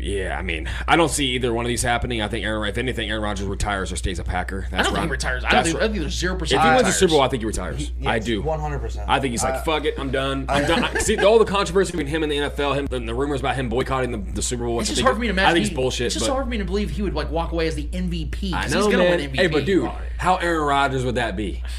Yeah, 0.00 0.38
I 0.38 0.42
mean, 0.42 0.68
I 0.88 0.96
don't 0.96 1.10
see 1.10 1.26
either 1.32 1.52
one 1.52 1.64
of 1.64 1.68
these 1.68 1.82
happening. 1.82 2.22
I 2.22 2.28
think 2.28 2.44
Aaron, 2.44 2.68
if 2.68 2.78
anything, 2.78 3.10
Aaron 3.10 3.22
Rodgers 3.22 3.46
retires 3.46 3.92
or 3.92 3.96
stays 3.96 4.18
a 4.18 4.24
Packer. 4.24 4.66
That's 4.70 4.72
I 4.72 4.76
don't 4.76 4.94
right. 4.94 5.00
think 5.00 5.08
he 5.08 5.12
retires. 5.12 5.44
I 5.44 5.50
don't 5.50 5.64
think, 5.64 5.76
I 5.76 5.80
think 5.88 6.00
there's 6.00 6.14
zero 6.14 6.36
percent. 6.36 6.60
If 6.60 6.68
he 6.68 6.74
wins 6.74 6.86
the 6.86 6.92
Super 6.92 7.10
Bowl, 7.12 7.20
I 7.20 7.28
think 7.28 7.42
he 7.42 7.46
retires. 7.46 7.92
I 8.06 8.18
do. 8.18 8.42
One 8.42 8.60
hundred 8.60 8.78
percent. 8.78 9.08
I 9.08 9.20
think 9.20 9.32
he's 9.32 9.44
like, 9.44 9.64
fuck 9.64 9.84
it, 9.84 9.94
I'm 9.98 10.10
done. 10.10 10.46
I'm 10.48 10.66
done. 10.66 10.84
I, 10.84 10.98
see 11.00 11.18
all 11.18 11.38
the 11.38 11.44
controversy 11.44 11.92
between 11.92 12.06
him 12.06 12.22
and 12.22 12.32
the 12.32 12.36
NFL, 12.36 12.76
him, 12.76 12.88
and 12.90 13.08
the 13.08 13.14
rumors 13.14 13.40
about 13.40 13.56
him 13.56 13.68
boycotting 13.68 14.10
the, 14.10 14.18
the 14.32 14.42
Super 14.42 14.64
Bowl. 14.64 14.80
It's 14.80 14.88
just 14.88 15.00
I 15.00 15.04
hard 15.04 15.14
think 15.14 15.18
for 15.18 15.20
me 15.20 15.26
to 15.28 15.32
imagine. 15.32 15.50
I 15.50 15.52
think 15.54 15.66
it's 15.66 15.74
bullshit. 15.74 16.06
It's 16.06 16.14
just 16.14 16.26
but 16.26 16.32
hard 16.32 16.44
for 16.44 16.50
me 16.50 16.58
to 16.58 16.64
believe 16.64 16.90
he 16.90 17.02
would 17.02 17.14
like 17.14 17.30
walk 17.30 17.52
away 17.52 17.66
as 17.66 17.74
the 17.74 17.84
MVP. 17.86 18.52
I 18.54 18.68
know, 18.68 18.78
he's 18.78 18.86
gonna 18.86 18.98
man. 18.98 19.18
win 19.18 19.30
MVP. 19.30 19.36
Hey, 19.36 19.46
but 19.48 19.64
dude, 19.66 19.90
how 20.16 20.36
Aaron 20.36 20.66
Rodgers 20.66 21.04
would 21.04 21.16
that 21.16 21.36
be? 21.36 21.62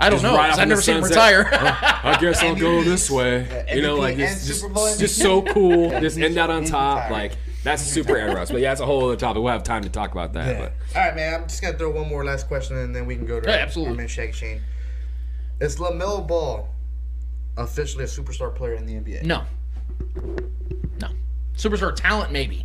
I 0.00 0.10
don't 0.10 0.20
Just 0.20 0.32
know. 0.32 0.38
right 0.38 0.56
I've 0.56 0.68
never 0.68 0.80
seen 0.80 0.98
him 0.98 1.02
retire. 1.02 1.48
I 1.52 2.18
guess 2.20 2.40
I'll 2.40 2.54
go 2.56 2.84
this 2.84 3.10
way. 3.10 3.48
Yeah, 3.50 3.74
you 3.74 3.82
know, 3.82 3.96
like 3.96 4.16
just, 4.16 4.46
just 4.46 5.18
so 5.18 5.42
cool. 5.42 5.90
Just 6.00 6.18
end 6.18 6.38
out 6.38 6.50
on 6.50 6.64
top. 6.64 7.10
retired. 7.10 7.12
Like 7.12 7.32
that's 7.64 7.82
super 7.94 8.16
Aaron 8.16 8.34
But 8.34 8.60
yeah, 8.60 8.70
that's 8.70 8.80
a 8.80 8.86
whole 8.86 9.04
other 9.06 9.16
topic. 9.16 9.42
We'll 9.42 9.52
have 9.52 9.62
time 9.62 9.82
to 9.82 9.88
talk 9.90 10.12
about 10.12 10.32
that. 10.34 10.46
Yeah. 10.46 10.60
But 10.60 10.72
All 10.98 11.06
right, 11.06 11.16
man. 11.16 11.34
I'm 11.34 11.48
just 11.48 11.60
gonna 11.62 11.76
throw 11.76 11.90
one 11.90 12.08
more 12.08 12.24
last 12.24 12.48
question, 12.48 12.76
and 12.76 12.94
then 12.94 13.06
we 13.06 13.16
can 13.16 13.26
go 13.26 13.40
to 13.40 13.48
Yeah, 13.48 13.56
our- 13.56 13.60
absolutely. 13.60 13.92
our 13.92 13.96
man 13.98 14.08
Shaggy 14.08 14.32
Shane. 14.32 14.60
Is 15.60 15.76
Lamelo 15.78 16.26
Ball 16.26 16.68
officially 17.56 18.04
a 18.04 18.06
superstar 18.06 18.54
player 18.54 18.74
in 18.74 18.86
the 18.86 18.94
NBA? 18.94 19.24
no, 19.24 19.42
no. 21.00 21.08
Superstar 21.56 21.94
talent, 21.94 22.30
maybe. 22.32 22.64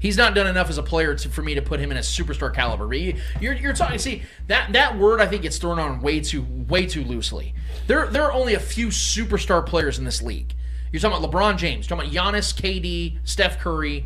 He's 0.00 0.16
not 0.16 0.34
done 0.34 0.48
enough 0.48 0.68
as 0.68 0.78
a 0.78 0.82
player 0.82 1.14
to, 1.14 1.28
for 1.28 1.42
me 1.42 1.54
to 1.54 1.62
put 1.62 1.78
him 1.78 1.92
in 1.92 1.96
a 1.96 2.00
superstar 2.00 2.52
caliber. 2.52 2.88
But 2.88 2.98
you, 2.98 3.14
you're, 3.40 3.52
you're 3.54 3.72
talking. 3.72 3.98
See 4.00 4.22
that 4.48 4.72
that 4.72 4.98
word 4.98 5.20
I 5.20 5.26
think 5.28 5.42
gets 5.42 5.58
thrown 5.58 5.78
on 5.78 6.00
way 6.00 6.18
too 6.18 6.44
way 6.68 6.86
too 6.86 7.04
loosely. 7.04 7.54
There 7.86 8.08
there 8.08 8.24
are 8.24 8.32
only 8.32 8.54
a 8.54 8.58
few 8.60 8.88
superstar 8.88 9.64
players 9.64 9.98
in 10.00 10.04
this 10.04 10.20
league. 10.20 10.54
You're 10.90 10.98
talking 10.98 11.16
about 11.24 11.30
LeBron 11.30 11.56
James, 11.56 11.88
you're 11.88 11.96
talking 11.96 12.12
about 12.12 12.34
Giannis, 12.34 12.52
KD, 12.52 13.18
Steph 13.22 13.60
Curry, 13.60 14.04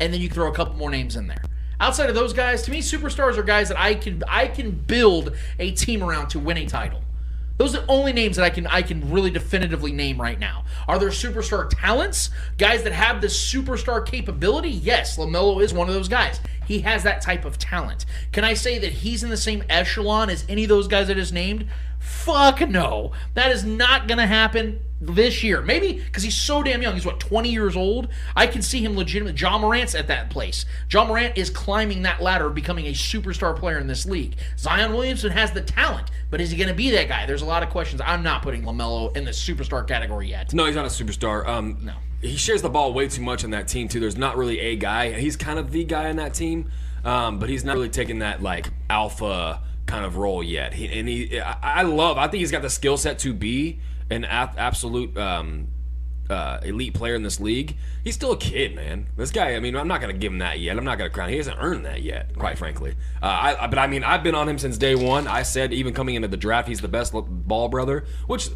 and 0.00 0.12
then 0.12 0.20
you 0.20 0.28
throw 0.28 0.48
a 0.50 0.54
couple 0.54 0.76
more 0.76 0.90
names 0.90 1.16
in 1.16 1.26
there. 1.26 1.42
Outside 1.80 2.08
of 2.08 2.14
those 2.14 2.32
guys, 2.32 2.62
to 2.62 2.70
me, 2.70 2.80
superstars 2.80 3.36
are 3.36 3.42
guys 3.42 3.68
that 3.68 3.78
I 3.78 3.94
can 3.94 4.22
I 4.26 4.48
can 4.48 4.72
build 4.72 5.34
a 5.58 5.70
team 5.72 6.02
around 6.02 6.28
to 6.30 6.38
win 6.38 6.56
a 6.56 6.66
title. 6.66 7.02
Those 7.56 7.74
are 7.74 7.80
the 7.80 7.90
only 7.90 8.12
names 8.12 8.36
that 8.36 8.44
I 8.44 8.50
can 8.50 8.66
I 8.68 8.82
can 8.82 9.10
really 9.10 9.30
definitively 9.30 9.92
name 9.92 10.20
right 10.20 10.38
now. 10.38 10.64
Are 10.86 10.98
there 10.98 11.10
superstar 11.10 11.68
talents? 11.68 12.30
Guys 12.56 12.84
that 12.84 12.92
have 12.92 13.20
the 13.20 13.26
superstar 13.26 14.04
capability? 14.06 14.70
Yes, 14.70 15.18
LaMelo 15.18 15.62
is 15.62 15.74
one 15.74 15.88
of 15.88 15.94
those 15.94 16.08
guys. 16.08 16.40
He 16.66 16.80
has 16.80 17.02
that 17.02 17.20
type 17.20 17.44
of 17.44 17.58
talent. 17.58 18.06
Can 18.32 18.44
I 18.44 18.54
say 18.54 18.78
that 18.78 18.92
he's 18.92 19.22
in 19.24 19.30
the 19.30 19.36
same 19.36 19.64
echelon 19.68 20.30
as 20.30 20.44
any 20.48 20.64
of 20.64 20.68
those 20.68 20.86
guys 20.86 21.10
I 21.10 21.14
just 21.14 21.32
named? 21.32 21.68
Fuck 21.98 22.60
no. 22.68 23.12
That 23.34 23.50
is 23.52 23.64
not 23.64 24.06
going 24.08 24.18
to 24.18 24.26
happen 24.26 24.80
this 25.00 25.42
year. 25.44 25.62
Maybe 25.62 25.92
because 25.94 26.22
he's 26.22 26.36
so 26.36 26.62
damn 26.62 26.82
young. 26.82 26.94
He's 26.94 27.06
what, 27.06 27.20
20 27.20 27.50
years 27.50 27.76
old? 27.76 28.08
I 28.34 28.46
can 28.46 28.62
see 28.62 28.84
him 28.84 28.96
legitimate. 28.96 29.40
Ja 29.40 29.58
Morant's 29.58 29.94
at 29.94 30.08
that 30.08 30.28
place. 30.30 30.64
John 30.88 31.08
Morant 31.08 31.38
is 31.38 31.50
climbing 31.50 32.02
that 32.02 32.20
ladder 32.20 32.50
becoming 32.50 32.86
a 32.86 32.92
superstar 32.92 33.54
player 33.56 33.78
in 33.78 33.86
this 33.86 34.06
league. 34.06 34.34
Zion 34.58 34.92
Williamson 34.92 35.30
has 35.30 35.52
the 35.52 35.60
talent, 35.60 36.10
but 36.30 36.40
is 36.40 36.50
he 36.50 36.56
going 36.56 36.68
to 36.68 36.74
be 36.74 36.90
that 36.90 37.08
guy? 37.08 37.26
There's 37.26 37.42
a 37.42 37.46
lot 37.46 37.62
of 37.62 37.70
questions. 37.70 38.00
I'm 38.04 38.22
not 38.22 38.42
putting 38.42 38.62
LaMelo 38.62 39.16
in 39.16 39.24
the 39.24 39.30
superstar 39.30 39.86
category 39.86 40.28
yet. 40.28 40.52
no, 40.52 40.64
he's 40.66 40.76
not 40.76 40.84
a 40.86 40.88
superstar. 40.88 41.46
Um, 41.46 41.78
No. 41.82 41.92
he 42.20 42.36
shares 42.36 42.62
the 42.62 42.70
ball 42.70 42.92
way 42.92 43.06
too 43.08 43.22
much 43.22 43.44
on 43.44 43.50
that 43.50 43.68
team 43.68 43.86
too. 43.88 44.00
There's 44.00 44.16
not 44.18 44.36
really 44.36 44.58
a 44.58 44.76
guy. 44.76 45.12
He's 45.12 45.36
kind 45.36 45.58
of 45.58 45.70
the 45.70 45.84
guy 45.84 46.10
on 46.10 46.16
that 46.16 46.34
team, 46.34 46.70
um, 47.04 47.38
but 47.38 47.48
he's 47.48 47.64
not 47.64 47.76
really 47.76 47.88
taking 47.88 48.18
that 48.18 48.42
like 48.42 48.70
alpha 48.90 49.62
kind 49.88 50.04
of 50.04 50.16
role 50.16 50.42
yet. 50.44 50.74
He, 50.74 50.86
and 50.86 51.08
he, 51.08 51.40
I, 51.40 51.82
love. 51.82 52.16
I 52.18 52.28
think 52.28 52.38
he's 52.40 52.52
got 52.52 52.62
the 52.62 52.70
skill 52.70 52.96
set 52.96 53.18
to 53.20 53.34
be 53.34 53.80
an 54.10 54.22
a- 54.24 54.54
absolute 54.56 55.16
um, 55.18 55.66
uh, 56.30 56.60
elite 56.62 56.94
player 56.94 57.14
in 57.14 57.22
this 57.22 57.40
league. 57.40 57.76
He's 58.04 58.14
still 58.14 58.32
a 58.32 58.36
kid, 58.36 58.74
man. 58.76 59.06
This 59.16 59.30
guy. 59.32 59.54
I 59.56 59.60
mean, 59.60 59.74
I'm 59.74 59.88
not 59.88 60.00
gonna 60.00 60.12
give 60.12 60.30
him 60.32 60.38
that 60.38 60.60
yet. 60.60 60.76
I'm 60.78 60.84
not 60.84 60.98
gonna 60.98 61.10
crown. 61.10 61.30
He 61.30 61.36
hasn't 61.36 61.56
earned 61.58 61.84
that 61.86 62.02
yet, 62.02 62.36
quite 62.38 62.56
frankly. 62.58 62.94
Uh, 63.22 63.26
I, 63.26 63.64
I- 63.64 63.66
but 63.66 63.78
I 63.78 63.86
mean, 63.88 64.04
I've 64.04 64.22
been 64.22 64.34
on 64.34 64.48
him 64.48 64.58
since 64.58 64.78
day 64.78 64.94
one. 64.94 65.26
I 65.26 65.42
said 65.42 65.72
even 65.72 65.94
coming 65.94 66.14
into 66.14 66.28
the 66.28 66.36
draft, 66.36 66.68
he's 66.68 66.80
the 66.80 66.88
best 66.88 67.12
ball 67.12 67.68
brother, 67.68 68.04
which. 68.26 68.50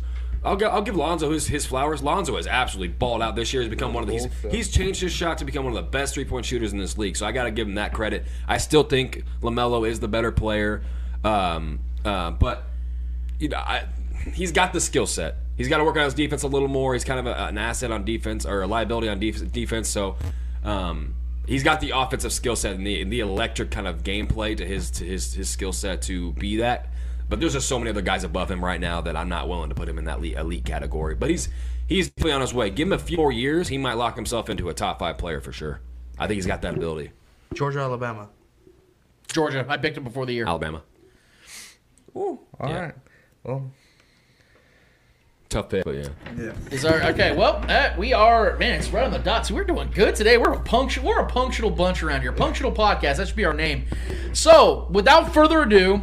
I'll, 0.44 0.56
go, 0.56 0.66
I'll 0.66 0.82
give 0.82 0.96
Lonzo 0.96 1.30
his, 1.30 1.46
his 1.46 1.64
flowers. 1.66 2.02
Lonzo 2.02 2.34
has 2.34 2.48
absolutely 2.48 2.88
balled 2.92 3.22
out 3.22 3.36
this 3.36 3.52
year. 3.52 3.62
He's 3.62 3.70
become 3.70 3.94
one 3.94 4.02
of 4.02 4.08
these. 4.08 4.26
He's 4.50 4.68
changed 4.72 5.00
his 5.00 5.12
shot 5.12 5.38
to 5.38 5.44
become 5.44 5.64
one 5.64 5.72
of 5.76 5.84
the 5.84 5.88
best 5.88 6.14
three 6.14 6.24
point 6.24 6.44
shooters 6.44 6.72
in 6.72 6.78
this 6.80 6.98
league. 6.98 7.16
So 7.16 7.24
I 7.24 7.30
got 7.30 7.44
to 7.44 7.52
give 7.52 7.68
him 7.68 7.76
that 7.76 7.92
credit. 7.92 8.24
I 8.48 8.58
still 8.58 8.82
think 8.82 9.22
Lamelo 9.40 9.88
is 9.88 10.00
the 10.00 10.08
better 10.08 10.32
player, 10.32 10.82
um, 11.24 11.80
uh, 12.04 12.30
but 12.32 12.64
you 13.38 13.48
know, 13.48 13.58
I, 13.58 13.86
he's 14.32 14.52
got 14.52 14.72
the 14.72 14.80
skill 14.80 15.06
set. 15.06 15.36
He's 15.56 15.68
got 15.68 15.78
to 15.78 15.84
work 15.84 15.96
on 15.96 16.04
his 16.04 16.14
defense 16.14 16.42
a 16.42 16.48
little 16.48 16.68
more. 16.68 16.94
He's 16.94 17.04
kind 17.04 17.20
of 17.20 17.26
a, 17.26 17.46
an 17.46 17.58
asset 17.58 17.90
on 17.90 18.04
defense 18.04 18.46
or 18.46 18.62
a 18.62 18.66
liability 18.66 19.08
on 19.08 19.20
def- 19.20 19.52
defense. 19.52 19.88
So 19.88 20.16
um, 20.64 21.14
he's 21.46 21.62
got 21.62 21.80
the 21.80 21.90
offensive 21.90 22.32
skill 22.32 22.56
set 22.56 22.74
and 22.74 22.86
the, 22.86 23.04
the 23.04 23.20
electric 23.20 23.70
kind 23.70 23.86
of 23.86 24.02
gameplay 24.02 24.56
to 24.56 24.66
his 24.66 24.90
to 24.92 25.04
his 25.04 25.34
his 25.34 25.48
skill 25.48 25.72
set 25.72 26.02
to 26.02 26.32
be 26.32 26.56
that. 26.56 26.88
But 27.28 27.40
there's 27.40 27.54
just 27.54 27.68
so 27.68 27.78
many 27.78 27.90
other 27.90 28.02
guys 28.02 28.24
above 28.24 28.50
him 28.50 28.64
right 28.64 28.80
now 28.80 29.00
that 29.02 29.16
I'm 29.16 29.28
not 29.28 29.48
willing 29.48 29.70
to 29.70 29.74
put 29.74 29.88
him 29.88 29.98
in 29.98 30.04
that 30.04 30.18
elite, 30.18 30.36
elite 30.36 30.64
category. 30.64 31.14
But 31.14 31.30
he's 31.30 31.48
he's 31.88 32.08
definitely 32.10 32.32
on 32.32 32.40
his 32.40 32.54
way. 32.54 32.70
Give 32.70 32.88
him 32.88 32.92
a 32.92 32.98
few 32.98 33.16
more 33.16 33.32
years, 33.32 33.68
he 33.68 33.78
might 33.78 33.94
lock 33.94 34.16
himself 34.16 34.50
into 34.50 34.68
a 34.68 34.74
top 34.74 34.98
five 34.98 35.18
player 35.18 35.40
for 35.40 35.52
sure. 35.52 35.80
I 36.18 36.26
think 36.26 36.36
he's 36.36 36.46
got 36.46 36.62
that 36.62 36.76
ability. 36.76 37.10
Georgia, 37.54 37.80
Alabama. 37.80 38.28
Georgia, 39.28 39.64
I 39.68 39.76
picked 39.78 39.96
him 39.96 40.04
before 40.04 40.26
the 40.26 40.32
year. 40.32 40.46
Alabama, 40.46 40.82
All 42.14 42.38
right. 42.60 42.94
Well, 43.44 43.70
tough 45.48 45.68
pick, 45.68 45.84
but 45.84 45.94
yeah. 45.94 46.52
Is 46.70 46.84
our 46.84 47.02
okay? 47.10 47.34
Well, 47.36 47.64
uh, 47.68 47.94
we 47.98 48.12
are 48.12 48.56
man. 48.58 48.78
It's 48.78 48.90
right 48.90 49.04
on 49.04 49.10
the 49.10 49.18
dot. 49.18 49.46
So 49.46 49.54
we're 49.54 49.64
doing 49.64 49.90
good 49.94 50.14
today. 50.14 50.38
We're 50.38 50.52
a 50.52 50.60
punctual. 50.60 51.06
We're 51.06 51.20
a 51.20 51.26
punctual 51.26 51.70
bunch 51.70 52.02
around 52.02 52.22
here. 52.22 52.32
Punctual 52.32 52.72
podcast. 52.72 53.16
That 53.16 53.28
should 53.28 53.36
be 53.36 53.44
our 53.44 53.54
name. 53.54 53.84
So, 54.32 54.88
without 54.90 55.32
further 55.34 55.62
ado, 55.62 56.02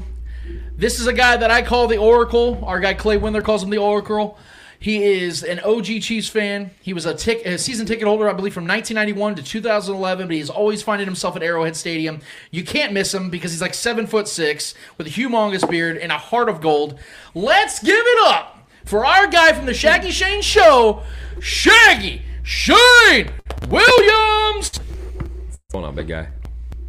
this 0.76 1.00
is 1.00 1.08
a 1.08 1.14
guy 1.14 1.38
that 1.38 1.52
I 1.52 1.62
call 1.62 1.88
the 1.88 1.98
Oracle. 1.98 2.64
Our 2.64 2.80
guy 2.80 2.94
Clay 2.94 3.18
Windler 3.18 3.44
calls 3.44 3.64
him 3.64 3.70
the 3.70 3.78
Oracle. 3.80 4.38
He 4.82 5.04
is 5.04 5.44
an 5.44 5.60
OG 5.60 5.86
Chiefs 6.02 6.30
fan. 6.30 6.72
He 6.82 6.94
was 6.94 7.06
a, 7.06 7.14
tic- 7.14 7.46
a 7.46 7.58
season 7.58 7.86
ticket 7.86 8.08
holder, 8.08 8.30
I 8.30 8.34
believe, 8.34 8.54
from 8.54 8.66
1991 8.66 9.36
to 9.36 9.44
2011. 9.44 10.28
But 10.28 10.36
he's 10.36 10.50
always 10.50 10.82
finding 10.82 11.06
himself 11.06 11.36
at 11.36 11.44
Arrowhead 11.44 11.76
Stadium. 11.76 12.22
You 12.52 12.64
can't 12.64 12.94
miss 12.94 13.14
him 13.14 13.30
because 13.30 13.52
he's 13.52 13.62
like 13.62 13.74
seven 13.74 14.08
foot 14.08 14.28
six 14.28 14.74
with 14.98 15.08
a 15.08 15.10
humongous 15.10 15.70
beard 15.70 15.98
and 15.98 16.12
a 16.12 16.18
heart 16.18 16.48
of 16.48 16.62
gold. 16.62 16.98
Let's 17.36 17.80
give 17.84 17.98
it 18.00 18.28
up 18.28 18.70
for 18.86 19.06
our 19.06 19.28
guy 19.28 19.52
from 19.52 19.66
the 19.66 19.74
Shaggy 19.74 20.12
Shane 20.12 20.42
Show, 20.42 21.04
Shaggy 21.42 22.22
Shane 22.44 23.32
Williams. 23.70 24.78
What's 24.78 25.58
going 25.74 25.86
on, 25.86 25.94
big 25.96 26.08
guy? 26.08 26.30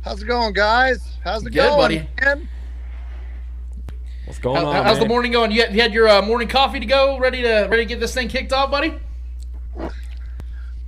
How's 0.03 0.23
it 0.23 0.27
going, 0.27 0.53
guys? 0.53 1.01
How's 1.25 1.43
it 1.43 1.51
Good, 1.51 1.57
going, 1.57 1.77
buddy. 1.77 2.09
man? 2.23 2.49
What's 4.31 4.39
going 4.39 4.63
How- 4.63 4.69
on? 4.69 4.85
how's 4.85 5.01
the 5.01 5.09
morning 5.09 5.33
going? 5.33 5.51
You 5.51 5.63
had, 5.63 5.75
you 5.75 5.83
had 5.83 5.93
your 5.93 6.09
uh, 6.09 6.23
morning 6.23 6.47
coffee 6.47 6.79
to 6.79 6.87
go, 6.87 7.19
ready 7.19 7.43
to 7.43 7.67
ready 7.69 7.83
to 7.83 7.85
get 7.85 7.99
this 7.99 8.15
thing 8.15 8.29
kicked 8.29 8.53
off, 8.53 8.71
buddy? 8.71 8.95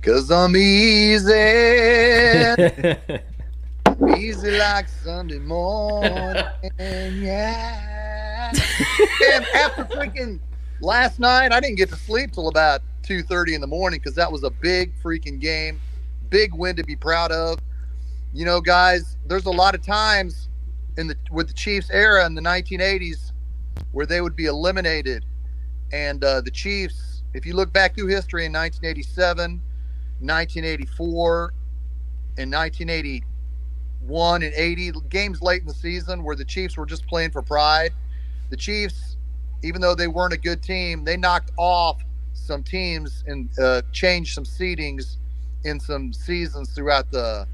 Cause 0.01 0.31
I'm 0.31 0.55
easy, 0.55 1.33
easy 4.17 4.51
like 4.51 4.87
Sunday 4.87 5.39
morning. 5.39 6.45
yeah. 6.79 8.53
and 8.53 9.45
after 9.53 9.83
freaking 9.91 10.39
last 10.79 11.19
night, 11.19 11.51
I 11.51 11.59
didn't 11.59 11.75
get 11.75 11.89
to 11.89 11.97
sleep 11.97 12.31
till 12.31 12.47
about 12.47 12.79
two 13.01 13.23
thirty 13.23 13.55
in 13.55 13.59
the 13.59 13.67
morning 13.67 13.99
because 13.99 14.15
that 14.15 14.31
was 14.31 14.45
a 14.45 14.51
big 14.51 14.93
freaking 15.03 15.41
game, 15.41 15.81
big 16.29 16.53
win 16.53 16.77
to 16.77 16.83
be 16.85 16.95
proud 16.95 17.33
of. 17.33 17.59
You 18.31 18.45
know, 18.45 18.61
guys, 18.61 19.17
there's 19.25 19.47
a 19.47 19.51
lot 19.51 19.75
of 19.75 19.81
times 19.81 20.47
in 20.95 21.07
the 21.07 21.17
with 21.29 21.47
the 21.47 21.53
Chiefs 21.53 21.89
era 21.91 22.25
in 22.25 22.35
the 22.35 22.41
1980s 22.41 23.32
where 23.91 24.05
they 24.05 24.21
would 24.21 24.35
be 24.35 24.45
eliminated, 24.45 25.25
and 25.91 26.23
uh, 26.23 26.41
the 26.41 26.51
Chiefs. 26.51 27.23
If 27.33 27.45
you 27.47 27.55
look 27.55 27.73
back 27.73 27.95
through 27.95 28.07
history 28.07 28.45
in 28.45 28.53
1987, 28.53 29.59
1984, 30.19 31.53
and 32.37 32.51
1981 32.51 34.43
and 34.43 34.53
80 34.53 34.91
games 35.09 35.41
late 35.41 35.61
in 35.61 35.67
the 35.67 35.73
season 35.73 36.23
where 36.23 36.35
the 36.35 36.45
Chiefs 36.45 36.77
were 36.77 36.85
just 36.85 37.05
playing 37.07 37.31
for 37.31 37.41
pride. 37.41 37.93
The 38.49 38.57
Chiefs, 38.57 39.17
even 39.63 39.81
though 39.81 39.95
they 39.95 40.07
weren't 40.07 40.33
a 40.33 40.37
good 40.37 40.61
team, 40.61 41.03
they 41.03 41.17
knocked 41.17 41.51
off 41.57 42.03
some 42.33 42.63
teams 42.63 43.23
and 43.27 43.49
uh, 43.59 43.81
changed 43.91 44.33
some 44.33 44.45
seedings 44.45 45.17
in 45.63 45.79
some 45.79 46.11
seasons 46.11 46.73
throughout 46.73 47.11
the 47.11 47.47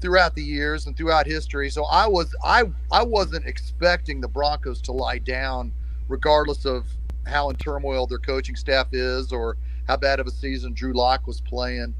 throughout 0.00 0.34
the 0.34 0.42
years 0.42 0.86
and 0.86 0.96
throughout 0.96 1.26
history. 1.26 1.70
So 1.70 1.84
I 1.84 2.06
was 2.06 2.34
I 2.44 2.64
I 2.90 3.02
wasn't 3.02 3.46
expecting 3.46 4.20
the 4.20 4.28
Broncos 4.28 4.80
to 4.82 4.92
lie 4.92 5.18
down 5.18 5.72
regardless 6.08 6.64
of 6.64 6.86
how 7.26 7.50
in 7.50 7.56
turmoil 7.56 8.06
their 8.06 8.18
coaching 8.18 8.56
staff 8.56 8.88
is 8.92 9.32
or 9.32 9.56
how 9.86 9.96
bad 9.96 10.20
of 10.20 10.26
a 10.26 10.30
season 10.30 10.72
Drew 10.72 10.92
Lock 10.92 11.26
was 11.26 11.40
playing. 11.40 11.94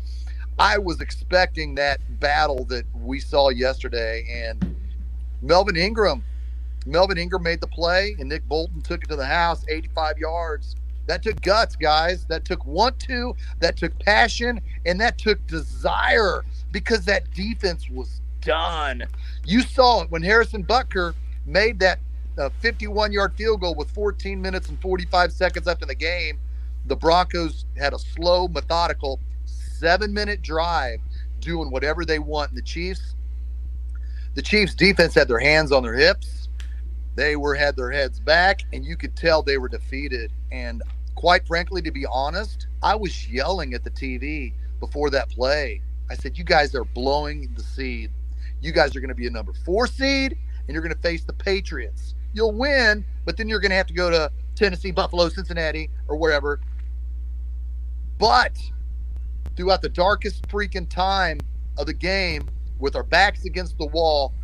I 0.58 0.78
was 0.78 1.00
expecting 1.00 1.74
that 1.76 2.00
battle 2.20 2.64
that 2.66 2.84
we 2.94 3.20
saw 3.20 3.50
yesterday 3.50 4.26
and 4.30 4.76
Melvin 5.42 5.76
Ingram 5.76 6.24
Melvin 6.86 7.18
Ingram 7.18 7.42
made 7.42 7.60
the 7.60 7.66
play 7.66 8.16
and 8.18 8.28
Nick 8.28 8.46
Bolton 8.48 8.80
took 8.80 9.04
it 9.04 9.08
to 9.08 9.16
the 9.16 9.26
house 9.26 9.64
85 9.68 10.18
yards. 10.18 10.76
That 11.06 11.22
took 11.22 11.40
guts, 11.40 11.76
guys. 11.76 12.24
That 12.26 12.44
took 12.44 12.64
want 12.64 12.98
to, 13.00 13.34
that 13.58 13.76
took 13.76 13.98
passion, 13.98 14.60
and 14.86 15.00
that 15.00 15.18
took 15.18 15.44
desire 15.48 16.44
because 16.72 17.04
that 17.06 17.30
defense 17.32 17.88
was 17.90 18.20
done. 18.40 19.04
You 19.44 19.62
saw 19.62 20.02
it 20.02 20.10
when 20.10 20.22
Harrison 20.22 20.64
Butker 20.64 21.14
made 21.46 21.78
that 21.80 22.00
uh, 22.38 22.50
51 22.60 23.12
yard 23.12 23.34
field 23.34 23.60
goal 23.60 23.74
with 23.74 23.90
14 23.90 24.40
minutes 24.40 24.68
and 24.68 24.80
45 24.80 25.32
seconds 25.32 25.66
left 25.66 25.82
in 25.82 25.88
the 25.88 25.94
game. 25.94 26.38
The 26.86 26.96
Broncos 26.96 27.66
had 27.76 27.92
a 27.92 27.98
slow, 27.98 28.48
methodical 28.48 29.20
seven 29.44 30.12
minute 30.12 30.42
drive 30.42 31.00
doing 31.40 31.70
whatever 31.70 32.04
they 32.04 32.18
want. 32.18 32.50
And 32.50 32.58
the 32.58 32.62
Chiefs, 32.62 33.14
the 34.34 34.42
Chiefs 34.42 34.74
defense 34.74 35.14
had 35.14 35.28
their 35.28 35.38
hands 35.38 35.72
on 35.72 35.82
their 35.82 35.94
hips. 35.94 36.48
They 37.16 37.36
were 37.36 37.54
had 37.54 37.76
their 37.76 37.90
heads 37.90 38.20
back, 38.20 38.62
and 38.72 38.84
you 38.84 38.96
could 38.96 39.16
tell 39.16 39.42
they 39.42 39.58
were 39.58 39.68
defeated. 39.68 40.32
And 40.52 40.82
quite 41.16 41.46
frankly, 41.46 41.82
to 41.82 41.90
be 41.90 42.06
honest, 42.06 42.66
I 42.82 42.94
was 42.94 43.28
yelling 43.28 43.74
at 43.74 43.84
the 43.84 43.90
TV 43.90 44.54
before 44.78 45.10
that 45.10 45.28
play. 45.30 45.82
I 46.10 46.14
said, 46.14 46.36
"You 46.36 46.44
guys 46.44 46.74
are 46.74 46.84
blowing 46.84 47.50
the 47.56 47.62
seed. 47.62 48.10
You 48.60 48.72
guys 48.72 48.94
are 48.94 49.00
going 49.00 49.08
to 49.08 49.14
be 49.14 49.26
a 49.26 49.30
number 49.30 49.52
four 49.52 49.86
seed, 49.86 50.36
and 50.66 50.74
you're 50.74 50.82
going 50.82 50.94
to 50.94 51.00
face 51.00 51.24
the 51.24 51.32
Patriots. 51.32 52.14
You'll 52.34 52.52
win, 52.52 53.04
but 53.24 53.36
then 53.36 53.48
you're 53.48 53.60
going 53.60 53.70
to 53.70 53.76
have 53.76 53.86
to 53.86 53.94
go 53.94 54.10
to 54.10 54.30
Tennessee, 54.54 54.90
Buffalo, 54.90 55.28
Cincinnati, 55.28 55.88
or 56.08 56.16
wherever. 56.16 56.60
But 58.18 58.58
throughout 59.56 59.82
the 59.82 59.88
darkest 59.88 60.46
freaking 60.48 60.88
time 60.88 61.40
of 61.78 61.86
the 61.86 61.94
game, 61.94 62.48
with 62.78 62.96
our 62.96 63.02
backs 63.02 63.44
against 63.44 63.78
the 63.78 63.86
wall, 63.86 64.34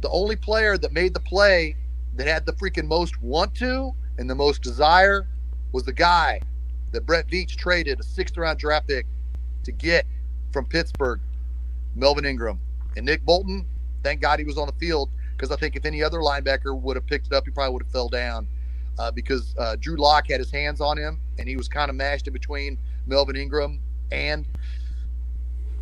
the 0.00 0.10
only 0.10 0.36
player 0.36 0.76
that 0.78 0.92
made 0.92 1.14
the 1.14 1.20
play 1.20 1.76
that 2.16 2.26
had 2.26 2.46
the 2.46 2.52
freaking 2.52 2.86
most 2.86 3.20
want 3.22 3.54
to 3.56 3.94
and 4.18 4.28
the 4.28 4.34
most 4.34 4.62
desire 4.62 5.28
was 5.72 5.84
the 5.84 5.92
guy 5.92 6.40
that 6.92 7.04
Brett 7.06 7.26
Veach 7.28 7.56
traded 7.56 8.00
a 8.00 8.02
sixth 8.02 8.36
round 8.36 8.58
draft 8.58 8.88
pick 8.88 9.06
to 9.64 9.72
get 9.72 10.06
from 10.54 10.64
Pittsburgh, 10.64 11.20
Melvin 11.94 12.24
Ingram. 12.24 12.58
And 12.96 13.04
Nick 13.04 13.24
Bolton, 13.24 13.66
thank 14.04 14.22
God 14.22 14.38
he 14.38 14.44
was 14.46 14.56
on 14.56 14.68
the 14.68 14.72
field 14.74 15.10
because 15.36 15.50
I 15.50 15.56
think 15.56 15.74
if 15.74 15.84
any 15.84 16.02
other 16.02 16.20
linebacker 16.20 16.80
would 16.80 16.96
have 16.96 17.06
picked 17.06 17.26
it 17.26 17.32
up, 17.32 17.44
he 17.44 17.50
probably 17.50 17.72
would 17.74 17.82
have 17.82 17.92
fell 17.92 18.08
down 18.08 18.46
uh, 18.98 19.10
because 19.10 19.54
uh, 19.58 19.76
Drew 19.76 19.96
Lock 19.96 20.28
had 20.30 20.38
his 20.38 20.52
hands 20.52 20.80
on 20.80 20.96
him 20.96 21.20
and 21.38 21.48
he 21.48 21.56
was 21.56 21.68
kind 21.68 21.90
of 21.90 21.96
mashed 21.96 22.28
in 22.28 22.32
between 22.32 22.78
Melvin 23.06 23.36
Ingram 23.36 23.80
and 24.12 24.46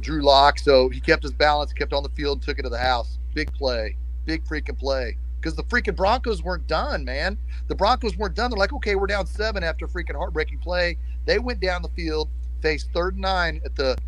Drew 0.00 0.22
Lock. 0.22 0.58
So 0.58 0.88
he 0.88 1.00
kept 1.00 1.22
his 1.22 1.32
balance, 1.32 1.72
kept 1.74 1.92
on 1.92 2.02
the 2.02 2.08
field, 2.08 2.38
and 2.38 2.42
took 2.42 2.58
it 2.58 2.62
to 2.62 2.70
the 2.70 2.78
house. 2.78 3.18
Big 3.34 3.52
play, 3.52 3.96
big 4.24 4.42
freaking 4.44 4.78
play. 4.78 5.18
Because 5.38 5.54
the 5.54 5.64
freaking 5.64 5.96
Broncos 5.96 6.42
weren't 6.42 6.66
done, 6.66 7.04
man. 7.04 7.36
The 7.66 7.74
Broncos 7.74 8.16
weren't 8.16 8.36
done. 8.36 8.50
They're 8.50 8.58
like, 8.58 8.72
okay, 8.72 8.94
we're 8.94 9.08
down 9.08 9.26
seven 9.26 9.62
after 9.62 9.84
a 9.84 9.88
freaking 9.88 10.16
heartbreaking 10.16 10.58
play. 10.60 10.96
They 11.26 11.38
went 11.38 11.60
down 11.60 11.82
the 11.82 11.88
field, 11.90 12.30
faced 12.62 12.90
third 12.94 13.14
and 13.14 13.22
nine 13.22 13.60
at 13.64 13.74
the 13.74 13.98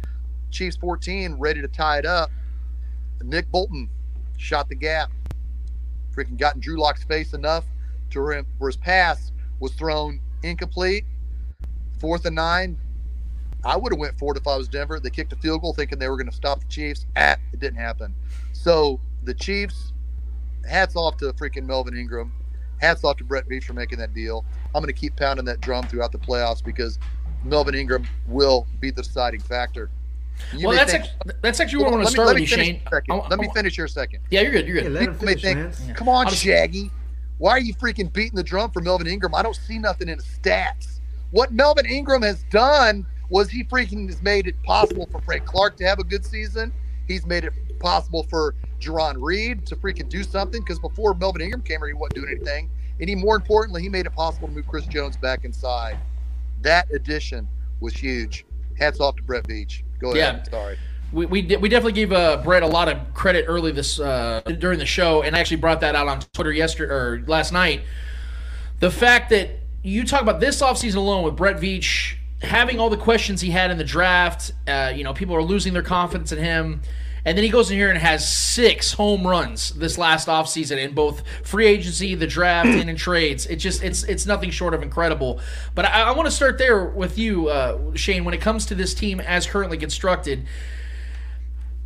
Chiefs 0.54 0.76
14, 0.76 1.34
ready 1.34 1.60
to 1.60 1.68
tie 1.68 1.98
it 1.98 2.06
up. 2.06 2.30
Nick 3.22 3.50
Bolton 3.50 3.90
shot 4.36 4.68
the 4.68 4.74
gap. 4.74 5.10
Freaking 6.14 6.38
got 6.38 6.54
in 6.54 6.60
Drew 6.60 6.78
Lock's 6.78 7.02
face 7.02 7.34
enough 7.34 7.64
to 8.10 8.22
where 8.22 8.44
his 8.60 8.76
pass 8.76 9.32
was 9.58 9.72
thrown 9.72 10.20
incomplete. 10.42 11.04
Fourth 11.98 12.24
and 12.24 12.36
nine. 12.36 12.78
I 13.64 13.76
would 13.76 13.92
have 13.92 13.98
went 13.98 14.18
for 14.18 14.34
it 14.34 14.38
if 14.38 14.46
I 14.46 14.56
was 14.56 14.68
Denver. 14.68 15.00
They 15.00 15.10
kicked 15.10 15.32
a 15.32 15.36
field 15.36 15.62
goal 15.62 15.72
thinking 15.72 15.98
they 15.98 16.08
were 16.08 16.16
going 16.16 16.30
to 16.30 16.36
stop 16.36 16.60
the 16.60 16.68
Chiefs. 16.68 17.06
Ah, 17.16 17.36
it 17.52 17.58
didn't 17.58 17.78
happen. 17.78 18.14
So 18.52 19.00
the 19.24 19.34
Chiefs, 19.34 19.92
hats 20.68 20.94
off 20.94 21.16
to 21.16 21.32
freaking 21.32 21.64
Melvin 21.64 21.96
Ingram. 21.96 22.32
Hats 22.78 23.02
off 23.02 23.16
to 23.16 23.24
Brett 23.24 23.48
Veach 23.48 23.64
for 23.64 23.72
making 23.72 23.98
that 23.98 24.14
deal. 24.14 24.44
I'm 24.74 24.82
going 24.82 24.94
to 24.94 25.00
keep 25.00 25.16
pounding 25.16 25.46
that 25.46 25.60
drum 25.60 25.86
throughout 25.86 26.12
the 26.12 26.18
playoffs 26.18 26.62
because 26.62 26.98
Melvin 27.42 27.74
Ingram 27.74 28.06
will 28.28 28.66
be 28.80 28.90
the 28.90 29.02
deciding 29.02 29.40
factor. 29.40 29.90
You 30.52 30.68
well, 30.68 30.76
that's 30.76 30.92
think- 30.92 31.04
act- 31.04 31.42
that's 31.42 31.60
actually 31.60 31.78
where 31.84 31.88
I 31.88 31.90
want 31.96 32.06
on, 32.06 32.12
to 32.12 32.12
let 32.12 32.12
me- 32.12 32.14
start 32.14 32.26
let 32.26 32.34
with 32.34 32.50
you, 32.50 32.56
me 32.56 32.64
finish 32.64 32.66
Shane. 32.66 32.90
second. 32.90 33.30
Let 33.30 33.38
me 33.40 33.48
finish 33.54 33.76
here 33.76 33.84
a 33.84 33.88
second. 33.88 34.20
Yeah, 34.30 34.40
you're 34.42 34.52
good. 34.52 34.66
You're 34.66 34.76
good. 34.76 34.84
Yeah, 34.84 34.90
let 34.90 35.02
him 35.02 35.12
People 35.14 35.26
may 35.26 35.34
finish, 35.36 35.74
think, 35.76 35.86
man. 35.88 35.96
come 35.96 36.08
on, 36.08 36.26
I'll 36.26 36.32
Shaggy. 36.32 36.90
Why 37.38 37.50
are 37.52 37.60
you 37.60 37.74
freaking 37.74 38.12
beating 38.12 38.36
the 38.36 38.42
drum 38.44 38.70
for 38.70 38.80
Melvin 38.80 39.06
Ingram? 39.06 39.34
I 39.34 39.42
don't 39.42 39.56
see 39.56 39.78
nothing 39.78 40.08
in 40.08 40.18
his 40.18 40.26
stats. 40.26 41.00
What 41.30 41.52
Melvin 41.52 41.86
Ingram 41.86 42.22
has 42.22 42.44
done 42.50 43.06
was 43.28 43.50
he 43.50 43.64
freaking 43.64 44.06
has 44.08 44.22
made 44.22 44.46
it 44.46 44.60
possible 44.62 45.08
for 45.10 45.20
Frank 45.22 45.44
Clark 45.44 45.76
to 45.78 45.84
have 45.84 45.98
a 45.98 46.04
good 46.04 46.24
season. 46.24 46.72
He's 47.08 47.26
made 47.26 47.44
it 47.44 47.52
possible 47.80 48.22
for 48.30 48.54
Jarran 48.80 49.14
Reed 49.18 49.66
to 49.66 49.76
freaking 49.76 50.08
do 50.08 50.22
something 50.22 50.60
because 50.60 50.78
before 50.78 51.14
Melvin 51.14 51.42
Ingram 51.42 51.62
came 51.62 51.80
here, 51.80 51.88
he 51.88 51.92
wasn't 51.94 52.14
doing 52.16 52.28
anything. 52.30 52.70
And 53.00 53.08
he, 53.08 53.14
more 53.16 53.34
importantly, 53.34 53.82
he 53.82 53.88
made 53.88 54.06
it 54.06 54.14
possible 54.14 54.46
to 54.46 54.54
move 54.54 54.68
Chris 54.68 54.86
Jones 54.86 55.16
back 55.16 55.44
inside. 55.44 55.98
That 56.62 56.88
addition 56.92 57.48
was 57.80 57.94
huge. 57.94 58.46
Hats 58.78 59.00
off 59.00 59.16
to 59.16 59.22
Brett 59.22 59.44
Veach. 59.44 59.82
Go 59.98 60.12
ahead. 60.12 60.44
Yeah. 60.46 60.50
Sorry. 60.50 60.78
we 61.12 61.26
we, 61.26 61.42
we 61.42 61.68
definitely 61.68 61.92
gave 61.92 62.12
uh, 62.12 62.38
Brett 62.38 62.62
a 62.62 62.66
lot 62.66 62.88
of 62.88 63.14
credit 63.14 63.44
early 63.48 63.72
this 63.72 64.00
uh, 64.00 64.40
during 64.58 64.78
the 64.78 64.86
show, 64.86 65.22
and 65.22 65.36
I 65.36 65.40
actually 65.40 65.58
brought 65.58 65.80
that 65.80 65.94
out 65.94 66.08
on 66.08 66.20
Twitter 66.32 66.52
yesterday 66.52 66.92
or 66.92 67.24
last 67.26 67.52
night. 67.52 67.82
The 68.80 68.90
fact 68.90 69.30
that 69.30 69.50
you 69.82 70.04
talk 70.04 70.22
about 70.22 70.40
this 70.40 70.60
offseason 70.60 70.96
alone 70.96 71.24
with 71.24 71.36
Brett 71.36 71.56
Veach 71.56 72.16
having 72.42 72.78
all 72.78 72.90
the 72.90 72.96
questions 72.96 73.40
he 73.40 73.50
had 73.50 73.70
in 73.70 73.78
the 73.78 73.84
draft, 73.84 74.52
uh, 74.66 74.92
you 74.94 75.04
know, 75.04 75.14
people 75.14 75.34
are 75.34 75.42
losing 75.42 75.72
their 75.72 75.82
confidence 75.82 76.32
in 76.32 76.38
him. 76.38 76.82
And 77.24 77.38
then 77.38 77.42
he 77.42 77.50
goes 77.50 77.70
in 77.70 77.78
here 77.78 77.88
and 77.88 77.98
has 77.98 78.30
six 78.30 78.92
home 78.92 79.26
runs 79.26 79.70
this 79.70 79.96
last 79.96 80.28
offseason 80.28 80.76
in 80.76 80.92
both 80.92 81.22
free 81.42 81.66
agency, 81.66 82.14
the 82.14 82.26
draft, 82.26 82.68
and 82.68 82.90
in 82.90 82.96
trades. 82.96 83.46
It 83.46 83.56
just 83.56 83.82
it's 83.82 84.02
it's 84.04 84.26
nothing 84.26 84.50
short 84.50 84.74
of 84.74 84.82
incredible. 84.82 85.40
But 85.74 85.86
I, 85.86 86.02
I 86.02 86.10
want 86.12 86.26
to 86.26 86.30
start 86.30 86.58
there 86.58 86.84
with 86.84 87.16
you, 87.16 87.48
uh, 87.48 87.94
Shane. 87.94 88.24
When 88.24 88.34
it 88.34 88.40
comes 88.40 88.66
to 88.66 88.74
this 88.74 88.92
team 88.92 89.20
as 89.20 89.46
currently 89.46 89.78
constructed, 89.78 90.46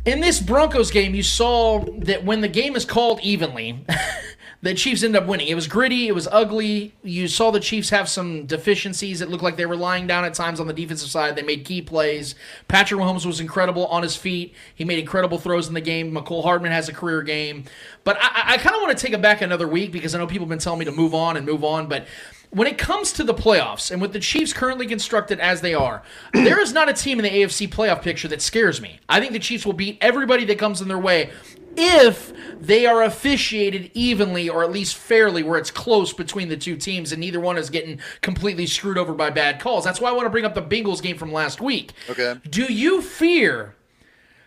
in 0.05 0.21
this 0.21 0.39
Broncos 0.39 0.91
game, 0.91 1.15
you 1.15 1.23
saw 1.23 1.85
that 1.99 2.23
when 2.25 2.41
the 2.41 2.47
game 2.47 2.75
is 2.75 2.83
called 2.83 3.19
evenly, 3.21 3.85
the 4.61 4.73
Chiefs 4.73 5.03
ended 5.03 5.21
up 5.21 5.27
winning. 5.27 5.47
It 5.47 5.55
was 5.55 5.67
gritty. 5.67 6.07
It 6.07 6.15
was 6.15 6.27
ugly. 6.31 6.93
You 7.01 7.29
saw 7.29 7.49
the 7.49 7.61
Chiefs 7.61 7.91
have 7.91 8.09
some 8.09 8.45
deficiencies. 8.45 9.21
It 9.21 9.29
looked 9.29 9.43
like 9.43 9.55
they 9.55 9.65
were 9.65 9.77
lying 9.77 10.05
down 10.05 10.25
at 10.25 10.33
times 10.33 10.59
on 10.59 10.67
the 10.67 10.73
defensive 10.73 11.09
side. 11.09 11.37
They 11.37 11.43
made 11.43 11.63
key 11.63 11.81
plays. 11.81 12.35
Patrick 12.67 12.99
Mahomes 12.99 13.25
was 13.25 13.39
incredible 13.39 13.87
on 13.87 14.03
his 14.03 14.17
feet. 14.17 14.53
He 14.75 14.83
made 14.83 14.99
incredible 14.99 15.37
throws 15.37 15.69
in 15.69 15.73
the 15.73 15.81
game. 15.81 16.11
McCole 16.11 16.43
Hardman 16.43 16.73
has 16.73 16.89
a 16.89 16.93
career 16.93 17.21
game. 17.21 17.63
But 18.03 18.17
I, 18.19 18.53
I 18.53 18.57
kind 18.57 18.75
of 18.75 18.81
want 18.81 18.97
to 18.97 19.01
take 19.01 19.13
it 19.13 19.21
back 19.21 19.41
another 19.41 19.67
week 19.67 19.93
because 19.93 20.13
I 20.13 20.17
know 20.17 20.27
people 20.27 20.45
have 20.45 20.49
been 20.49 20.59
telling 20.59 20.79
me 20.79 20.85
to 20.85 20.91
move 20.91 21.13
on 21.13 21.37
and 21.37 21.45
move 21.45 21.63
on. 21.63 21.87
But 21.87 22.05
when 22.51 22.67
it 22.67 22.77
comes 22.77 23.13
to 23.13 23.23
the 23.23 23.33
playoffs 23.33 23.91
and 23.91 24.01
with 24.01 24.11
the 24.11 24.19
Chiefs 24.19 24.51
currently 24.51 24.87
constructed 24.87 25.39
as 25.39 25.61
they 25.61 25.73
are, 25.73 26.03
there 26.33 26.59
is 26.59 26.73
not 26.73 26.89
a 26.89 26.93
team 26.93 27.19
in 27.19 27.23
the 27.23 27.29
AFC 27.29 27.69
playoff 27.69 28.01
picture 28.01 28.27
that 28.27 28.41
scares 28.41 28.81
me. 28.81 28.99
I 29.07 29.21
think 29.21 29.31
the 29.31 29.39
Chiefs 29.39 29.65
will 29.65 29.73
beat 29.73 29.97
everybody 30.01 30.43
that 30.45 30.59
comes 30.59 30.81
in 30.81 30.87
their 30.87 30.99
way 30.99 31.29
if 31.79 32.33
they 32.59 32.85
are 32.85 33.01
officiated 33.01 33.89
evenly 33.93 34.49
or 34.49 34.63
at 34.63 34.71
least 34.71 34.95
fairly 34.95 35.41
where 35.41 35.57
it's 35.57 35.71
close 35.71 36.11
between 36.11 36.49
the 36.49 36.57
two 36.57 36.75
teams 36.75 37.11
and 37.11 37.21
neither 37.21 37.39
one 37.39 37.57
is 37.57 37.69
getting 37.69 37.99
completely 38.21 38.65
screwed 38.65 38.97
over 38.97 39.13
by 39.13 39.29
bad 39.29 39.59
calls. 39.59 39.85
That's 39.85 40.01
why 40.01 40.09
I 40.09 40.11
want 40.11 40.25
to 40.25 40.29
bring 40.29 40.45
up 40.45 40.55
the 40.55 40.61
Bengals 40.61 41.01
game 41.01 41.17
from 41.17 41.31
last 41.31 41.61
week. 41.61 41.93
Okay. 42.09 42.35
Do 42.49 42.65
you 42.65 43.01
fear 43.01 43.75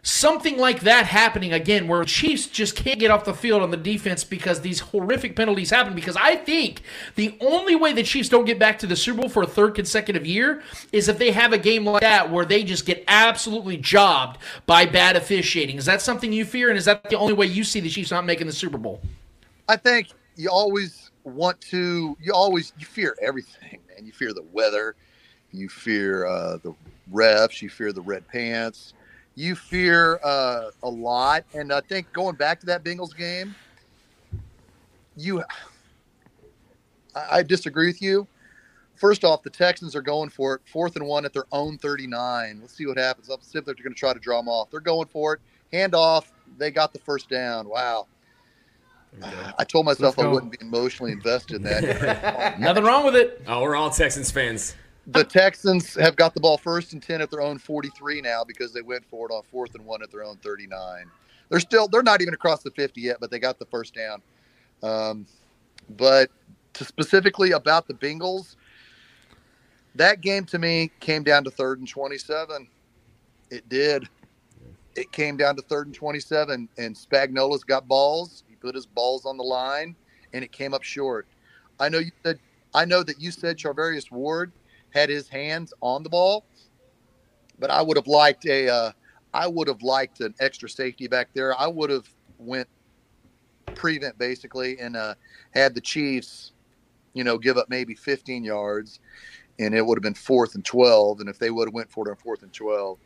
something 0.05 0.59
like 0.59 0.80
that 0.80 1.07
happening 1.07 1.53
again 1.53 1.86
where 1.86 2.03
Chiefs 2.03 2.48
just 2.48 2.74
can't 2.74 2.98
get 2.98 3.12
off 3.12 3.24
the 3.24 3.32
field 3.32 3.62
on 3.62 3.70
the 3.70 3.76
defense 3.76 4.24
because 4.24 4.61
these 4.61 4.80
horrific 4.80 5.36
penalties 5.36 5.70
happen 5.70 5.94
because 5.94 6.16
I 6.16 6.34
think 6.34 6.82
the 7.14 7.36
only 7.40 7.76
way 7.76 7.92
the 7.92 8.03
Chiefs 8.03 8.28
don't 8.28 8.44
get 8.44 8.59
back 8.59 8.80
to 8.80 8.88
the 8.88 8.96
Super 8.96 9.20
Bowl 9.20 9.28
for 9.28 9.44
a 9.44 9.46
third 9.46 9.76
consecutive 9.76 10.26
year 10.26 10.62
is 10.90 11.09
if 11.09 11.18
they 11.18 11.30
have 11.30 11.53
a 11.53 11.59
game 11.59 11.86
like 11.86 12.00
that 12.00 12.30
where 12.30 12.44
they 12.44 12.64
just 12.64 12.84
get 12.84 13.05
absolutely 13.07 13.76
jobbed 13.76 14.38
by 14.66 14.86
bad 14.86 15.14
officiating. 15.14 15.76
Is 15.76 15.84
that 15.84 16.03
something 16.03 16.32
you 16.32 16.44
fear 16.44 16.68
and 16.68 16.76
is 16.76 16.86
that 16.86 17.09
the 17.09 17.16
only 17.16 17.34
way 17.34 17.46
you 17.46 17.62
see 17.62 17.78
the 17.78 17.88
Chiefs 17.88 18.11
not 18.11 18.26
making 18.26 18.48
the 18.48 18.53
Super 18.53 18.78
Bowl? 18.78 19.00
I 19.68 19.76
think 19.76 20.09
you 20.34 20.48
always 20.50 21.12
want 21.22 21.61
to 21.61 22.16
you 22.20 22.32
always 22.32 22.72
you 22.76 22.86
fear 22.86 23.16
everything, 23.22 23.78
man. 23.88 24.05
You 24.05 24.11
fear 24.11 24.32
the 24.32 24.44
weather, 24.53 24.96
you 25.53 25.68
fear 25.68 26.26
uh, 26.26 26.57
the 26.57 26.74
refs, 27.12 27.62
you 27.62 27.70
fear 27.70 27.92
the 27.92 28.03
red 28.03 28.26
pants 28.26 28.94
you 29.35 29.55
fear 29.55 30.20
uh, 30.22 30.70
a 30.83 30.89
lot. 30.89 31.45
And 31.55 31.72
I 31.72 31.80
think 31.80 32.12
going 32.12 32.37
back 32.37 32.61
to 32.61 32.66
that 32.66 32.85
Bengals 32.85 33.16
game, 33.16 33.55
you, 35.16 35.43
I, 37.14 37.39
I 37.39 37.43
disagree 37.43 37.87
with 37.87 38.03
you. 38.03 38.26
First 38.95 39.24
off, 39.24 39.43
the 39.43 39.51
Texans 39.51 39.97
are 39.97 40.03
going 40.03 40.28
for 40.28 40.55
it, 40.55 40.61
fourth 40.64 40.95
and 40.95 41.05
one 41.07 41.24
at 41.24 41.33
their 41.33 41.47
own 41.51 41.76
39. 41.76 42.59
Let's 42.61 42.76
see 42.76 42.87
what 42.87 42.99
happens. 42.99 43.28
Let's 43.28 43.51
see 43.51 43.59
if 43.59 43.64
they're 43.64 43.74
going 43.74 43.93
to 43.93 43.99
try 43.99 44.12
to 44.12 44.20
draw 44.20 44.37
them 44.37 44.49
off. 44.49 44.70
They're 44.70 44.80
going 44.80 45.09
for 45.09 45.35
it. 45.35 45.41
Hand 45.72 45.95
off. 45.95 46.33
They 46.59 46.70
got 46.70 46.93
the 46.93 47.01
first 47.01 47.28
down. 47.28 47.68
Wow. 47.68 48.07
I 49.59 49.64
told 49.64 49.85
myself 49.85 50.18
I 50.18 50.26
wouldn't 50.26 50.53
be 50.53 50.59
emotionally 50.64 51.12
invested 51.12 51.57
in 51.57 51.62
that. 51.64 52.59
Nothing 52.61 52.85
wrong 52.85 53.05
with 53.05 53.14
it. 53.16 53.43
Oh, 53.47 53.61
we're 53.61 53.74
all 53.74 53.91
Texans 53.91 54.30
fans 54.30 54.74
the 55.07 55.24
Texans 55.24 55.94
have 55.94 56.16
got 56.16 56.34
the 56.34 56.40
ball 56.40 56.57
first 56.57 56.92
and 56.92 57.03
10 57.03 57.20
at 57.20 57.30
their 57.30 57.40
own 57.40 57.59
43 57.59 58.20
now 58.20 58.44
because 58.44 58.72
they 58.72 58.82
went 58.82 59.05
for 59.05 59.28
it 59.28 59.32
on 59.32 59.42
fourth 59.50 59.74
and 59.74 59.84
one 59.84 60.03
at 60.03 60.11
their 60.11 60.24
own 60.24 60.36
39. 60.36 61.05
They're 61.48 61.61
still, 61.61 61.88
they're 61.88 62.03
not 62.03 62.22
even 62.22 62.34
across 62.34 62.62
the 62.62 62.70
50 62.70 63.00
yet, 63.00 63.16
but 63.20 63.30
they 63.30 63.38
got 63.38 63.59
the 63.59 63.66
first 63.66 63.94
down. 63.94 64.22
Um, 64.82 65.26
but 65.96 66.30
to 66.74 66.84
specifically 66.84 67.53
about 67.53 67.88
the 67.88 67.94
Bengals, 67.94 68.57
that 69.96 70.20
game 70.20 70.44
to 70.46 70.59
me 70.59 70.90
came 71.00 71.22
down 71.22 71.44
to 71.44 71.50
third 71.50 71.80
and 71.80 71.88
27. 71.88 72.68
It 73.50 73.68
did. 73.68 74.09
It 74.94 75.11
came 75.12 75.36
down 75.36 75.57
to 75.57 75.62
third 75.62 75.86
and 75.86 75.94
27, 75.94 76.68
and 76.78 76.96
Spagnuolo's 76.96 77.64
got 77.64 77.88
balls. 77.88 78.44
He 78.48 78.57
put 78.57 78.74
his 78.74 78.86
balls 78.86 79.26
on 79.26 79.36
the 79.36 79.42
line, 79.42 79.96
and 80.32 80.44
it 80.44 80.53
came 80.53 80.72
up 80.72 80.82
short. 80.82 81.26
I 81.80 81.88
know 81.88 81.98
you 81.98 82.12
said, 82.22 82.38
I 82.74 82.84
know 82.84 83.03
that 83.03 83.20
you 83.20 83.30
said 83.30 83.59
Charvarius 83.59 84.11
Ward 84.11 84.53
had 84.93 85.09
his 85.09 85.28
hands 85.28 85.72
on 85.80 86.03
the 86.03 86.09
ball. 86.09 86.45
But 87.59 87.70
I 87.70 87.82
would 87.82 87.97
have 87.97 88.07
liked 88.07 88.47
a, 88.47 88.68
uh, 88.68 88.93
I 89.34 89.47
would 89.47 89.68
have 89.68 89.82
liked 89.82 90.20
an 90.20 90.34
extra 90.40 90.68
safety 90.68 91.07
back 91.07 91.28
there. 91.34 91.59
I 91.59 91.66
would 91.66 91.90
have 91.90 92.09
went 92.38 92.68
prevent 93.74 94.18
basically 94.18 94.78
and 94.78 94.97
uh, 94.97 95.14
had 95.53 95.74
the 95.74 95.80
Chiefs, 95.80 96.53
you 97.14 97.24
know, 97.24 97.38
give 97.38 97.57
up 97.57 97.68
maybe 97.68 97.95
15 97.95 98.45
yards, 98.45 99.01
and 99.59 99.74
it 99.74 99.84
would 99.84 99.97
have 99.97 100.03
been 100.03 100.14
fourth 100.14 100.55
and 100.55 100.64
12. 100.64 101.20
And 101.20 101.28
if 101.28 101.38
they 101.38 101.51
would 101.51 101.68
have 101.68 101.74
went 101.74 101.90
for 101.90 102.07
it 102.07 102.11
on 102.11 102.16
fourth 102.16 102.43
and 102.43 102.53
12, 102.53 102.99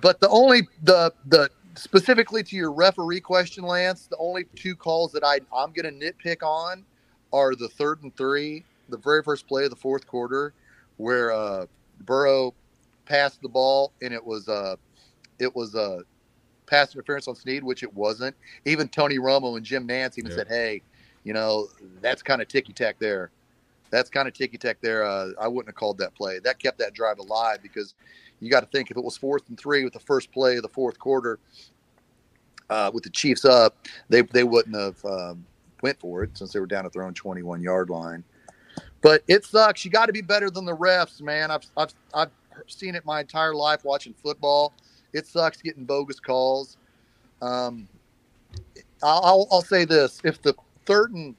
but 0.00 0.20
the 0.20 0.28
only 0.28 0.62
the 0.82 1.12
the 1.26 1.48
specifically 1.76 2.42
to 2.42 2.56
your 2.56 2.72
referee 2.72 3.20
question, 3.20 3.64
Lance, 3.64 4.06
the 4.06 4.16
only 4.16 4.44
two 4.56 4.74
calls 4.74 5.12
that 5.12 5.24
I 5.24 5.40
I'm 5.54 5.72
going 5.72 5.98
to 5.98 6.12
nitpick 6.12 6.42
on 6.42 6.84
are 7.32 7.54
the 7.54 7.68
third 7.68 8.02
and 8.02 8.14
three, 8.16 8.64
the 8.88 8.96
very 8.96 9.22
first 9.22 9.46
play 9.46 9.64
of 9.64 9.70
the 9.70 9.76
fourth 9.76 10.06
quarter, 10.06 10.52
where 10.96 11.32
uh, 11.32 11.66
Burrow 12.00 12.54
passed 13.06 13.42
the 13.42 13.48
ball 13.48 13.92
and 14.02 14.12
it 14.12 14.24
was 14.24 14.48
uh, 14.48 14.76
it 15.38 15.54
was 15.54 15.74
a 15.74 15.80
uh, 15.80 16.00
pass 16.66 16.94
interference 16.94 17.28
on 17.28 17.34
Sneed, 17.34 17.62
which 17.62 17.82
it 17.82 17.92
wasn't. 17.92 18.34
Even 18.64 18.88
Tony 18.88 19.18
Romo 19.18 19.56
and 19.56 19.64
Jim 19.64 19.86
Nantz 19.86 20.18
even 20.18 20.30
yeah. 20.30 20.36
said, 20.36 20.48
"Hey, 20.48 20.82
you 21.24 21.32
know 21.32 21.68
that's 22.00 22.22
kind 22.22 22.40
of 22.40 22.48
ticky 22.48 22.72
tack 22.72 22.96
there. 22.98 23.30
That's 23.90 24.10
kind 24.10 24.26
of 24.26 24.34
ticky 24.34 24.58
tack 24.58 24.78
there. 24.80 25.04
Uh, 25.04 25.30
I 25.40 25.48
wouldn't 25.48 25.68
have 25.68 25.76
called 25.76 25.98
that 25.98 26.14
play. 26.14 26.38
That 26.40 26.58
kept 26.58 26.78
that 26.78 26.94
drive 26.94 27.18
alive 27.18 27.58
because 27.62 27.94
you 28.40 28.50
got 28.50 28.60
to 28.60 28.66
think 28.66 28.90
if 28.90 28.96
it 28.96 29.04
was 29.04 29.16
fourth 29.16 29.48
and 29.48 29.58
three 29.58 29.84
with 29.84 29.92
the 29.92 30.00
first 30.00 30.32
play 30.32 30.56
of 30.56 30.62
the 30.62 30.68
fourth 30.68 30.98
quarter." 30.98 31.38
Uh, 32.70 32.90
with 32.94 33.04
the 33.04 33.10
Chiefs 33.10 33.44
up, 33.44 33.76
they 34.08 34.22
they 34.22 34.42
wouldn't 34.42 34.74
have 34.74 35.04
um, 35.04 35.44
went 35.82 36.00
for 36.00 36.22
it 36.22 36.36
since 36.36 36.50
they 36.50 36.58
were 36.58 36.66
down 36.66 36.86
at 36.86 36.92
their 36.94 37.02
own 37.02 37.12
21 37.12 37.60
yard 37.60 37.90
line. 37.90 38.24
But 39.04 39.22
it 39.28 39.44
sucks. 39.44 39.84
You 39.84 39.90
got 39.90 40.06
to 40.06 40.14
be 40.14 40.22
better 40.22 40.48
than 40.48 40.64
the 40.64 40.74
refs, 40.74 41.20
man. 41.20 41.50
I've, 41.50 41.66
I've, 41.76 41.92
I've 42.14 42.30
seen 42.68 42.94
it 42.94 43.04
my 43.04 43.20
entire 43.20 43.54
life 43.54 43.84
watching 43.84 44.14
football. 44.14 44.72
It 45.12 45.26
sucks 45.26 45.60
getting 45.60 45.84
bogus 45.84 46.18
calls. 46.18 46.78
Um, 47.42 47.86
I'll, 49.02 49.46
I'll 49.52 49.60
say 49.60 49.84
this: 49.84 50.22
if 50.24 50.40
the 50.40 50.54
third 50.86 51.12
and 51.12 51.36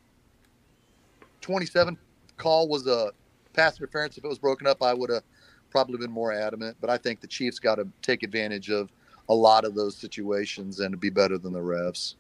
twenty-seven 1.41 1.97
call 2.37 2.67
was 2.67 2.85
a 2.85 3.11
pass 3.53 3.79
interference, 3.79 4.15
if 4.19 4.23
it 4.23 4.27
was 4.27 4.37
broken 4.37 4.67
up, 4.67 4.83
I 4.83 4.93
would 4.93 5.09
have 5.09 5.23
probably 5.71 5.97
been 5.97 6.11
more 6.11 6.31
adamant. 6.31 6.77
But 6.79 6.91
I 6.91 6.99
think 6.99 7.19
the 7.19 7.27
Chiefs 7.27 7.57
got 7.57 7.75
to 7.75 7.87
take 8.03 8.21
advantage 8.21 8.69
of 8.69 8.91
a 9.27 9.33
lot 9.33 9.65
of 9.65 9.73
those 9.73 9.97
situations 9.97 10.81
and 10.81 10.99
be 10.99 11.09
better 11.09 11.39
than 11.39 11.51
the 11.51 11.59
refs. 11.59 12.13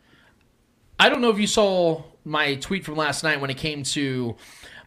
I 0.97 1.09
don't 1.09 1.21
know 1.21 1.29
if 1.29 1.37
you 1.37 1.45
saw 1.45 2.03
my 2.23 2.55
tweet 2.55 2.83
from 2.83 2.95
last 2.95 3.23
night 3.23 3.39
when 3.39 3.51
it 3.51 3.57
came 3.57 3.83
to 3.83 4.35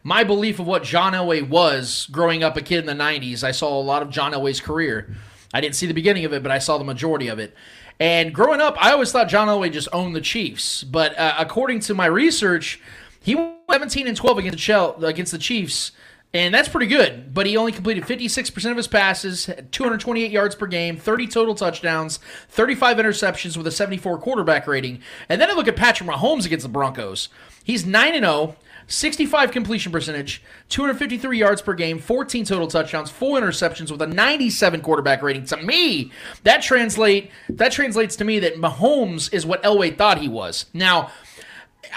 my 0.03 0.23
belief 0.23 0.59
of 0.59 0.67
what 0.67 0.83
John 0.83 1.13
Elway 1.13 1.47
was 1.47 2.07
growing 2.11 2.43
up 2.43 2.57
a 2.57 2.61
kid 2.61 2.79
in 2.79 2.85
the 2.85 3.03
90s. 3.03 3.43
I 3.43 3.51
saw 3.51 3.79
a 3.79 3.81
lot 3.81 4.01
of 4.01 4.09
John 4.09 4.33
Elway's 4.33 4.61
career. 4.61 5.15
I 5.53 5.61
didn't 5.61 5.75
see 5.75 5.87
the 5.87 5.93
beginning 5.93 6.25
of 6.25 6.33
it, 6.33 6.43
but 6.43 6.51
I 6.51 6.59
saw 6.59 6.77
the 6.77 6.83
majority 6.83 7.27
of 7.27 7.39
it. 7.39 7.55
And 7.99 8.33
growing 8.33 8.61
up, 8.61 8.77
I 8.79 8.91
always 8.91 9.11
thought 9.11 9.27
John 9.27 9.47
Elway 9.47 9.71
just 9.71 9.89
owned 9.91 10.15
the 10.15 10.21
Chiefs. 10.21 10.83
But 10.83 11.17
uh, 11.17 11.35
according 11.37 11.81
to 11.81 11.93
my 11.93 12.05
research, 12.05 12.79
he 13.21 13.35
went 13.35 13.59
17 13.69 14.07
and 14.07 14.15
12 14.15 14.37
against 14.37 14.67
the, 14.67 15.05
against 15.05 15.31
the 15.31 15.37
Chiefs. 15.37 15.91
And 16.31 16.53
that's 16.53 16.69
pretty 16.69 16.85
good, 16.85 17.33
but 17.33 17.47
he 17.47 17.57
only 17.57 17.71
completed 17.71 18.03
56% 18.03 18.69
of 18.69 18.77
his 18.77 18.87
passes, 18.87 19.49
228 19.71 20.29
yards 20.29 20.53
per 20.53 20.67
game, 20.67 20.95
30 20.95 21.25
total 21.25 21.55
touchdowns, 21.55 22.19
35 22.49 22.97
interceptions 22.97 23.57
with 23.57 23.65
a 23.65 23.71
74 23.71 24.19
quarterback 24.19 24.67
rating. 24.67 25.01
And 25.27 25.41
then 25.41 25.49
I 25.49 25.53
look 25.53 25.67
at 25.67 25.75
Patrick 25.75 26.07
Mahomes 26.07 26.45
against 26.45 26.61
the 26.61 26.69
Broncos. 26.69 27.29
He's 27.63 27.83
9 27.83 28.13
and 28.13 28.25
0, 28.25 28.55
65 28.89 29.51
completion 29.51 29.91
percentage, 29.91 30.43
253 30.69 31.37
yards 31.37 31.61
per 31.61 31.73
game, 31.73 31.99
14 31.99 32.43
total 32.43 32.67
touchdowns, 32.67 33.09
four 33.09 33.39
interceptions 33.39 33.91
with 33.91 34.01
a 34.01 34.07
97 34.07 34.81
quarterback 34.81 35.21
rating. 35.21 35.45
To 35.45 35.57
me, 35.57 36.11
that 36.43 36.61
translate 36.61 37.31
that 37.49 37.71
translates 37.71 38.15
to 38.17 38.25
me 38.25 38.39
that 38.39 38.55
Mahomes 38.55 39.31
is 39.31 39.45
what 39.45 39.63
Elway 39.63 39.95
thought 39.95 40.17
he 40.17 40.27
was. 40.27 40.65
Now, 40.73 41.11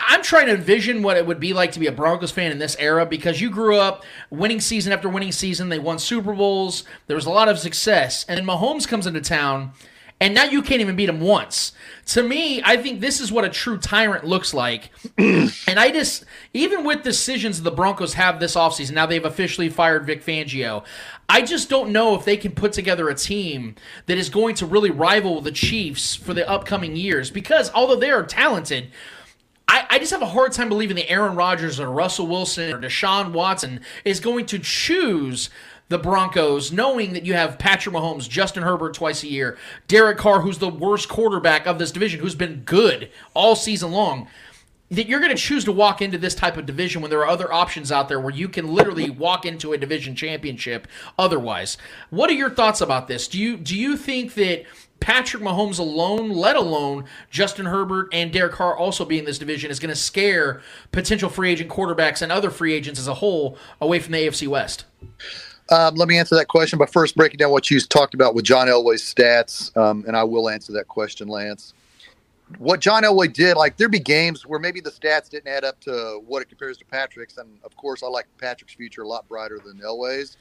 I'm 0.06 0.22
trying 0.22 0.46
to 0.46 0.54
envision 0.54 1.02
what 1.02 1.16
it 1.16 1.26
would 1.26 1.40
be 1.40 1.52
like 1.52 1.72
to 1.72 1.80
be 1.80 1.86
a 1.86 1.92
Broncos 1.92 2.30
fan 2.30 2.52
in 2.52 2.58
this 2.58 2.76
era 2.78 3.04
because 3.04 3.40
you 3.40 3.50
grew 3.50 3.76
up 3.76 4.04
winning 4.30 4.60
season 4.60 4.92
after 4.92 5.08
winning 5.08 5.32
season. 5.32 5.70
They 5.70 5.78
won 5.78 5.98
Super 5.98 6.34
Bowls. 6.34 6.84
There 7.06 7.16
was 7.16 7.26
a 7.26 7.30
lot 7.30 7.48
of 7.48 7.58
success. 7.58 8.24
And 8.28 8.38
then 8.38 8.46
Mahomes 8.46 8.86
comes 8.86 9.06
into 9.06 9.20
town 9.20 9.72
and 10.22 10.34
now 10.34 10.44
you 10.44 10.62
can't 10.62 10.80
even 10.80 10.94
beat 10.94 11.08
him 11.08 11.20
once. 11.20 11.72
To 12.06 12.22
me, 12.22 12.62
I 12.62 12.76
think 12.76 13.00
this 13.00 13.20
is 13.20 13.32
what 13.32 13.44
a 13.44 13.48
true 13.48 13.76
tyrant 13.76 14.24
looks 14.24 14.54
like. 14.54 14.90
and 15.18 15.50
I 15.66 15.90
just, 15.90 16.24
even 16.54 16.84
with 16.84 17.02
decisions 17.02 17.60
the 17.60 17.72
Broncos 17.72 18.14
have 18.14 18.38
this 18.38 18.54
offseason, 18.54 18.92
now 18.92 19.04
they've 19.04 19.24
officially 19.24 19.68
fired 19.68 20.06
Vic 20.06 20.24
Fangio. 20.24 20.84
I 21.28 21.42
just 21.42 21.68
don't 21.68 21.90
know 21.90 22.14
if 22.14 22.24
they 22.24 22.36
can 22.36 22.52
put 22.52 22.72
together 22.72 23.08
a 23.08 23.16
team 23.16 23.74
that 24.06 24.16
is 24.16 24.30
going 24.30 24.54
to 24.56 24.66
really 24.66 24.92
rival 24.92 25.40
the 25.40 25.50
Chiefs 25.50 26.14
for 26.14 26.32
the 26.32 26.48
upcoming 26.48 26.94
years 26.94 27.32
because 27.32 27.72
although 27.74 27.96
they 27.96 28.12
are 28.12 28.22
talented, 28.22 28.92
I, 29.66 29.86
I, 29.90 29.98
just 29.98 30.12
have 30.12 30.22
a 30.22 30.26
hard 30.26 30.52
time 30.52 30.68
believing 30.68 30.96
that 30.96 31.10
Aaron 31.10 31.34
Rodgers 31.34 31.80
or 31.80 31.90
Russell 31.90 32.26
Wilson 32.28 32.72
or 32.72 32.78
Deshaun 32.78 33.32
Watson 33.32 33.80
is 34.04 34.20
going 34.20 34.46
to 34.46 34.58
choose 34.58 35.50
the 35.92 35.98
Broncos, 35.98 36.72
knowing 36.72 37.12
that 37.12 37.24
you 37.24 37.34
have 37.34 37.58
Patrick 37.58 37.94
Mahomes, 37.94 38.28
Justin 38.28 38.64
Herbert 38.64 38.94
twice 38.94 39.22
a 39.22 39.28
year, 39.28 39.56
Derek 39.86 40.18
Carr, 40.18 40.40
who's 40.40 40.58
the 40.58 40.68
worst 40.68 41.08
quarterback 41.08 41.66
of 41.66 41.78
this 41.78 41.92
division, 41.92 42.20
who's 42.20 42.34
been 42.34 42.62
good 42.64 43.10
all 43.34 43.54
season 43.54 43.92
long. 43.92 44.26
that 44.92 45.08
you're 45.08 45.20
going 45.20 45.34
to 45.34 45.42
choose 45.42 45.64
to 45.64 45.72
walk 45.72 46.02
into 46.02 46.18
this 46.18 46.34
type 46.34 46.58
of 46.58 46.66
division 46.66 47.00
when 47.00 47.10
there 47.10 47.20
are 47.20 47.28
other 47.28 47.50
options 47.50 47.90
out 47.90 48.10
there 48.10 48.20
where 48.20 48.32
you 48.32 48.46
can 48.46 48.68
literally 48.74 49.08
walk 49.08 49.46
into 49.46 49.72
a 49.72 49.78
division 49.78 50.14
championship 50.14 50.86
otherwise. 51.18 51.78
What 52.10 52.28
are 52.28 52.34
your 52.34 52.50
thoughts 52.50 52.82
about 52.82 53.08
this? 53.08 53.26
Do 53.26 53.38
you 53.38 53.56
do 53.56 53.76
you 53.76 53.96
think 53.96 54.34
that 54.34 54.64
Patrick 55.00 55.42
Mahomes 55.42 55.78
alone, 55.78 56.30
let 56.30 56.56
alone 56.56 57.06
Justin 57.30 57.66
Herbert 57.66 58.08
and 58.12 58.30
Derek 58.30 58.52
Carr 58.52 58.76
also 58.76 59.06
being 59.06 59.20
in 59.20 59.24
this 59.24 59.38
division, 59.38 59.70
is 59.70 59.80
going 59.80 59.88
to 59.88 59.96
scare 59.96 60.60
potential 60.92 61.30
free 61.30 61.50
agent 61.50 61.70
quarterbacks 61.70 62.20
and 62.20 62.30
other 62.30 62.50
free 62.50 62.74
agents 62.74 63.00
as 63.00 63.08
a 63.08 63.14
whole 63.14 63.56
away 63.80 63.98
from 63.98 64.12
the 64.12 64.18
AFC 64.18 64.46
West? 64.46 64.84
Um, 65.72 65.94
let 65.94 66.06
me 66.06 66.18
answer 66.18 66.34
that 66.34 66.48
question, 66.48 66.78
but 66.78 66.92
first 66.92 67.16
breaking 67.16 67.38
down 67.38 67.50
what 67.50 67.70
you 67.70 67.80
talked 67.80 68.12
about 68.12 68.34
with 68.34 68.44
John 68.44 68.68
Elway's 68.68 69.02
stats, 69.02 69.74
um, 69.74 70.04
and 70.06 70.14
I 70.14 70.22
will 70.22 70.50
answer 70.50 70.70
that 70.74 70.86
question, 70.86 71.28
Lance. 71.28 71.72
What 72.58 72.80
John 72.80 73.04
Elway 73.04 73.32
did, 73.32 73.56
like 73.56 73.78
there'd 73.78 73.90
be 73.90 73.98
games 73.98 74.44
where 74.44 74.60
maybe 74.60 74.82
the 74.82 74.90
stats 74.90 75.30
didn't 75.30 75.48
add 75.48 75.64
up 75.64 75.80
to 75.80 76.20
what 76.26 76.42
it 76.42 76.50
compares 76.50 76.76
to 76.76 76.84
Patrick's, 76.84 77.38
and 77.38 77.48
of 77.64 77.74
course 77.74 78.02
I 78.02 78.06
like 78.08 78.26
Patrick's 78.36 78.74
future 78.74 79.00
a 79.00 79.08
lot 79.08 79.26
brighter 79.30 79.58
than 79.64 79.78
Elway's. 79.78 80.36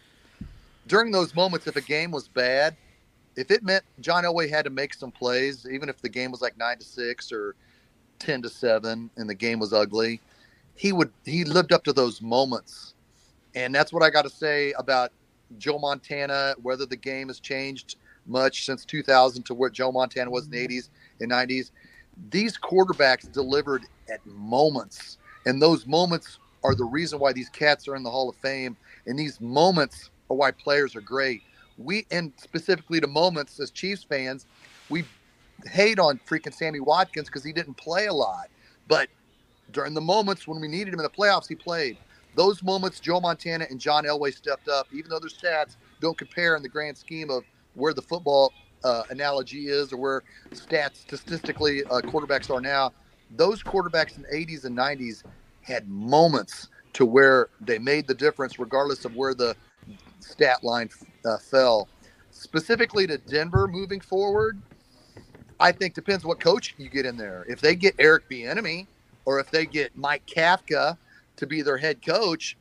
During 0.88 1.14
those 1.14 1.34
moments, 1.34 1.66
if 1.66 1.78
a 1.78 1.82
game 1.82 2.12
was 2.12 2.28
bad, 2.28 2.76
if 3.38 3.52
it 3.52 3.64
meant 3.64 3.86
John 4.02 4.26
Elway 4.26 4.50
had 4.50 4.66
to 4.66 4.70
make 4.70 4.94
some 4.94 5.12
plays, 5.12 5.66
even 5.72 5.88
if 5.88 6.02
the 6.02 6.10
game 6.10 6.32
was 6.32 6.42
like 6.42 6.58
nine 6.58 6.78
to 6.80 6.84
six 6.84 7.32
or 7.32 7.56
ten 8.20 8.42
to 8.42 8.50
seven, 8.50 9.10
and 9.16 9.30
the 9.30 9.36
game 9.36 9.60
was 9.60 9.72
ugly, 9.72 10.20
he 10.76 10.92
would 10.92 11.14
he 11.24 11.46
lived 11.46 11.72
up 11.72 11.86
to 11.86 11.94
those 11.94 12.22
moments, 12.22 12.96
and 13.56 13.74
that's 13.74 13.94
what 13.94 14.04
I 14.04 14.10
got 14.10 14.24
to 14.24 14.30
say 14.30 14.74
about 14.74 15.14
Joe 15.58 15.80
Montana. 15.80 16.56
Whether 16.62 16.86
the 16.86 16.96
game 16.96 17.28
has 17.28 17.40
changed 17.40 17.96
much 18.26 18.66
since 18.66 18.86
2000 18.86 19.44
to 19.44 19.54
where 19.54 19.70
Joe 19.70 19.92
Montana 19.92 20.30
was 20.30 20.46
in 20.46 20.52
the 20.52 20.66
mm-hmm. 20.66 20.78
80s 20.78 20.90
and 21.22 21.32
90s, 21.32 21.72
these 22.30 22.58
quarterbacks 22.58 23.32
delivered 23.32 23.84
at 24.12 24.26
moments, 24.26 25.18
and 25.46 25.62
those 25.62 25.88
moments 25.88 26.40
are 26.64 26.76
the 26.76 26.86
reason 26.86 27.20
why 27.20 27.34
these 27.34 27.50
cats 27.50 27.88
are 27.88 27.96
in 27.96 28.04
the 28.04 28.12
Hall 28.12 28.30
of 28.30 28.36
Fame, 28.36 28.78
and 29.08 29.18
these 29.18 29.42
moments 29.42 30.12
are 30.30 30.38
why 30.38 30.52
players 30.52 30.96
are 30.96 31.02
great 31.02 31.42
we 31.78 32.06
and 32.12 32.32
specifically 32.38 33.00
to 33.00 33.08
moments 33.08 33.60
as 33.60 33.72
Chiefs 33.72 34.04
fans, 34.04 34.46
we 34.90 35.04
hate 35.66 36.00
on 36.00 36.20
freaking 36.28 36.54
Sammy 36.54 36.80
Watkins 36.80 37.28
because 37.28 37.44
he 37.44 37.54
didn't 37.54 37.76
play 37.76 38.08
a 38.08 38.14
lot. 38.14 38.50
But 38.88 39.10
during 39.72 39.94
the 39.94 40.02
moments 40.02 40.48
when 40.48 40.60
we 40.60 40.68
needed 40.68 40.94
him 40.94 41.00
in 41.00 41.04
the 41.04 41.10
playoffs, 41.10 41.48
he 41.48 41.56
played. 41.56 41.98
Those 42.36 42.64
moments, 42.64 43.00
Joe 43.00 43.20
Montana 43.20 43.68
and 43.70 43.80
John 43.80 44.06
Elway 44.06 44.34
stepped 44.34 44.68
up, 44.68 44.88
even 44.94 45.10
though 45.10 45.20
their 45.20 45.30
stats 45.30 45.78
don't 46.00 46.18
compare 46.18 46.56
in 46.56 46.64
the 46.64 46.70
grand 46.70 46.98
scheme 46.98 47.30
of 47.30 47.44
where 47.74 47.94
the 47.94 48.02
football 48.02 48.54
uh, 48.84 49.04
analogy 49.10 49.68
is 49.68 49.94
or 49.94 49.98
where 49.98 50.24
stats 50.54 50.98
statistically 50.98 51.84
uh, 51.90 52.02
quarterbacks 52.02 52.50
are 52.50 52.62
now. 52.62 52.94
Those 53.30 53.64
quarterbacks 53.64 54.18
in 54.18 54.24
the 54.24 54.30
80s 54.30 54.66
and 54.66 54.78
90s 54.78 55.24
had 55.62 55.88
moments 55.90 56.70
to 56.94 57.06
where 57.06 57.50
they 57.60 57.80
made 57.80 58.08
the 58.08 58.16
difference, 58.16 58.60
regardless 58.60 59.06
of 59.06 59.16
where 59.16 59.34
the 59.34 59.56
stat 60.20 60.64
line 60.64 60.90
uh, 61.26 61.38
fell. 61.38 61.90
Specifically 62.32 63.08
to 63.08 63.18
Denver 63.18 63.68
moving 63.68 64.02
forward, 64.02 64.62
I 65.60 65.72
think 65.72 65.94
depends 65.94 66.26
what 66.26 66.40
coach 66.40 66.76
you 66.78 66.90
get 66.90 67.06
in 67.06 67.18
there. 67.18 67.46
If 67.50 67.62
they 67.62 67.76
get 67.76 67.96
Eric 68.00 68.30
Bieniemy 68.30 68.88
or 69.26 69.40
if 69.40 69.52
they 69.52 69.66
get 69.66 69.96
Mike 69.96 70.24
Kafka 70.28 70.98
to 71.42 71.48
be 71.48 71.62
their 71.62 71.78
head 71.78 72.06
coach, 72.06 72.56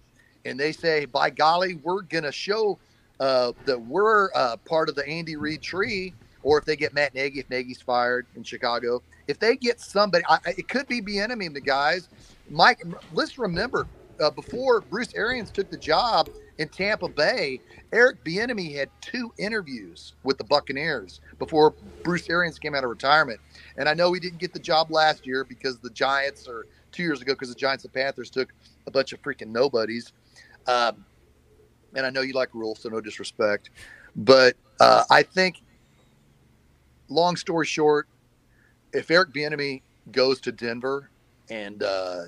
and 0.45 0.59
they 0.59 0.73
say, 0.73 1.05
by 1.05 1.31
golly, 1.31 1.75
we're 1.83 2.03
going 2.03 2.25
to 2.25 2.33
show 2.33 2.79
uh, 3.21 3.53
that 3.67 3.79
we're 3.81 4.31
uh, 4.35 4.57
part 4.65 4.89
of 4.89 4.95
the 4.95 5.07
Andy 5.07 5.37
Reid 5.37 5.61
tree, 5.63 6.15
or 6.43 6.59
if 6.59 6.65
they 6.65 6.77
get 6.77 6.95
Matt 6.95 7.15
Nagy, 7.15 7.41
if 7.41 7.51
Nagy's 7.51 7.83
fired 7.83 8.27
in 8.35 8.43
Chicago, 8.43 9.03
if 9.29 9.39
they 9.39 9.55
get 9.55 9.81
somebody, 9.81 10.25
I, 10.29 10.39
it 10.57 10.69
could 10.69 10.89
be 10.89 11.03
Bieniemy, 11.03 11.53
the 11.53 11.61
guys. 11.61 12.09
Mike, 12.49 12.83
let's 13.13 13.39
remember, 13.39 13.87
uh, 14.19 14.31
before 14.31 14.81
Bruce 14.81 15.15
Arians 15.15 15.51
took 15.51 15.71
the 15.71 15.77
job 15.77 16.31
in 16.57 16.69
Tampa 16.69 17.09
Bay, 17.09 17.61
Eric 17.93 18.25
Bieniemy 18.25 18.75
had 18.75 18.89
two 19.03 19.33
interviews 19.39 20.15
with 20.25 20.39
the 20.39 20.45
Buccaneers 20.45 21.21
before 21.39 21.75
Bruce 22.03 22.29
Arians 22.31 22.59
came 22.59 22.75
out 22.75 22.85
of 22.85 22.91
retirement. 22.91 23.41
And 23.77 23.89
I 23.89 23.95
know 23.95 24.13
he 24.13 24.21
didn't 24.21 24.39
get 24.39 24.53
the 24.53 24.59
job 24.59 24.91
last 24.91 25.27
year 25.27 25.45
because 25.45 25.79
the 25.79 25.91
Giants, 25.91 26.49
or 26.49 26.67
two 26.93 27.03
years 27.03 27.21
ago, 27.21 27.35
because 27.35 27.51
the 27.51 27.55
Giants 27.55 27.85
and 27.85 27.93
Panthers 27.93 28.31
took 28.31 28.53
a 28.87 28.91
bunch 28.91 29.13
of 29.13 29.23
freaking 29.23 29.49
nobodies. 29.49 30.13
Um, 30.67 31.05
and 31.95 32.07
I 32.07 32.11
know 32.11 32.21
you 32.21 32.33
like 32.33 32.55
rules, 32.55 32.81
so 32.81 32.89
no 32.89 33.01
disrespect. 33.01 33.71
But 34.17 34.57
uh, 34.81 35.05
I 35.11 35.23
think, 35.23 35.63
long 37.09 37.37
story 37.37 37.67
short, 37.67 38.09
if 38.93 39.11
Eric 39.11 39.33
Bieniemy 39.33 39.83
goes 40.13 40.41
to 40.41 40.53
Denver 40.53 41.11
and 41.49 41.83
uh, 41.83 42.23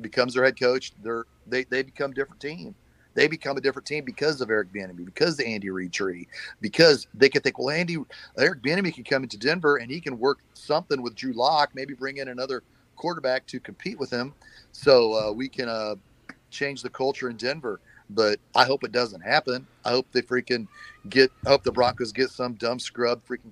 becomes 0.00 0.34
their 0.34 0.44
head 0.44 0.58
coach, 0.58 0.92
they're 1.02 1.24
they 1.46 1.64
they 1.64 1.82
become 1.82 2.10
a 2.10 2.14
different 2.14 2.40
team. 2.40 2.74
They 3.14 3.28
become 3.28 3.56
a 3.56 3.62
different 3.62 3.86
team 3.86 4.04
because 4.04 4.42
of 4.42 4.50
Eric 4.50 4.70
Bieniemy, 4.74 5.06
because 5.06 5.38
the 5.38 5.46
Andy 5.46 5.70
Reid 5.70 5.90
tree, 5.90 6.28
because 6.60 7.06
they 7.14 7.30
can 7.30 7.40
think, 7.40 7.58
well, 7.58 7.70
Andy 7.70 7.96
Eric 8.38 8.62
Bieniemy 8.62 8.94
can 8.94 9.04
come 9.04 9.22
into 9.22 9.38
Denver 9.38 9.76
and 9.76 9.90
he 9.90 10.00
can 10.00 10.18
work 10.18 10.40
something 10.52 11.00
with 11.00 11.14
Drew 11.14 11.32
Lock, 11.32 11.70
maybe 11.74 11.94
bring 11.94 12.18
in 12.18 12.28
another 12.28 12.62
quarterback 12.94 13.46
to 13.46 13.60
compete 13.60 13.98
with 13.98 14.10
him, 14.10 14.34
so 14.76 15.14
uh, 15.14 15.32
we 15.32 15.48
can 15.48 15.68
uh, 15.68 15.94
change 16.50 16.82
the 16.82 16.90
culture 16.90 17.30
in 17.30 17.36
Denver. 17.36 17.80
But 18.10 18.38
I 18.54 18.64
hope 18.64 18.84
it 18.84 18.92
doesn't 18.92 19.22
happen. 19.22 19.66
I 19.84 19.90
hope 19.90 20.06
they 20.12 20.22
freaking 20.22 20.68
get. 21.08 21.32
Hope 21.44 21.64
the 21.64 21.72
Broncos 21.72 22.12
get 22.12 22.30
some 22.30 22.54
dumb 22.54 22.78
scrub 22.78 23.20
freaking 23.26 23.50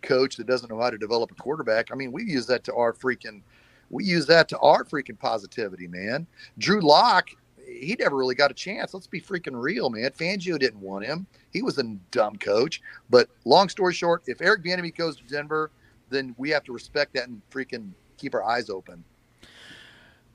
coach 0.00 0.36
that 0.36 0.48
doesn't 0.48 0.68
know 0.68 0.80
how 0.80 0.90
to 0.90 0.98
develop 0.98 1.30
a 1.30 1.34
quarterback. 1.34 1.92
I 1.92 1.94
mean, 1.94 2.10
we 2.10 2.24
use 2.24 2.46
that 2.46 2.64
to 2.64 2.74
our 2.74 2.92
freaking 2.92 3.42
we 3.90 4.04
use 4.04 4.26
that 4.26 4.48
to 4.48 4.58
our 4.58 4.82
freaking 4.84 5.18
positivity, 5.18 5.86
man. 5.86 6.26
Drew 6.58 6.80
Lock, 6.80 7.28
he 7.64 7.94
never 7.98 8.16
really 8.16 8.34
got 8.34 8.50
a 8.50 8.54
chance. 8.54 8.92
Let's 8.94 9.06
be 9.06 9.20
freaking 9.20 9.60
real, 9.60 9.90
man. 9.90 10.10
Fangio 10.10 10.58
didn't 10.58 10.80
want 10.80 11.04
him. 11.04 11.26
He 11.52 11.62
was 11.62 11.78
a 11.78 11.84
dumb 12.10 12.36
coach. 12.36 12.80
But 13.10 13.28
long 13.44 13.68
story 13.68 13.92
short, 13.92 14.22
if 14.26 14.40
Eric 14.40 14.64
Bieniemy 14.64 14.96
goes 14.96 15.16
to 15.18 15.24
Denver, 15.24 15.70
then 16.10 16.34
we 16.38 16.50
have 16.50 16.64
to 16.64 16.72
respect 16.72 17.12
that 17.14 17.28
and 17.28 17.40
freaking 17.50 17.90
keep 18.16 18.34
our 18.34 18.42
eyes 18.42 18.70
open. 18.70 19.04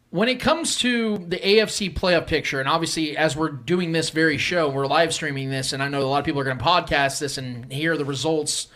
When 0.09 0.29
it 0.29 0.39
comes 0.39 0.77
to 0.79 1.17
the 1.17 1.37
AFC 1.37 1.93
playoff 1.93 2.27
picture, 2.27 2.61
and 2.61 2.69
obviously 2.69 3.17
as 3.17 3.35
we're 3.35 3.49
doing 3.49 3.91
this 3.91 4.09
very 4.09 4.37
show, 4.37 4.69
we're 4.69 4.87
live 4.87 5.13
streaming 5.13 5.49
this, 5.49 5.73
and 5.73 5.83
I 5.83 5.89
know 5.89 6.01
a 6.01 6.03
lot 6.03 6.19
of 6.19 6.25
people 6.25 6.39
are 6.39 6.45
going 6.45 6.57
to 6.57 6.63
podcast 6.63 7.19
this 7.19 7.37
and 7.37 7.71
hear 7.71 7.97
the 7.97 8.05
results 8.05 8.67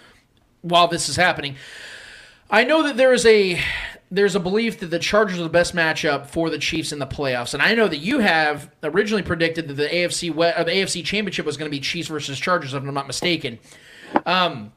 while 0.61 0.89
this 0.89 1.07
is 1.07 1.15
happening. 1.15 1.55
I 2.49 2.65
know 2.65 2.83
that 2.83 2.97
there 2.97 3.13
is 3.13 3.25
a 3.25 3.61
there's 4.13 4.35
a 4.35 4.41
belief 4.41 4.81
that 4.81 4.87
the 4.87 4.99
Chargers 4.99 5.39
are 5.39 5.43
the 5.43 5.49
best 5.49 5.73
matchup 5.73 6.27
for 6.27 6.49
the 6.49 6.57
Chiefs 6.57 6.91
in 6.91 6.99
the 6.99 7.07
playoffs, 7.07 7.53
and 7.53 7.63
I 7.63 7.75
know 7.75 7.87
that 7.87 7.99
you 7.99 8.19
have 8.19 8.69
originally 8.83 9.23
predicted 9.23 9.69
that 9.69 9.75
the 9.75 9.87
AFC 9.87 10.35
the 10.35 10.71
AFC 10.71 11.03
Championship 11.05 11.45
was 11.45 11.55
going 11.55 11.71
to 11.71 11.75
be 11.75 11.79
Chiefs 11.79 12.09
versus 12.09 12.37
Chargers, 12.39 12.73
if 12.73 12.83
I'm 12.83 12.93
not 12.93 13.07
mistaken. 13.07 13.57
Um, 14.25 14.73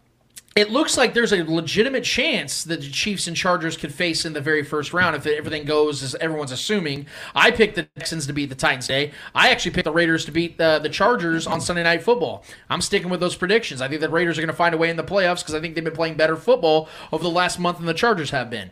it 0.57 0.71
looks 0.71 0.97
like 0.97 1.15
there's 1.15 1.33
a 1.33 1.43
legitimate 1.43 2.05
chance 2.05 2.63
that 2.65 2.81
the 2.81 2.89
Chiefs 2.89 3.27
and 3.27 3.37
Chargers 3.37 3.77
could 3.77 3.93
face 3.93 4.25
in 4.25 4.35
the 4.35 4.41
very 4.41 4.63
first 4.63 4.93
round 4.93 5.17
if 5.17 5.27
everything 5.27 5.65
goes 5.65 6.01
as 6.03 6.15
everyone's 6.17 6.53
assuming. 6.53 7.07
I 7.35 7.51
picked 7.51 7.75
the 7.75 7.83
Texans 7.97 8.29
to 8.29 8.33
beat 8.33 8.51
the 8.51 8.55
Titans 8.55 8.87
today. 8.87 9.11
I 9.35 9.51
actually 9.51 9.73
picked 9.73 9.87
the 9.87 9.93
Raiders 9.93 10.25
to 10.27 10.33
beat 10.33 10.57
the, 10.57 10.79
the 10.81 10.89
Chargers 10.89 11.49
on 11.49 11.61
Sunday 11.61 11.83
Night 11.83 12.05
Football. 12.05 12.45
I'm 12.71 12.81
sticking 12.81 13.09
with 13.09 13.19
those 13.19 13.35
predictions. 13.35 13.83
I 13.83 13.89
think 13.89 14.01
the 14.01 14.09
Raiders 14.09 14.39
are 14.39 14.43
going 14.43 14.49
to 14.49 14.57
find 14.57 14.75
a 14.77 14.79
way 14.79 14.91
in 14.91 14.97
the 14.97 15.03
playoffs 15.03 15.41
because 15.41 15.55
I 15.55 15.61
think 15.61 15.75
they've 15.75 15.83
been 15.83 15.93
playing 15.93 16.17
better 16.17 16.37
football 16.37 16.89
over 17.11 17.25
the 17.25 17.31
last 17.31 17.59
month 17.59 17.79
than 17.79 17.87
the 17.87 17.95
Chargers 17.95 18.31
have 18.31 18.49
been. 18.49 18.71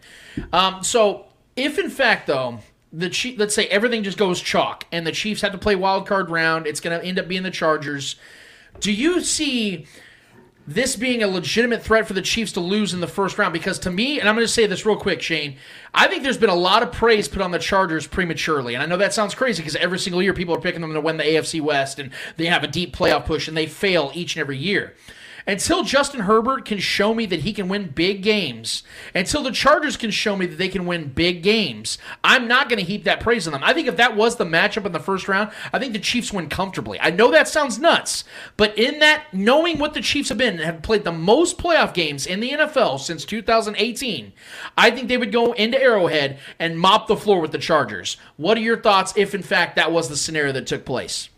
Um, 0.52 0.84
so, 0.84 1.26
if 1.56 1.80
in 1.80 1.90
fact, 1.90 2.28
though, 2.28 2.60
the 2.92 3.08
Chief, 3.08 3.40
let's 3.40 3.56
say 3.56 3.66
everything 3.66 4.04
just 4.04 4.18
goes 4.18 4.40
chalk 4.40 4.86
and 4.92 5.04
the 5.04 5.12
Chiefs 5.12 5.40
have 5.40 5.52
to 5.52 5.58
play 5.58 5.74
wild 5.74 6.06
card 6.06 6.30
round, 6.30 6.68
it's 6.68 6.78
going 6.78 6.98
to 6.98 7.04
end 7.04 7.18
up 7.18 7.26
being 7.26 7.42
the 7.42 7.50
Chargers. 7.50 8.14
Do 8.78 8.92
you 8.92 9.20
see 9.20 9.86
this 10.66 10.94
being 10.94 11.22
a 11.22 11.28
legitimate 11.28 11.82
threat 11.82 12.06
for 12.06 12.12
the 12.12 12.22
Chiefs 12.22 12.52
to 12.52 12.60
lose 12.60 12.94
in 12.94 13.00
the 13.00 13.06
first 13.06 13.38
round 13.38 13.52
because 13.52 13.78
to 13.80 13.90
me, 13.90 14.20
and 14.20 14.28
I'm 14.28 14.34
going 14.34 14.46
to 14.46 14.52
say 14.52 14.66
this 14.66 14.86
real 14.86 14.96
quick, 14.96 15.20
Shane, 15.20 15.56
I 15.92 16.06
think 16.06 16.22
there's 16.22 16.38
been 16.38 16.50
a 16.50 16.54
lot 16.54 16.82
of 16.82 16.92
praise 16.92 17.28
put 17.28 17.42
on 17.42 17.50
the 17.50 17.58
Chargers 17.58 18.06
prematurely. 18.06 18.74
And 18.74 18.82
I 18.82 18.86
know 18.86 18.96
that 18.96 19.12
sounds 19.12 19.34
crazy 19.34 19.62
because 19.62 19.76
every 19.76 19.98
single 19.98 20.22
year 20.22 20.34
people 20.34 20.54
are 20.54 20.60
picking 20.60 20.80
them 20.80 20.92
to 20.94 21.00
win 21.00 21.16
the 21.16 21.24
AFC 21.24 21.60
West 21.60 21.98
and 21.98 22.12
they 22.36 22.46
have 22.46 22.62
a 22.62 22.68
deep 22.68 22.94
playoff 22.94 23.24
push 23.26 23.48
and 23.48 23.56
they 23.56 23.66
fail 23.66 24.12
each 24.14 24.36
and 24.36 24.40
every 24.40 24.58
year 24.58 24.94
until 25.46 25.84
Justin 25.84 26.20
Herbert 26.20 26.64
can 26.64 26.78
show 26.78 27.14
me 27.14 27.26
that 27.26 27.40
he 27.40 27.52
can 27.52 27.68
win 27.68 27.88
big 27.88 28.22
games, 28.22 28.82
until 29.14 29.42
the 29.42 29.50
Chargers 29.50 29.96
can 29.96 30.10
show 30.10 30.36
me 30.36 30.46
that 30.46 30.56
they 30.56 30.68
can 30.68 30.86
win 30.86 31.08
big 31.08 31.42
games, 31.42 31.98
I'm 32.22 32.48
not 32.48 32.68
going 32.68 32.78
to 32.78 32.84
heap 32.84 33.04
that 33.04 33.20
praise 33.20 33.46
on 33.46 33.52
them. 33.52 33.62
I 33.64 33.72
think 33.72 33.88
if 33.88 33.96
that 33.96 34.16
was 34.16 34.36
the 34.36 34.44
matchup 34.44 34.86
in 34.86 34.92
the 34.92 35.00
first 35.00 35.28
round, 35.28 35.50
I 35.72 35.78
think 35.78 35.92
the 35.92 35.98
Chiefs 35.98 36.32
win 36.32 36.48
comfortably. 36.48 36.98
I 37.00 37.10
know 37.10 37.30
that 37.30 37.48
sounds 37.48 37.78
nuts, 37.78 38.24
but 38.56 38.76
in 38.78 38.98
that, 39.00 39.24
knowing 39.32 39.78
what 39.78 39.94
the 39.94 40.00
Chiefs 40.00 40.28
have 40.28 40.38
been, 40.38 40.58
have 40.58 40.82
played 40.82 41.04
the 41.04 41.12
most 41.12 41.58
playoff 41.58 41.94
games 41.94 42.26
in 42.26 42.40
the 42.40 42.50
NFL 42.50 43.00
since 43.00 43.24
2018, 43.24 44.32
I 44.76 44.90
think 44.90 45.08
they 45.08 45.16
would 45.16 45.32
go 45.32 45.52
into 45.52 45.80
Arrowhead 45.80 46.38
and 46.58 46.78
mop 46.78 47.06
the 47.06 47.16
floor 47.16 47.40
with 47.40 47.52
the 47.52 47.58
Chargers. 47.58 48.16
What 48.36 48.56
are 48.58 48.62
your 48.62 48.80
thoughts 48.80 49.12
if, 49.16 49.34
in 49.34 49.42
fact, 49.42 49.76
that 49.76 49.92
was 49.92 50.08
the 50.08 50.16
scenario 50.16 50.52
that 50.52 50.66
took 50.66 50.84
place? 50.84 51.28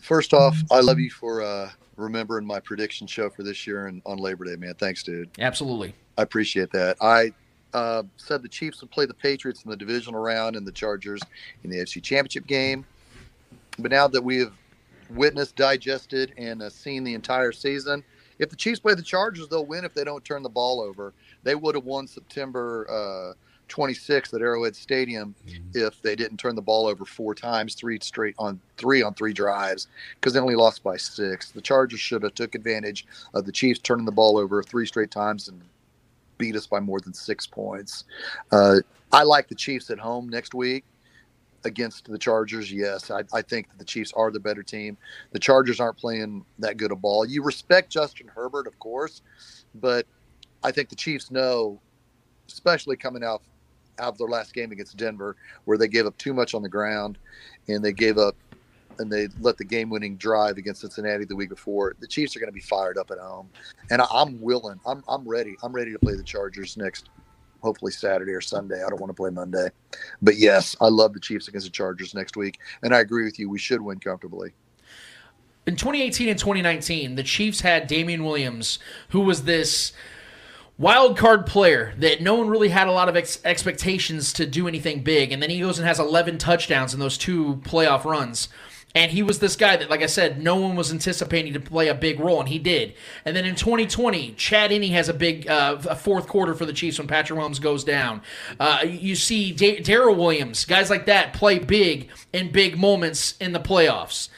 First 0.00 0.34
off, 0.34 0.56
I 0.70 0.80
love 0.80 0.98
you 0.98 1.10
for 1.10 1.42
uh, 1.42 1.70
remembering 1.96 2.46
my 2.46 2.60
prediction 2.60 3.06
show 3.06 3.30
for 3.30 3.42
this 3.42 3.66
year 3.66 3.86
and 3.86 4.02
on 4.06 4.18
Labor 4.18 4.44
Day, 4.44 4.56
man. 4.56 4.74
Thanks, 4.74 5.02
dude. 5.02 5.30
Absolutely. 5.38 5.94
I 6.16 6.22
appreciate 6.22 6.70
that. 6.72 6.96
I 7.00 7.32
uh, 7.72 8.04
said 8.16 8.42
the 8.42 8.48
Chiefs 8.48 8.80
would 8.80 8.90
play 8.90 9.06
the 9.06 9.14
Patriots 9.14 9.64
in 9.64 9.70
the 9.70 9.76
divisional 9.76 10.20
round 10.20 10.56
and 10.56 10.66
the 10.66 10.72
Chargers 10.72 11.20
in 11.62 11.70
the 11.70 11.78
AFC 11.78 12.02
Championship 12.02 12.46
game. 12.46 12.84
But 13.78 13.90
now 13.90 14.06
that 14.08 14.22
we 14.22 14.38
have 14.38 14.52
witnessed, 15.10 15.56
digested, 15.56 16.32
and 16.36 16.62
uh, 16.62 16.70
seen 16.70 17.04
the 17.04 17.14
entire 17.14 17.52
season, 17.52 18.04
if 18.38 18.50
the 18.50 18.56
Chiefs 18.56 18.80
play 18.80 18.94
the 18.94 19.02
Chargers, 19.02 19.48
they'll 19.48 19.66
win 19.66 19.84
if 19.84 19.94
they 19.94 20.04
don't 20.04 20.24
turn 20.24 20.42
the 20.42 20.48
ball 20.48 20.80
over. 20.80 21.12
They 21.42 21.54
would 21.54 21.74
have 21.74 21.84
won 21.84 22.06
September 22.06 22.86
uh, 22.88 23.34
26th 23.68 24.34
at 24.34 24.40
Arrowhead 24.40 24.76
Stadium 24.76 25.34
if 25.74 26.00
they 26.02 26.14
didn't 26.14 26.38
turn 26.38 26.54
the 26.54 26.62
ball 26.62 26.86
over 26.86 27.04
four 27.04 27.34
times, 27.34 27.74
three 27.74 27.98
straight 28.00 28.34
on 28.38 28.60
three 28.76 29.02
on 29.02 29.14
three 29.14 29.32
drives, 29.32 29.88
because 30.16 30.32
they 30.32 30.40
only 30.40 30.54
lost 30.54 30.82
by 30.82 30.96
six. 30.96 31.50
The 31.50 31.60
Chargers 31.60 32.00
should 32.00 32.22
have 32.22 32.34
took 32.34 32.54
advantage 32.54 33.06
of 33.34 33.46
the 33.46 33.52
Chiefs 33.52 33.80
turning 33.80 34.04
the 34.04 34.12
ball 34.12 34.36
over 34.36 34.62
three 34.62 34.86
straight 34.86 35.10
times 35.10 35.48
and 35.48 35.60
beat 36.38 36.56
us 36.56 36.66
by 36.66 36.80
more 36.80 37.00
than 37.00 37.14
six 37.14 37.46
points. 37.46 38.04
Uh, 38.52 38.80
I 39.12 39.22
like 39.22 39.48
the 39.48 39.54
Chiefs 39.54 39.90
at 39.90 39.98
home 39.98 40.28
next 40.28 40.54
week 40.54 40.84
against 41.64 42.10
the 42.10 42.18
Chargers. 42.18 42.72
Yes, 42.72 43.10
I, 43.10 43.22
I 43.32 43.42
think 43.42 43.70
that 43.70 43.78
the 43.78 43.84
Chiefs 43.84 44.12
are 44.14 44.30
the 44.30 44.40
better 44.40 44.62
team. 44.62 44.96
The 45.32 45.38
Chargers 45.38 45.80
aren't 45.80 45.96
playing 45.96 46.44
that 46.58 46.76
good 46.76 46.92
a 46.92 46.96
ball. 46.96 47.24
You 47.24 47.42
respect 47.42 47.90
Justin 47.90 48.28
Herbert, 48.28 48.66
of 48.66 48.78
course, 48.78 49.22
but 49.74 50.06
I 50.62 50.70
think 50.70 50.88
the 50.88 50.96
Chiefs 50.96 51.30
know, 51.30 51.80
especially 52.48 52.96
coming 52.96 53.24
out 53.24 53.42
out 53.98 54.12
of 54.12 54.18
their 54.18 54.28
last 54.28 54.54
game 54.54 54.72
against 54.72 54.96
Denver, 54.96 55.36
where 55.64 55.78
they 55.78 55.88
gave 55.88 56.06
up 56.06 56.16
too 56.18 56.34
much 56.34 56.54
on 56.54 56.62
the 56.62 56.68
ground, 56.68 57.18
and 57.68 57.84
they 57.84 57.92
gave 57.92 58.18
up 58.18 58.36
and 58.98 59.10
they 59.12 59.28
let 59.40 59.56
the 59.56 59.64
game-winning 59.64 60.16
drive 60.16 60.56
against 60.56 60.82
Cincinnati 60.82 61.24
the 61.24 61.36
week 61.36 61.48
before. 61.48 61.96
The 61.98 62.06
Chiefs 62.06 62.36
are 62.36 62.38
going 62.38 62.48
to 62.48 62.54
be 62.54 62.60
fired 62.60 62.96
up 62.96 63.10
at 63.10 63.18
home, 63.18 63.48
and 63.90 64.00
I, 64.00 64.06
I'm 64.12 64.40
willing. 64.40 64.78
I'm 64.86 65.02
I'm 65.08 65.26
ready. 65.26 65.56
I'm 65.62 65.72
ready 65.72 65.92
to 65.92 65.98
play 65.98 66.14
the 66.14 66.22
Chargers 66.22 66.76
next, 66.76 67.08
hopefully 67.60 67.92
Saturday 67.92 68.32
or 68.32 68.40
Sunday. 68.40 68.82
I 68.84 68.88
don't 68.88 69.00
want 69.00 69.10
to 69.10 69.14
play 69.14 69.30
Monday, 69.30 69.70
but 70.22 70.36
yes, 70.36 70.76
I 70.80 70.88
love 70.88 71.12
the 71.12 71.20
Chiefs 71.20 71.48
against 71.48 71.66
the 71.66 71.72
Chargers 71.72 72.14
next 72.14 72.36
week, 72.36 72.60
and 72.82 72.94
I 72.94 73.00
agree 73.00 73.24
with 73.24 73.38
you. 73.38 73.48
We 73.48 73.58
should 73.58 73.80
win 73.80 73.98
comfortably. 73.98 74.52
In 75.66 75.76
2018 75.76 76.28
and 76.28 76.38
2019, 76.38 77.14
the 77.14 77.22
Chiefs 77.22 77.62
had 77.62 77.86
Damien 77.86 78.22
Williams, 78.22 78.78
who 79.08 79.20
was 79.20 79.44
this 79.44 79.92
wild 80.78 81.16
card 81.16 81.46
player 81.46 81.94
that 81.98 82.20
no 82.20 82.34
one 82.34 82.48
really 82.48 82.68
had 82.68 82.86
a 82.86 82.92
lot 82.92 83.08
of 83.08 83.16
ex- 83.16 83.40
expectations 83.44 84.32
to 84.34 84.46
do 84.46 84.66
anything 84.68 85.02
big, 85.02 85.32
and 85.32 85.42
then 85.42 85.50
he 85.50 85.60
goes 85.60 85.78
and 85.78 85.86
has 85.86 86.00
11 86.00 86.38
touchdowns 86.38 86.94
in 86.94 87.00
those 87.00 87.18
two 87.18 87.56
playoff 87.64 88.04
runs. 88.04 88.48
And 88.96 89.10
he 89.10 89.24
was 89.24 89.40
this 89.40 89.56
guy 89.56 89.76
that, 89.76 89.90
like 89.90 90.02
I 90.02 90.06
said, 90.06 90.40
no 90.40 90.54
one 90.54 90.76
was 90.76 90.92
anticipating 90.92 91.52
to 91.54 91.60
play 91.60 91.88
a 91.88 91.94
big 91.96 92.20
role, 92.20 92.38
and 92.38 92.48
he 92.48 92.60
did. 92.60 92.94
And 93.24 93.34
then 93.34 93.44
in 93.44 93.56
2020, 93.56 94.34
Chad 94.34 94.70
Henne 94.70 94.92
has 94.92 95.08
a 95.08 95.14
big 95.14 95.48
uh, 95.48 95.78
a 95.90 95.96
fourth 95.96 96.28
quarter 96.28 96.54
for 96.54 96.64
the 96.64 96.72
Chiefs 96.72 96.98
when 96.98 97.08
Patrick 97.08 97.36
Mahomes 97.36 97.60
goes 97.60 97.82
down. 97.82 98.22
Uh, 98.60 98.84
you 98.86 99.16
see 99.16 99.50
da- 99.50 99.80
Darrel 99.80 100.14
Williams, 100.14 100.64
guys 100.64 100.90
like 100.90 101.06
that, 101.06 101.32
play 101.32 101.58
big 101.58 102.08
in 102.32 102.52
big 102.52 102.78
moments 102.78 103.36
in 103.40 103.52
the 103.52 103.58
playoffs. 103.58 104.28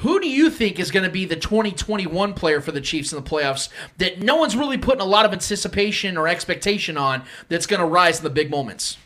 Who 0.00 0.18
do 0.18 0.28
you 0.28 0.48
think 0.48 0.78
is 0.78 0.90
going 0.90 1.04
to 1.04 1.10
be 1.10 1.26
the 1.26 1.36
2021 1.36 2.32
player 2.32 2.62
for 2.62 2.72
the 2.72 2.80
Chiefs 2.80 3.12
in 3.12 3.22
the 3.22 3.28
playoffs 3.28 3.68
that 3.98 4.22
no 4.22 4.36
one's 4.36 4.56
really 4.56 4.78
putting 4.78 5.02
a 5.02 5.06
lot 5.06 5.26
of 5.26 5.32
anticipation 5.32 6.16
or 6.16 6.26
expectation 6.26 6.96
on 6.96 7.22
that's 7.48 7.66
going 7.66 7.80
to 7.80 7.86
rise 7.86 8.18
in 8.18 8.24
the 8.24 8.30
big 8.30 8.50
moments? 8.50 8.96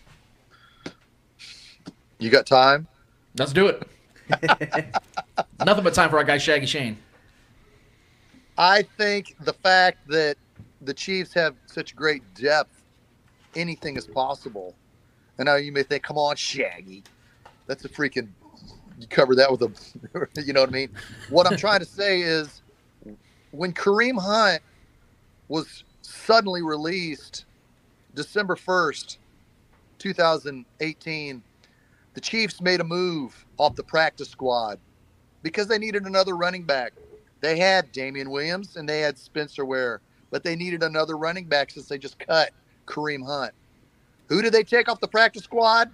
You 2.19 2.31
got 2.31 2.47
time? 2.47 2.87
Let's 3.37 3.53
do 3.53 3.67
it. 3.67 3.83
Nothing 5.65 5.83
but 5.83 5.95
time 5.95 6.11
for 6.11 6.19
our 6.19 6.25
guy 6.25 6.39
Shaggy 6.39 6.67
Shane. 6.67 6.97
I 8.57 8.83
think 8.97 9.35
the 9.41 9.53
fact 9.53 10.07
that 10.09 10.37
the 10.81 10.95
Chiefs 10.95 11.35
have 11.35 11.57
such 11.67 11.97
great 11.97 12.23
depth, 12.35 12.85
anything 13.57 13.97
is 13.97 14.07
possible. 14.07 14.77
And 15.39 15.47
now 15.47 15.57
you 15.57 15.73
may 15.73 15.83
think, 15.83 16.05
come 16.05 16.19
on, 16.19 16.37
Shaggy. 16.37 17.03
That's 17.67 17.85
a 17.85 17.89
freaking, 17.89 18.29
you 18.99 19.07
cover 19.09 19.35
that 19.35 19.51
with 19.51 19.63
a, 19.63 20.41
you 20.43 20.53
know 20.53 20.61
what 20.61 20.69
I 20.69 20.73
mean? 20.73 20.91
What 21.31 21.47
I'm 21.47 21.57
trying 21.57 21.81
to 21.81 21.87
say 21.87 22.21
is 22.21 22.63
when 23.51 23.73
Kareem 23.73 24.21
Hunt 24.21 24.63
was 25.49 25.85
suddenly 26.03 26.63
released 26.63 27.45
December 28.15 28.57
1st, 28.57 29.19
2018, 29.99 31.43
the 32.15 32.21
Chiefs 32.21 32.61
made 32.61 32.81
a 32.81 32.85
move 32.85 33.45
off 33.59 33.75
the 33.75 33.83
practice 33.83 34.29
squad 34.29 34.79
because 35.43 35.67
they 35.67 35.79
needed 35.79 36.05
another 36.05 36.37
running 36.37 36.63
back. 36.63 36.93
They 37.41 37.59
had 37.59 37.93
Damien 37.93 38.31
Williams 38.31 38.77
and 38.77 38.89
they 38.89 39.01
had 39.01 39.19
Spencer 39.19 39.65
Ware, 39.65 40.01
but 40.31 40.43
they 40.43 40.57
needed 40.57 40.83
another 40.83 41.17
running 41.17 41.47
back 41.47 41.71
since 41.71 41.89
they 41.89 41.99
just 41.99 42.19
cut 42.19 42.51
Kareem 42.87 43.25
Hunt. 43.25 43.53
Who 44.29 44.43
did 44.43 44.53
they 44.53 44.65
take 44.65 44.89
off 44.89 45.01
the 45.01 45.09
practice 45.09 45.45
squad? 45.45 45.91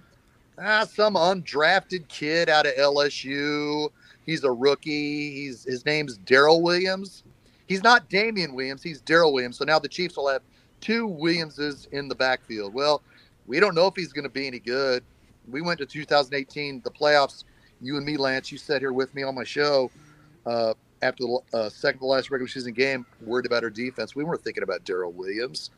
Ah, 0.63 0.85
some 0.85 1.15
undrafted 1.15 2.07
kid 2.07 2.47
out 2.47 2.67
of 2.67 2.75
LSU. 2.75 3.89
He's 4.27 4.43
a 4.43 4.51
rookie. 4.51 5.31
He's 5.33 5.63
his 5.63 5.85
name's 5.87 6.17
Darrel 6.19 6.61
Williams. 6.61 7.23
He's 7.67 7.81
not 7.81 8.09
Damien 8.09 8.53
Williams. 8.53 8.83
He's 8.83 9.01
Darrel 9.01 9.33
Williams. 9.33 9.57
So 9.57 9.65
now 9.65 9.79
the 9.79 9.87
Chiefs 9.87 10.17
will 10.17 10.29
have 10.29 10.43
two 10.79 11.07
Williamses 11.07 11.87
in 11.91 12.07
the 12.07 12.13
backfield. 12.13 12.75
Well, 12.75 13.01
we 13.47 13.59
don't 13.59 13.73
know 13.73 13.87
if 13.87 13.95
he's 13.95 14.13
going 14.13 14.23
to 14.23 14.29
be 14.29 14.45
any 14.45 14.59
good. 14.59 15.03
We 15.49 15.63
went 15.63 15.79
to 15.79 15.87
2018, 15.87 16.81
the 16.83 16.91
playoffs. 16.91 17.43
You 17.81 17.97
and 17.97 18.05
me, 18.05 18.15
Lance, 18.15 18.51
you 18.51 18.59
sat 18.59 18.81
here 18.81 18.93
with 18.93 19.15
me 19.15 19.23
on 19.23 19.33
my 19.33 19.43
show 19.43 19.89
uh, 20.45 20.75
after 21.01 21.23
the 21.23 21.39
uh, 21.55 21.69
second 21.69 22.01
to 22.01 22.05
last 22.05 22.29
regular 22.29 22.47
season 22.47 22.73
game, 22.73 23.07
worried 23.21 23.47
about 23.47 23.63
our 23.63 23.71
defense. 23.71 24.15
We 24.15 24.23
weren't 24.23 24.43
thinking 24.43 24.61
about 24.61 24.83
Darrel 24.83 25.11
Williams. 25.11 25.71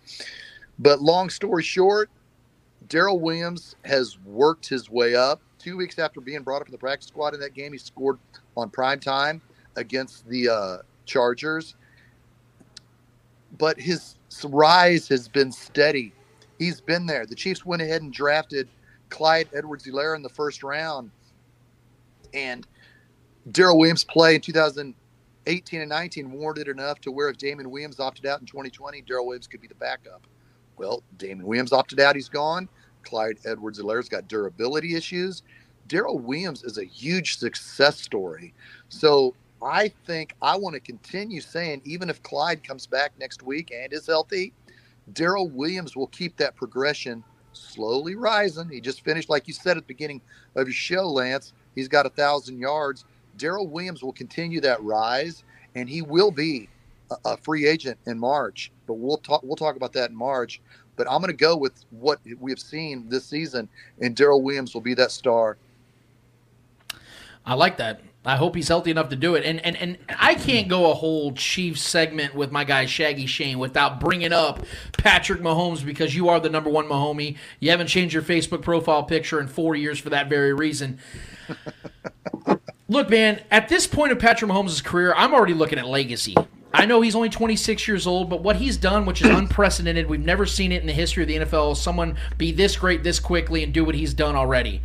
But 0.77 1.01
long 1.01 1.30
story 1.30 1.64
short, 1.64 2.10
Darrel 2.89 3.19
Williams 3.19 3.76
has 3.85 4.18
worked 4.26 4.68
his 4.68 4.89
way 4.89 5.15
up. 5.15 5.41
Two 5.60 5.77
weeks 5.77 5.99
after 5.99 6.19
being 6.19 6.43
brought 6.43 6.61
up 6.61 6.68
in 6.68 6.72
the 6.72 6.77
practice 6.77 7.07
squad 7.07 7.34
in 7.34 7.39
that 7.39 7.53
game, 7.53 7.72
he 7.72 7.77
scored 7.77 8.19
on 8.57 8.69
prime 8.69 8.99
time 8.99 9.41
against 9.76 10.27
the 10.27 10.49
uh, 10.49 10.77
Chargers. 11.05 11.76
But 13.57 13.80
his 13.80 14.15
rise 14.45 15.07
has 15.07 15.27
been 15.27 15.51
steady. 15.51 16.14
He's 16.60 16.81
been 16.81 17.05
there. 17.05 17.26
The 17.26 17.35
Chiefs 17.35 17.65
went 17.65 17.81
ahead 17.81 18.01
and 18.01 18.11
drafted 18.11 18.68
Clyde 19.10 19.49
Edwards-Helaire 19.53 20.15
in 20.15 20.23
the 20.23 20.30
first 20.30 20.64
round. 20.64 21.11
And 22.34 22.65
Darrel 23.51 23.77
Williams' 23.77 24.03
play 24.03 24.35
in 24.35 24.41
2018 24.41 25.81
and 25.81 25.89
19 25.89 26.31
warranted 26.31 26.68
enough 26.68 26.99
to 27.01 27.11
where 27.11 27.30
if 27.30 27.38
Damon 27.38 27.69
Williams 27.69 27.99
opted 27.99 28.26
out 28.26 28.39
in 28.39 28.47
2020, 28.47 29.01
Darrel 29.01 29.27
Williams 29.27 29.47
could 29.47 29.61
be 29.61 29.68
the 29.68 29.76
backup. 29.76 30.26
Well, 30.77 31.03
Damon 31.17 31.45
Williams 31.45 31.73
opted 31.73 31.99
out. 31.99 32.15
He's 32.15 32.29
gone. 32.29 32.67
Clyde 33.03 33.37
Edwards-Helaire's 33.45 34.09
got 34.09 34.27
durability 34.27 34.95
issues. 34.95 35.43
Darrel 35.87 36.19
Williams 36.19 36.63
is 36.63 36.77
a 36.77 36.83
huge 36.83 37.37
success 37.37 37.99
story. 37.99 38.53
So 38.89 39.35
I 39.61 39.91
think 40.05 40.33
I 40.41 40.57
want 40.57 40.73
to 40.75 40.79
continue 40.79 41.41
saying, 41.41 41.81
even 41.85 42.09
if 42.09 42.23
Clyde 42.23 42.63
comes 42.63 42.87
back 42.87 43.11
next 43.19 43.43
week 43.43 43.71
and 43.75 43.91
is 43.91 44.07
healthy, 44.07 44.53
Darrel 45.11 45.49
Williams 45.49 45.95
will 45.95 46.07
keep 46.07 46.37
that 46.37 46.55
progression 46.55 47.23
slowly 47.51 48.15
rising. 48.15 48.69
He 48.69 48.81
just 48.81 49.03
finished, 49.03 49.29
like 49.29 49.47
you 49.47 49.53
said 49.53 49.77
at 49.77 49.83
the 49.83 49.87
beginning 49.87 50.21
of 50.55 50.67
your 50.67 50.73
show, 50.73 51.07
Lance. 51.07 51.53
He's 51.75 51.87
got 51.87 52.05
a 52.05 52.09
thousand 52.09 52.59
yards. 52.59 53.05
Darrel 53.37 53.67
Williams 53.67 54.03
will 54.03 54.13
continue 54.13 54.61
that 54.61 54.81
rise, 54.81 55.43
and 55.75 55.89
he 55.89 56.01
will 56.01 56.31
be 56.31 56.69
a, 57.26 57.38
free 57.38 57.68
agent 57.68 57.98
in 58.06 58.19
March. 58.19 58.72
But 58.88 58.95
we'll 58.95 59.18
talk. 59.18 59.44
We'll 59.44 59.56
talk 59.56 59.76
about 59.76 59.94
that 59.94 60.10
in 60.10 60.15
March. 60.15 60.61
But 60.95 61.07
I'm 61.10 61.19
going 61.19 61.31
to 61.31 61.38
go 61.38 61.57
with 61.57 61.85
what 61.90 62.19
we 62.40 62.52
have 62.52 62.60
seen 62.60 63.10
this 63.10 63.26
season, 63.26 63.68
and 63.99 64.15
Darrel 64.15 64.41
Williams 64.41 64.73
will 64.73 64.81
be 64.81 64.94
that 64.95 65.11
star. 65.11 65.57
I 67.45 67.56
like 67.56 67.77
that. 67.77 68.02
I 68.26 68.38
hope 68.38 68.56
he's 68.56 68.69
healthy 68.69 68.90
enough 68.90 69.10
to 69.10 69.18
do 69.18 69.35
it. 69.35 69.44
And 69.44 69.60
and 69.65 69.76
and 69.76 69.98
I 70.18 70.35
can't 70.35 70.69
go 70.69 70.90
a 70.90 70.94
whole 70.94 71.34
Chiefs 71.34 71.81
segment 71.81 72.34
with 72.35 72.52
my 72.52 72.64
guy 72.64 72.85
Shaggy 72.85 73.26
Shane 73.26 73.60
without 73.60 73.99
bringing 73.99 74.31
up 74.31 74.65
Patrick 74.98 75.41
Mahomes 75.41 75.85
because 75.85 76.15
you 76.15 76.30
are 76.30 76.40
the 76.40 76.49
number 76.49 76.69
one 76.69 76.85
Mahomie. 76.85 77.35
You 77.60 77.72
haven't 77.72 77.88
changed 77.88 78.14
your 78.14 78.23
Facebook 78.23 78.61
profile 78.61 79.03
picture 79.03 79.41
in 79.41 79.48
four 79.48 79.76
years 79.76 79.99
for 79.99 80.10
that 80.11 80.30
very 80.30 80.53
reason. 80.53 80.99
Look, 82.88 83.10
man, 83.10 83.41
at 83.49 83.69
this 83.69 83.88
point 83.88 84.11
of 84.11 84.19
Patrick 84.19 84.52
Mahomes' 84.52 84.84
career, 84.84 85.14
I'm 85.15 85.34
already 85.34 85.53
looking 85.53 85.80
at 85.80 85.88
legacy. 85.88 86.35
I 86.73 86.85
know 86.85 87.01
he's 87.01 87.15
only 87.15 87.29
26 87.29 87.87
years 87.87 88.07
old, 88.07 88.29
but 88.29 88.41
what 88.41 88.55
he's 88.55 88.77
done, 88.77 89.05
which 89.05 89.21
is 89.21 89.29
unprecedented, 89.37 90.07
we've 90.09 90.19
never 90.25 90.45
seen 90.45 90.71
it 90.71 90.81
in 90.81 90.87
the 90.87 90.93
history 90.93 91.23
of 91.23 91.29
the 91.29 91.35
NFL, 91.37 91.77
someone 91.77 92.17
be 92.37 92.51
this 92.51 92.75
great 92.77 93.03
this 93.03 93.19
quickly 93.19 93.63
and 93.63 93.73
do 93.73 93.85
what 93.85 93.95
he's 93.95 94.13
done 94.13 94.35
already. 94.35 94.81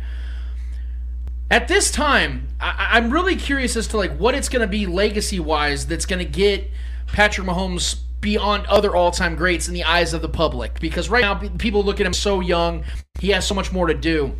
At 1.51 1.67
this 1.67 1.89
time, 1.89 2.47
I- 2.61 2.89
I'm 2.91 3.09
really 3.09 3.35
curious 3.35 3.75
as 3.75 3.87
to 3.87 3.97
like 3.97 4.15
what 4.17 4.35
it's 4.35 4.49
going 4.49 4.61
to 4.61 4.67
be 4.67 4.85
legacy 4.85 5.39
wise 5.39 5.87
that's 5.87 6.05
going 6.05 6.23
to 6.23 6.31
get 6.31 6.69
Patrick 7.07 7.47
Mahomes 7.47 7.97
beyond 8.21 8.67
other 8.67 8.95
all-time 8.95 9.35
greats 9.35 9.67
in 9.67 9.73
the 9.73 9.83
eyes 9.83 10.13
of 10.13 10.21
the 10.21 10.29
public. 10.29 10.79
Because 10.79 11.09
right 11.09 11.21
now, 11.21 11.35
people 11.57 11.83
look 11.83 11.99
at 11.99 12.05
him 12.05 12.13
so 12.13 12.39
young, 12.39 12.83
he 13.19 13.29
has 13.29 13.47
so 13.47 13.55
much 13.55 13.71
more 13.71 13.87
to 13.87 13.93
do. 13.95 14.35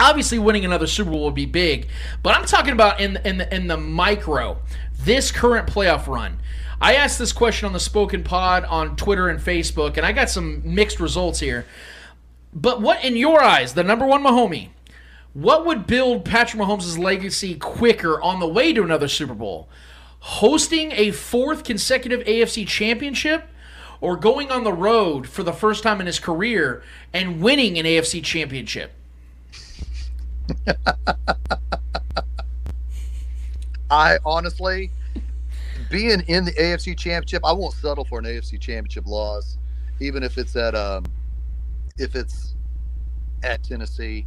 Obviously, 0.00 0.38
winning 0.38 0.64
another 0.64 0.86
Super 0.86 1.10
Bowl 1.10 1.26
would 1.26 1.34
be 1.34 1.44
big, 1.44 1.88
but 2.22 2.34
I'm 2.34 2.46
talking 2.46 2.72
about 2.72 3.00
in 3.00 3.18
in 3.22 3.36
the, 3.36 3.54
in 3.54 3.66
the 3.66 3.76
micro, 3.76 4.56
this 4.98 5.30
current 5.30 5.68
playoff 5.68 6.06
run. 6.06 6.38
I 6.80 6.94
asked 6.94 7.18
this 7.18 7.32
question 7.32 7.66
on 7.66 7.74
the 7.74 7.80
Spoken 7.80 8.24
Pod 8.24 8.64
on 8.64 8.96
Twitter 8.96 9.28
and 9.28 9.38
Facebook, 9.38 9.98
and 9.98 10.06
I 10.06 10.12
got 10.12 10.30
some 10.30 10.62
mixed 10.64 10.98
results 10.98 11.40
here. 11.40 11.66
but 12.54 12.80
what 12.80 13.04
in 13.04 13.16
your 13.16 13.42
eyes, 13.42 13.74
the 13.74 13.84
number 13.84 14.06
one 14.06 14.22
Mahomie, 14.22 14.70
what 15.34 15.66
would 15.66 15.86
build 15.86 16.24
Patrick 16.24 16.60
Mahomes' 16.60 16.98
legacy 16.98 17.54
quicker 17.54 18.20
on 18.20 18.40
the 18.40 18.48
way 18.48 18.72
to 18.72 18.82
another 18.82 19.06
Super 19.08 19.34
Bowl? 19.34 19.68
Hosting 20.20 20.92
a 20.92 21.12
fourth 21.12 21.64
consecutive 21.64 22.20
AFC 22.26 22.66
championship 22.66 23.44
or 24.00 24.16
going 24.16 24.50
on 24.50 24.64
the 24.64 24.72
road 24.72 25.28
for 25.28 25.42
the 25.42 25.52
first 25.52 25.82
time 25.82 26.00
in 26.00 26.06
his 26.06 26.18
career 26.18 26.82
and 27.12 27.40
winning 27.42 27.78
an 27.78 27.84
AFC 27.86 28.24
championship? 28.24 28.92
I 33.90 34.18
honestly, 34.24 34.90
being 35.90 36.20
in 36.28 36.44
the 36.44 36.52
AFC 36.52 36.96
Championship, 36.96 37.44
I 37.44 37.52
won't 37.52 37.74
settle 37.74 38.04
for 38.04 38.18
an 38.18 38.24
AFC 38.24 38.58
Championship 38.60 39.06
loss, 39.06 39.58
even 40.00 40.22
if 40.22 40.38
it's 40.38 40.56
at 40.56 40.74
um, 40.74 41.04
if 41.98 42.14
it's 42.14 42.54
at 43.42 43.62
Tennessee, 43.62 44.26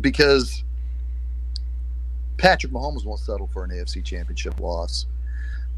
because 0.00 0.64
Patrick 2.36 2.72
Mahomes 2.72 3.04
won't 3.04 3.20
settle 3.20 3.46
for 3.46 3.64
an 3.64 3.70
AFC 3.70 4.04
Championship 4.04 4.60
loss. 4.60 5.06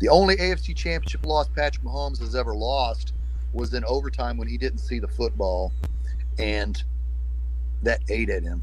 The 0.00 0.08
only 0.08 0.36
AFC 0.36 0.74
Championship 0.74 1.24
loss 1.24 1.48
Patrick 1.48 1.84
Mahomes 1.84 2.18
has 2.18 2.34
ever 2.34 2.54
lost 2.54 3.12
was 3.52 3.74
in 3.74 3.84
overtime 3.84 4.36
when 4.36 4.48
he 4.48 4.58
didn't 4.58 4.78
see 4.78 4.98
the 4.98 5.08
football, 5.08 5.72
and 6.38 6.82
that 7.82 8.00
ate 8.08 8.30
at 8.30 8.42
him 8.42 8.62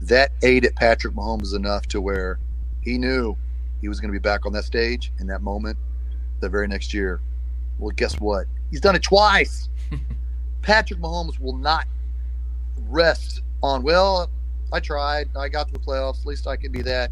that 0.00 0.32
ate 0.42 0.64
at 0.64 0.74
Patrick 0.76 1.14
Mahomes 1.14 1.54
enough 1.54 1.86
to 1.88 2.00
where 2.00 2.38
he 2.80 2.96
knew 2.96 3.36
he 3.80 3.88
was 3.88 4.00
going 4.00 4.12
to 4.12 4.18
be 4.18 4.22
back 4.22 4.46
on 4.46 4.52
that 4.52 4.64
stage 4.64 5.12
in 5.20 5.26
that 5.28 5.42
moment 5.42 5.78
the 6.40 6.48
very 6.48 6.68
next 6.68 6.92
year. 6.94 7.20
Well, 7.78 7.90
guess 7.90 8.20
what? 8.20 8.46
He's 8.70 8.80
done 8.80 8.94
it 8.94 9.02
twice. 9.02 9.68
Patrick 10.62 11.00
Mahomes 11.00 11.38
will 11.40 11.56
not 11.56 11.86
rest 12.88 13.42
on, 13.62 13.82
well, 13.82 14.30
I 14.72 14.80
tried. 14.80 15.28
I 15.36 15.48
got 15.48 15.68
to 15.68 15.72
the 15.72 15.78
playoffs. 15.78 16.20
At 16.20 16.26
least 16.26 16.46
I 16.46 16.56
can 16.56 16.72
be 16.72 16.82
that. 16.82 17.10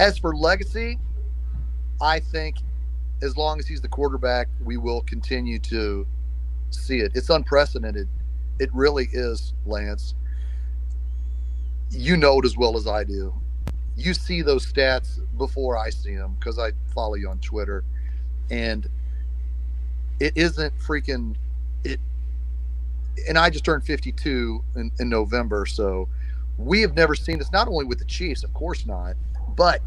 As 0.00 0.18
for 0.18 0.34
legacy, 0.34 0.98
I 2.00 2.20
think 2.20 2.56
as 3.22 3.36
long 3.36 3.58
as 3.58 3.66
he's 3.66 3.80
the 3.80 3.88
quarterback, 3.88 4.48
we 4.64 4.76
will 4.76 5.02
continue 5.02 5.58
to 5.60 6.06
see 6.70 6.98
it. 6.98 7.12
It's 7.14 7.30
unprecedented. 7.30 8.08
It 8.58 8.70
really 8.74 9.08
is, 9.12 9.54
Lance 9.64 10.14
you 11.94 12.16
know 12.16 12.38
it 12.38 12.44
as 12.44 12.56
well 12.56 12.76
as 12.76 12.86
I 12.86 13.04
do. 13.04 13.34
You 13.96 14.14
see 14.14 14.42
those 14.42 14.70
stats 14.70 15.20
before 15.36 15.76
I 15.76 15.90
see 15.90 16.16
them 16.16 16.36
because 16.38 16.58
I 16.58 16.72
follow 16.94 17.14
you 17.14 17.28
on 17.28 17.38
Twitter, 17.40 17.84
and 18.50 18.88
it 20.20 20.32
isn't 20.36 20.78
freaking 20.78 21.36
it. 21.84 22.00
And 23.28 23.36
I 23.36 23.50
just 23.50 23.64
turned 23.64 23.84
52 23.84 24.64
in, 24.76 24.90
in 24.98 25.08
November, 25.08 25.66
so 25.66 26.08
we 26.56 26.80
have 26.80 26.94
never 26.94 27.14
seen 27.14 27.38
this. 27.38 27.52
Not 27.52 27.68
only 27.68 27.84
with 27.84 27.98
the 27.98 28.04
Chiefs, 28.06 28.44
of 28.44 28.54
course 28.54 28.86
not, 28.86 29.16
but 29.56 29.82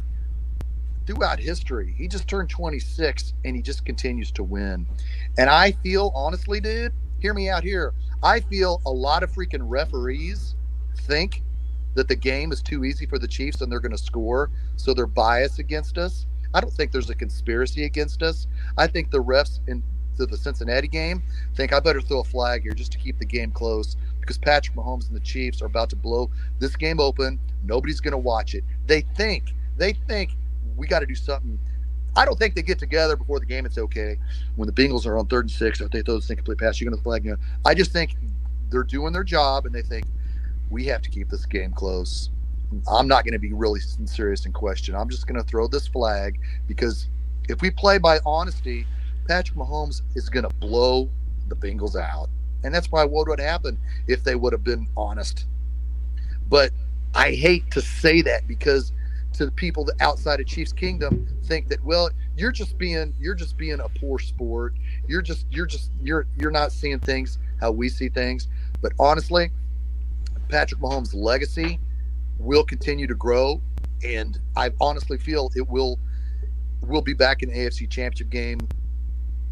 throughout 1.05 1.39
history. 1.39 1.93
He 1.97 2.07
just 2.07 2.27
turned 2.27 2.49
26 2.49 3.33
and 3.43 3.55
he 3.55 3.61
just 3.61 3.85
continues 3.85 4.31
to 4.31 4.43
win. 4.43 4.87
And 5.37 5.49
I 5.49 5.71
feel, 5.71 6.11
honestly, 6.15 6.59
dude, 6.59 6.93
hear 7.19 7.33
me 7.33 7.49
out 7.49 7.63
here. 7.63 7.93
I 8.23 8.39
feel 8.39 8.81
a 8.85 8.91
lot 8.91 9.23
of 9.23 9.31
freaking 9.31 9.61
referees 9.63 10.55
think 11.01 11.43
that 11.95 12.07
the 12.07 12.15
game 12.15 12.51
is 12.51 12.61
too 12.61 12.85
easy 12.85 13.05
for 13.05 13.17
the 13.17 13.27
Chiefs 13.27 13.61
and 13.61 13.71
they're 13.71 13.79
going 13.79 13.91
to 13.91 13.97
score, 13.97 14.51
so 14.75 14.93
they're 14.93 15.07
biased 15.07 15.59
against 15.59 15.97
us. 15.97 16.27
I 16.53 16.61
don't 16.61 16.71
think 16.71 16.91
there's 16.91 17.09
a 17.09 17.15
conspiracy 17.15 17.83
against 17.83 18.21
us. 18.21 18.47
I 18.77 18.87
think 18.87 19.11
the 19.11 19.21
refs 19.21 19.59
in 19.67 19.83
the, 20.17 20.37
Cincinnati 20.37 20.87
game 20.87 21.23
think 21.55 21.73
I 21.73 21.79
better 21.79 22.01
throw 22.01 22.19
a 22.21 22.23
flag 22.23 22.63
here 22.63 22.73
just 22.73 22.91
to 22.93 22.97
keep 22.97 23.19
the 23.19 23.25
game 23.25 23.51
close 23.51 23.97
because 24.21 24.37
Patrick 24.37 24.75
Mahomes 24.75 25.07
and 25.07 25.15
the 25.15 25.21
Chiefs 25.21 25.61
are 25.61 25.65
about 25.65 25.89
to 25.89 25.95
blow 25.95 26.29
this 26.59 26.75
game 26.75 26.99
open. 26.99 27.39
Nobody's 27.63 27.99
going 27.99 28.13
to 28.13 28.17
watch 28.17 28.55
it. 28.55 28.63
They 28.85 29.01
think 29.01 29.53
they 29.77 29.93
think 30.07 30.31
we 30.77 30.87
got 30.87 30.99
to 30.99 31.05
do 31.05 31.15
something. 31.15 31.59
I 32.15 32.23
don't 32.23 32.39
think 32.39 32.55
they 32.55 32.61
get 32.61 32.79
together 32.79 33.17
before 33.17 33.39
the 33.39 33.45
game. 33.45 33.65
It's 33.65 33.77
okay 33.77 34.17
when 34.55 34.67
the 34.67 34.73
Bengals 34.73 35.05
are 35.05 35.17
on 35.17 35.27
third 35.27 35.45
and 35.45 35.51
six. 35.51 35.81
If 35.81 35.91
they 35.91 36.01
throw 36.01 36.15
this 36.15 36.29
incomplete 36.29 36.59
pass, 36.59 36.79
you're 36.79 36.89
going 36.89 36.97
to 36.97 37.03
flag. 37.03 37.25
You 37.25 37.35
I 37.65 37.73
just 37.73 37.91
think 37.91 38.15
they're 38.69 38.83
doing 38.83 39.11
their 39.11 39.23
job 39.23 39.65
and 39.65 39.75
they 39.75 39.81
think 39.81 40.05
we 40.69 40.85
have 40.85 41.01
to 41.03 41.09
keep 41.09 41.29
this 41.29 41.45
game 41.45 41.71
close. 41.71 42.29
I'm 42.87 43.07
not 43.07 43.23
going 43.23 43.33
to 43.33 43.39
be 43.39 43.53
really 43.53 43.79
serious 44.05 44.45
in 44.45 44.51
question. 44.51 44.95
I'm 44.95 45.09
just 45.09 45.27
going 45.27 45.41
to 45.41 45.47
throw 45.47 45.67
this 45.67 45.87
flag 45.87 46.39
because 46.67 47.09
if 47.47 47.61
we 47.61 47.69
play 47.71 47.97
by 47.97 48.19
honesty, 48.25 48.87
Patrick 49.27 49.57
Mahomes 49.57 50.01
is 50.15 50.29
going 50.29 50.47
to 50.47 50.55
blow 50.55 51.09
the 51.47 51.55
Bengals 51.55 51.95
out. 51.95 52.29
And 52.63 52.73
that's 52.73 52.91
why 52.91 53.05
what 53.05 53.27
would 53.27 53.39
happen 53.39 53.77
if 54.07 54.23
they 54.23 54.35
would 54.35 54.53
have 54.53 54.63
been 54.63 54.87
honest. 54.97 55.45
But 56.49 56.71
I 57.13 57.31
hate 57.31 57.69
to 57.71 57.81
say 57.81 58.21
that 58.23 58.47
because 58.47 58.91
to 59.33 59.45
the 59.45 59.51
people 59.51 59.87
outside 59.99 60.39
of 60.39 60.47
Chiefs 60.47 60.71
Kingdom 60.71 61.27
think 61.43 61.67
that 61.67 61.83
well 61.83 62.09
you're 62.37 62.53
just 62.53 62.77
being 62.77 63.13
you're 63.19 63.35
just 63.35 63.57
being 63.57 63.79
a 63.79 63.89
poor 63.99 64.17
sport. 64.17 64.75
You're 65.07 65.21
just 65.21 65.45
you're 65.51 65.65
just 65.65 65.91
you're 66.01 66.25
you're 66.37 66.51
not 66.51 66.71
seeing 66.71 66.99
things 66.99 67.37
how 67.59 67.71
we 67.71 67.89
see 67.89 68.09
things. 68.09 68.47
But 68.81 68.93
honestly, 68.99 69.51
Patrick 70.49 70.81
Mahomes' 70.81 71.13
legacy 71.13 71.79
will 72.37 72.63
continue 72.63 73.07
to 73.07 73.15
grow, 73.15 73.61
and 74.03 74.39
I 74.55 74.71
honestly 74.79 75.17
feel 75.17 75.51
it 75.55 75.67
will 75.67 75.99
will 76.81 77.01
be 77.01 77.13
back 77.13 77.41
in 77.41 77.49
the 77.49 77.55
AFC 77.55 77.89
Championship 77.89 78.29
game. 78.29 78.59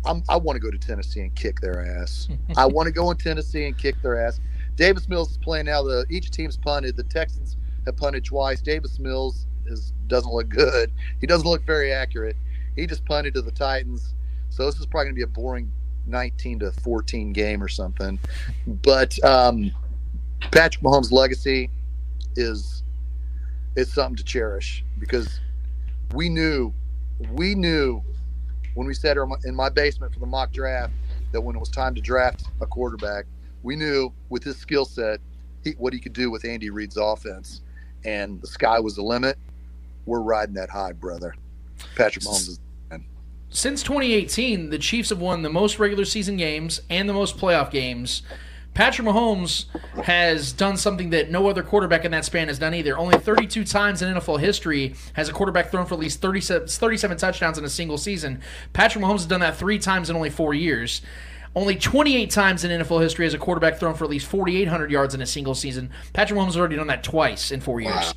I'm, 0.06 0.22
i 0.30 0.36
want 0.36 0.56
to 0.58 0.60
go 0.60 0.70
to 0.70 0.78
Tennessee 0.78 1.22
and 1.22 1.34
kick 1.34 1.62
their 1.62 1.84
ass. 2.02 2.28
I 2.58 2.66
want 2.66 2.88
to 2.88 2.92
go 2.92 3.10
in 3.12 3.18
Tennessee 3.18 3.66
and 3.66 3.78
kick 3.78 4.02
their 4.02 4.24
ass. 4.24 4.40
Davis 4.76 5.08
Mills 5.08 5.32
is 5.32 5.38
playing 5.38 5.66
now. 5.66 5.84
The 5.84 6.06
each 6.10 6.30
team's 6.30 6.58
punted. 6.58 6.96
The 6.96 7.04
Texans 7.04 7.58
have 7.86 7.98
punted 7.98 8.26
twice. 8.26 8.62
Davis 8.62 9.00
Mills 9.00 9.48
is 9.66 9.94
doesn't 10.08 10.32
look 10.32 10.50
good. 10.50 10.92
He 11.22 11.28
doesn't 11.28 11.48
look 11.48 11.66
very 11.66 11.92
accurate. 11.92 12.36
He 12.76 12.86
just 12.86 13.06
punted 13.06 13.34
to 13.36 13.42
the 13.42 13.52
Titans. 13.52 14.14
So 14.50 14.66
this 14.66 14.80
is 14.80 14.86
probably 14.86 15.06
going 15.06 15.16
to 15.16 15.20
be 15.20 15.24
a 15.24 15.28
boring 15.28 15.72
19 16.08 16.60
to 16.60 16.72
14 16.72 17.34
game 17.34 17.64
or 17.64 17.68
something. 17.68 18.20
But 18.68 19.24
um, 19.24 19.72
Patrick 20.52 20.84
Mahomes' 20.84 21.12
legacy 21.12 21.70
is 22.36 22.84
is 23.76 23.92
something 23.92 24.16
to 24.16 24.24
cherish 24.24 24.84
because 25.00 25.40
we 26.14 26.30
knew 26.30 26.74
we 27.32 27.56
knew 27.56 28.02
when 28.76 28.88
we 28.88 28.94
sat 28.94 29.18
in 29.46 29.56
my 29.56 29.70
basement 29.70 30.14
for 30.14 30.20
the 30.20 30.26
mock 30.26 30.52
draft 30.52 30.94
that 31.32 31.42
when 31.42 31.56
it 31.56 31.60
was 31.60 31.70
time 31.70 31.94
to 31.96 32.02
draft 32.02 32.46
a 32.62 32.66
quarterback, 32.66 33.26
we 33.62 33.76
knew 33.76 34.12
with 34.30 34.44
his 34.44 34.58
skill 34.58 34.86
set 34.86 35.20
what 35.78 35.94
he 35.94 36.00
could 36.00 36.14
do 36.14 36.30
with 36.30 36.44
Andy 36.46 36.70
Reid's 36.70 36.98
offense, 36.98 37.62
and 38.04 38.42
the 38.42 38.48
sky 38.48 38.80
was 38.80 38.96
the 38.96 39.04
limit. 39.04 39.38
We're 40.06 40.22
riding 40.22 40.56
that 40.56 40.70
high, 40.70 40.92
brother. 40.92 41.36
Patrick 41.96 42.26
Mahomes 42.26 42.50
is. 42.50 42.60
Since 43.50 43.84
2018, 43.84 44.72
the 44.72 44.80
Chiefs 44.80 45.10
have 45.10 45.20
won 45.20 45.44
the 45.44 45.50
most 45.50 45.78
regular 45.78 46.06
season 46.06 46.38
games 46.38 46.82
and 46.90 47.08
the 47.08 47.14
most 47.14 47.38
playoff 47.38 47.70
games 47.70 48.24
Patrick 48.74 49.08
Mahomes 49.08 49.66
has 50.04 50.52
done 50.52 50.78
something 50.78 51.12
that 51.12 51.30
no 51.30 51.48
other 51.48 51.62
quarterback 51.62 52.06
in 52.06 52.12
that 52.12 52.26
span 52.26 52.48
has 52.48 52.58
done 52.58 52.74
either. 52.74 52.98
Only 52.98 53.18
32 53.18 53.64
times 53.66 54.02
in 54.02 54.14
NFL 54.14 54.40
history 54.40 54.96
has 55.14 55.30
a 55.30 55.34
quarterback 55.34 55.70
thrown 55.70 55.86
for 55.86 55.94
at 55.94 56.00
least 56.00 56.22
37, 56.22 56.68
37 56.68 57.18
touchdowns 57.18 57.58
in 57.58 57.66
a 57.66 57.70
single 57.70 57.98
season. 57.98 58.42
Patrick 58.74 59.04
Mahomes 59.04 59.20
has 59.20 59.26
done 59.28 59.42
that 59.42 59.58
three 59.58 59.78
times 59.78 60.10
in 60.10 60.16
only 60.16 60.32
four 60.32 60.54
years. 60.54 61.02
Only 61.56 61.76
28 61.76 62.32
times 62.32 62.64
in 62.64 62.82
NFL 62.82 63.02
history 63.02 63.26
has 63.26 63.36
a 63.36 63.38
quarterback 63.38 63.80
thrown 63.80 63.94
for 63.94 64.06
at 64.06 64.10
least 64.10 64.26
4,800 64.26 64.90
yards 64.90 65.14
in 65.14 65.22
a 65.22 65.26
single 65.28 65.54
season. 65.54 65.92
Patrick 66.12 66.40
Mahomes 66.40 66.46
has 66.48 66.58
already 66.58 66.78
done 66.78 66.88
that 66.88 67.04
twice 67.04 67.52
in 67.52 67.62
four 67.62 67.80
years. 67.80 67.94
Wow. 67.94 68.14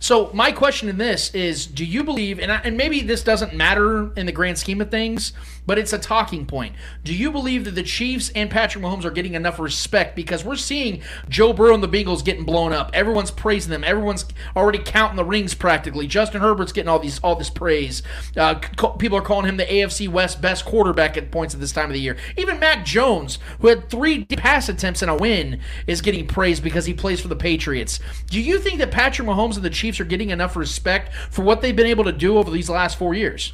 So 0.00 0.30
my 0.32 0.50
question 0.50 0.88
in 0.88 0.98
this 0.98 1.32
is: 1.34 1.66
Do 1.66 1.84
you 1.84 2.02
believe, 2.02 2.40
and, 2.40 2.50
I, 2.50 2.56
and 2.64 2.76
maybe 2.76 3.02
this 3.02 3.22
doesn't 3.22 3.54
matter 3.54 4.12
in 4.14 4.26
the 4.26 4.32
grand 4.32 4.58
scheme 4.58 4.80
of 4.80 4.90
things, 4.90 5.34
but 5.66 5.78
it's 5.78 5.92
a 5.92 5.98
talking 5.98 6.46
point. 6.46 6.74
Do 7.04 7.14
you 7.14 7.30
believe 7.30 7.64
that 7.64 7.74
the 7.76 7.82
Chiefs 7.82 8.30
and 8.34 8.50
Patrick 8.50 8.82
Mahomes 8.82 9.04
are 9.04 9.10
getting 9.10 9.34
enough 9.34 9.58
respect 9.58 10.16
because 10.16 10.44
we're 10.44 10.56
seeing 10.56 11.02
Joe 11.28 11.52
Burrow 11.52 11.74
and 11.74 11.82
the 11.82 11.88
Bengals 11.88 12.24
getting 12.24 12.44
blown 12.44 12.72
up? 12.72 12.90
Everyone's 12.94 13.30
praising 13.30 13.70
them. 13.70 13.84
Everyone's 13.84 14.24
already 14.56 14.78
counting 14.78 15.16
the 15.16 15.24
rings 15.24 15.54
practically. 15.54 16.06
Justin 16.06 16.40
Herbert's 16.40 16.72
getting 16.72 16.88
all 16.88 16.98
these 16.98 17.20
all 17.20 17.36
this 17.36 17.50
praise. 17.50 18.02
Uh, 18.36 18.54
people 18.98 19.18
are 19.18 19.22
calling 19.22 19.46
him 19.46 19.58
the 19.58 19.66
AFC 19.66 20.08
West 20.08 20.40
best 20.40 20.64
quarterback 20.64 21.16
at 21.16 21.30
points 21.30 21.54
at 21.54 21.60
this 21.60 21.72
time 21.72 21.86
of 21.86 21.92
the 21.92 22.00
year. 22.00 22.16
Even 22.38 22.58
Mac 22.58 22.84
Jones, 22.84 23.38
who 23.60 23.68
had 23.68 23.90
three 23.90 24.24
pass 24.24 24.68
attempts 24.68 25.02
and 25.02 25.10
a 25.10 25.14
win, 25.14 25.60
is 25.86 26.00
getting 26.00 26.26
praised 26.26 26.64
because 26.64 26.86
he 26.86 26.94
plays 26.94 27.20
for 27.20 27.28
the 27.28 27.36
Patriots. 27.36 28.00
Do 28.28 28.40
you 28.40 28.58
think 28.58 28.78
that 28.78 28.90
Patrick 28.90 29.28
Mahomes 29.28 29.56
and 29.56 29.64
the 29.64 29.70
Chiefs 29.70 29.89
Chiefs 29.90 30.00
are 30.00 30.04
getting 30.04 30.30
enough 30.30 30.54
respect 30.54 31.12
for 31.30 31.42
what 31.42 31.60
they've 31.60 31.74
been 31.74 31.86
able 31.86 32.04
to 32.04 32.12
do 32.12 32.38
over 32.38 32.50
these 32.50 32.70
last 32.70 32.96
four 32.96 33.14
years? 33.14 33.52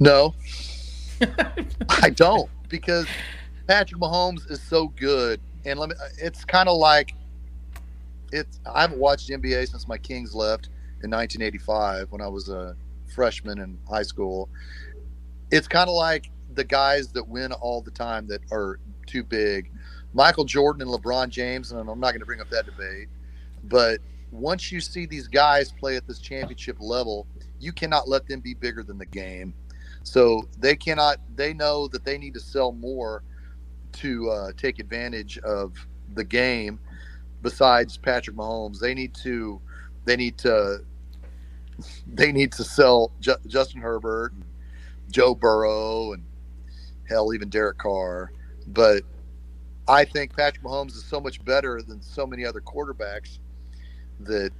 No, 0.00 0.34
I 1.88 2.10
don't 2.10 2.50
because 2.68 3.06
Patrick 3.66 4.00
Mahomes 4.00 4.50
is 4.50 4.60
so 4.62 4.88
good, 4.88 5.38
and 5.66 5.78
let 5.78 5.90
me. 5.90 5.94
Uh, 6.02 6.08
it's 6.18 6.44
kind 6.44 6.68
of 6.68 6.78
like 6.78 7.14
it's. 8.32 8.58
I 8.66 8.80
haven't 8.80 8.98
watched 8.98 9.28
NBA 9.28 9.68
since 9.68 9.86
my 9.86 9.98
Kings 9.98 10.34
left 10.34 10.66
in 11.02 11.10
1985 11.10 12.10
when 12.10 12.22
I 12.22 12.28
was 12.28 12.48
a 12.48 12.74
freshman 13.14 13.58
in 13.58 13.78
high 13.88 14.02
school. 14.02 14.48
It's 15.50 15.68
kind 15.68 15.88
of 15.90 15.94
like 15.94 16.30
the 16.54 16.64
guys 16.64 17.08
that 17.08 17.28
win 17.28 17.52
all 17.52 17.82
the 17.82 17.90
time 17.90 18.26
that 18.28 18.40
are 18.50 18.80
too 19.06 19.22
big. 19.22 19.70
Michael 20.14 20.44
Jordan 20.44 20.82
and 20.82 20.90
LeBron 20.90 21.28
James, 21.28 21.72
and 21.72 21.80
I'm 21.80 22.00
not 22.00 22.10
going 22.10 22.20
to 22.20 22.26
bring 22.26 22.40
up 22.40 22.48
that 22.50 22.64
debate, 22.64 23.08
but 23.64 24.00
once 24.32 24.72
you 24.72 24.80
see 24.80 25.06
these 25.06 25.28
guys 25.28 25.70
play 25.72 25.96
at 25.96 26.06
this 26.08 26.18
championship 26.18 26.78
level, 26.80 27.26
you 27.60 27.72
cannot 27.72 28.08
let 28.08 28.26
them 28.26 28.40
be 28.40 28.54
bigger 28.54 28.82
than 28.82 28.98
the 28.98 29.06
game. 29.06 29.54
So 30.02 30.48
they 30.58 30.74
cannot. 30.74 31.18
They 31.36 31.52
know 31.52 31.86
that 31.88 32.04
they 32.04 32.18
need 32.18 32.34
to 32.34 32.40
sell 32.40 32.72
more 32.72 33.22
to 33.92 34.30
uh, 34.30 34.52
take 34.56 34.78
advantage 34.78 35.38
of 35.38 35.74
the 36.14 36.24
game. 36.24 36.80
Besides 37.42 37.98
Patrick 37.98 38.36
Mahomes, 38.36 38.80
they 38.80 38.94
need 38.94 39.14
to. 39.22 39.60
They 40.06 40.16
need 40.16 40.38
to. 40.38 40.80
They 42.06 42.32
need 42.32 42.52
to 42.52 42.64
sell 42.64 43.12
Ju- 43.20 43.36
Justin 43.46 43.80
Herbert, 43.80 44.32
and 44.32 44.44
Joe 45.10 45.34
Burrow, 45.34 46.12
and 46.14 46.24
hell, 47.08 47.34
even 47.34 47.48
Derek 47.48 47.78
Carr. 47.78 48.32
But 48.66 49.02
I 49.86 50.04
think 50.04 50.34
Patrick 50.36 50.64
Mahomes 50.64 50.92
is 50.92 51.04
so 51.04 51.20
much 51.20 51.44
better 51.44 51.82
than 51.82 52.00
so 52.00 52.26
many 52.26 52.44
other 52.44 52.60
quarterbacks 52.60 53.38
that 54.24 54.52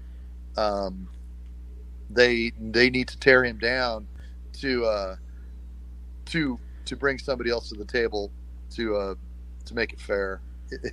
um, 0.57 1.09
they 2.11 2.53
they 2.61 2.91
need 2.91 3.09
to 3.09 3.19
tear 3.19 3.45
him 3.45 3.59
down 3.59 4.07
to 4.61 4.85
uh, 4.85 5.17
to 6.27 6.59
to 6.85 6.97
bring 6.97 7.19
somebody 7.19 7.51
else 7.51 7.69
to 7.71 7.75
the 7.77 7.85
table 7.85 8.31
to 8.71 8.97
uh, 8.97 9.15
to 9.67 9.75
make 9.75 9.93
it 9.93 10.01
fair. 10.01 10.41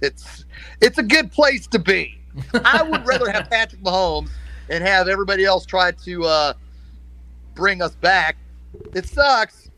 It's 0.01 0.43
it's 0.81 0.97
a 0.97 1.03
good 1.03 1.31
place 1.31 1.65
to 1.67 1.79
be. 1.79 2.19
I 2.65 2.83
would 2.83 3.05
rather 3.07 3.31
have 3.31 3.49
Patrick 3.49 3.81
Mahomes 3.81 4.29
and 4.69 4.83
have 4.83 5.07
everybody 5.07 5.45
else 5.45 5.65
try 5.65 5.91
to 5.91 6.25
uh, 6.25 6.53
bring 7.55 7.81
us 7.81 7.95
back. 7.95 8.35
It 8.93 9.07
sucks, 9.07 9.69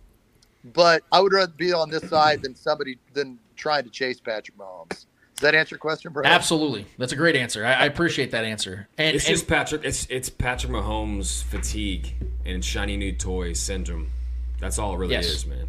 but 0.73 1.03
I 1.11 1.21
would 1.21 1.33
rather 1.33 1.53
be 1.55 1.71
on 1.71 1.89
this 1.91 2.07
side 2.09 2.41
than 2.41 2.55
somebody 2.55 2.97
than 3.13 3.37
trying 3.55 3.83
to 3.83 3.91
chase 3.91 4.19
Patrick 4.19 4.57
Mahomes. 4.57 5.05
Does 5.41 5.51
that 5.51 5.55
answer 5.55 5.73
your 5.73 5.79
question, 5.79 6.13
bro? 6.13 6.23
Absolutely, 6.23 6.85
that's 6.99 7.13
a 7.13 7.15
great 7.15 7.35
answer. 7.35 7.65
I, 7.65 7.73
I 7.73 7.85
appreciate 7.85 8.29
that 8.29 8.45
answer. 8.45 8.87
And 8.99 9.15
it's 9.15 9.25
and- 9.25 9.33
just 9.35 9.47
Patrick. 9.47 9.83
It's 9.83 10.05
it's 10.07 10.29
Patrick 10.29 10.71
Mahomes 10.71 11.41
fatigue 11.43 12.13
and 12.45 12.63
shiny 12.63 12.95
new 12.95 13.11
toy 13.11 13.53
syndrome. 13.53 14.11
That's 14.59 14.77
all 14.77 14.93
it 14.93 14.97
really 14.97 15.13
Yes. 15.13 15.25
is, 15.25 15.47
man. 15.47 15.65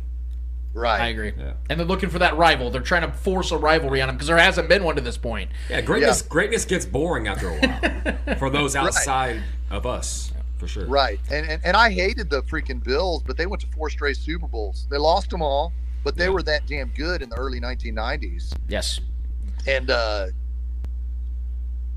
Right. 0.74 1.00
I 1.00 1.08
agree. 1.08 1.32
Yeah. 1.38 1.54
And 1.70 1.80
they're 1.80 1.86
looking 1.86 2.10
for 2.10 2.18
that 2.18 2.36
rival. 2.36 2.68
They're 2.70 2.82
trying 2.82 3.02
to 3.10 3.12
force 3.12 3.50
a 3.50 3.56
rivalry 3.56 4.02
on 4.02 4.10
him 4.10 4.16
because 4.16 4.26
there 4.28 4.36
hasn't 4.38 4.68
been 4.68 4.84
one 4.84 4.96
to 4.96 5.00
this 5.00 5.16
point. 5.16 5.50
Yeah, 5.70 5.80
greatness 5.80 6.20
greatness 6.20 6.66
gets 6.66 6.84
boring 6.84 7.26
after 7.28 7.48
a 7.48 7.58
while 7.58 8.36
for 8.38 8.50
those 8.50 8.74
Right. 8.74 8.84
outside 8.84 9.42
of 9.70 9.86
us, 9.86 10.34
for 10.58 10.68
sure. 10.68 10.84
Right. 10.84 11.18
And, 11.30 11.48
and 11.48 11.62
and 11.64 11.76
I 11.78 11.90
hated 11.90 12.28
the 12.28 12.42
freaking 12.42 12.84
Bills, 12.84 13.22
but 13.22 13.38
they 13.38 13.46
went 13.46 13.62
to 13.62 13.68
four 13.68 13.88
straight 13.88 14.18
Super 14.18 14.46
Bowls. 14.48 14.86
They 14.90 14.98
lost 14.98 15.30
them 15.30 15.40
all, 15.40 15.72
but 16.04 16.14
they 16.14 16.28
were 16.28 16.42
that 16.42 16.66
damn 16.66 16.88
good 16.88 17.22
in 17.22 17.30
the 17.30 17.36
early 17.36 17.58
1990s. 17.58 18.52
Yes. 18.68 19.00
And 19.66 19.90
uh, 19.90 20.26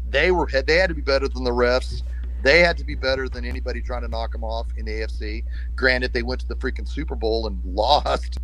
they 0.10 0.32
were 0.32 0.48
had 0.48 0.68
they 0.68 0.76
had 0.76 0.90
to 0.90 0.96
be 0.96 1.02
better 1.02 1.28
than 1.28 1.44
the 1.44 1.52
refs. 1.52 2.04
They 2.44 2.60
had 2.60 2.78
to 2.78 2.84
be 2.84 2.96
better 2.96 3.28
than 3.28 3.44
anybody 3.44 3.82
trying 3.82 4.04
to 4.04 4.08
knock 4.08 4.32
them 4.32 4.44
off 4.44 4.68
in 4.78 4.86
the 4.86 4.92
AFC. 4.92 5.44
Granted, 5.76 6.14
they 6.14 6.22
went 6.22 6.42
to 6.42 6.48
the 6.48 6.56
freaking 6.56 6.88
Super 6.88 7.16
Bowl 7.16 7.48
and 7.48 7.60
lost. 7.66 8.38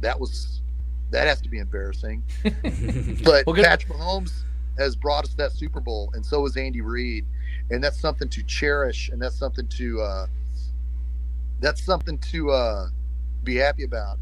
That 0.00 0.20
was 0.20 0.60
that 1.10 1.26
has 1.26 1.40
to 1.42 1.48
be 1.48 1.58
embarrassing. 1.58 2.22
but 2.42 3.46
Well, 3.46 3.54
good- 3.54 3.64
Patrick 3.64 3.92
Mahomes 3.96 4.42
has 4.78 4.94
brought 4.94 5.24
us 5.24 5.34
that 5.34 5.52
Super 5.52 5.80
Bowl, 5.80 6.10
and 6.14 6.24
so 6.24 6.42
has 6.44 6.56
Andy 6.56 6.82
Reid, 6.82 7.24
and 7.70 7.82
that's 7.82 7.98
something 7.98 8.28
to 8.28 8.42
cherish, 8.42 9.08
and 9.08 9.22
that's 9.22 9.38
something 9.38 9.66
to 9.68 10.00
uh, 10.02 10.26
that's 11.60 11.82
something 11.82 12.18
to 12.18 12.50
uh, 12.50 12.88
be 13.42 13.56
happy 13.56 13.84
about. 13.84 14.18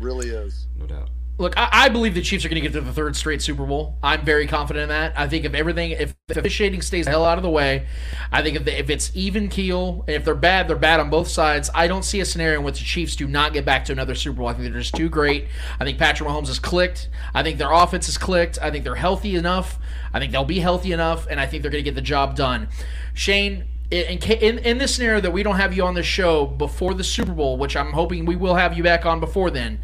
Really 0.00 0.30
is. 0.30 0.66
No 0.76 0.86
doubt. 0.86 1.10
Look, 1.36 1.58
I, 1.58 1.68
I 1.72 1.88
believe 1.88 2.14
the 2.14 2.22
Chiefs 2.22 2.44
are 2.44 2.48
going 2.48 2.62
to 2.62 2.68
get 2.68 2.72
to 2.74 2.80
the 2.80 2.92
third 2.92 3.16
straight 3.16 3.42
Super 3.42 3.66
Bowl. 3.66 3.96
I'm 4.04 4.24
very 4.24 4.46
confident 4.46 4.84
in 4.84 4.88
that. 4.90 5.18
I 5.18 5.26
think 5.26 5.44
if 5.44 5.52
everything, 5.52 5.90
if 5.90 6.14
the 6.28 6.38
officiating 6.38 6.80
stays 6.80 7.06
the 7.06 7.10
hell 7.10 7.24
out 7.24 7.38
of 7.38 7.42
the 7.42 7.50
way, 7.50 7.86
I 8.30 8.40
think 8.40 8.56
if, 8.56 8.68
if 8.68 8.88
it's 8.88 9.10
even 9.16 9.48
keel, 9.48 10.04
and 10.06 10.14
if 10.14 10.24
they're 10.24 10.36
bad, 10.36 10.68
they're 10.68 10.76
bad 10.76 11.00
on 11.00 11.10
both 11.10 11.26
sides. 11.26 11.70
I 11.74 11.88
don't 11.88 12.04
see 12.04 12.20
a 12.20 12.24
scenario 12.24 12.60
in 12.60 12.64
which 12.64 12.78
the 12.78 12.84
Chiefs 12.84 13.16
do 13.16 13.26
not 13.26 13.52
get 13.52 13.64
back 13.64 13.84
to 13.86 13.92
another 13.92 14.14
Super 14.14 14.38
Bowl. 14.38 14.46
I 14.46 14.52
think 14.52 14.70
they're 14.70 14.80
just 14.80 14.94
too 14.94 15.08
great. 15.08 15.48
I 15.80 15.84
think 15.84 15.98
Patrick 15.98 16.28
Mahomes 16.28 16.46
has 16.46 16.60
clicked. 16.60 17.08
I 17.34 17.42
think 17.42 17.58
their 17.58 17.72
offense 17.72 18.06
has 18.06 18.16
clicked. 18.16 18.60
I 18.62 18.70
think 18.70 18.84
they're 18.84 18.94
healthy 18.94 19.34
enough. 19.34 19.80
I 20.12 20.20
think 20.20 20.30
they'll 20.30 20.44
be 20.44 20.60
healthy 20.60 20.92
enough, 20.92 21.26
and 21.28 21.40
I 21.40 21.46
think 21.46 21.62
they're 21.62 21.72
going 21.72 21.82
to 21.82 21.90
get 21.90 21.96
the 21.96 22.00
job 22.00 22.36
done. 22.36 22.68
Shane, 23.12 23.64
in, 23.90 24.18
in, 24.18 24.58
in 24.58 24.78
this 24.78 24.94
scenario 24.94 25.20
that 25.20 25.32
we 25.32 25.42
don't 25.42 25.56
have 25.56 25.76
you 25.76 25.84
on 25.84 25.94
the 25.94 26.02
show 26.04 26.46
before 26.46 26.94
the 26.94 27.04
Super 27.04 27.32
Bowl, 27.32 27.56
which 27.56 27.76
I'm 27.76 27.92
hoping 27.92 28.24
we 28.24 28.36
will 28.36 28.54
have 28.54 28.76
you 28.76 28.84
back 28.84 29.04
on 29.04 29.18
before 29.18 29.50
then, 29.50 29.80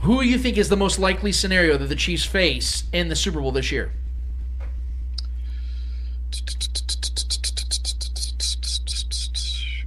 who 0.00 0.22
do 0.22 0.28
you 0.28 0.38
think 0.38 0.56
is 0.56 0.68
the 0.68 0.76
most 0.76 0.98
likely 0.98 1.32
scenario 1.32 1.76
that 1.76 1.86
the 1.86 1.96
Chiefs 1.96 2.24
face 2.24 2.84
in 2.92 3.08
the 3.08 3.16
Super 3.16 3.40
Bowl 3.40 3.52
this 3.52 3.72
year? 3.72 3.92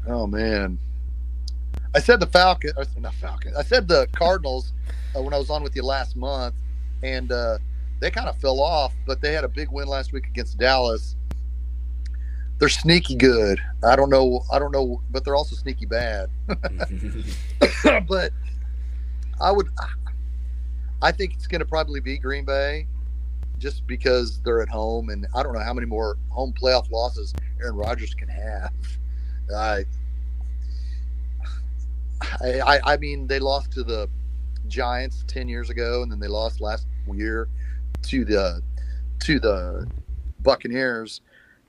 Oh 0.08 0.26
man, 0.26 0.80
I 1.94 2.00
said 2.00 2.20
the 2.20 2.28
Falcon, 2.28 2.72
or 2.76 2.86
not 2.98 3.14
Falcon. 3.16 3.54
I 3.58 3.64
said 3.64 3.88
the 3.88 4.08
Cardinals 4.16 4.74
uh, 5.16 5.22
when 5.22 5.34
I 5.34 5.38
was 5.38 5.50
on 5.50 5.62
with 5.62 5.76
you 5.76 5.84
last 5.84 6.16
month, 6.16 6.56
and 7.04 7.32
uh, 7.32 7.60
they 8.00 8.10
kind 8.10 8.28
of 8.28 8.38
fell 8.38 8.60
off. 8.60 8.94
But 9.06 9.22
they 9.22 9.34
had 9.34 9.44
a 9.44 9.48
big 9.48 9.72
win 9.72 9.88
last 9.88 10.12
week 10.12 10.26
against 10.28 10.58
Dallas. 10.58 11.16
They're 12.58 12.70
sneaky 12.70 13.16
good. 13.16 13.62
I 13.84 13.96
don't 13.96 14.10
know. 14.10 14.44
I 14.52 14.60
don't 14.60 14.72
know, 14.72 15.02
but 15.12 15.24
they're 15.24 15.36
also 15.36 15.56
sneaky 15.56 15.86
bad. 15.86 16.30
but 18.08 18.34
I 19.42 19.52
would. 19.52 19.68
I 21.02 21.12
think 21.12 21.34
it's 21.34 21.48
going 21.48 21.60
to 21.60 21.66
probably 21.66 22.02
be 22.02 22.18
Green 22.18 22.44
Bay, 22.46 22.86
just 23.58 23.88
because 23.88 24.42
they're 24.42 24.62
at 24.62 24.70
home, 24.70 25.10
and 25.10 25.26
I 25.36 25.44
don't 25.44 25.54
know 25.54 25.64
how 25.64 25.74
many 25.74 25.88
more 25.88 26.18
home 26.30 26.54
playoff 26.54 26.92
losses 26.92 27.34
Aaron 27.62 27.76
Rodgers 27.76 28.14
can 28.14 28.28
have. 28.28 28.74
I, 29.56 29.86
I, 32.42 32.80
I- 32.86 32.98
mean, 32.98 33.28
they 33.28 33.40
lost 33.40 33.72
to 33.74 33.84
the 33.84 34.10
Giants 34.68 35.24
ten 35.28 35.48
years 35.48 35.70
ago, 35.70 36.04
and 36.04 36.12
then 36.12 36.20
they 36.20 36.28
lost 36.28 36.62
last 36.62 36.86
year 37.14 37.48
to 38.04 38.26
the 38.26 38.62
to 39.22 39.40
the 39.40 39.88
Buccaneers. 40.42 41.22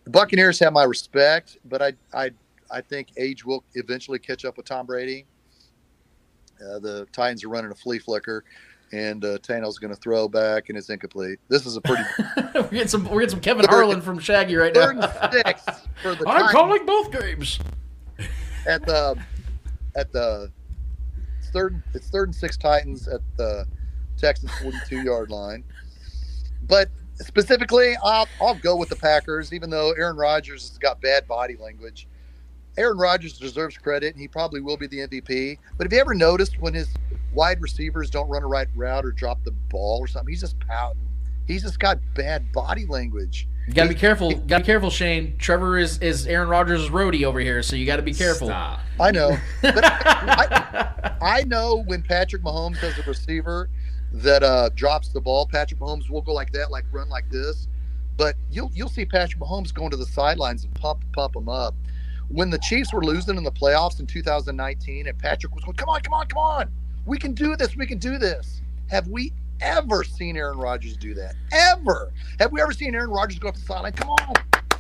The 0.04 0.10
Buccaneers 0.10 0.58
have 0.58 0.72
my 0.72 0.84
respect, 0.84 1.58
but 1.64 1.80
I 1.80 1.92
I 2.12 2.32
I 2.70 2.80
think 2.80 3.08
age 3.16 3.44
will 3.44 3.64
eventually 3.74 4.18
catch 4.18 4.44
up 4.44 4.56
with 4.56 4.66
Tom 4.66 4.86
Brady. 4.86 5.26
Uh, 6.60 6.78
the 6.78 7.06
Titans 7.12 7.44
are 7.44 7.48
running 7.48 7.70
a 7.70 7.74
flea 7.74 7.98
flicker, 7.98 8.44
and 8.92 9.24
uh, 9.24 9.38
Tano's 9.38 9.78
going 9.78 9.94
to 9.94 10.00
throw 10.00 10.28
back, 10.28 10.68
and 10.68 10.76
it's 10.76 10.90
incomplete. 10.90 11.38
This 11.48 11.66
is 11.66 11.76
a 11.76 11.80
pretty 11.80 12.02
we're 12.54 12.62
getting 12.68 12.88
some 12.88 13.04
we're 13.04 13.20
getting 13.20 13.30
some 13.30 13.40
Kevin 13.40 13.66
Harlan 13.68 14.00
from 14.00 14.18
Shaggy 14.18 14.56
right 14.56 14.74
now. 14.74 14.90
six 15.30 15.62
for 16.02 16.14
the 16.14 16.24
I'm 16.28 16.42
Titans 16.42 16.52
calling 16.52 16.86
both 16.86 17.10
games. 17.12 17.58
at 18.66 18.84
the 18.84 19.18
at 19.96 20.12
the 20.12 20.50
it's 21.38 21.50
third 21.50 21.82
it's 21.94 22.10
third 22.10 22.28
and 22.28 22.34
six 22.34 22.56
Titans 22.56 23.08
at 23.08 23.20
the 23.36 23.66
Texas 24.18 24.50
42 24.60 25.02
yard 25.02 25.30
line. 25.30 25.64
But 26.68 26.88
specifically, 27.14 27.96
I'll, 28.02 28.28
I'll 28.40 28.54
go 28.54 28.76
with 28.76 28.88
the 28.88 28.96
Packers, 28.96 29.52
even 29.52 29.70
though 29.70 29.92
Aaron 29.92 30.16
Rodgers 30.16 30.68
has 30.68 30.78
got 30.78 31.00
bad 31.00 31.26
body 31.26 31.56
language. 31.56 32.06
Aaron 32.80 32.96
Rodgers 32.96 33.38
deserves 33.38 33.76
credit, 33.76 34.14
and 34.14 34.20
he 34.20 34.26
probably 34.26 34.62
will 34.62 34.78
be 34.78 34.86
the 34.86 35.00
MVP. 35.00 35.58
But 35.76 35.84
have 35.84 35.92
you 35.92 36.00
ever 36.00 36.14
noticed 36.14 36.58
when 36.60 36.72
his 36.72 36.88
wide 37.34 37.60
receivers 37.60 38.08
don't 38.08 38.26
run 38.28 38.42
a 38.42 38.46
right 38.46 38.68
route 38.74 39.04
or 39.04 39.12
drop 39.12 39.44
the 39.44 39.50
ball 39.50 39.98
or 40.00 40.06
something? 40.06 40.32
He's 40.32 40.40
just 40.40 40.58
pouting. 40.60 41.02
He's 41.46 41.62
just 41.62 41.78
got 41.78 41.98
bad 42.14 42.50
body 42.52 42.86
language. 42.86 43.46
You 43.66 43.74
gotta 43.74 43.90
be 43.90 43.94
careful. 43.94 44.34
Gotta 44.34 44.62
be 44.62 44.66
careful, 44.66 44.88
Shane. 44.88 45.36
Trevor 45.36 45.76
is 45.76 45.98
is 45.98 46.26
Aaron 46.26 46.48
Rodgers' 46.48 46.88
roadie 46.88 47.24
over 47.24 47.38
here, 47.38 47.62
so 47.62 47.76
you 47.76 47.84
got 47.84 47.96
to 47.96 48.02
be 48.02 48.14
careful. 48.14 48.48
Stop. 48.48 48.80
I 48.98 49.10
know. 49.10 49.36
But 49.60 49.84
I, 49.84 51.12
I 51.20 51.44
know 51.44 51.82
when 51.86 52.02
Patrick 52.02 52.42
Mahomes 52.42 52.78
has 52.78 52.98
a 52.98 53.02
receiver 53.02 53.68
that 54.12 54.42
uh, 54.42 54.70
drops 54.74 55.08
the 55.08 55.20
ball, 55.20 55.46
Patrick 55.46 55.78
Mahomes 55.80 56.08
will 56.08 56.22
go 56.22 56.32
like 56.32 56.50
that, 56.52 56.70
like 56.70 56.84
run 56.92 57.10
like 57.10 57.28
this. 57.28 57.68
But 58.16 58.36
you'll 58.50 58.70
you'll 58.72 58.88
see 58.88 59.04
Patrick 59.04 59.40
Mahomes 59.40 59.74
going 59.74 59.90
to 59.90 59.98
the 59.98 60.06
sidelines 60.06 60.64
and 60.64 60.74
pump 60.76 61.04
pump 61.12 61.36
him 61.36 61.50
up. 61.50 61.74
When 62.30 62.48
the 62.48 62.58
Chiefs 62.58 62.92
were 62.92 63.04
losing 63.04 63.36
in 63.36 63.42
the 63.42 63.50
playoffs 63.50 63.98
in 63.98 64.06
2019, 64.06 65.08
and 65.08 65.18
Patrick 65.18 65.52
was 65.52 65.64
going, 65.64 65.76
"Come 65.76 65.88
on, 65.88 66.00
come 66.00 66.14
on, 66.14 66.26
come 66.28 66.38
on, 66.38 66.70
we 67.04 67.18
can 67.18 67.34
do 67.34 67.56
this, 67.56 67.76
we 67.76 67.86
can 67.86 67.98
do 67.98 68.18
this." 68.18 68.62
Have 68.88 69.08
we 69.08 69.32
ever 69.60 70.04
seen 70.04 70.36
Aaron 70.36 70.58
Rodgers 70.58 70.96
do 70.96 71.12
that? 71.14 71.34
Ever? 71.52 72.12
Have 72.38 72.52
we 72.52 72.60
ever 72.60 72.72
seen 72.72 72.94
Aaron 72.94 73.10
Rodgers 73.10 73.40
go 73.40 73.48
up 73.48 73.56
the 73.56 73.60
sideline? 73.60 73.92
Come 73.94 74.10
on, 74.10 74.34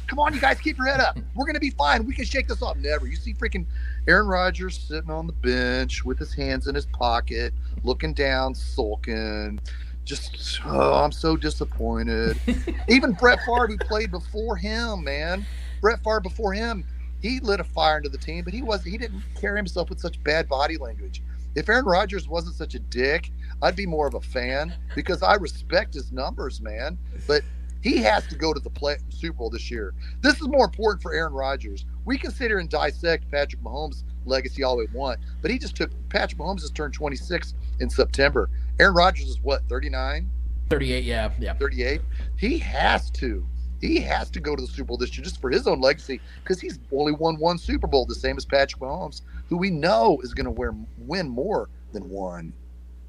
come 0.06 0.20
on, 0.20 0.32
you 0.32 0.40
guys, 0.40 0.60
keep 0.60 0.76
your 0.76 0.86
head 0.86 1.00
up. 1.00 1.18
We're 1.34 1.44
gonna 1.44 1.58
be 1.58 1.70
fine. 1.70 2.06
We 2.06 2.14
can 2.14 2.24
shake 2.24 2.46
this 2.46 2.62
off. 2.62 2.76
Never. 2.76 3.08
You 3.08 3.16
see 3.16 3.34
freaking 3.34 3.66
Aaron 4.06 4.28
Rodgers 4.28 4.78
sitting 4.78 5.10
on 5.10 5.26
the 5.26 5.32
bench 5.32 6.04
with 6.04 6.20
his 6.20 6.32
hands 6.32 6.68
in 6.68 6.76
his 6.76 6.86
pocket, 6.86 7.52
looking 7.82 8.14
down, 8.14 8.54
sulking. 8.54 9.58
Just, 10.04 10.60
oh, 10.64 10.94
I'm 10.94 11.12
so 11.12 11.36
disappointed. 11.36 12.38
Even 12.88 13.12
Brett 13.12 13.40
Favre, 13.46 13.66
who 13.66 13.76
played 13.76 14.12
before 14.12 14.56
him, 14.56 15.04
man, 15.04 15.44
Brett 15.80 16.02
Favre 16.02 16.20
before 16.20 16.52
him, 16.52 16.84
he 17.20 17.40
lit 17.40 17.60
a 17.60 17.64
fire 17.64 17.98
into 17.98 18.08
the 18.08 18.18
team, 18.18 18.44
but 18.44 18.54
he 18.54 18.62
was 18.62 18.82
he 18.82 18.96
didn't 18.98 19.22
carry 19.40 19.56
himself 19.56 19.90
with 19.90 20.00
such 20.00 20.22
bad 20.22 20.48
body 20.48 20.76
language. 20.76 21.22
If 21.54 21.68
Aaron 21.68 21.84
Rodgers 21.84 22.28
wasn't 22.28 22.54
such 22.54 22.74
a 22.74 22.78
dick, 22.78 23.32
I'd 23.62 23.76
be 23.76 23.86
more 23.86 24.06
of 24.06 24.14
a 24.14 24.20
fan 24.20 24.74
because 24.94 25.22
I 25.22 25.34
respect 25.34 25.94
his 25.94 26.12
numbers, 26.12 26.60
man. 26.60 26.96
But 27.26 27.42
he 27.82 27.98
has 27.98 28.26
to 28.28 28.36
go 28.36 28.52
to 28.52 28.60
the 28.60 28.70
play, 28.70 28.98
Super 29.08 29.38
Bowl 29.38 29.50
this 29.50 29.70
year. 29.70 29.94
This 30.20 30.40
is 30.40 30.48
more 30.48 30.64
important 30.66 31.02
for 31.02 31.14
Aaron 31.14 31.32
Rodgers. 31.32 31.86
We 32.04 32.18
can 32.18 32.30
sit 32.30 32.48
here 32.48 32.58
and 32.58 32.68
dissect 32.68 33.30
Patrick 33.30 33.62
Mahomes' 33.62 34.04
legacy 34.26 34.62
all 34.62 34.76
we 34.76 34.86
want, 34.92 35.18
but 35.42 35.50
he 35.50 35.58
just 35.58 35.76
took 35.76 35.90
Patrick 36.08 36.38
Mahomes 36.38 36.60
has 36.60 36.70
turned 36.70 36.94
26 36.94 37.54
in 37.80 37.90
September. 37.90 38.50
Aaron 38.78 38.94
Rodgers 38.94 39.28
is 39.28 39.40
what 39.40 39.68
39, 39.68 40.30
38. 40.68 41.04
Yeah, 41.04 41.30
yeah. 41.40 41.54
38. 41.54 42.00
He 42.36 42.58
has 42.58 43.10
to. 43.12 43.44
He 43.80 44.00
has 44.00 44.30
to 44.30 44.40
go 44.40 44.54
to 44.54 44.60
the 44.60 44.68
Super 44.68 44.88
Bowl 44.88 44.96
this 44.98 45.16
year 45.16 45.24
just 45.24 45.40
for 45.40 45.50
his 45.50 45.66
own 45.66 45.80
legacy 45.80 46.20
because 46.42 46.60
he's 46.60 46.78
only 46.92 47.12
won 47.12 47.38
one 47.38 47.58
Super 47.58 47.86
Bowl, 47.86 48.04
the 48.04 48.14
same 48.14 48.36
as 48.36 48.44
Patrick 48.44 48.80
Mahomes, 48.82 49.22
who 49.48 49.56
we 49.56 49.70
know 49.70 50.20
is 50.22 50.34
going 50.34 50.54
to 50.54 50.84
win 50.98 51.28
more 51.28 51.68
than 51.92 52.08
one. 52.10 52.52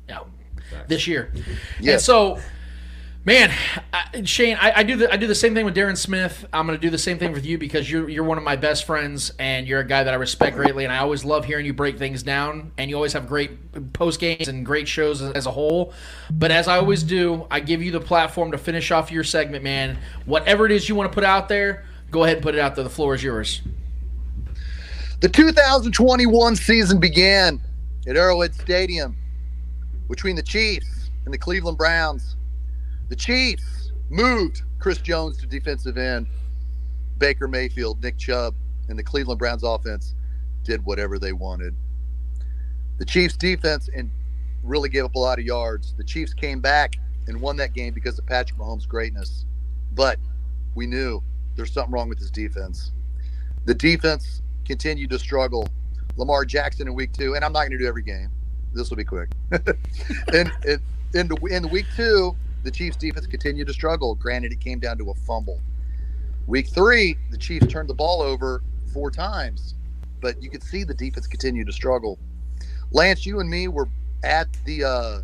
Yeah, 0.08 0.20
this 0.88 1.08
year. 1.08 1.34
Yeah. 1.80 1.94
And 1.94 2.02
so, 2.02 2.40
man, 3.24 3.52
I, 3.94 4.24
Shane, 4.24 4.58
I, 4.60 4.72
I 4.78 4.84
do 4.84 4.96
the 4.96 5.12
I 5.12 5.18
do 5.18 5.28
the 5.28 5.36
same 5.36 5.54
thing 5.54 5.66
with 5.66 5.76
Darren 5.76 5.98
Smith. 5.98 6.46
I'm 6.52 6.66
going 6.66 6.78
to 6.78 6.82
do 6.82 6.90
the 6.90 6.98
same 6.98 7.20
thing 7.20 7.32
with 7.32 7.46
you 7.46 7.58
because 7.58 7.90
you're 7.90 8.10
you're 8.10 8.24
one 8.24 8.38
of 8.38 8.44
my 8.44 8.56
best 8.56 8.86
friends 8.86 9.32
and 9.40 9.68
you're 9.68 9.80
a 9.80 9.88
guy 9.88 10.04
that 10.04 10.14
I 10.14 10.18
respect 10.18 10.56
greatly, 10.56 10.84
and 10.84 10.94
I 10.94 10.98
always 11.00 11.24
love 11.24 11.46
hearing 11.46 11.66
you 11.66 11.74
break 11.74 11.98
things 11.98 12.24
down. 12.24 12.72
And 12.78 12.90
you 12.90 12.96
always 12.96 13.14
have 13.14 13.28
great 13.28 13.94
post 13.94 14.20
games 14.20 14.48
and 14.48 14.66
great 14.66 14.88
shows 14.88 15.22
as 15.22 15.46
a 15.46 15.52
whole. 15.52 15.94
But 16.32 16.52
as 16.52 16.68
I 16.68 16.78
always 16.78 17.04
do, 17.04 17.48
I 17.52 17.60
give 17.60 17.82
you 17.82 17.92
the 17.92 18.02
platform 18.02 18.52
to 18.52 18.58
finish 18.58 18.92
off 18.92 19.12
your 19.12 19.24
segment, 19.24 19.64
man. 19.64 20.00
Whatever 20.26 20.66
it 20.66 20.72
is 20.72 20.90
you 20.90 20.96
want 20.96 21.12
to 21.12 21.14
put 21.14 21.24
out 21.24 21.48
there, 21.50 21.86
go 22.10 22.24
ahead 22.24 22.38
and 22.38 22.44
put 22.44 22.56
it 22.56 22.60
out 22.60 22.76
there. 22.76 22.84
The 22.84 22.90
floor 22.90 23.16
is 23.16 23.24
yours. 23.24 23.62
The 25.22 25.30
2021 25.30 26.56
season 26.56 27.00
began 27.00 27.62
at 28.08 28.18
Arrowhead 28.18 28.56
Stadium 28.56 29.16
between 30.10 30.36
the 30.36 30.42
Chiefs 30.42 31.12
and 31.26 31.34
the 31.34 31.38
Cleveland 31.38 31.78
Browns. 31.78 32.36
The 33.12 33.18
Chiefs 33.18 33.92
moved 34.10 34.62
Chris 34.80 35.00
Jones 35.00 35.36
to 35.40 35.46
defensive 35.46 35.98
end. 35.98 36.28
Baker 37.18 37.46
Mayfield, 37.46 38.02
Nick 38.02 38.18
Chubb, 38.18 38.56
and 38.88 38.98
the 38.98 39.04
Cleveland 39.04 39.38
Browns 39.38 39.64
offense 39.64 40.16
did 40.64 40.86
whatever 40.86 41.20
they 41.20 41.34
wanted. 41.34 41.76
The 43.00 43.06
Chiefs 43.06 43.36
defense 43.36 43.90
and 43.94 44.10
really 44.64 44.88
gave 44.88 45.04
up 45.04 45.16
a 45.16 45.20
lot 45.20 45.40
of 45.40 45.46
yards. 45.46 45.94
The 45.98 46.06
Chiefs 46.06 46.34
came 46.34 46.62
back 46.62 46.96
and 47.28 47.42
won 47.42 47.58
that 47.58 47.74
game 47.74 47.94
because 47.94 48.18
of 48.18 48.26
Patrick 48.26 48.58
Mahomes' 48.58 48.88
greatness. 48.88 49.44
But 49.92 50.18
we 50.74 50.88
knew 50.88 51.22
there's 51.58 51.74
something 51.74 51.92
wrong 51.92 52.08
with 52.08 52.18
his 52.18 52.32
defense. 52.32 52.94
The 53.66 53.76
defense 53.76 54.42
continued 54.64 55.10
to 55.10 55.20
struggle. 55.20 55.68
Lamar 56.16 56.46
Jackson 56.46 56.88
in 56.88 56.94
week 56.94 57.12
two, 57.12 57.36
and 57.36 57.44
I'm 57.44 57.52
not 57.52 57.64
going 57.64 57.72
to 57.72 57.78
do 57.78 57.88
every 57.88 58.04
game. 58.04 58.30
This 58.74 58.90
will 58.90 58.96
be 58.96 59.04
quick. 59.04 59.28
in, 60.34 60.50
in, 60.66 60.82
in, 61.14 61.28
the, 61.28 61.36
in 61.52 61.70
week 61.70 61.88
two, 61.98 62.38
the 62.64 62.72
Chiefs 62.72 62.98
defense 62.98 63.28
continued 63.28 63.68
to 63.68 63.74
struggle. 63.74 64.16
Granted, 64.16 64.52
it 64.52 64.60
came 64.60 64.80
down 64.80 64.98
to 64.98 65.10
a 65.10 65.14
fumble. 65.14 65.60
Week 66.48 66.68
three, 66.68 67.18
the 67.30 67.38
Chiefs 67.38 67.68
turned 67.68 67.90
the 67.90 67.94
ball 67.94 68.22
over 68.22 68.62
four 68.94 69.12
times, 69.12 69.76
but 70.20 70.42
you 70.42 70.50
could 70.50 70.64
see 70.64 70.84
the 70.84 70.94
defense 70.94 71.28
continue 71.28 71.64
to 71.66 71.72
struggle. 71.72 72.20
Lance, 72.92 73.26
you 73.26 73.40
and 73.40 73.50
me 73.50 73.68
were 73.68 73.88
at 74.24 74.48
the 74.66 74.84
uh, 74.84 75.22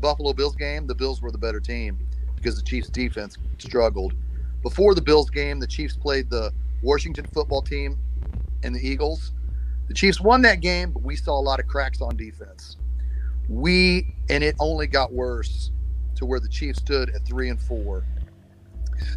Buffalo 0.00 0.32
Bills 0.32 0.56
game. 0.56 0.86
The 0.86 0.94
Bills 0.94 1.20
were 1.20 1.30
the 1.30 1.38
better 1.38 1.60
team 1.60 1.98
because 2.36 2.56
the 2.56 2.62
Chiefs 2.62 2.88
defense 2.88 3.36
struggled. 3.58 4.14
Before 4.62 4.94
the 4.94 5.02
Bills 5.02 5.30
game, 5.30 5.60
the 5.60 5.66
Chiefs 5.66 5.96
played 5.96 6.30
the 6.30 6.52
Washington 6.82 7.26
football 7.26 7.62
team 7.62 7.98
and 8.62 8.74
the 8.74 8.80
Eagles. 8.80 9.32
The 9.88 9.94
Chiefs 9.94 10.20
won 10.20 10.42
that 10.42 10.60
game, 10.60 10.92
but 10.92 11.02
we 11.02 11.16
saw 11.16 11.38
a 11.38 11.42
lot 11.42 11.60
of 11.60 11.66
cracks 11.66 12.00
on 12.00 12.16
defense. 12.16 12.76
We 13.48 14.14
and 14.28 14.44
it 14.44 14.54
only 14.60 14.86
got 14.86 15.12
worse 15.12 15.70
to 16.20 16.26
where 16.26 16.38
the 16.38 16.48
Chiefs 16.48 16.78
stood 16.78 17.08
at 17.10 17.26
three 17.26 17.48
and 17.48 17.58
four. 17.58 18.04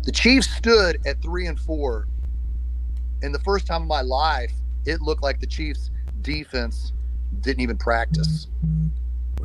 The 0.04 0.12
Chiefs 0.12 0.50
stood 0.50 0.98
at 1.06 1.22
three 1.22 1.48
and 1.48 1.60
four. 1.60 2.08
And 3.22 3.36
the 3.36 3.40
first 3.40 3.68
time 3.68 3.84
in 3.84 3.88
my 3.90 4.02
life, 4.02 4.54
it 4.86 5.02
looked 5.02 5.22
like 5.22 5.42
the 5.42 5.48
Chiefs 5.48 5.92
defense 6.22 6.94
didn't 7.42 7.60
even 7.60 7.78
practice. 7.78 8.48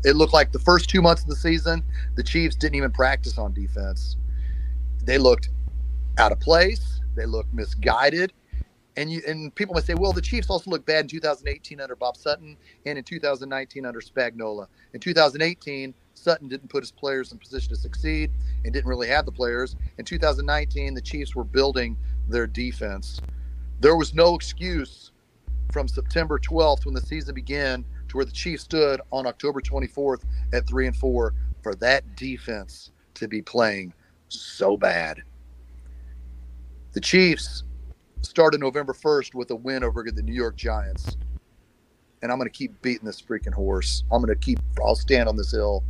It 0.04 0.14
looked 0.14 0.32
like 0.32 0.52
the 0.52 0.60
first 0.60 0.88
two 0.88 1.02
months 1.02 1.22
of 1.22 1.28
the 1.28 1.36
season, 1.36 1.82
the 2.14 2.22
Chiefs 2.22 2.54
didn't 2.54 2.76
even 2.76 2.92
practice 2.92 3.38
on 3.38 3.52
defense. 3.52 4.16
They 5.02 5.18
looked 5.18 5.50
out 6.16 6.30
of 6.30 6.38
place. 6.38 7.00
They 7.16 7.26
looked 7.26 7.52
misguided. 7.52 8.32
And 8.96 9.10
you 9.10 9.20
and 9.26 9.52
people 9.54 9.74
might 9.74 9.84
say, 9.84 9.94
well, 9.94 10.12
the 10.12 10.20
Chiefs 10.20 10.48
also 10.48 10.70
looked 10.70 10.86
bad 10.86 11.00
in 11.00 11.08
2018 11.08 11.80
under 11.80 11.96
Bob 11.96 12.16
Sutton 12.16 12.56
and 12.86 12.98
in 12.98 13.02
2019 13.02 13.84
under 13.84 14.00
Spagnuolo. 14.00 14.68
In 14.92 15.00
2018, 15.00 15.94
Sutton 16.18 16.48
didn't 16.48 16.68
put 16.68 16.82
his 16.82 16.90
players 16.90 17.32
in 17.32 17.38
position 17.38 17.70
to 17.70 17.76
succeed 17.76 18.30
and 18.64 18.72
didn't 18.72 18.88
really 18.88 19.08
have 19.08 19.24
the 19.24 19.32
players. 19.32 19.76
In 19.98 20.04
2019, 20.04 20.94
the 20.94 21.00
Chiefs 21.00 21.34
were 21.34 21.44
building 21.44 21.96
their 22.28 22.46
defense. 22.46 23.20
There 23.80 23.96
was 23.96 24.14
no 24.14 24.34
excuse 24.34 25.12
from 25.72 25.88
September 25.88 26.38
12th 26.38 26.84
when 26.84 26.94
the 26.94 27.00
season 27.00 27.34
began 27.34 27.84
to 28.08 28.16
where 28.16 28.26
the 28.26 28.32
Chiefs 28.32 28.64
stood 28.64 29.00
on 29.12 29.26
October 29.26 29.60
24th 29.60 30.24
at 30.52 30.66
3 30.66 30.88
and 30.88 30.96
4 30.96 31.34
for 31.62 31.74
that 31.76 32.16
defense 32.16 32.90
to 33.14 33.28
be 33.28 33.42
playing 33.42 33.92
so 34.28 34.76
bad. 34.76 35.22
The 36.92 37.00
Chiefs 37.00 37.64
started 38.22 38.60
November 38.60 38.92
1st 38.92 39.34
with 39.34 39.50
a 39.50 39.56
win 39.56 39.84
over 39.84 40.02
the 40.10 40.22
New 40.22 40.34
York 40.34 40.56
Giants. 40.56 41.16
And 42.22 42.32
I'm 42.32 42.38
going 42.38 42.50
to 42.50 42.56
keep 42.56 42.80
beating 42.82 43.06
this 43.06 43.22
freaking 43.22 43.54
horse. 43.54 44.02
I'm 44.10 44.20
going 44.20 44.36
to 44.36 44.44
keep, 44.44 44.58
I'll 44.84 44.96
stand 44.96 45.28
on 45.28 45.36
this 45.36 45.52
hill. 45.52 45.84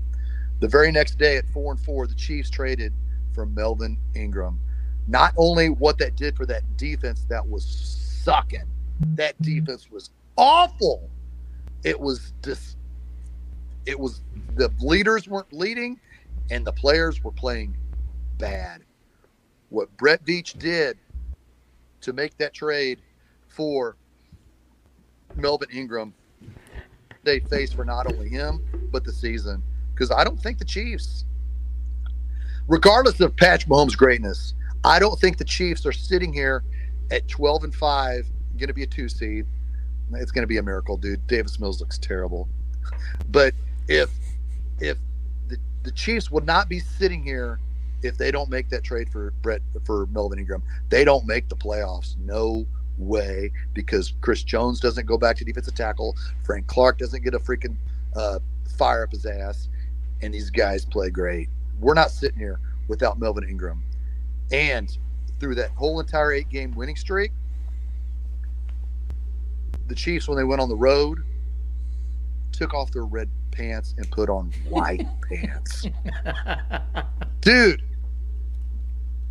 The 0.60 0.68
very 0.68 0.90
next 0.90 1.18
day 1.18 1.36
at 1.36 1.48
4 1.50 1.72
and 1.72 1.80
4, 1.80 2.06
the 2.06 2.14
Chiefs 2.14 2.50
traded 2.50 2.92
for 3.32 3.46
Melvin 3.46 3.96
Ingram. 4.14 4.58
Not 5.06 5.32
only 5.36 5.68
what 5.70 5.98
that 5.98 6.16
did 6.16 6.36
for 6.36 6.46
that 6.46 6.76
defense 6.76 7.24
that 7.28 7.46
was 7.46 7.64
sucking, 8.24 8.66
that 9.14 9.34
mm-hmm. 9.40 9.60
defense 9.60 9.90
was 9.90 10.10
awful. 10.36 11.08
It 11.84 11.98
was 11.98 12.32
just, 12.44 12.76
it 13.86 13.98
was, 13.98 14.22
the 14.56 14.72
leaders 14.80 15.28
weren't 15.28 15.52
leading 15.52 16.00
and 16.50 16.66
the 16.66 16.72
players 16.72 17.22
were 17.22 17.32
playing 17.32 17.76
bad. 18.38 18.82
What 19.70 19.94
Brett 19.96 20.24
Veach 20.24 20.58
did 20.58 20.98
to 22.00 22.12
make 22.12 22.36
that 22.38 22.54
trade 22.54 23.00
for 23.48 23.96
Melvin 25.36 25.68
Ingram, 25.72 26.14
they 27.22 27.40
faced 27.40 27.74
for 27.74 27.84
not 27.84 28.12
only 28.12 28.28
him 28.28 28.64
but 28.90 29.04
the 29.04 29.12
season. 29.12 29.62
Because 29.98 30.12
I 30.12 30.22
don't 30.22 30.40
think 30.40 30.58
the 30.58 30.64
Chiefs, 30.64 31.24
regardless 32.68 33.18
of 33.18 33.34
Patch 33.34 33.68
Mahomes' 33.68 33.96
greatness, 33.96 34.54
I 34.84 35.00
don't 35.00 35.18
think 35.18 35.38
the 35.38 35.44
Chiefs 35.44 35.84
are 35.86 35.92
sitting 35.92 36.32
here 36.32 36.62
at 37.10 37.26
12 37.26 37.64
and 37.64 37.74
five, 37.74 38.28
going 38.56 38.68
to 38.68 38.74
be 38.74 38.84
a 38.84 38.86
two 38.86 39.08
seed. 39.08 39.44
It's 40.12 40.30
going 40.30 40.44
to 40.44 40.48
be 40.48 40.58
a 40.58 40.62
miracle, 40.62 40.96
dude. 40.96 41.26
Davis 41.26 41.58
Mills 41.58 41.80
looks 41.80 41.98
terrible, 41.98 42.48
but 43.28 43.54
if 43.88 44.10
if 44.78 44.98
the, 45.48 45.58
the 45.82 45.90
Chiefs 45.90 46.30
would 46.30 46.46
not 46.46 46.68
be 46.68 46.78
sitting 46.78 47.24
here 47.24 47.58
if 48.02 48.16
they 48.16 48.30
don't 48.30 48.48
make 48.48 48.70
that 48.70 48.84
trade 48.84 49.08
for 49.10 49.32
Brett 49.42 49.62
for 49.84 50.06
Melvin 50.06 50.38
Ingram, 50.38 50.62
they 50.90 51.04
don't 51.04 51.26
make 51.26 51.48
the 51.48 51.56
playoffs. 51.56 52.16
No 52.18 52.64
way, 52.98 53.50
because 53.74 54.14
Chris 54.20 54.44
Jones 54.44 54.78
doesn't 54.78 55.06
go 55.06 55.18
back 55.18 55.36
to 55.38 55.44
defensive 55.44 55.74
tackle. 55.74 56.14
Frank 56.44 56.68
Clark 56.68 56.98
doesn't 56.98 57.24
get 57.24 57.34
a 57.34 57.40
freaking 57.40 57.76
uh, 58.14 58.38
fire 58.78 59.02
up 59.02 59.10
his 59.10 59.26
ass, 59.26 59.68
and 60.22 60.32
these 60.32 60.50
guys 60.50 60.84
play 60.84 61.10
great. 61.10 61.48
We're 61.80 61.94
not 61.94 62.10
sitting 62.10 62.38
here 62.38 62.60
without 62.88 63.18
Melvin 63.18 63.44
Ingram, 63.48 63.82
and 64.50 64.96
through 65.38 65.54
that 65.56 65.70
whole 65.70 66.00
entire 66.00 66.32
eight 66.32 66.48
game 66.48 66.74
winning 66.74 66.96
streak, 66.96 67.32
the 69.86 69.94
Chiefs 69.94 70.28
when 70.28 70.36
they 70.36 70.44
went 70.44 70.60
on 70.60 70.68
the 70.68 70.76
road 70.76 71.22
took 72.52 72.74
off 72.74 72.90
their 72.90 73.04
red 73.04 73.30
pants 73.50 73.94
and 73.98 74.10
put 74.10 74.28
on 74.28 74.50
white 74.68 75.06
pants. 75.28 75.86
Dude, 77.40 77.82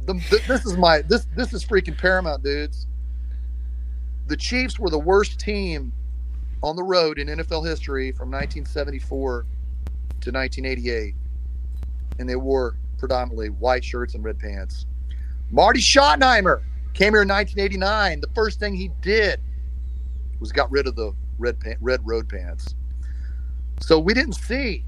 the, 0.06 0.14
the, 0.14 0.42
this 0.48 0.66
is 0.66 0.78
my 0.78 1.02
this 1.02 1.28
this 1.36 1.54
is 1.54 1.66
freaking 1.66 1.98
paramount, 1.98 2.44
dudes. 2.44 2.88
The 4.28 4.38
Chiefs 4.38 4.80
were 4.80 4.90
the 4.90 5.00
worst 5.00 5.40
team 5.40 5.92
on 6.64 6.76
the 6.76 6.84
road 6.84 7.20
in 7.20 7.28
NFL 7.28 7.68
history 7.68 8.12
from 8.12 8.30
1974 8.30 9.46
to 10.22 10.31
1988, 10.31 11.15
and 12.19 12.30
they 12.30 12.35
wore 12.35 12.77
predominantly 12.98 13.49
white 13.49 13.84
shirts 13.84 14.15
and 14.15 14.23
red 14.23 14.39
pants. 14.39 14.85
Marty 15.49 15.80
Schottenheimer 15.80 16.61
came 16.94 17.14
here 17.14 17.22
in 17.22 17.30
1989. 17.30 18.22
The 18.22 18.27
first 18.34 18.60
thing 18.60 18.76
he 18.76 18.89
did 19.02 19.39
was 20.39 20.52
got 20.52 20.69
rid 20.72 20.88
of 20.88 20.95
the 20.95 21.14
red 21.38 21.60
pant, 21.60 21.77
red 21.81 22.02
road 22.06 22.27
pants. 22.27 22.76
So 23.80 23.99
we 23.99 24.14
didn't 24.14 24.34
see, 24.34 24.84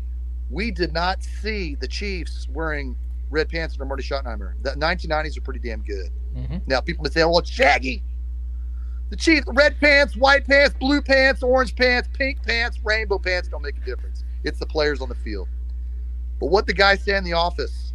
we 0.49 0.72
did 0.72 0.93
not 0.93 1.23
see 1.23 1.76
the 1.76 1.88
Chiefs 1.88 2.47
wearing 2.49 2.95
red 3.30 3.49
pants 3.49 3.76
under 3.76 3.85
Marty 3.85 4.03
Schottenheimer. 4.03 4.53
The 4.64 4.72
1990s 4.72 5.38
are 5.38 5.41
pretty 5.41 5.60
damn 5.60 5.84
good. 5.84 6.10
Mm-hmm. 6.35 6.57
Now 6.68 6.81
people 6.81 7.03
may 7.03 7.10
say, 7.10 7.23
"Well, 7.23 7.39
it's 7.39 7.49
Shaggy." 7.49 8.03
The 9.10 9.15
Chiefs, 9.15 9.47
red 9.47 9.80
pants, 9.80 10.15
white 10.15 10.45
pants, 10.45 10.76
blue 10.80 11.01
pants, 11.01 11.41
orange 11.41 11.76
pants, 11.76 12.07
pink 12.14 12.43
pants, 12.43 12.80
rainbow 12.84 13.18
pants 13.18 13.47
don't 13.47 13.64
make 13.64 13.77
a 13.77 13.85
difference. 13.85 14.23
It's 14.44 14.60
the 14.60 14.66
players 14.66 15.02
on 15.02 15.10
the 15.10 15.16
field. 15.16 15.48
But 16.40 16.48
what 16.48 16.68
the 16.68 16.74
guy 16.74 16.95
said 16.95 17.18
in 17.18 17.24
the 17.24 17.34
office, 17.34 17.94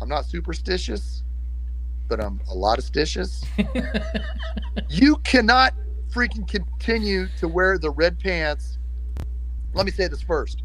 I'm 0.00 0.08
not 0.08 0.26
superstitious, 0.26 1.22
but 2.08 2.22
I'm 2.22 2.40
a 2.50 2.54
lot 2.54 2.78
of 2.78 2.84
stitious. 2.84 3.44
you 4.88 5.16
cannot 5.18 5.74
freaking 6.10 6.46
continue 6.48 7.28
to 7.38 7.48
wear 7.48 7.78
the 7.78 7.90
red 7.90 8.18
pants. 8.18 8.78
Let 9.74 9.86
me 9.86 9.92
say 9.92 10.08
this 10.08 10.22
first. 10.22 10.62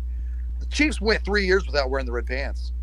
The 0.60 0.66
Chiefs 0.68 1.02
went 1.02 1.24
three 1.26 1.46
years 1.46 1.66
without 1.66 1.90
wearing 1.90 2.06
the 2.06 2.12
red 2.12 2.28
pants. 2.28 2.74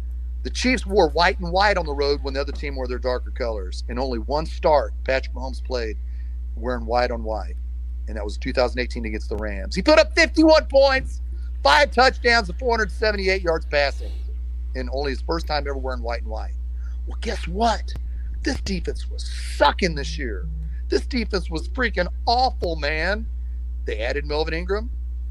The 0.43 0.51
Chiefs 0.51 0.87
wore 0.87 1.09
white 1.11 1.39
and 1.41 1.53
white 1.53 1.77
on 1.77 1.87
the 1.87 1.95
road 1.95 2.23
when 2.23 2.35
the 2.35 2.41
other 2.41 2.53
team 2.53 2.77
wore 2.77 2.87
their 2.87 2.99
darker 2.99 3.31
colors. 3.31 3.85
And 3.89 3.99
only 3.99 4.19
one 4.19 4.47
start 4.47 4.93
Patrick 5.05 5.35
Mahomes 5.35 5.65
played 5.65 5.97
wearing 6.57 6.87
white 6.87 7.11
on 7.11 7.23
white. 7.23 7.57
And 8.07 8.17
that 8.17 8.25
was 8.25 8.39
2018 8.39 9.05
against 9.05 9.29
the 9.29 9.37
Rams. 9.37 9.75
He 9.75 9.83
put 9.83 9.99
up 9.99 10.15
51 10.15 10.67
points, 10.67 11.21
five 11.63 11.91
touchdowns, 11.91 12.49
and 12.49 12.59
478 12.59 13.43
yards 13.43 13.67
passing. 13.67 14.13
And 14.75 14.89
only 14.93 15.11
his 15.11 15.23
first 15.23 15.47
time 15.47 15.67
ever 15.67 15.79
wearing 15.79 16.03
white 16.03 16.23
and 16.23 16.31
white. 16.31 16.55
Well, 17.07 17.19
guess 17.21 17.47
what? 17.49 17.93
This 18.43 18.61
defense 18.61 19.11
was 19.11 19.29
sucking 19.57 19.95
this 19.95 20.19
year. 20.19 20.47
This 20.89 21.07
defense 21.07 21.51
was 21.51 21.69
freaking 21.69 22.09
awful, 22.27 22.77
man. 22.77 23.27
They 23.85 23.99
added 23.99 24.27
Melvin 24.27 24.55
Ingram. 24.55 24.91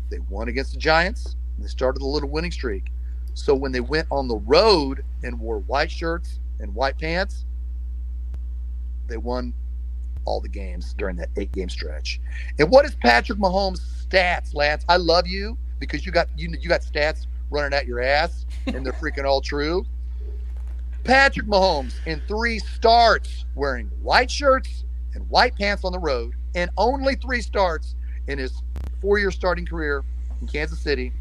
They 0.10 0.20
won 0.20 0.48
against 0.48 0.74
the 0.74 0.80
Giants. 0.80 1.36
They 1.60 1.68
started 1.68 2.02
a 2.02 2.06
little 2.06 2.30
winning 2.30 2.52
streak. 2.52 2.92
So 3.34 3.54
when 3.54 3.72
they 3.72 3.80
went 3.80 4.08
on 4.12 4.28
the 4.28 4.38
road 4.38 5.04
and 5.24 5.40
wore 5.40 5.60
white 5.60 5.92
shirts 5.92 6.40
and 6.60 6.74
white 6.74 6.98
pants, 6.98 7.46
they 9.08 9.18
won 9.18 9.54
all 10.26 10.42
the 10.42 10.50
games 10.50 10.94
during 10.98 11.16
that 11.18 11.30
eight 11.38 11.52
game 11.52 11.70
stretch. 11.70 12.20
And 12.60 12.70
what 12.70 12.86
is 12.86 12.96
Patrick 12.96 13.40
Mahomes' 13.40 13.80
stats, 14.08 14.54
Lance? 14.54 14.84
I 14.90 14.98
love 14.98 15.28
you 15.28 15.58
because 15.80 16.06
you 16.06 16.12
got 16.12 16.28
you 16.36 16.54
you 16.60 16.70
got 16.70 16.82
stats 16.82 17.28
running 17.50 17.78
out 17.78 17.86
your 17.86 18.02
ass 18.02 18.46
and 18.66 18.86
they're 18.86 18.94
freaking 18.94 19.26
all 19.26 19.42
true. 19.42 19.86
Patrick 21.04 21.46
Mahomes 21.48 21.94
in 22.06 22.22
three 22.28 22.60
starts 22.60 23.46
wearing 23.56 23.88
white 24.02 24.30
shirts 24.30 24.84
and 25.14 25.30
white 25.30 25.56
pants 25.56 25.86
on 25.86 25.94
the 25.94 26.00
road, 26.00 26.34
and 26.56 26.70
only 26.78 27.16
three 27.16 27.42
starts 27.42 27.96
in 28.28 28.38
his 28.38 28.62
four 29.02 29.18
year 29.18 29.32
starting 29.32 29.66
career 29.66 30.04
in 30.42 30.48
Kansas 30.48 30.80
City, 30.80 31.14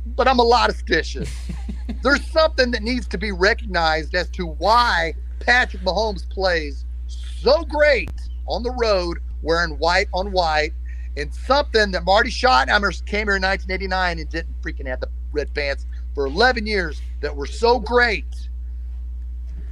but 0.06 0.26
I'm 0.28 0.38
a 0.38 0.44
lot 0.44 0.70
of 0.70 0.76
stitious. 0.76 1.28
There's 2.02 2.24
something 2.26 2.70
that 2.70 2.82
needs 2.82 3.06
to 3.08 3.18
be 3.18 3.32
recognized 3.32 4.14
as 4.14 4.30
to 4.30 4.46
why 4.46 5.14
Patrick 5.40 5.82
Mahomes 5.82 6.26
plays 6.28 6.84
so 7.06 7.64
great 7.64 8.10
on 8.46 8.62
the 8.62 8.72
road 8.72 9.18
wearing 9.42 9.76
white 9.78 10.08
on 10.12 10.32
white 10.32 10.72
and 11.16 11.32
something 11.34 11.90
that 11.92 12.04
Marty 12.04 12.30
Schottenheimer 12.30 13.04
came 13.06 13.26
here 13.28 13.36
in 13.36 13.42
1989 13.42 14.18
and 14.18 14.28
didn't 14.28 14.62
freaking 14.62 14.86
have 14.86 15.00
the 15.00 15.08
red 15.32 15.52
pants 15.54 15.86
for 16.14 16.26
11 16.26 16.66
years 16.66 17.00
that 17.20 17.34
were 17.34 17.46
so 17.46 17.78
great. 17.78 18.48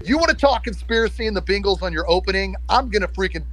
You 0.05 0.19
want 0.19 0.31
to 0.31 0.37
talk 0.37 0.65
conspiracy 0.65 1.27
and 1.27 1.37
the 1.37 1.43
Bengals 1.43 1.83
on 1.83 1.93
your 1.93 2.09
opening? 2.11 2.57
I'm 2.69 2.91
going 2.91 3.03
to 3.03 3.09
freaking 3.09 3.45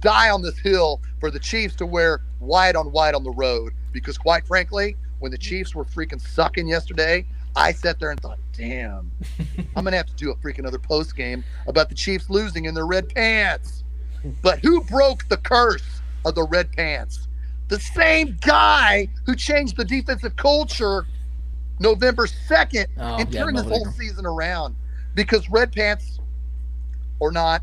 die 0.00 0.30
on 0.30 0.42
this 0.42 0.58
hill 0.58 1.00
for 1.18 1.30
the 1.30 1.38
Chiefs 1.38 1.74
to 1.76 1.86
wear 1.86 2.22
white 2.38 2.76
on 2.76 2.92
white 2.92 3.14
on 3.14 3.24
the 3.24 3.32
road 3.32 3.72
because, 3.92 4.16
quite 4.16 4.46
frankly, 4.46 4.96
when 5.18 5.32
the 5.32 5.38
Chiefs 5.38 5.74
were 5.74 5.84
freaking 5.84 6.20
sucking 6.20 6.68
yesterday, 6.68 7.26
I 7.56 7.72
sat 7.72 7.98
there 7.98 8.10
and 8.10 8.20
thought, 8.20 8.38
damn, 8.52 9.10
I'm 9.76 9.84
going 9.84 9.92
to 9.92 9.96
have 9.96 10.06
to 10.06 10.14
do 10.14 10.30
a 10.30 10.36
freaking 10.36 10.66
other 10.66 10.78
post 10.78 11.16
game 11.16 11.44
about 11.66 11.88
the 11.88 11.94
Chiefs 11.94 12.30
losing 12.30 12.66
in 12.66 12.74
their 12.74 12.86
red 12.86 13.08
pants. 13.08 13.84
But 14.42 14.60
who 14.60 14.82
broke 14.82 15.26
the 15.28 15.38
curse 15.38 15.99
of 16.24 16.34
the 16.34 16.44
red 16.44 16.72
pants? 16.72 17.28
The 17.68 17.78
same 17.80 18.36
guy 18.40 19.08
who 19.26 19.36
changed 19.36 19.76
the 19.76 19.84
defensive 19.84 20.36
culture 20.36 21.06
November 21.78 22.26
2nd 22.26 22.86
Oh, 22.98 23.16
and 23.16 23.32
yeah, 23.32 23.42
turned 23.44 23.56
this 23.56 23.66
whole 23.66 23.86
season 23.86 24.26
around. 24.26 24.76
Because 25.14 25.48
red 25.48 25.72
pants 25.72 26.18
or 27.18 27.32
not, 27.32 27.62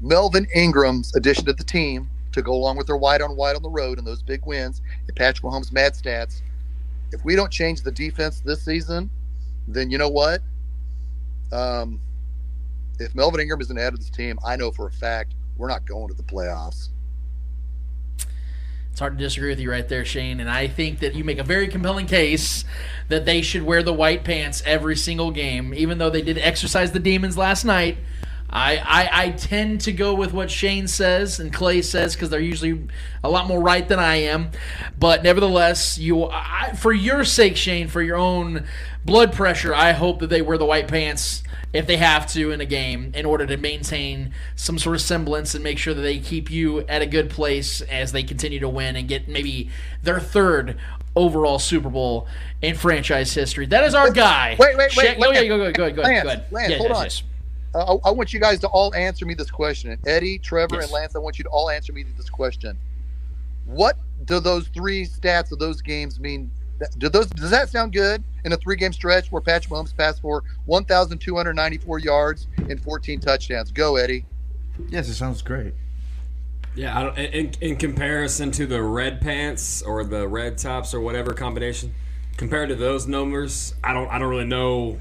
Melvin 0.00 0.46
Ingram's 0.54 1.14
addition 1.14 1.44
to 1.46 1.52
the 1.52 1.64
team 1.64 2.10
to 2.32 2.42
go 2.42 2.52
along 2.52 2.76
with 2.76 2.86
their 2.86 2.96
white 2.96 3.20
on 3.20 3.36
white 3.36 3.54
on 3.54 3.62
the 3.62 3.70
road 3.70 3.98
and 3.98 4.06
those 4.06 4.22
big 4.22 4.44
wins 4.44 4.82
and 5.06 5.16
Patrick 5.16 5.44
Mahomes' 5.44 5.72
mad 5.72 5.92
stats. 5.94 6.42
If 7.12 7.24
we 7.24 7.36
don't 7.36 7.50
change 7.52 7.82
the 7.82 7.92
defense 7.92 8.40
this 8.40 8.64
season, 8.64 9.08
then 9.68 9.90
you 9.90 9.98
know 9.98 10.08
what? 10.08 10.42
Um, 11.52 12.00
if 12.98 13.14
Melvin 13.14 13.40
Ingram 13.40 13.60
isn't 13.60 13.78
added 13.78 13.96
to 13.96 14.02
this 14.02 14.10
team, 14.10 14.38
I 14.44 14.56
know 14.56 14.70
for 14.70 14.86
a 14.86 14.92
fact 14.92 15.34
we're 15.56 15.68
not 15.68 15.86
going 15.86 16.08
to 16.08 16.14
the 16.14 16.22
playoffs. 16.22 16.88
It's 18.94 19.00
hard 19.00 19.18
to 19.18 19.24
disagree 19.24 19.48
with 19.48 19.58
you 19.58 19.72
right 19.72 19.88
there, 19.88 20.04
Shane. 20.04 20.38
And 20.38 20.48
I 20.48 20.68
think 20.68 21.00
that 21.00 21.16
you 21.16 21.24
make 21.24 21.38
a 21.38 21.42
very 21.42 21.66
compelling 21.66 22.06
case 22.06 22.64
that 23.08 23.24
they 23.24 23.42
should 23.42 23.64
wear 23.64 23.82
the 23.82 23.92
white 23.92 24.22
pants 24.22 24.62
every 24.64 24.94
single 24.94 25.32
game, 25.32 25.74
even 25.74 25.98
though 25.98 26.10
they 26.10 26.22
did 26.22 26.38
exercise 26.38 26.92
the 26.92 27.00
demons 27.00 27.36
last 27.36 27.64
night. 27.64 27.98
I, 28.48 28.76
I, 28.76 29.24
I 29.24 29.30
tend 29.30 29.80
to 29.80 29.92
go 29.92 30.14
with 30.14 30.32
what 30.32 30.48
Shane 30.48 30.86
says 30.86 31.40
and 31.40 31.52
Clay 31.52 31.82
says 31.82 32.14
because 32.14 32.30
they're 32.30 32.38
usually 32.38 32.86
a 33.24 33.28
lot 33.28 33.48
more 33.48 33.60
right 33.60 33.88
than 33.88 33.98
I 33.98 34.14
am. 34.14 34.52
But 34.96 35.24
nevertheless, 35.24 35.98
you 35.98 36.26
I, 36.26 36.74
for 36.78 36.92
your 36.92 37.24
sake, 37.24 37.56
Shane, 37.56 37.88
for 37.88 38.00
your 38.00 38.16
own 38.16 38.64
blood 39.04 39.32
pressure, 39.32 39.74
I 39.74 39.90
hope 39.90 40.20
that 40.20 40.30
they 40.30 40.40
wear 40.40 40.56
the 40.56 40.66
white 40.66 40.86
pants 40.86 41.42
if 41.74 41.86
they 41.86 41.96
have 41.98 42.26
to 42.28 42.52
in 42.52 42.60
a 42.60 42.64
game 42.64 43.10
in 43.14 43.26
order 43.26 43.44
to 43.46 43.56
maintain 43.56 44.32
some 44.56 44.78
sort 44.78 44.94
of 44.94 45.02
semblance 45.02 45.54
and 45.54 45.62
make 45.64 45.76
sure 45.76 45.92
that 45.92 46.00
they 46.02 46.18
keep 46.20 46.50
you 46.50 46.80
at 46.82 47.02
a 47.02 47.06
good 47.06 47.28
place 47.28 47.80
as 47.82 48.12
they 48.12 48.22
continue 48.22 48.60
to 48.60 48.68
win 48.68 48.94
and 48.96 49.08
get 49.08 49.28
maybe 49.28 49.68
their 50.02 50.20
third 50.20 50.78
overall 51.16 51.58
Super 51.58 51.90
Bowl 51.90 52.26
in 52.62 52.76
franchise 52.76 53.34
history. 53.34 53.66
That 53.66 53.84
is 53.84 53.94
our 53.94 54.10
guy. 54.10 54.56
Wait, 54.58 54.76
wait, 54.76 54.92
wait, 54.96 55.06
Sha- 55.14 55.20
Go, 55.20 55.30
wait. 55.30 55.42
yeah, 55.42 55.48
go, 55.48 55.58
go, 55.58 55.72
go, 55.72 55.90
go, 55.92 56.02
Lance, 56.02 56.22
go 56.22 56.28
ahead. 56.28 56.44
Lance, 56.52 56.70
Yeah, 56.70 56.78
hold 56.78 56.90
yes, 56.90 56.96
on. 56.98 57.04
yes. 57.04 57.22
Uh, 57.74 57.96
I, 58.04 58.10
want 58.12 58.32
you 58.32 58.38
guys 58.38 58.60
to 58.60 58.68
all 58.68 58.94
answer 58.94 59.26
me 59.26 59.34
this 59.34 59.50
question. 59.50 59.98
Eddie, 60.06 60.38
Trevor, 60.38 60.76
Yes. 60.76 60.84
and 60.84 60.92
Lance, 60.92 61.16
I 61.16 61.18
want 61.18 61.38
you 61.38 61.44
to 61.44 61.50
all 61.50 61.70
answer 61.70 61.92
me 61.92 62.04
this 62.16 62.30
question. 62.30 62.78
What 63.66 63.96
do 64.26 64.38
those 64.38 64.68
three 64.68 65.06
stats 65.06 65.50
of 65.50 65.58
those 65.58 65.80
games 65.82 66.20
mean? 66.20 66.52
Do 66.98 67.08
those 67.08 67.26
does 67.26 67.50
that 67.50 67.68
sound 67.68 67.92
good 67.92 68.22
in 68.44 68.52
a 68.52 68.56
three-game 68.56 68.92
stretch 68.92 69.30
where 69.30 69.40
Patrick 69.40 69.72
Mahomes 69.72 69.96
passed 69.96 70.20
for 70.20 70.42
1,294 70.66 71.98
yards 71.98 72.48
and 72.68 72.80
14 72.80 73.20
touchdowns? 73.20 73.70
Go, 73.70 73.96
Eddie. 73.96 74.26
Yes, 74.88 75.08
it 75.08 75.14
sounds 75.14 75.40
great. 75.40 75.72
Yeah, 76.74 76.98
I 76.98 77.02
don't, 77.04 77.18
in, 77.18 77.52
in 77.60 77.76
comparison 77.76 78.50
to 78.52 78.66
the 78.66 78.82
red 78.82 79.20
pants 79.20 79.82
or 79.82 80.02
the 80.04 80.26
red 80.26 80.58
tops 80.58 80.92
or 80.92 81.00
whatever 81.00 81.32
combination, 81.32 81.94
compared 82.36 82.68
to 82.70 82.74
those 82.74 83.06
numbers, 83.06 83.74
I 83.84 83.92
don't 83.92 84.08
I 84.08 84.18
don't 84.18 84.28
really 84.28 84.44
know 84.44 84.98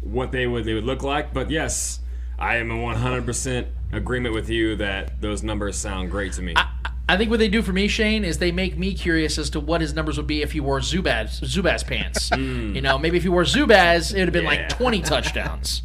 what 0.00 0.32
they 0.32 0.46
would 0.46 0.64
they 0.64 0.74
would 0.74 0.84
look 0.84 1.04
like. 1.04 1.32
But 1.32 1.50
yes, 1.50 2.00
I 2.38 2.56
am 2.56 2.70
in 2.70 2.78
100% 2.78 3.66
agreement 3.92 4.34
with 4.34 4.50
you 4.50 4.76
that 4.76 5.20
those 5.20 5.42
numbers 5.42 5.76
sound 5.76 6.10
great 6.10 6.32
to 6.34 6.42
me. 6.42 6.54
I 6.56 6.90
think 7.16 7.30
what 7.30 7.38
they 7.38 7.48
do 7.48 7.62
for 7.62 7.72
me, 7.72 7.86
Shane, 7.86 8.24
is 8.24 8.38
they 8.38 8.50
make 8.50 8.76
me 8.76 8.92
curious 8.94 9.38
as 9.38 9.50
to 9.50 9.60
what 9.60 9.80
his 9.80 9.94
numbers 9.94 10.16
would 10.16 10.26
be 10.26 10.42
if 10.42 10.52
he 10.52 10.60
wore 10.60 10.80
Zubaz 10.80 11.40
Zubaz 11.42 11.86
pants. 11.86 12.30
Hmm. 12.34 12.74
You 12.74 12.80
know, 12.80 12.98
maybe 12.98 13.16
if 13.16 13.22
he 13.22 13.28
wore 13.28 13.44
Zubaz, 13.44 14.12
it 14.12 14.18
would 14.18 14.28
have 14.28 14.32
been 14.32 14.44
like 14.44 14.68
20 14.70 15.02
touchdowns. 15.02 15.82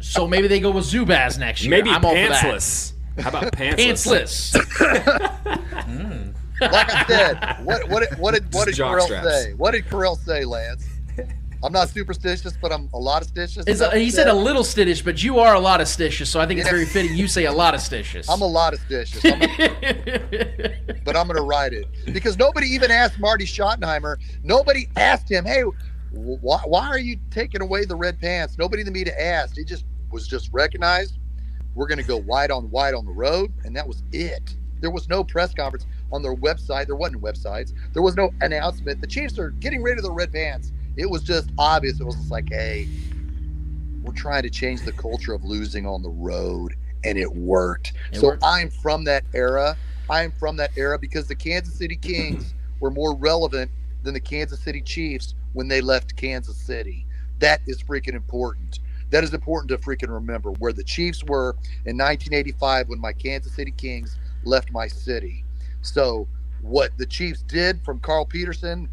So 0.00 0.26
maybe 0.26 0.48
they 0.48 0.58
go 0.58 0.70
with 0.70 0.84
Zubaz 0.86 1.38
next 1.38 1.62
year. 1.62 1.70
Maybe 1.70 1.90
I'm 1.90 2.04
all 2.04 2.10
for 2.12 2.16
that. 2.28 2.44
pantsless. 2.44 2.92
How 3.20 3.28
about 3.28 3.52
pantsless? 3.52 4.52
Pantsless. 4.56 5.58
Hmm. 5.82 6.30
Like 6.60 6.94
I 6.94 7.04
said, 7.06 7.64
what 7.64 7.88
what 7.88 8.08
did- 8.08 8.18
what 8.18 8.34
did 8.34 8.44
what 8.54 8.66
did 8.66 8.74
Just 8.76 9.08
Carell 9.10 9.22
say? 9.24 9.52
What 9.54 9.72
did 9.72 9.84
Carell 9.86 10.16
say, 10.16 10.44
Lance? 10.44 10.86
I'm 11.64 11.72
not 11.72 11.88
superstitious, 11.90 12.54
but 12.60 12.72
I'm 12.72 12.88
a 12.92 12.98
lot 12.98 13.22
of 13.22 13.28
stitious. 13.28 13.66
A- 13.80 13.96
he 13.98 14.10
said 14.10 14.26
a 14.28 14.34
little 14.34 14.62
stitious, 14.64 15.04
but 15.04 15.22
you 15.22 15.38
are 15.38 15.54
a 15.54 15.60
lot 15.60 15.80
of 15.80 15.86
stitious, 15.86 16.26
so 16.26 16.40
I 16.40 16.46
think 16.46 16.58
it's 16.60 16.68
very 16.68 16.84
fitting 16.84 17.16
you 17.16 17.28
say 17.28 17.44
a 17.44 17.52
lot 17.52 17.74
of 17.74 17.80
stitious. 17.80 18.26
I'm 18.28 18.40
a 18.42 18.46
lot 18.46 18.74
of 18.74 18.80
stitious. 18.80 19.22
I'm 19.24 19.42
a- 19.42 21.02
but 21.04 21.16
I'm 21.16 21.26
going 21.26 21.36
to 21.36 21.42
ride 21.44 21.72
it 21.72 21.86
because 22.12 22.36
nobody 22.36 22.66
even 22.68 22.90
asked 22.90 23.18
Marty 23.20 23.44
Schottenheimer. 23.44 24.16
Nobody 24.42 24.88
asked 24.96 25.30
him, 25.30 25.44
"Hey, 25.44 25.62
why, 26.10 26.58
why 26.64 26.88
are 26.88 26.98
you 26.98 27.16
taking 27.30 27.60
away 27.62 27.84
the 27.84 27.96
red 27.96 28.20
pants?" 28.20 28.58
Nobody 28.58 28.80
in 28.82 28.86
the 28.86 28.92
media 28.92 29.14
asked. 29.18 29.56
He 29.56 29.64
just 29.64 29.84
was 30.10 30.26
just 30.26 30.50
recognized. 30.52 31.18
We're 31.74 31.86
going 31.86 31.98
to 31.98 32.04
go 32.04 32.18
white 32.20 32.50
on 32.50 32.64
white 32.70 32.92
on 32.94 33.06
the 33.06 33.12
road, 33.12 33.52
and 33.64 33.74
that 33.76 33.86
was 33.86 34.02
it. 34.12 34.56
There 34.80 34.90
was 34.90 35.08
no 35.08 35.22
press 35.22 35.54
conference. 35.54 35.86
on 36.12 36.22
their 36.22 36.34
website. 36.34 36.86
There 36.86 36.96
wasn't 36.96 37.22
websites. 37.22 37.72
There 37.94 38.02
was 38.02 38.16
no 38.16 38.30
announcement. 38.42 39.00
The 39.00 39.06
Chiefs 39.06 39.38
are 39.38 39.50
getting 39.50 39.80
rid 39.80 39.96
of 39.96 40.02
the 40.04 40.10
red 40.10 40.32
vans. 40.32 40.72
It 40.96 41.08
was 41.08 41.22
just 41.22 41.50
obvious. 41.58 42.00
It 42.00 42.04
was 42.04 42.16
just 42.16 42.30
like, 42.30 42.48
hey, 42.50 42.88
we're 44.02 44.12
trying 44.12 44.42
to 44.42 44.50
change 44.50 44.82
the 44.82 44.92
culture 44.92 45.32
of 45.32 45.44
losing 45.44 45.86
on 45.86 46.02
the 46.02 46.10
road, 46.10 46.74
and 47.04 47.16
it 47.18 47.32
worked. 47.34 47.92
It 48.12 48.18
so 48.18 48.28
worked. 48.28 48.44
I'm 48.44 48.70
from 48.70 49.04
that 49.04 49.24
era. 49.34 49.76
I'm 50.10 50.32
from 50.32 50.56
that 50.56 50.72
era 50.76 50.98
because 50.98 51.28
the 51.28 51.34
Kansas 51.34 51.74
City 51.74 51.96
Kings 51.96 52.54
were 52.80 52.90
more 52.90 53.14
relevant 53.16 53.70
than 54.02 54.14
the 54.14 54.20
Kansas 54.20 54.60
City 54.60 54.82
Chiefs 54.82 55.34
when 55.52 55.68
they 55.68 55.80
left 55.80 56.16
Kansas 56.16 56.56
City. 56.56 57.06
That 57.38 57.60
is 57.66 57.82
freaking 57.82 58.14
important. 58.14 58.80
That 59.10 59.24
is 59.24 59.34
important 59.34 59.68
to 59.70 59.78
freaking 59.78 60.12
remember 60.12 60.50
where 60.52 60.72
the 60.72 60.84
Chiefs 60.84 61.22
were 61.24 61.50
in 61.84 61.96
1985 61.98 62.88
when 62.88 63.00
my 63.00 63.12
Kansas 63.12 63.52
City 63.54 63.72
Kings 63.72 64.18
left 64.44 64.72
my 64.72 64.88
city. 64.88 65.44
So, 65.82 66.26
what 66.62 66.96
the 66.96 67.06
Chiefs 67.06 67.42
did 67.42 67.84
from 67.84 68.00
Carl 68.00 68.24
Peterson, 68.24 68.88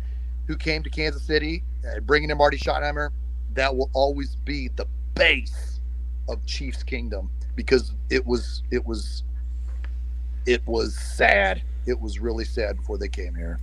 who 0.47 0.57
came 0.57 0.84
to 0.84 0.89
Kansas 0.89 1.23
City, 1.23 1.63
bringing 2.06 2.30
in 2.30 2.38
Marty 2.38 2.57
Schottenheimer, 2.57 3.10
that 3.53 3.76
will 3.76 3.90
always 3.94 4.36
be 4.36 4.70
the 4.76 4.86
base 5.16 5.80
of 6.28 6.45
Chiefs 6.45 6.84
Kingdom 6.84 7.30
because 7.56 7.94
it 8.10 8.26
was 8.26 8.64
it 8.72 8.86
was 8.86 9.24
it 10.45 10.66
was 10.68 10.98
sad. 10.98 11.61
It 11.86 11.99
was 11.99 12.20
really 12.20 12.45
sad 12.45 12.78
before 12.78 12.98
they 12.98 13.07
came 13.07 13.36
here. 13.36 13.60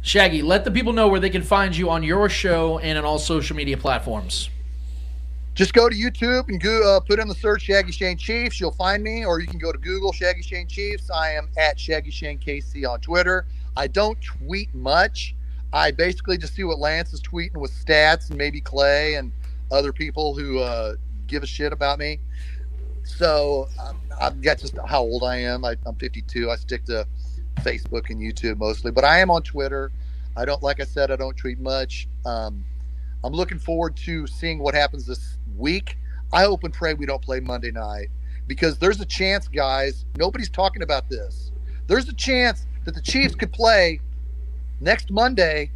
Shaggy, 0.00 0.42
let 0.42 0.64
the 0.64 0.70
people 0.70 0.92
know 0.92 1.08
where 1.08 1.20
they 1.20 1.30
can 1.30 1.42
find 1.42 1.76
you 1.76 1.90
on 1.90 2.02
your 2.02 2.28
show 2.28 2.78
and 2.78 2.96
on 2.96 3.04
all 3.04 3.18
social 3.18 3.56
media 3.56 3.76
platforms. 3.76 4.48
Just 5.54 5.74
go 5.74 5.88
to 5.88 5.94
YouTube 5.94 6.48
and 6.48 6.60
go, 6.60 6.96
uh, 6.96 7.00
put 7.00 7.18
in 7.18 7.26
the 7.26 7.34
search 7.34 7.62
Shaggy 7.62 7.90
Shane 7.90 8.16
Chiefs. 8.16 8.60
You'll 8.60 8.70
find 8.70 9.02
me, 9.02 9.24
or 9.24 9.40
you 9.40 9.48
can 9.48 9.58
go 9.58 9.72
to 9.72 9.78
Google 9.78 10.12
Shaggy 10.12 10.42
Shane 10.42 10.68
Chiefs. 10.68 11.10
I 11.10 11.32
am 11.32 11.48
at 11.56 11.80
Shaggy 11.80 12.12
Shane 12.12 12.38
KC 12.38 12.88
on 12.88 13.00
Twitter. 13.00 13.44
I 13.76 13.88
don't 13.88 14.20
tweet 14.22 14.72
much. 14.72 15.34
I 15.72 15.90
basically 15.90 16.38
just 16.38 16.54
see 16.54 16.64
what 16.64 16.78
Lance 16.78 17.12
is 17.12 17.20
tweeting 17.20 17.58
with 17.58 17.72
stats 17.72 18.30
and 18.30 18.38
maybe 18.38 18.60
Clay 18.60 19.14
and 19.14 19.32
other 19.70 19.92
people 19.92 20.34
who 20.34 20.58
uh, 20.60 20.94
give 21.26 21.42
a 21.42 21.46
shit 21.46 21.72
about 21.72 21.98
me. 21.98 22.20
So 23.04 23.68
I've 24.20 24.40
got 24.40 24.58
just 24.58 24.76
how 24.86 25.00
old 25.00 25.24
I 25.24 25.36
am. 25.36 25.64
I, 25.64 25.76
I'm 25.86 25.96
52. 25.96 26.50
I 26.50 26.56
stick 26.56 26.84
to 26.86 27.06
Facebook 27.56 28.10
and 28.10 28.20
YouTube 28.20 28.58
mostly, 28.58 28.90
but 28.90 29.04
I 29.04 29.18
am 29.18 29.30
on 29.30 29.42
Twitter. 29.42 29.92
I 30.36 30.44
don't, 30.44 30.62
like 30.62 30.80
I 30.80 30.84
said, 30.84 31.10
I 31.10 31.16
don't 31.16 31.36
tweet 31.36 31.58
much. 31.58 32.08
Um, 32.24 32.64
I'm 33.24 33.32
looking 33.32 33.58
forward 33.58 33.96
to 33.98 34.26
seeing 34.26 34.58
what 34.58 34.74
happens 34.74 35.06
this 35.06 35.38
week. 35.56 35.96
I 36.32 36.44
hope 36.44 36.64
and 36.64 36.72
pray 36.72 36.94
we 36.94 37.06
don't 37.06 37.22
play 37.22 37.40
Monday 37.40 37.70
night 37.70 38.08
because 38.46 38.78
there's 38.78 39.00
a 39.00 39.06
chance, 39.06 39.48
guys. 39.48 40.04
Nobody's 40.16 40.50
talking 40.50 40.82
about 40.82 41.08
this. 41.08 41.52
There's 41.86 42.08
a 42.08 42.14
chance 42.14 42.66
that 42.84 42.94
the 42.94 43.02
Chiefs 43.02 43.34
could 43.34 43.52
play 43.52 44.00
next 44.80 45.10
Monday 45.10 45.70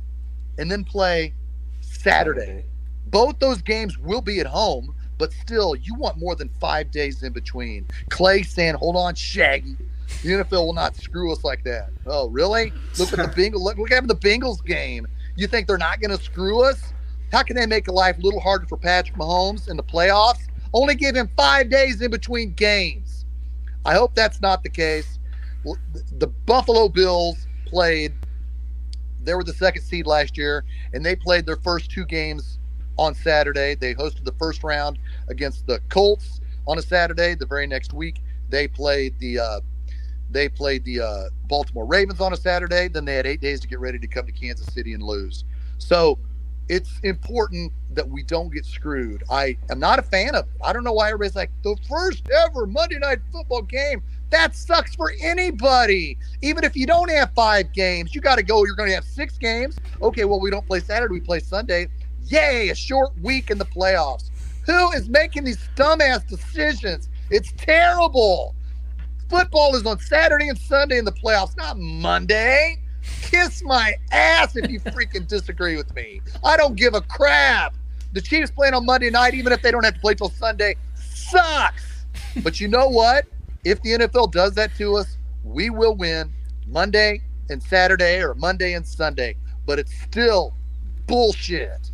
and 0.59 0.71
then 0.71 0.85
play 0.85 1.35
Saturday. 1.81 2.65
Both 3.07 3.39
those 3.39 3.61
games 3.63 3.99
will 3.99 4.21
be 4.23 4.41
at 4.41 4.47
home, 4.47 4.95
but 5.19 5.33
still, 5.33 5.75
you 5.77 5.95
want 5.95 6.19
more 6.19 6.35
than 6.35 6.49
five 6.61 6.91
days 6.91 7.23
in 7.23 7.33
between. 7.33 7.87
Clay 8.11 8.43
saying, 8.43 8.75
"Hold 8.75 8.97
on, 8.97 9.15
Shaggy." 9.15 9.77
The 10.23 10.29
NFL 10.33 10.67
will 10.67 10.73
not 10.75 10.95
screw 10.97 11.33
us 11.33 11.43
like 11.45 11.65
that. 11.65 11.91
Oh, 12.07 12.29
really? 12.29 12.73
Look 12.99 13.13
at 13.13 13.19
the 13.19 13.43
Bengals. 13.43 13.61
Look, 13.63 13.79
look 13.79 13.91
at 13.91 14.07
the 14.07 14.15
Bengals 14.15 14.65
game. 14.65 15.07
You 15.37 15.47
think 15.47 15.67
they're 15.67 15.79
not 15.79 16.01
going 16.01 16.17
to 16.17 16.23
screw 16.23 16.63
us? 16.63 16.93
How 17.33 17.43
can 17.43 17.57
they 17.57 17.65
make 17.67 17.89
life 17.89 18.19
a 18.19 18.21
little 18.21 18.41
harder 18.41 18.67
for 18.67 18.77
Patrick 18.77 19.17
Mahomes 19.17 19.71
in 19.71 19.77
the 19.79 19.83
playoffs? 19.83 20.41
Only 20.75 20.95
give 20.95 21.17
him 21.17 21.31
five 21.37 21.71
days 21.71 22.03
in 22.03 22.11
between 22.11 22.53
games. 22.53 23.25
I 23.87 23.95
hope 23.95 24.15
that's 24.15 24.41
not 24.43 24.63
the 24.63 24.69
case. 24.71 25.19
The- 25.65 26.03
The 26.19 26.27
Buffalo 26.27 26.89
Bills 26.89 27.47
played. 27.67 28.13
They 29.25 29.35
were 29.35 29.45
the 29.45 29.53
second 29.53 29.83
seed 29.83 30.07
last 30.07 30.37
year, 30.37 30.65
and 30.93 31.05
they 31.05 31.17
played 31.17 31.47
their 31.47 31.57
first 31.57 31.91
two 31.91 32.05
games 32.05 32.59
on 32.99 33.15
Saturday. 33.15 33.75
They 33.75 33.95
hosted 33.95 34.25
the 34.25 34.35
first 34.39 34.63
round 34.63 34.99
against 35.29 35.67
the 35.67 35.81
Colts 35.89 36.41
on 36.67 36.79
a 36.79 36.83
Saturday. 36.83 37.35
The 37.35 37.47
very 37.47 37.67
next 37.67 37.93
week, 37.93 38.23
they 38.49 38.69
played 38.69 39.19
the 39.19 39.39
uh, 39.39 39.61
they 40.31 40.49
played 40.49 40.85
the 40.85 41.01
uh, 41.01 41.25
Baltimore 41.45 41.87
Ravens 41.87 42.21
on 42.21 42.33
a 42.33 42.37
Saturday. 42.37 42.89
Then 42.89 43.05
they 43.05 43.15
had 43.15 43.27
eight 43.27 43.41
days 43.41 43.61
to 43.61 43.69
get 43.69 43.81
ready 43.81 43.99
to 43.99 44.07
come 44.07 44.27
to 44.27 44.33
Kansas 44.33 44.67
City 44.73 44.95
and 44.95 45.03
lose. 45.03 45.45
So 45.79 46.19
it's 46.73 47.01
important 47.03 47.71
that 47.91 48.09
we 48.09 48.23
don't 48.23 48.51
get 48.51 48.65
screwed. 48.65 49.23
I 49.29 49.59
am 49.69 49.79
not 49.79 49.99
a 49.99 50.03
fan 50.03 50.35
of 50.35 50.47
it. 50.47 50.53
I 50.65 50.73
don't 50.73 50.85
know 50.85 50.95
why 50.95 51.09
everybody's 51.09 51.37
like 51.37 51.51
the 51.63 51.77
first 51.87 52.27
ever 52.31 52.67
Monday 52.67 52.99
night 52.99 53.19
football 53.31 53.61
game. 53.61 54.03
That 54.31 54.57
sucks 54.57 54.95
for 54.95 55.13
anybody. 55.21 56.17
Even 56.41 56.65
if 56.65 56.75
you 56.75 56.87
don't 56.87 57.11
have 57.11 57.31
five 57.35 57.75
games, 57.75 58.15
you 58.15 58.23
got 58.23 58.37
to 58.37 58.43
go. 58.43 58.65
You're 58.65 58.75
going 58.75 58.89
to 58.89 58.95
have 58.95 59.05
six 59.05 59.37
games. 59.37 59.77
Okay, 60.01 60.25
well, 60.25 60.41
we 60.41 60.51
don't 60.51 60.67
play 60.67 60.81
Saturday, 60.81 61.13
we 61.13 61.21
play 61.21 61.41
Sunday. 61.41 61.89
Yay, 62.29 62.71
a 62.71 62.75
short 62.75 63.11
week 63.21 63.51
in 63.51 63.59
the 63.59 63.67
playoffs. 63.67 64.31
Who 64.65 64.93
is 64.93 65.11
making 65.11 65.45
these 65.45 65.59
dumbass 65.77 66.27
decisions? 66.27 67.11
It's 67.29 67.53
terrible. 67.59 68.55
Football 69.29 69.77
is 69.77 69.85
on 69.85 69.99
Saturday 69.99 70.49
and 70.49 70.57
Sunday 70.57 70.97
in 70.97 71.05
the 71.05 71.13
playoffs, 71.13 71.55
not 71.59 71.79
Monday. 71.79 72.79
Kiss 73.03 73.63
my 73.65 73.95
ass 74.11 74.57
if 74.57 74.71
you 74.71 74.81
freaking 74.81 75.27
disagree 75.27 75.77
with 75.77 75.95
me. 75.95 76.21
I 76.45 76.57
don't 76.57 76.77
give 76.77 76.95
a 76.95 77.01
crap. 77.01 77.75
The 78.13 78.21
Chiefs 78.21 78.51
playing 78.51 78.75
on 78.75 78.85
Monday 78.85 79.11
night, 79.11 79.35
even 79.35 79.53
if 79.53 79.63
they 79.63 79.71
don't 79.71 79.85
have 79.85 79.95
to 79.95 80.01
play 80.01 80.15
till 80.15 80.29
Sunday, 80.29 80.77
sucks. 80.95 82.05
But 82.43 82.61
you 82.61 82.69
know 82.69 82.89
what? 82.89 83.27
If 83.65 83.81
the 83.83 83.91
NFL 83.91 84.33
does 84.33 84.55
that 84.55 84.75
to 84.77 84.97
us, 84.97 85.17
we 85.45 85.71
will 85.71 85.95
win 85.95 86.33
Monday 86.67 87.23
and 87.49 87.63
Saturday 87.63 88.23
or 88.23 88.35
Monday 88.35 88.75
and 88.75 88.87
Sunday. 88.87 89.37
But 89.67 89.79
it's 89.79 89.95
still 90.03 90.55
bullshit. 91.07 91.91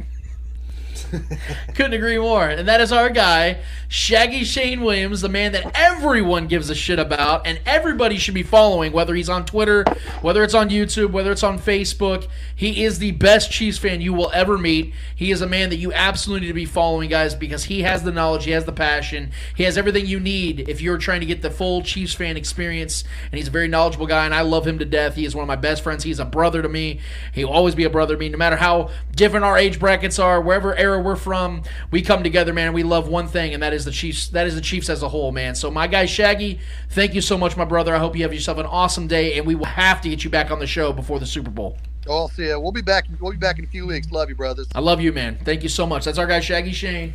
Couldn't 1.74 1.94
agree 1.94 2.18
more. 2.18 2.48
And 2.48 2.68
that 2.68 2.80
is 2.80 2.92
our 2.92 3.10
guy, 3.10 3.60
Shaggy 3.88 4.44
Shane 4.44 4.82
Williams, 4.82 5.20
the 5.20 5.28
man 5.28 5.52
that 5.52 5.70
everyone 5.74 6.46
gives 6.46 6.70
a 6.70 6.74
shit 6.74 6.98
about 6.98 7.46
and 7.46 7.60
everybody 7.66 8.18
should 8.18 8.34
be 8.34 8.42
following, 8.42 8.92
whether 8.92 9.14
he's 9.14 9.28
on 9.28 9.44
Twitter, 9.46 9.84
whether 10.20 10.42
it's 10.42 10.54
on 10.54 10.70
YouTube, 10.70 11.10
whether 11.10 11.32
it's 11.32 11.42
on 11.42 11.58
Facebook. 11.58 12.28
He 12.54 12.84
is 12.84 12.98
the 12.98 13.12
best 13.12 13.50
Chiefs 13.50 13.78
fan 13.78 14.00
you 14.00 14.12
will 14.12 14.30
ever 14.34 14.58
meet. 14.58 14.92
He 15.14 15.30
is 15.30 15.40
a 15.40 15.46
man 15.46 15.70
that 15.70 15.76
you 15.76 15.92
absolutely 15.92 16.46
need 16.46 16.52
to 16.52 16.54
be 16.54 16.64
following, 16.64 17.08
guys, 17.08 17.34
because 17.34 17.64
he 17.64 17.82
has 17.82 18.02
the 18.02 18.12
knowledge, 18.12 18.44
he 18.44 18.50
has 18.50 18.64
the 18.64 18.72
passion, 18.72 19.30
he 19.54 19.62
has 19.62 19.78
everything 19.78 20.06
you 20.06 20.20
need 20.20 20.68
if 20.68 20.80
you're 20.80 20.98
trying 20.98 21.20
to 21.20 21.26
get 21.26 21.42
the 21.42 21.50
full 21.50 21.82
Chiefs 21.82 22.14
fan 22.14 22.36
experience. 22.36 23.04
And 23.30 23.38
he's 23.38 23.48
a 23.48 23.52
very 23.52 23.68
knowledgeable 23.68 24.06
guy, 24.06 24.24
and 24.24 24.34
I 24.34 24.42
love 24.42 24.66
him 24.66 24.78
to 24.80 24.84
death. 24.84 25.14
He 25.14 25.24
is 25.24 25.34
one 25.34 25.42
of 25.42 25.48
my 25.48 25.56
best 25.56 25.82
friends. 25.82 26.04
He's 26.04 26.18
a 26.18 26.24
brother 26.24 26.62
to 26.62 26.68
me. 26.68 27.00
He'll 27.32 27.48
always 27.48 27.74
be 27.74 27.84
a 27.84 27.90
brother 27.90 28.14
to 28.14 28.18
me, 28.18 28.28
no 28.28 28.38
matter 28.38 28.56
how 28.56 28.90
different 29.14 29.44
our 29.44 29.56
age 29.56 29.78
brackets 29.78 30.18
are, 30.18 30.40
wherever 30.40 30.74
era 30.88 31.00
we're 31.00 31.16
from. 31.16 31.62
We 31.90 32.02
come 32.02 32.22
together, 32.22 32.52
man. 32.52 32.72
We 32.72 32.82
love 32.82 33.08
one 33.08 33.28
thing, 33.28 33.54
and 33.54 33.62
that 33.62 33.72
is 33.72 33.84
the 33.84 33.90
Chiefs. 33.90 34.28
That 34.28 34.46
is 34.46 34.54
the 34.54 34.60
Chiefs 34.60 34.88
as 34.88 35.02
a 35.02 35.08
whole, 35.08 35.32
man. 35.32 35.54
So, 35.54 35.70
my 35.70 35.86
guy 35.86 36.06
Shaggy, 36.06 36.60
thank 36.90 37.14
you 37.14 37.20
so 37.20 37.36
much, 37.36 37.56
my 37.56 37.64
brother. 37.64 37.94
I 37.94 37.98
hope 37.98 38.16
you 38.16 38.22
have 38.22 38.34
yourself 38.34 38.58
an 38.58 38.66
awesome 38.66 39.06
day, 39.06 39.36
and 39.38 39.46
we 39.46 39.54
will 39.54 39.66
have 39.66 40.00
to 40.02 40.08
get 40.08 40.24
you 40.24 40.30
back 40.30 40.50
on 40.50 40.58
the 40.58 40.66
show 40.66 40.92
before 40.92 41.18
the 41.18 41.26
Super 41.26 41.50
Bowl. 41.50 41.78
Oh, 42.06 42.20
I'll 42.20 42.28
see 42.28 42.46
you. 42.46 42.58
We'll 42.58 42.72
be 42.72 42.82
back. 42.82 43.04
We'll 43.20 43.32
be 43.32 43.38
back 43.38 43.58
in 43.58 43.64
a 43.64 43.68
few 43.68 43.86
weeks. 43.86 44.10
Love 44.10 44.30
you, 44.30 44.34
brothers. 44.34 44.66
I 44.74 44.80
love 44.80 45.00
you, 45.00 45.12
man. 45.12 45.38
Thank 45.44 45.62
you 45.62 45.68
so 45.68 45.86
much. 45.86 46.06
That's 46.06 46.18
our 46.18 46.26
guy 46.26 46.40
Shaggy 46.40 46.72
Shane. 46.72 47.14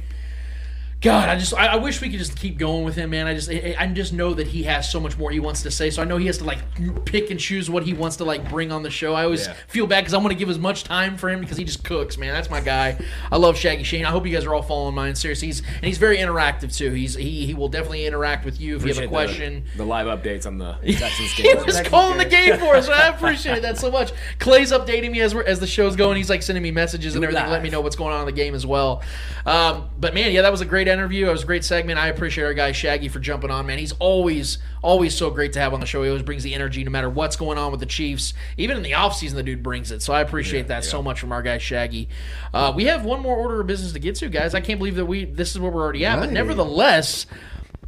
God, 1.03 1.29
I 1.29 1.37
just 1.37 1.53
I, 1.53 1.67
I 1.67 1.75
wish 1.75 2.01
we 2.01 2.09
could 2.09 2.17
just 2.19 2.37
keep 2.37 2.57
going 2.57 2.83
with 2.85 2.95
him, 2.95 3.09
man. 3.09 3.27
I 3.27 3.33
just 3.33 3.49
I, 3.49 3.75
I 3.77 3.87
just 3.87 4.13
know 4.13 4.33
that 4.33 4.47
he 4.47 4.63
has 4.63 4.89
so 4.89 4.99
much 4.99 5.17
more 5.17 5.29
he 5.31 5.39
wants 5.39 5.61
to 5.63 5.71
say. 5.71 5.89
So 5.89 6.01
I 6.01 6.05
know 6.05 6.17
he 6.17 6.27
has 6.27 6.37
to 6.39 6.45
like 6.45 6.59
pick 7.05 7.29
and 7.29 7.39
choose 7.39 7.69
what 7.69 7.83
he 7.83 7.93
wants 7.93 8.15
to 8.17 8.23
like 8.23 8.49
bring 8.49 8.71
on 8.71 8.83
the 8.83 8.89
show. 8.89 9.13
I 9.13 9.25
always 9.25 9.45
Yeah. 9.47 9.53
feel 9.67 9.85
bad 9.85 10.01
because 10.01 10.13
I 10.13 10.17
want 10.17 10.29
to 10.29 10.35
give 10.35 10.49
as 10.49 10.57
much 10.57 10.83
time 10.85 11.17
for 11.17 11.29
him 11.29 11.41
because 11.41 11.57
he 11.57 11.65
just 11.65 11.83
cooks, 11.83 12.17
man. 12.17 12.33
That's 12.33 12.49
my 12.49 12.61
guy. 12.61 12.97
I 13.31 13.37
love 13.37 13.57
Shaggy 13.57 13.83
Shane. 13.83 14.05
I 14.05 14.09
hope 14.11 14.25
you 14.25 14.33
guys 14.33 14.45
are 14.45 14.53
all 14.55 14.61
following 14.63 14.95
mine. 14.95 15.15
Seriously, 15.15 15.47
he's 15.49 15.59
and 15.59 15.83
he's 15.85 15.97
very 15.97 16.17
interactive 16.17 16.75
too. 16.75 16.91
He's 16.91 17.15
he 17.15 17.45
he 17.45 17.53
will 17.53 17.69
definitely 17.69 18.05
interact 18.05 18.45
with 18.45 18.59
you 18.61 18.77
if 18.77 18.83
you 18.83 18.87
have 18.93 18.97
a 18.99 19.05
Appreciate 19.05 19.05
the- 19.05 19.09
question. 19.09 19.63
The, 19.77 19.85
live 19.85 20.07
updates 20.07 20.47
on 20.47 20.57
the 20.57 20.73
Texans 20.97 21.33
game. 21.35 21.57
He 21.57 21.63
was 21.65 21.81
calling 21.81 22.17
the 22.17 22.25
game 22.25 22.57
for 22.57 22.75
us. 22.75 22.87
I 22.87 23.09
appreciate 23.09 23.61
that 23.63 23.77
so 23.77 23.91
much. 23.91 24.13
Clay's 24.39 24.71
updating 24.71 25.11
me 25.11 25.19
as 25.21 25.35
we're, 25.35 25.43
as 25.43 25.59
the 25.59 25.67
show's 25.67 25.95
going. 25.97 26.15
He's 26.17 26.29
like 26.29 26.41
sending 26.43 26.63
me 26.63 26.71
messages 26.71 27.15
and 27.15 27.23
everything, 27.25 27.49
let 27.49 27.61
me 27.61 27.69
know 27.69 27.81
what's 27.81 27.97
going 27.97 28.13
on 28.13 28.21
in 28.21 28.25
the 28.25 28.31
game 28.31 28.55
as 28.55 28.65
well. 28.65 29.01
Um, 29.45 29.89
but 29.99 30.13
man, 30.13 30.31
yeah, 30.31 30.41
that 30.43 30.51
was 30.51 30.61
a 30.61 30.65
great 30.65 30.87
interview. 30.93 31.27
It 31.27 31.31
was 31.31 31.43
a 31.43 31.45
great 31.45 31.65
segment. 31.65 31.99
I 31.99 32.07
appreciate 32.07 32.45
our 32.45 32.53
guy 32.53 32.71
Shaggy 32.71 33.09
for 33.09 33.19
jumping 33.19 33.51
on. 33.51 33.65
Man, 33.65 33.79
he's 33.79 33.91
always 33.93 34.59
always 34.81 35.15
so 35.15 35.29
great 35.29 35.53
to 35.53 35.59
have 35.59 35.73
on 35.73 35.79
the 35.79 35.85
show. 35.85 36.03
He 36.03 36.09
always 36.09 36.23
brings 36.23 36.43
the 36.43 36.53
energy, 36.53 36.83
no 36.83 36.91
matter 36.91 37.09
what's 37.09 37.35
going 37.35 37.57
on 37.57 37.71
with 37.71 37.79
the 37.79 37.85
Chiefs. 37.85 38.33
Even 38.57 38.77
in 38.77 38.83
the 38.83 38.91
offseason, 38.91 39.33
the 39.33 39.43
dude 39.43 39.63
brings 39.63 39.91
it. 39.91 40.01
So 40.01 40.13
I 40.13 40.21
appreciate 40.21 40.67
that 40.67 40.83
so 40.85 41.01
much 41.01 41.19
from 41.19 41.31
our 41.31 41.41
guy 41.41 41.57
Shaggy. 41.57 42.09
Uh, 42.53 42.71
we 42.75 42.85
have 42.85 43.03
one 43.03 43.21
more 43.21 43.35
order 43.35 43.61
of 43.61 43.67
business 43.67 43.91
to 43.93 43.99
get 43.99 44.15
to, 44.15 44.29
guys. 44.29 44.53
I 44.53 44.61
can't 44.61 44.79
believe 44.79 44.95
that 44.95 45.05
we 45.05 45.25
this 45.25 45.51
is 45.51 45.59
where 45.59 45.71
we're 45.71 45.83
already 45.83 46.05
at, 46.05 46.19
but 46.19 46.31
nevertheless. 46.31 47.25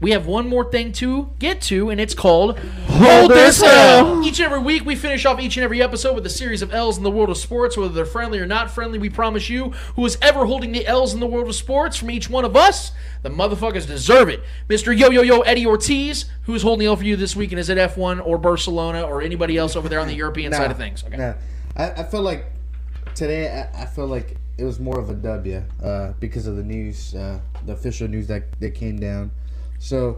We 0.01 0.11
have 0.11 0.27
one 0.27 0.47
more 0.47 0.69
thing 0.69 0.91
to 0.93 1.29
get 1.39 1.61
to, 1.61 1.89
and 1.89 2.01
it's 2.01 2.13
called 2.13 2.59
Hold 2.87 3.31
This 3.31 3.63
L. 3.63 4.23
Each 4.25 4.39
and 4.39 4.45
every 4.45 4.59
week, 4.59 4.85
we 4.85 4.95
finish 4.95 5.25
off 5.25 5.39
each 5.39 5.55
and 5.55 5.63
every 5.63 5.81
episode 5.81 6.15
with 6.15 6.25
a 6.25 6.29
series 6.29 6.61
of 6.61 6.73
L's 6.73 6.97
in 6.97 7.03
the 7.03 7.11
world 7.11 7.29
of 7.29 7.37
sports, 7.37 7.77
whether 7.77 7.93
they're 7.93 8.05
friendly 8.05 8.39
or 8.39 8.45
not 8.45 8.69
friendly. 8.69 8.99
We 8.99 9.09
promise 9.09 9.49
you, 9.49 9.69
who 9.95 10.05
is 10.05 10.17
ever 10.21 10.45
holding 10.45 10.73
the 10.73 10.85
L's 10.85 11.13
in 11.13 11.21
the 11.21 11.27
world 11.27 11.47
of 11.47 11.55
sports 11.55 11.95
from 11.95 12.11
each 12.11 12.29
one 12.29 12.43
of 12.43 12.57
us, 12.57 12.91
the 13.21 13.29
motherfuckers 13.29 13.87
deserve 13.87 14.27
it. 14.27 14.43
Mr. 14.69 14.97
Yo 14.97 15.09
Yo 15.09 15.21
Yo 15.21 15.41
Eddie 15.41 15.65
Ortiz, 15.65 16.25
who's 16.43 16.61
holding 16.61 16.85
the 16.85 16.89
L 16.89 16.95
for 16.97 17.05
you 17.05 17.15
this 17.15 17.35
week, 17.35 17.51
and 17.51 17.59
is 17.59 17.69
it 17.69 17.77
F1 17.77 18.25
or 18.25 18.37
Barcelona 18.37 19.03
or 19.03 19.21
anybody 19.21 19.57
else 19.57 19.75
over 19.77 19.87
there 19.87 20.01
on 20.01 20.07
the 20.07 20.15
European 20.15 20.51
Nah, 20.51 20.57
side 20.57 20.71
of 20.71 20.77
things? 20.77 21.03
Okay. 21.05 21.17
nah. 21.17 21.33
I, 21.77 21.91
I 21.91 22.03
feel 22.03 22.21
like 22.21 22.45
today 23.15 23.49
I, 23.73 23.83
I 23.83 23.85
feel 23.85 24.07
like 24.07 24.35
it 24.57 24.65
was 24.65 24.79
more 24.79 24.99
of 24.99 25.09
a 25.09 25.13
W 25.13 25.63
uh, 25.83 26.13
because 26.19 26.47
of 26.47 26.57
the 26.57 26.63
news, 26.63 27.15
uh, 27.15 27.39
the 27.65 27.73
official 27.73 28.07
news 28.07 28.27
that, 28.27 28.43
that 28.59 28.75
came 28.75 28.99
down. 28.99 29.31
So 29.85 30.17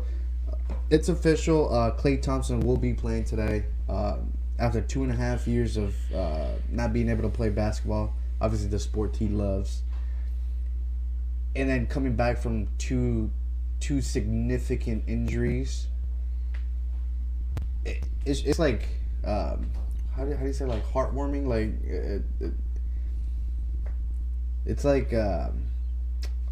it's 0.89 1.09
official. 1.09 1.73
Uh, 1.73 1.91
Klay 1.91 2.21
Thompson 2.21 2.61
will 2.61 2.77
be 2.77 2.93
playing 2.93 3.25
today 3.25 3.65
um, 3.89 4.31
after 4.57 4.79
two 4.79 5.03
and 5.03 5.11
a 5.11 5.15
half 5.15 5.45
years 5.45 5.75
of 5.75 5.93
uh, 6.15 6.51
not 6.69 6.93
being 6.93 7.09
able 7.09 7.23
to 7.23 7.29
play 7.29 7.49
basketball. 7.49 8.13
Obviously, 8.39 8.69
the 8.69 8.79
sport 8.79 9.17
he 9.17 9.27
loves, 9.27 9.81
and 11.53 11.69
then 11.69 11.85
coming 11.85 12.15
back 12.15 12.37
from 12.37 12.69
two 12.77 13.29
two 13.81 13.99
significant 13.99 15.03
injuries. 15.05 15.87
It, 17.83 18.05
it's, 18.25 18.43
it's 18.43 18.59
like 18.59 18.87
um, 19.25 19.69
how 20.15 20.23
do, 20.23 20.31
how 20.31 20.43
do 20.43 20.47
you 20.47 20.53
say 20.53 20.63
like 20.63 20.85
heartwarming 20.93 21.45
like 21.45 21.83
it, 21.83 22.23
it, 22.39 22.53
it's 24.65 24.85
like 24.85 25.13
um, 25.13 25.63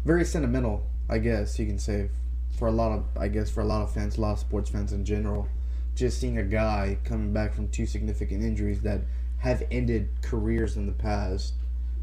very 0.04 0.24
sentimental 0.24 0.86
i 1.08 1.18
guess 1.18 1.58
you 1.58 1.66
can 1.66 1.78
say 1.78 2.08
for 2.56 2.68
a 2.68 2.72
lot 2.72 2.92
of 2.92 3.04
i 3.16 3.28
guess 3.28 3.50
for 3.50 3.60
a 3.60 3.64
lot 3.64 3.82
of 3.82 3.92
fans 3.92 4.16
a 4.18 4.20
lot 4.20 4.32
of 4.32 4.38
sports 4.38 4.70
fans 4.70 4.92
in 4.92 5.04
general 5.04 5.48
just 5.94 6.20
seeing 6.20 6.38
a 6.38 6.42
guy 6.42 6.98
coming 7.04 7.32
back 7.32 7.54
from 7.54 7.68
two 7.68 7.86
significant 7.86 8.42
injuries 8.42 8.82
that 8.82 9.00
have 9.38 9.62
ended 9.70 10.08
careers 10.22 10.76
in 10.76 10.86
the 10.86 10.92
past 10.92 11.54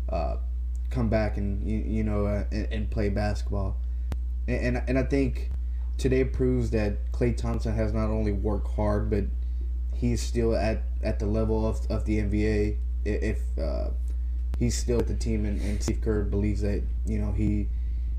uh, 0.09 0.37
come 0.89 1.09
back 1.09 1.37
and 1.37 1.63
you, 1.63 1.79
you 1.79 2.03
know 2.03 2.25
uh, 2.25 2.43
and, 2.51 2.67
and 2.71 2.91
play 2.91 3.09
basketball 3.09 3.77
and, 4.47 4.77
and 4.77 4.89
and 4.89 4.99
i 4.99 5.03
think 5.03 5.49
today 5.97 6.23
proves 6.23 6.71
that 6.71 7.11
klay 7.11 7.35
thompson 7.35 7.73
has 7.73 7.93
not 7.93 8.09
only 8.09 8.31
worked 8.31 8.67
hard 8.75 9.09
but 9.09 9.25
he's 10.03 10.21
still 10.21 10.53
at, 10.53 10.83
at 11.01 11.19
the 11.19 11.25
level 11.25 11.65
of, 11.65 11.79
of 11.89 12.03
the 12.03 12.19
NBA. 12.19 12.75
If 13.05 13.39
uh, 13.57 13.91
he's 14.59 14.77
still 14.77 14.99
at 14.99 15.07
the 15.07 15.15
team, 15.15 15.45
and, 15.45 15.61
and 15.61 15.81
Steve 15.81 16.01
Kerr 16.01 16.23
believes 16.23 16.61
that 16.61 16.83
you 17.05 17.19
know 17.19 17.31
he 17.31 17.69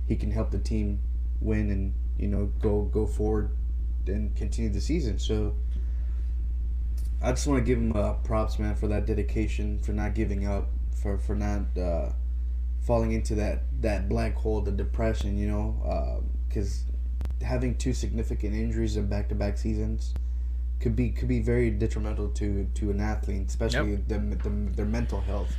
he 0.09 0.17
can 0.17 0.31
help 0.31 0.51
the 0.51 0.59
team 0.59 1.01
win 1.41 1.71
and 1.71 1.95
you 2.19 2.29
know 2.29 2.47
go 2.61 2.83
go 2.83 3.07
forward 3.07 3.51
and 4.07 4.35
continue 4.37 4.71
the 4.71 4.81
season. 4.81 5.19
So 5.19 5.55
I 7.23 7.31
just 7.31 7.47
want 7.47 7.59
to 7.59 7.65
give 7.65 7.79
him 7.79 7.93
uh, 7.95 8.15
props, 8.15 8.59
man, 8.59 8.75
for 8.75 8.87
that 8.89 9.07
dedication, 9.07 9.79
for 9.79 9.93
not 9.93 10.15
giving 10.15 10.47
up, 10.47 10.69
for 11.03 11.19
for 11.19 11.35
not 11.35 11.63
uh, 11.79 12.11
falling 12.83 13.13
into 13.13 13.35
that 13.37 13.63
that 13.81 14.09
black 14.09 14.35
hole, 14.37 14.61
the 14.61 14.73
depression. 14.73 15.39
You 15.39 15.49
know, 15.49 16.23
because 16.49 16.85
having 17.43 17.77
two 17.77 17.93
significant 17.93 18.55
injuries 18.55 18.97
in 18.97 19.07
back 19.09 19.29
to 19.29 19.35
back 19.35 19.59
seasons 19.59 20.15
could 20.81 20.97
be 20.97 21.11
could 21.11 21.29
be 21.29 21.41
very 21.41 21.71
detrimental 21.71 22.29
to 22.29 22.69
to 22.75 22.91
an 22.91 23.01
athlete, 23.01 23.47
especially 23.49 23.97
them, 23.97 24.31
them, 24.39 24.73
their 24.75 24.87
mental 24.87 25.21
health. 25.21 25.55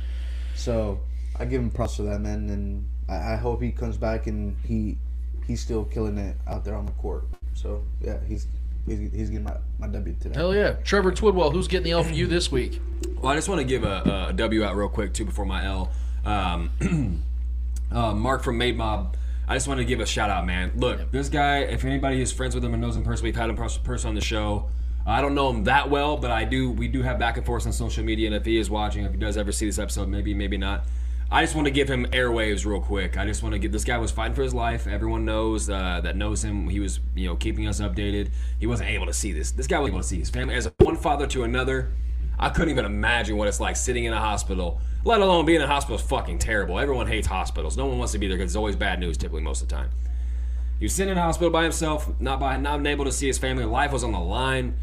So 0.54 1.00
I 1.38 1.44
give 1.44 1.60
him 1.60 1.70
props 1.70 1.96
for 1.96 2.04
that, 2.04 2.20
man, 2.20 2.48
and 2.48 2.88
I, 3.08 3.34
I 3.34 3.36
hope 3.36 3.60
he 3.60 3.72
comes 3.72 3.96
back 3.96 4.26
and 4.26 4.56
he 4.64 4.98
he's 5.46 5.60
still 5.60 5.84
killing 5.84 6.18
it 6.18 6.36
out 6.46 6.64
there 6.64 6.74
on 6.74 6.86
the 6.86 6.92
court. 6.92 7.24
So 7.54 7.82
yeah, 8.00 8.18
he's 8.26 8.46
he's, 8.86 8.98
he's 9.12 9.30
getting 9.30 9.44
my, 9.44 9.56
my 9.78 9.88
W 9.88 10.14
today. 10.20 10.34
Hell 10.34 10.54
yeah. 10.54 10.72
Trevor 10.84 11.12
Twidwell, 11.12 11.52
who's 11.52 11.68
getting 11.68 11.84
the 11.84 11.92
L 11.92 12.04
for 12.04 12.12
you 12.12 12.26
this 12.26 12.50
week? 12.50 12.80
Well, 13.20 13.32
I 13.32 13.36
just 13.36 13.48
want 13.48 13.60
to 13.60 13.66
give 13.66 13.84
a, 13.84 14.28
a 14.28 14.32
W 14.32 14.64
out 14.64 14.76
real 14.76 14.88
quick 14.88 15.12
too 15.12 15.24
before 15.24 15.44
my 15.44 15.64
L. 15.64 15.90
Um, 16.24 17.22
uh, 17.92 18.12
Mark 18.14 18.42
from 18.42 18.58
Made 18.58 18.76
Mobb. 18.76 19.14
I 19.48 19.54
just 19.54 19.68
want 19.68 19.78
to 19.78 19.84
give 19.84 20.00
a 20.00 20.06
shout 20.06 20.28
out, 20.28 20.44
man. 20.44 20.72
Look, 20.74 21.12
this 21.12 21.28
guy. 21.28 21.58
If 21.58 21.84
anybody 21.84 22.20
is 22.20 22.32
friends 22.32 22.54
with 22.54 22.64
him 22.64 22.72
and 22.74 22.82
knows 22.82 22.96
him 22.96 23.04
personally, 23.04 23.30
we've 23.30 23.36
had 23.36 23.48
him 23.48 23.56
person 23.56 24.08
on 24.08 24.14
the 24.14 24.20
show. 24.20 24.68
I 25.08 25.20
don't 25.20 25.36
know 25.36 25.50
him 25.50 25.64
that 25.64 25.88
well, 25.88 26.16
but 26.16 26.32
I 26.32 26.44
do. 26.44 26.72
We 26.72 26.88
do 26.88 27.02
have 27.02 27.16
back 27.16 27.36
and 27.36 27.46
forth 27.46 27.64
on 27.64 27.72
social 27.72 28.02
media, 28.02 28.26
and 28.26 28.34
if 28.34 28.44
he 28.44 28.58
is 28.58 28.68
watching, 28.68 29.04
if 29.04 29.12
he 29.12 29.18
does 29.18 29.36
ever 29.36 29.52
see 29.52 29.66
this 29.66 29.78
episode, 29.78 30.08
maybe, 30.08 30.34
maybe 30.34 30.56
not. 30.56 30.84
I 31.28 31.42
just 31.42 31.56
want 31.56 31.66
to 31.66 31.72
give 31.72 31.88
him 31.88 32.06
airwaves 32.06 32.64
real 32.64 32.80
quick. 32.80 33.18
I 33.18 33.26
just 33.26 33.42
want 33.42 33.52
to 33.52 33.58
give 33.58 33.72
this 33.72 33.84
guy 33.84 33.98
was 33.98 34.12
fighting 34.12 34.34
for 34.34 34.42
his 34.42 34.54
life. 34.54 34.86
Everyone 34.86 35.24
knows 35.24 35.68
uh, 35.68 36.00
that 36.04 36.14
knows 36.16 36.44
him. 36.44 36.68
He 36.68 36.78
was, 36.78 37.00
you 37.16 37.26
know, 37.26 37.34
keeping 37.34 37.66
us 37.66 37.80
updated. 37.80 38.30
He 38.60 38.66
wasn't 38.66 38.90
able 38.90 39.06
to 39.06 39.12
see 39.12 39.32
this. 39.32 39.50
This 39.50 39.66
guy 39.66 39.80
was 39.80 39.88
able 39.88 40.00
to 40.00 40.06
see 40.06 40.18
his 40.18 40.30
family 40.30 40.54
as 40.54 40.70
one 40.78 40.96
father 40.96 41.26
to 41.28 41.42
another. 41.42 41.92
I 42.38 42.50
couldn't 42.50 42.70
even 42.70 42.84
imagine 42.84 43.36
what 43.36 43.48
it's 43.48 43.58
like 43.58 43.76
sitting 43.76 44.04
in 44.04 44.12
a 44.12 44.20
hospital, 44.20 44.80
let 45.04 45.20
alone 45.20 45.46
being 45.46 45.60
in 45.60 45.64
a 45.64 45.66
hospital 45.66 45.96
is 45.96 46.02
fucking 46.02 46.38
terrible. 46.38 46.78
Everyone 46.78 47.06
hates 47.06 47.26
hospitals. 47.26 47.76
No 47.76 47.86
one 47.86 47.98
wants 47.98 48.12
to 48.12 48.18
be 48.18 48.28
there 48.28 48.36
because 48.36 48.52
it's 48.52 48.56
always 48.56 48.76
bad 48.76 49.00
news 49.00 49.16
typically 49.16 49.42
most 49.42 49.62
of 49.62 49.68
the 49.68 49.74
time. 49.74 49.90
He 50.78 50.84
was 50.84 50.92
sitting 50.92 51.12
in 51.12 51.18
a 51.18 51.22
hospital 51.22 51.50
by 51.50 51.62
himself, 51.64 52.08
not 52.20 52.38
by 52.38 52.56
not 52.58 52.86
able 52.86 53.06
to 53.06 53.12
see 53.12 53.26
his 53.26 53.38
family. 53.38 53.64
Life 53.64 53.90
was 53.90 54.04
on 54.04 54.12
the 54.12 54.20
line. 54.20 54.76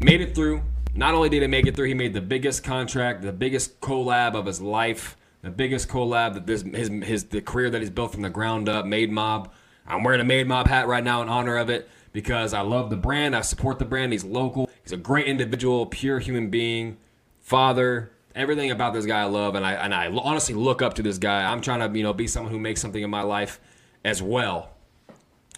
Made 0.00 0.20
it 0.20 0.34
through. 0.34 0.62
Not 0.96 1.14
only 1.14 1.28
did 1.28 1.42
he 1.42 1.48
make 1.48 1.66
it 1.66 1.74
through, 1.74 1.88
he 1.88 1.94
made 1.94 2.14
the 2.14 2.20
biggest 2.20 2.62
contract, 2.62 3.22
the 3.22 3.32
biggest 3.32 3.80
collab 3.80 4.34
of 4.34 4.46
his 4.46 4.60
life, 4.60 5.16
the 5.42 5.50
biggest 5.50 5.88
collab 5.88 6.34
that 6.34 6.46
this 6.46 6.62
his 6.62 6.88
his 7.02 7.24
the 7.24 7.40
career 7.40 7.68
that 7.70 7.80
he's 7.80 7.90
built 7.90 8.12
from 8.12 8.22
the 8.22 8.30
ground 8.30 8.68
up. 8.68 8.86
Made 8.86 9.10
Mobb. 9.10 9.50
I'm 9.88 10.04
wearing 10.04 10.20
a 10.20 10.24
Made 10.24 10.46
Mobb 10.46 10.68
hat 10.68 10.86
right 10.86 11.02
now 11.02 11.20
in 11.20 11.28
honor 11.28 11.56
of 11.56 11.68
it 11.68 11.88
because 12.12 12.54
I 12.54 12.60
love 12.60 12.90
the 12.90 12.96
brand. 12.96 13.34
I 13.34 13.40
support 13.40 13.80
the 13.80 13.84
brand. 13.84 14.12
He's 14.12 14.24
local. 14.24 14.70
He's 14.84 14.92
a 14.92 14.96
great 14.96 15.26
individual, 15.26 15.84
pure 15.86 16.20
human 16.20 16.48
being, 16.48 16.98
father. 17.40 18.12
Everything 18.36 18.70
about 18.70 18.94
this 18.94 19.04
guy 19.04 19.20
I 19.20 19.24
love, 19.24 19.56
and 19.56 19.66
I 19.66 19.72
and 19.72 19.92
I 19.92 20.06
honestly 20.06 20.54
look 20.54 20.80
up 20.80 20.94
to 20.94 21.02
this 21.02 21.18
guy. 21.18 21.50
I'm 21.50 21.60
trying 21.60 21.80
to 21.80 21.98
you 21.98 22.04
know 22.04 22.12
be 22.12 22.28
someone 22.28 22.52
who 22.52 22.60
makes 22.60 22.80
something 22.80 23.02
in 23.02 23.10
my 23.10 23.22
life 23.22 23.60
as 24.04 24.22
well. 24.22 24.73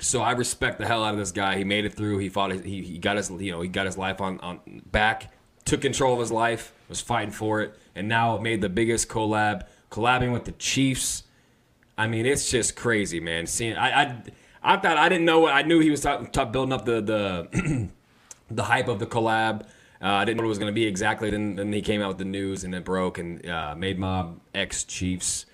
So 0.00 0.20
I 0.20 0.32
respect 0.32 0.78
the 0.78 0.86
hell 0.86 1.04
out 1.04 1.14
of 1.14 1.18
this 1.18 1.32
guy. 1.32 1.56
He 1.56 1.64
made 1.64 1.84
it 1.84 1.94
through. 1.94 2.18
He 2.18 2.28
fought. 2.28 2.52
He, 2.52 2.82
he 2.82 2.98
got 2.98 3.16
his 3.16 3.30
you 3.30 3.52
know 3.52 3.60
he 3.60 3.68
got 3.68 3.86
his 3.86 3.96
life 3.96 4.20
on, 4.20 4.38
on 4.40 4.60
back. 4.90 5.32
Took 5.64 5.80
control 5.80 6.14
of 6.14 6.20
his 6.20 6.30
life. 6.30 6.72
Was 6.88 7.00
fighting 7.00 7.32
for 7.32 7.62
it, 7.62 7.76
and 7.94 8.08
now 8.08 8.38
made 8.38 8.60
the 8.60 8.68
biggest 8.68 9.08
collab, 9.08 9.66
collabing 9.90 10.32
with 10.32 10.44
the 10.44 10.52
Chiefs. 10.52 11.24
I 11.98 12.06
mean, 12.06 12.26
it's 12.26 12.50
just 12.50 12.76
crazy, 12.76 13.20
man. 13.20 13.46
Seeing 13.46 13.76
I 13.76 14.02
I, 14.02 14.22
I 14.62 14.76
thought 14.76 14.96
I 14.98 15.08
didn't 15.08 15.24
know 15.24 15.40
what 15.40 15.54
I 15.54 15.62
knew 15.62 15.80
he 15.80 15.90
was 15.90 16.02
talk, 16.02 16.32
building 16.52 16.72
up 16.72 16.84
the 16.84 17.00
the 17.00 17.88
the 18.50 18.62
hype 18.64 18.88
of 18.88 18.98
the 18.98 19.06
collab. 19.06 19.62
Uh, 20.02 20.08
I 20.08 20.26
didn't 20.26 20.36
know 20.36 20.42
what 20.42 20.48
it 20.48 20.50
was 20.50 20.58
going 20.58 20.72
to 20.72 20.74
be 20.74 20.86
exactly. 20.86 21.30
Then 21.30 21.56
then 21.56 21.72
he 21.72 21.80
came 21.80 22.02
out 22.02 22.08
with 22.08 22.18
the 22.18 22.26
news 22.26 22.64
and 22.64 22.74
it 22.74 22.84
broke 22.84 23.18
and 23.18 23.44
uh, 23.48 23.74
made 23.74 23.98
mob 23.98 24.40
ex 24.54 24.84
Chiefs. 24.84 25.46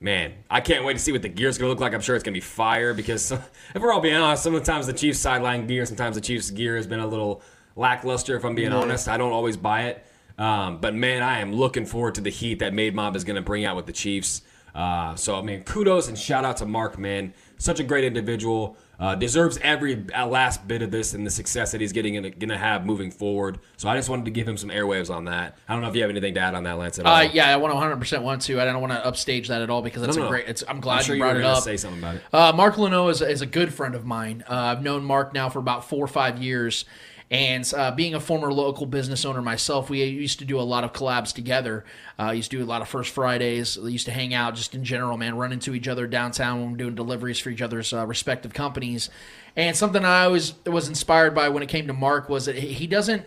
Man, 0.00 0.32
I 0.48 0.60
can't 0.60 0.84
wait 0.84 0.92
to 0.92 0.98
see 1.00 1.10
what 1.10 1.22
the 1.22 1.28
gear's 1.28 1.58
gonna 1.58 1.70
look 1.70 1.80
like. 1.80 1.92
I'm 1.92 2.00
sure 2.00 2.14
it's 2.14 2.22
gonna 2.22 2.32
be 2.34 2.40
fire 2.40 2.94
because 2.94 3.32
if 3.74 3.82
we're 3.82 3.92
all 3.92 4.00
being 4.00 4.14
honest, 4.16 4.44
sometimes 4.44 4.86
the 4.86 4.92
Chiefs 4.92 5.18
sideline 5.18 5.66
gear, 5.66 5.84
sometimes 5.86 6.14
the 6.14 6.20
Chiefs 6.22 6.50
gear 6.50 6.76
has 6.76 6.86
been 6.86 7.00
a 7.00 7.06
little 7.06 7.42
lackluster. 7.74 8.36
If 8.36 8.44
I'm 8.44 8.54
being 8.54 8.70
Yeah. 8.70 8.78
honest, 8.78 9.08
I 9.08 9.16
don't 9.16 9.32
always 9.32 9.56
buy 9.56 9.86
it. 9.86 10.04
Um, 10.38 10.78
but 10.80 10.94
man, 10.94 11.22
I 11.22 11.40
am 11.40 11.52
looking 11.52 11.84
forward 11.84 12.14
to 12.14 12.20
the 12.20 12.30
heat 12.30 12.60
that 12.60 12.72
Made 12.72 12.94
Mobb 12.94 13.16
is 13.16 13.24
gonna 13.24 13.42
bring 13.42 13.64
out 13.64 13.74
with 13.74 13.86
the 13.86 13.92
Chiefs. 13.92 14.42
Uh, 14.72 15.16
so 15.16 15.36
I 15.36 15.42
mean, 15.42 15.64
kudos 15.64 16.06
and 16.06 16.16
shout 16.16 16.44
out 16.44 16.58
to 16.58 16.66
Mark, 16.66 16.96
man. 16.96 17.34
Such 17.56 17.80
a 17.80 17.82
great 17.84 18.04
individual. 18.04 18.76
Uh, 19.00 19.14
deserves 19.14 19.58
every 19.62 20.04
uh, 20.12 20.26
last 20.26 20.66
bit 20.66 20.82
of 20.82 20.90
this 20.90 21.14
and 21.14 21.24
the 21.24 21.30
success 21.30 21.70
that 21.70 21.80
he's 21.80 21.92
getting 21.92 22.16
and 22.16 22.36
gonna 22.40 22.58
have 22.58 22.84
moving 22.84 23.12
forward. 23.12 23.58
So 23.76 23.88
I 23.88 23.96
just 23.96 24.08
wanted 24.08 24.24
to 24.24 24.32
give 24.32 24.48
him 24.48 24.56
some 24.56 24.70
airwaves 24.70 25.08
on 25.08 25.26
that. 25.26 25.56
I 25.68 25.72
don't 25.74 25.82
know 25.82 25.88
if 25.88 25.94
you 25.94 26.02
have 26.02 26.10
anything 26.10 26.34
to 26.34 26.40
add 26.40 26.54
on 26.56 26.64
that, 26.64 26.78
Lance. 26.78 26.98
At 26.98 27.06
all. 27.06 27.14
Uh, 27.14 27.22
yeah, 27.22 27.48
I 27.48 27.56
want 27.58 27.72
100% 27.72 28.22
want 28.22 28.42
to. 28.42 28.60
I 28.60 28.64
don't 28.64 28.80
want 28.80 28.92
to 28.92 29.06
upstage 29.06 29.46
that 29.48 29.62
at 29.62 29.70
all 29.70 29.82
because 29.82 30.02
that's 30.02 30.16
No, 30.16 30.26
a 30.26 30.28
great. 30.28 30.48
It's, 30.48 30.64
I'm 30.66 30.80
glad 30.80 31.04
sure 31.04 31.14
you 31.14 31.20
you 31.22 31.24
brought 31.24 31.36
were 31.36 31.42
it 31.42 31.46
up. 31.46 31.62
say 31.62 31.76
something 31.76 32.00
about 32.00 32.16
it. 32.16 32.22
Uh, 32.32 32.52
Mark 32.52 32.76
Leno 32.76 33.06
is, 33.08 33.22
is 33.22 33.40
a 33.40 33.46
good 33.46 33.72
friend 33.72 33.94
of 33.94 34.04
mine. 34.04 34.42
Uh, 34.50 34.54
I've 34.54 34.82
known 34.82 35.04
Mark 35.04 35.32
now 35.32 35.48
for 35.48 35.60
about 35.60 35.88
four 35.88 36.02
or 36.02 36.08
five 36.08 36.42
years. 36.42 36.84
And 37.30 37.70
uh, 37.76 37.90
being 37.90 38.14
a 38.14 38.20
former 38.20 38.50
local 38.52 38.86
business 38.86 39.24
owner 39.24 39.42
myself, 39.42 39.90
we 39.90 40.02
used 40.02 40.38
to 40.38 40.46
do 40.46 40.58
a 40.58 40.62
lot 40.62 40.82
of 40.82 40.94
collabs 40.94 41.32
together. 41.34 41.84
Uh, 42.18 42.30
used 42.30 42.50
to 42.52 42.58
do 42.58 42.64
a 42.64 42.66
lot 42.66 42.80
of 42.80 42.88
First 42.88 43.12
Fridays. 43.14 43.76
We 43.78 43.92
used 43.92 44.06
to 44.06 44.12
hang 44.12 44.32
out 44.32 44.54
just 44.54 44.74
in 44.74 44.82
general, 44.82 45.18
man, 45.18 45.36
run 45.36 45.52
into 45.52 45.74
each 45.74 45.88
other 45.88 46.06
downtown 46.06 46.60
when 46.60 46.70
we're 46.70 46.78
doing 46.78 46.94
deliveries 46.94 47.38
for 47.38 47.50
each 47.50 47.60
other's 47.60 47.92
uh, 47.92 48.06
respective 48.06 48.54
companies. 48.54 49.10
And 49.56 49.76
something 49.76 50.04
I 50.04 50.24
always 50.24 50.54
was 50.64 50.88
inspired 50.88 51.34
by 51.34 51.50
when 51.50 51.62
it 51.62 51.68
came 51.68 51.86
to 51.88 51.92
Mark 51.92 52.30
was 52.30 52.46
that 52.46 52.56
he 52.56 52.86
doesn't 52.86 53.26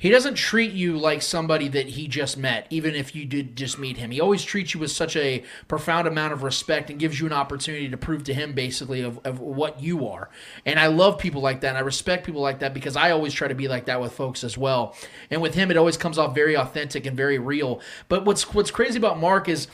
he 0.00 0.08
doesn't 0.08 0.34
treat 0.34 0.72
you 0.72 0.96
like 0.96 1.20
somebody 1.20 1.68
that 1.68 1.88
he 1.88 2.08
just 2.08 2.38
met, 2.38 2.66
even 2.70 2.94
if 2.94 3.14
you 3.14 3.26
did 3.26 3.54
just 3.54 3.78
meet 3.78 3.98
him. 3.98 4.10
He 4.10 4.18
always 4.18 4.42
treats 4.42 4.72
you 4.72 4.80
with 4.80 4.90
such 4.90 5.14
a 5.14 5.44
profound 5.68 6.08
amount 6.08 6.32
of 6.32 6.42
respect 6.42 6.88
and 6.88 6.98
gives 6.98 7.20
you 7.20 7.26
an 7.26 7.34
opportunity 7.34 7.86
to 7.86 7.98
prove 7.98 8.24
to 8.24 8.32
him 8.32 8.54
basically 8.54 9.02
of, 9.02 9.20
of 9.24 9.40
what 9.40 9.82
you 9.82 10.08
are. 10.08 10.30
And 10.64 10.80
I 10.80 10.86
love 10.86 11.18
people 11.18 11.42
like 11.42 11.60
that 11.60 11.68
and 11.68 11.76
I 11.78 11.82
respect 11.82 12.24
people 12.24 12.40
like 12.40 12.60
that 12.60 12.72
because 12.72 12.96
I 12.96 13.10
always 13.10 13.34
try 13.34 13.46
to 13.48 13.54
be 13.54 13.68
like 13.68 13.84
that 13.84 14.00
with 14.00 14.14
folks 14.14 14.42
as 14.42 14.56
well. 14.56 14.96
And 15.30 15.42
with 15.42 15.54
him 15.54 15.70
it 15.70 15.76
always 15.76 15.98
comes 15.98 16.16
off 16.16 16.34
very 16.34 16.56
authentic 16.56 17.04
and 17.04 17.14
very 17.14 17.38
real. 17.38 17.82
But 18.08 18.24
what's 18.24 18.54
what's 18.54 18.70
crazy 18.70 18.96
about 18.96 19.20
Mark 19.20 19.50
is 19.50 19.68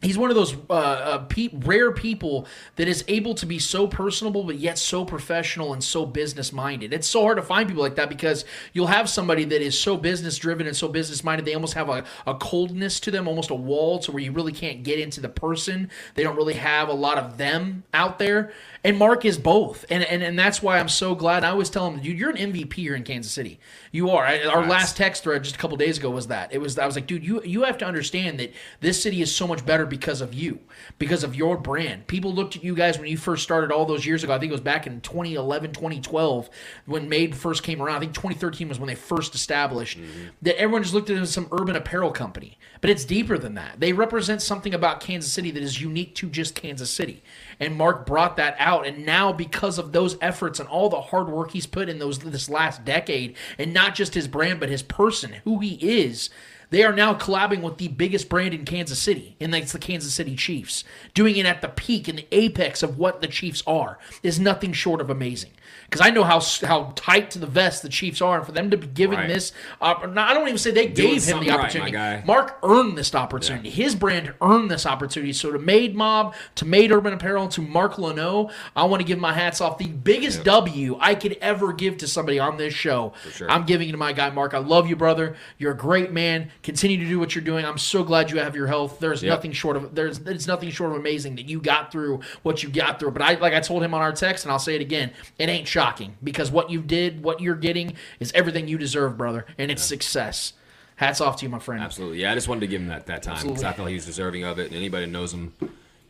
He's 0.00 0.16
one 0.16 0.30
of 0.30 0.36
those 0.36 0.54
uh, 0.70 0.72
uh, 0.72 1.18
pe- 1.24 1.48
rare 1.52 1.90
people 1.90 2.46
that 2.76 2.86
is 2.86 3.04
able 3.08 3.34
to 3.34 3.46
be 3.46 3.58
so 3.58 3.88
personable, 3.88 4.44
but 4.44 4.56
yet 4.56 4.78
so 4.78 5.04
professional 5.04 5.72
and 5.72 5.82
so 5.82 6.06
business 6.06 6.52
minded. 6.52 6.92
It's 6.92 7.08
so 7.08 7.22
hard 7.22 7.36
to 7.38 7.42
find 7.42 7.68
people 7.68 7.82
like 7.82 7.96
that 7.96 8.08
because 8.08 8.44
you'll 8.72 8.86
have 8.86 9.08
somebody 9.08 9.44
that 9.44 9.60
is 9.60 9.78
so 9.78 9.96
business 9.96 10.38
driven 10.38 10.68
and 10.68 10.76
so 10.76 10.86
business 10.86 11.24
minded, 11.24 11.46
they 11.46 11.54
almost 11.54 11.74
have 11.74 11.88
a, 11.88 12.04
a 12.28 12.34
coldness 12.36 13.00
to 13.00 13.10
them, 13.10 13.26
almost 13.26 13.50
a 13.50 13.56
wall 13.56 13.98
to 14.00 14.12
where 14.12 14.22
you 14.22 14.30
really 14.30 14.52
can't 14.52 14.84
get 14.84 15.00
into 15.00 15.20
the 15.20 15.28
person. 15.28 15.90
They 16.14 16.22
don't 16.22 16.36
really 16.36 16.54
have 16.54 16.88
a 16.88 16.94
lot 16.94 17.18
of 17.18 17.36
them 17.36 17.82
out 17.92 18.20
there. 18.20 18.52
And 18.84 18.96
Mark 18.96 19.24
is 19.24 19.38
both. 19.38 19.84
And, 19.90 20.04
and, 20.04 20.22
and 20.22 20.38
that's 20.38 20.62
why 20.62 20.78
I'm 20.78 20.88
so 20.88 21.14
glad. 21.14 21.44
I 21.44 21.50
always 21.50 21.68
tell 21.68 21.90
him, 21.90 22.00
dude, 22.00 22.18
you're 22.18 22.30
an 22.30 22.36
MVP 22.36 22.74
here 22.74 22.94
in 22.94 23.02
Kansas 23.02 23.32
City. 23.32 23.58
You 23.90 24.10
are. 24.10 24.24
I, 24.24 24.44
our 24.44 24.66
last 24.66 24.96
text 24.96 25.24
thread 25.24 25.44
just 25.44 25.56
a 25.56 25.58
couple 25.58 25.76
days 25.76 25.98
ago 25.98 26.10
was 26.10 26.28
that. 26.28 26.52
It 26.52 26.58
was 26.58 26.78
I 26.78 26.86
was 26.86 26.94
like, 26.94 27.06
dude, 27.06 27.24
you 27.24 27.42
you 27.42 27.64
have 27.64 27.78
to 27.78 27.86
understand 27.86 28.38
that 28.40 28.52
this 28.80 29.02
city 29.02 29.20
is 29.20 29.34
so 29.34 29.46
much 29.46 29.64
better 29.66 29.86
because 29.86 30.20
of 30.20 30.34
you, 30.34 30.60
because 30.98 31.24
of 31.24 31.34
your 31.34 31.56
brand. 31.56 32.06
People 32.06 32.32
looked 32.32 32.56
at 32.56 32.64
you 32.64 32.74
guys 32.74 32.98
when 32.98 33.08
you 33.08 33.16
first 33.16 33.42
started 33.42 33.72
all 33.72 33.86
those 33.86 34.06
years 34.06 34.22
ago. 34.22 34.32
I 34.32 34.38
think 34.38 34.50
it 34.50 34.54
was 34.54 34.60
back 34.60 34.86
in 34.86 35.00
2011, 35.00 35.72
2012 35.72 36.50
when 36.86 37.08
Made 37.08 37.34
first 37.34 37.62
came 37.62 37.82
around. 37.82 37.96
I 37.96 38.00
think 38.00 38.14
2013 38.14 38.68
was 38.68 38.78
when 38.78 38.88
they 38.88 38.94
first 38.94 39.34
established 39.34 39.98
mm-hmm. 39.98 40.28
that 40.42 40.58
everyone 40.58 40.82
just 40.82 40.94
looked 40.94 41.10
at 41.10 41.16
it 41.16 41.20
as 41.20 41.32
some 41.32 41.48
urban 41.52 41.76
apparel 41.76 42.10
company. 42.10 42.58
But 42.80 42.90
it's 42.90 43.04
deeper 43.04 43.38
than 43.38 43.54
that. 43.54 43.80
They 43.80 43.92
represent 43.92 44.40
something 44.42 44.72
about 44.72 45.00
Kansas 45.00 45.32
City 45.32 45.50
that 45.50 45.62
is 45.62 45.80
unique 45.80 46.14
to 46.16 46.28
just 46.28 46.54
Kansas 46.54 46.90
City. 46.90 47.22
And 47.60 47.76
Mark 47.76 48.06
brought 48.06 48.36
that 48.36 48.56
out. 48.58 48.86
And 48.86 49.04
now 49.04 49.32
because 49.32 49.78
of 49.78 49.92
those 49.92 50.16
efforts 50.20 50.60
and 50.60 50.68
all 50.68 50.88
the 50.88 51.00
hard 51.00 51.28
work 51.28 51.50
he's 51.50 51.66
put 51.66 51.88
in 51.88 51.98
those 51.98 52.18
this 52.18 52.48
last 52.48 52.84
decade, 52.84 53.36
and 53.58 53.74
not 53.74 53.94
just 53.94 54.14
his 54.14 54.28
brand, 54.28 54.60
but 54.60 54.68
his 54.68 54.82
person, 54.82 55.36
who 55.44 55.58
he 55.58 55.74
is, 55.74 56.30
they 56.70 56.84
are 56.84 56.92
now 56.92 57.14
collabing 57.14 57.62
with 57.62 57.78
the 57.78 57.88
biggest 57.88 58.28
brand 58.28 58.52
in 58.52 58.64
Kansas 58.66 58.98
City, 58.98 59.36
and 59.40 59.54
that's 59.54 59.72
the 59.72 59.78
Kansas 59.78 60.12
City 60.12 60.36
Chiefs. 60.36 60.84
Doing 61.14 61.36
it 61.36 61.46
at 61.46 61.62
the 61.62 61.68
peak 61.68 62.08
and 62.08 62.18
the 62.18 62.26
apex 62.30 62.82
of 62.82 62.98
what 62.98 63.22
the 63.22 63.26
Chiefs 63.26 63.62
are 63.66 63.98
is 64.22 64.38
nothing 64.38 64.72
short 64.72 65.00
of 65.00 65.08
amazing. 65.08 65.52
Because 65.90 66.06
I 66.06 66.10
know 66.10 66.22
how 66.22 66.40
how 66.66 66.92
tight 66.96 67.30
to 67.30 67.38
the 67.38 67.46
vest 67.46 67.82
the 67.82 67.88
Chiefs 67.88 68.20
are, 68.20 68.36
and 68.36 68.44
for 68.44 68.52
them 68.52 68.70
to 68.70 68.76
be 68.76 68.86
given 68.86 69.18
Right. 69.18 69.28
this, 69.28 69.52
uh, 69.80 69.94
I 70.16 70.34
don't 70.34 70.46
even 70.46 70.58
say 70.58 70.70
they 70.70 70.86
Doing 70.86 71.14
gave 71.14 71.24
him 71.24 71.40
the 71.40 71.50
opportunity. 71.50 71.92
guy. 71.92 72.22
Mark 72.26 72.58
earned 72.62 72.98
this 72.98 73.14
opportunity. 73.14 73.70
His 73.70 73.94
brand 73.94 74.34
earned 74.42 74.70
this 74.70 74.84
opportunity. 74.84 75.32
So 75.32 75.50
to 75.50 75.58
Made 75.58 75.96
Mobb, 75.96 76.34
to 76.56 76.66
Made 76.66 76.92
Urban 76.92 77.14
Apparel, 77.14 77.48
to 77.48 77.62
Mark 77.62 77.96
Leno, 77.98 78.50
I 78.76 78.84
want 78.84 79.00
to 79.00 79.06
give 79.06 79.18
my 79.18 79.32
hats 79.32 79.62
off. 79.62 79.78
The 79.78 79.86
biggest 79.86 80.44
W 80.44 80.98
I 81.00 81.14
could 81.14 81.38
ever 81.40 81.72
give 81.72 81.96
to 81.98 82.06
somebody 82.06 82.38
on 82.38 82.58
this 82.58 82.74
show. 82.74 83.14
sure. 83.32 83.50
I'm 83.50 83.64
giving 83.64 83.88
it 83.88 83.92
to 83.92 83.98
my 83.98 84.12
guy 84.12 84.28
Mark. 84.28 84.52
I 84.52 84.58
love 84.58 84.90
you, 84.90 84.96
brother. 84.96 85.36
You're 85.56 85.72
a 85.72 85.76
great 85.76 86.12
man. 86.12 86.50
Continue 86.62 86.98
to 86.98 87.06
do 87.06 87.18
what 87.18 87.34
you're 87.34 87.42
doing. 87.44 87.64
I'm 87.64 87.78
so 87.78 88.02
glad 88.04 88.30
you 88.30 88.38
have 88.40 88.54
your 88.54 88.66
health. 88.66 88.98
There's 89.00 89.22
Yep. 89.22 89.30
nothing 89.30 89.52
short 89.52 89.76
of 89.78 89.94
there's 89.94 90.18
it's 90.18 90.46
nothing 90.46 90.70
short 90.70 90.90
of 90.92 90.98
amazing 90.98 91.36
that 91.36 91.48
you 91.48 91.60
got 91.60 91.90
through 91.90 92.20
what 92.42 92.62
you 92.62 92.68
got 92.68 93.00
through. 93.00 93.12
But 93.12 93.22
I 93.22 93.34
like 93.36 93.54
I 93.54 93.60
told 93.60 93.82
him 93.82 93.94
on 93.94 94.02
our 94.02 94.12
text, 94.12 94.44
and 94.44 94.52
I'll 94.52 94.58
say 94.58 94.74
it 94.74 94.82
again. 94.82 95.12
It 95.38 95.48
ain't 95.48 95.66
shocking 95.78 96.16
because 96.24 96.50
what 96.50 96.70
you 96.70 96.80
did, 96.80 97.22
what 97.22 97.40
you're 97.40 97.54
getting, 97.54 97.94
is 98.18 98.32
everything 98.32 98.66
you 98.66 98.78
deserve, 98.78 99.16
brother, 99.16 99.46
and 99.58 99.70
it's 99.70 99.82
success. 99.82 100.54
Hats 100.96 101.20
off 101.20 101.36
to 101.36 101.44
you, 101.44 101.48
my 101.48 101.60
friend. 101.60 101.80
Absolutely. 101.80 102.20
Yeah, 102.22 102.32
I 102.32 102.34
just 102.34 102.48
wanted 102.48 102.60
to 102.60 102.66
give 102.66 102.80
him 102.80 102.88
that, 102.88 103.06
that 103.06 103.22
time 103.22 103.46
because. 103.46 103.62
I 103.62 103.72
feel 103.72 103.86
he's 103.86 104.04
deserving 104.04 104.42
of 104.42 104.58
it. 104.58 104.66
And 104.66 104.74
anybody 104.74 105.04
who 105.04 105.12
knows 105.12 105.32
him 105.32 105.52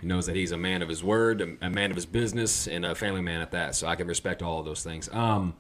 he 0.00 0.06
knows 0.06 0.26
that 0.26 0.36
he's 0.36 0.52
a 0.52 0.56
man 0.56 0.80
of 0.80 0.88
his 0.88 1.04
word, 1.04 1.42
a, 1.42 1.66
a 1.66 1.68
man 1.68 1.90
of 1.90 1.96
his 1.96 2.06
business, 2.06 2.66
and 2.66 2.86
a 2.86 2.94
family 2.94 3.20
man 3.20 3.42
at 3.42 3.50
that. 3.50 3.74
So 3.74 3.86
I 3.86 3.96
can 3.96 4.06
respect 4.06 4.42
all 4.42 4.60
of 4.60 4.64
those 4.64 4.82
things. 4.82 5.10
Um, 5.12 5.54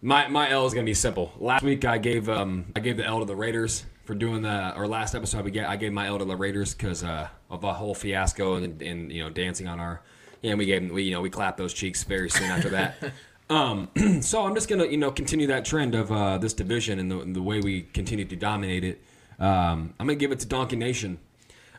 my 0.00 0.28
my 0.28 0.50
L 0.50 0.66
is 0.66 0.74
gonna 0.74 0.84
be 0.84 0.94
simple. 0.94 1.32
Last 1.38 1.64
week 1.64 1.84
I 1.84 1.98
gave 1.98 2.28
um 2.28 2.66
I 2.76 2.80
gave 2.80 2.96
the 2.96 3.04
L 3.04 3.18
to 3.18 3.24
the 3.24 3.36
Raiders 3.36 3.84
for 4.04 4.14
doing 4.14 4.42
the 4.42 4.76
or 4.76 4.86
last 4.86 5.14
episode 5.14 5.44
we 5.44 5.50
get 5.50 5.68
I 5.68 5.76
gave 5.76 5.92
my 5.92 6.06
L 6.06 6.18
to 6.18 6.24
the 6.24 6.36
Raiders 6.36 6.74
because 6.74 7.02
uh, 7.02 7.28
of 7.50 7.60
the 7.60 7.72
whole 7.72 7.94
fiasco 7.94 8.54
and, 8.54 8.80
and 8.82 9.10
you 9.10 9.22
know 9.22 9.30
dancing 9.30 9.66
on 9.66 9.80
our 9.80 10.02
yeah 10.42 10.54
we 10.54 10.66
gave 10.66 10.82
'em- 10.82 10.92
we 10.92 11.04
you 11.04 11.12
know 11.12 11.20
we 11.20 11.30
clapped 11.30 11.56
those 11.58 11.72
cheeks 11.72 12.04
very 12.04 12.28
soon 12.30 12.50
after 12.50 12.68
that. 12.70 12.96
Um, 13.50 13.90
so 14.22 14.46
I'm 14.46 14.54
just 14.54 14.66
gonna 14.70 14.86
you 14.86 14.96
know 14.96 15.10
continue 15.10 15.48
that 15.48 15.66
trend 15.66 15.94
of 15.94 16.10
uh, 16.10 16.38
this 16.38 16.54
division 16.54 16.98
and 16.98 17.10
the, 17.10 17.18
and 17.20 17.36
the 17.36 17.42
way 17.42 17.60
we 17.60 17.82
continue 17.82 18.24
to 18.24 18.36
dominate 18.36 18.82
it. 18.82 19.02
Um, 19.38 19.92
I'm 20.00 20.06
gonna 20.06 20.14
give 20.14 20.32
it 20.32 20.40
to 20.40 20.46
Donkey 20.46 20.76
Nation. 20.76 21.18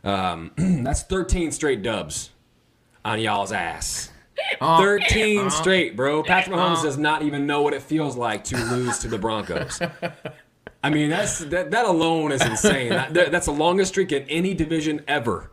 Um, 0.04 0.52
that's 0.84 1.02
13 1.02 1.50
straight 1.50 1.82
dubs 1.82 2.30
on 3.04 3.18
y'all's 3.20 3.50
ass. 3.50 4.12
13 4.60 5.50
straight, 5.50 5.96
bro. 5.96 6.22
Patrick 6.22 6.54
Mahomes 6.54 6.82
does 6.82 6.98
not 6.98 7.22
even 7.22 7.44
know 7.46 7.62
what 7.62 7.74
it 7.74 7.82
feels 7.82 8.16
like 8.16 8.44
to 8.44 8.56
lose 8.56 8.98
to 8.98 9.08
the 9.08 9.18
Broncos. 9.18 9.80
I 10.84 10.90
mean, 10.90 11.08
that's 11.10 11.38
that, 11.40 11.72
that 11.72 11.86
alone 11.86 12.30
is 12.30 12.42
insane. 12.44 12.90
That- 12.90 13.32
that's 13.32 13.46
the 13.46 13.52
longest 13.52 13.92
streak 13.92 14.12
in 14.12 14.22
any 14.24 14.54
division 14.54 15.02
ever. 15.08 15.50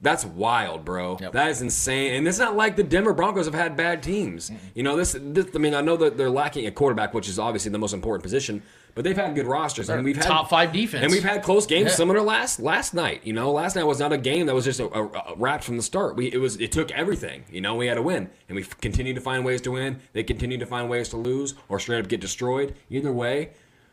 That's 0.00 0.24
wild, 0.24 0.84
bro. 0.84 1.16
Yep. 1.20 1.32
That 1.32 1.48
is 1.50 1.60
insane. 1.60 2.14
And 2.14 2.28
it's 2.28 2.38
not 2.38 2.54
like 2.56 2.76
the 2.76 2.84
Denver 2.84 3.12
Broncos 3.12 3.46
have 3.46 3.54
had 3.54 3.76
bad 3.76 4.00
teams. 4.02 4.50
You 4.74 4.84
know, 4.84 4.96
this, 4.96 5.16
this 5.20 5.46
I 5.54 5.58
mean, 5.58 5.74
I 5.74 5.80
know 5.80 5.96
that 5.96 6.16
they're 6.16 6.30
lacking 6.30 6.66
a 6.66 6.70
quarterback, 6.70 7.14
which 7.14 7.28
is 7.28 7.36
obviously 7.38 7.72
the 7.72 7.78
most 7.78 7.92
important 7.94 8.22
position, 8.22 8.62
but 8.94 9.02
they've 9.02 9.16
had 9.16 9.34
good 9.34 9.46
rosters 9.46 9.88
and 9.88 10.04
we've 10.04 10.14
had 10.14 10.24
top 10.24 10.50
five 10.50 10.72
defense. 10.72 11.02
and 11.02 11.10
we've 11.10 11.24
had 11.24 11.42
close 11.42 11.66
games 11.66 11.90
Yeah. 11.90 11.94
similar 11.96 12.20
last 12.20 12.60
last 12.60 12.94
night. 12.94 13.22
You 13.24 13.32
know, 13.32 13.50
last 13.50 13.74
night 13.74 13.84
was 13.84 13.98
not 13.98 14.12
a 14.12 14.18
game 14.18 14.46
that 14.46 14.54
was 14.54 14.64
just 14.66 14.78
a, 14.78 14.86
a, 14.86 15.04
a 15.04 15.34
wrap 15.36 15.64
from 15.64 15.76
the 15.76 15.82
start. 15.82 16.14
We 16.14 16.32
it 16.32 16.38
was 16.38 16.60
it 16.60 16.70
took 16.70 16.92
everything. 16.92 17.44
You 17.50 17.60
know, 17.60 17.74
we 17.74 17.88
had 17.88 17.94
to 17.94 18.02
win, 18.02 18.30
and 18.48 18.54
we 18.54 18.62
continued 18.80 19.14
to 19.16 19.20
find 19.20 19.44
ways 19.44 19.60
to 19.62 19.72
win. 19.72 19.98
They 20.12 20.22
continued 20.22 20.60
to 20.60 20.66
find 20.66 20.88
ways 20.88 21.08
to 21.08 21.16
lose 21.16 21.54
or 21.68 21.80
straight 21.80 21.98
up 22.04 22.08
get 22.08 22.20
destroyed. 22.20 22.76
Either 22.88 23.12
way, 23.12 23.50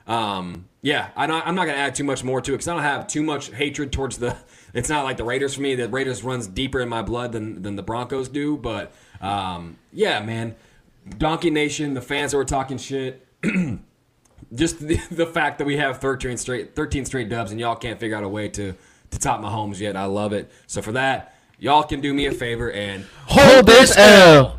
um, 0.08 0.66
yeah, 0.84 1.10
I 1.16 1.26
don't, 1.26 1.46
I'm 1.48 1.56
not 1.56 1.66
gonna 1.66 1.80
add 1.80 1.96
too 1.96 2.04
much 2.04 2.24
more 2.24 2.42
to 2.42 2.52
it 2.52 2.56
because 2.58 2.68
I 2.68 2.74
don't 2.76 2.84
have 2.84 3.08
too 3.08 3.24
much 3.24 3.52
hatred 3.52 3.92
towards 3.92 4.18
the. 4.20 4.38
It's 4.76 4.90
not 4.90 5.04
like 5.06 5.18
the 5.18 5.24
Raiders 5.24 5.56
for 5.56 5.62
me. 5.62 5.74
The 5.74 5.90
Raiders 5.90 6.24
runs 6.24 6.46
deeper 6.46 6.80
in 6.82 6.90
my 6.90 7.02
blood 7.02 7.32
than 7.32 7.64
than 7.64 7.76
the 7.76 7.84
Broncos 7.84 8.30
do. 8.30 8.58
But 8.58 8.94
um, 9.22 9.78
yeah, 9.92 10.20
man, 10.20 10.56
Donkey 11.18 11.50
Nation, 11.50 11.96
the 11.96 12.02
fans 12.02 12.32
that 12.32 12.38
were 12.38 12.46
talking 12.46 12.78
shit 12.78 13.26
just 14.54 14.80
the, 14.80 14.98
the 15.12 15.26
fact 15.26 15.58
that 15.58 15.66
we 15.66 15.78
have 15.78 16.00
13 16.00 16.38
straight 16.38 16.76
13 16.76 17.06
straight 17.06 17.30
dubs 17.30 17.52
and 17.52 17.60
y'all 17.60 17.76
can't 17.76 18.00
figure 18.00 18.16
out 18.16 18.24
a 18.24 18.30
way 18.30 18.50
to 18.50 18.74
to 19.12 19.20
top 19.20 19.42
Mahomes 19.42 19.80
yet. 19.80 19.96
I 19.96 20.06
love 20.06 20.34
it. 20.34 20.52
So 20.68 20.82
for 20.82 20.92
that, 20.94 21.36
y'all 21.60 21.84
can 21.84 22.02
do 22.02 22.14
me 22.14 22.26
a 22.26 22.32
favor 22.32 22.72
and 22.72 23.06
Hold 23.28 23.66
this 23.66 23.96
L. 23.98 24.58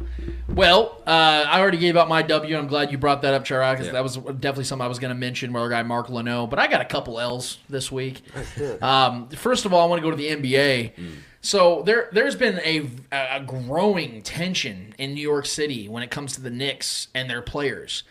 Well, 0.57 1.03
uh, 1.07 1.11
I 1.47 1.61
already 1.61 1.77
gave 1.77 1.99
out 1.99 2.09
my 2.09 2.23
W. 2.23 2.57
I'm 2.57 2.67
glad 2.67 2.91
you 2.91 2.97
brought 2.97 3.21
that 3.23 3.35
up, 3.35 3.45
Chara, 3.45 3.73
because 3.73 3.89
Yeah. 3.89 3.93
that 3.93 4.03
was 4.03 4.17
definitely 4.17 4.65
something 4.65 4.85
I 4.85 4.89
was 4.89 4.99
going 4.99 5.11
to 5.15 5.15
mention. 5.15 5.55
Our 5.55 5.69
guy 5.69 5.83
Mark 5.83 6.09
Leno, 6.09 6.47
but 6.47 6.59
I 6.59 6.67
got 6.67 6.81
a 6.81 6.85
couple 6.87 7.21
L's 7.21 7.59
this 7.69 7.93
week. 7.93 8.23
Um, 8.81 9.29
first 9.29 9.67
of 9.67 9.75
all, 9.75 9.83
I 9.83 9.87
want 9.87 10.01
to 10.01 10.03
go 10.03 10.11
to 10.11 10.17
the 10.17 10.29
NBA. 10.31 10.93
So 11.43 11.83
there, 11.83 12.09
there's 12.11 12.37
been 12.37 12.59
a, 12.65 12.89
a 13.13 13.41
growing 13.45 14.23
tension 14.23 14.95
in 14.99 15.13
New 15.15 15.21
York 15.21 15.45
City 15.45 15.89
when 15.91 16.03
it 16.03 16.11
comes 16.11 16.33
to 16.37 16.41
the 16.41 16.51
Knicks 16.51 17.09
and 17.15 17.29
their 17.29 17.43
players. 17.43 18.03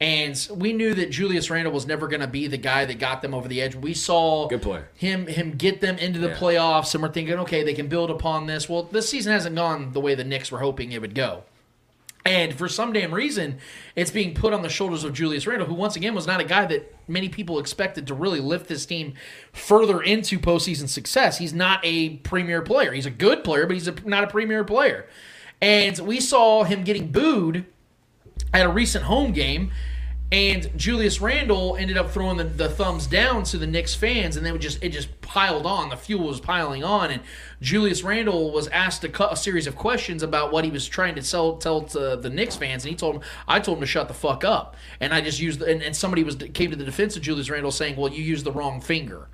And 0.00 0.36
we 0.52 0.72
knew 0.72 0.94
that 0.94 1.10
Julius 1.12 1.48
Randle 1.50 1.72
was 1.72 1.86
never 1.86 2.08
going 2.08 2.20
to 2.20 2.26
be 2.26 2.48
the 2.48 2.56
guy 2.56 2.84
that 2.84 2.98
got 2.98 3.22
them 3.22 3.32
over 3.32 3.46
the 3.46 3.62
edge. 3.62 3.76
We 3.76 3.94
saw 3.94 4.48
Good 4.48 4.60
player. 4.62 4.88
him 4.96 5.28
him 5.28 5.52
get 5.52 5.80
them 5.80 5.96
into 5.98 6.18
the 6.18 6.30
Yeah. 6.30 6.34
playoffs, 6.36 6.92
and 6.94 7.02
we're 7.04 7.10
thinking, 7.12 7.38
okay, 7.38 7.62
they 7.62 7.74
can 7.74 7.86
build 7.86 8.10
upon 8.10 8.48
this. 8.48 8.68
Well, 8.68 8.82
this 8.82 9.08
season 9.08 9.32
hasn't 9.32 9.54
gone 9.54 9.92
the 9.92 10.00
way 10.00 10.16
the 10.16 10.24
Knicks 10.24 10.50
were 10.50 10.58
hoping 10.58 10.90
it 10.90 11.00
would 11.00 11.14
go. 11.14 11.44
And 12.24 12.54
for 12.54 12.68
some 12.68 12.92
damn 12.92 13.12
reason, 13.12 13.58
it's 13.96 14.12
being 14.12 14.32
put 14.32 14.52
on 14.52 14.62
the 14.62 14.68
shoulders 14.68 15.02
of 15.02 15.12
Julius 15.12 15.46
Randle, 15.46 15.66
who 15.66 15.74
once 15.74 15.96
again 15.96 16.14
was 16.14 16.26
not 16.26 16.40
a 16.40 16.44
guy 16.44 16.66
that 16.66 16.94
many 17.08 17.28
people 17.28 17.58
expected 17.58 18.06
to 18.06 18.14
really 18.14 18.38
lift 18.38 18.68
this 18.68 18.86
team 18.86 19.14
further 19.52 20.00
into 20.00 20.38
postseason 20.38 20.88
success. 20.88 21.38
He's 21.38 21.52
not 21.52 21.80
a 21.82 22.16
premier 22.18 22.62
player. 22.62 22.92
He's 22.92 23.06
a 23.06 23.10
good 23.10 23.42
player, 23.42 23.66
but 23.66 23.74
he's 23.74 23.88
a, 23.88 23.94
not 24.04 24.22
a 24.22 24.28
premier 24.28 24.62
player. 24.62 25.08
And 25.60 25.98
we 25.98 26.20
saw 26.20 26.62
him 26.62 26.84
getting 26.84 27.10
booed 27.10 27.66
at 28.54 28.66
a 28.66 28.68
recent 28.68 29.04
home 29.04 29.32
game. 29.32 29.72
And 30.32 30.70
Julius 30.78 31.20
Randle 31.20 31.76
ended 31.76 31.98
up 31.98 32.10
throwing 32.10 32.38
the, 32.38 32.44
the 32.44 32.70
thumbs 32.70 33.06
down 33.06 33.42
to 33.44 33.58
the 33.58 33.66
Knicks 33.66 33.94
fans, 33.94 34.38
and 34.38 34.46
then 34.46 34.56
it 34.56 34.60
just 34.60 34.82
it 34.82 34.88
just 34.88 35.20
piled 35.20 35.66
on. 35.66 35.90
The 35.90 35.96
fuel 35.96 36.26
was 36.26 36.40
piling 36.40 36.82
on, 36.82 37.10
and 37.10 37.20
Julius 37.60 38.02
Randle 38.02 38.50
was 38.50 38.66
asked 38.68 39.04
a, 39.04 39.30
a 39.30 39.36
series 39.36 39.66
of 39.66 39.76
questions 39.76 40.22
about 40.22 40.50
what 40.50 40.64
he 40.64 40.70
was 40.70 40.88
trying 40.88 41.16
to 41.16 41.22
tell 41.22 41.58
tell 41.58 41.82
to 41.82 42.16
the 42.16 42.30
Knicks 42.30 42.56
fans, 42.56 42.82
and 42.82 42.90
he 42.90 42.96
told 42.96 43.16
him, 43.16 43.22
"I 43.46 43.60
told 43.60 43.76
him 43.76 43.82
to 43.82 43.86
shut 43.86 44.08
the 44.08 44.14
fuck 44.14 44.42
up." 44.42 44.74
And 45.00 45.12
I 45.12 45.20
just 45.20 45.38
used, 45.38 45.60
and, 45.60 45.82
and 45.82 45.94
somebody 45.94 46.24
was 46.24 46.36
came 46.36 46.70
to 46.70 46.76
the 46.76 46.84
defense 46.84 47.14
of 47.14 47.22
Julius 47.22 47.50
Randle 47.50 47.70
saying, 47.70 47.96
"Well, 47.96 48.10
you 48.10 48.24
used 48.24 48.46
the 48.46 48.52
wrong 48.52 48.80
finger." 48.80 49.28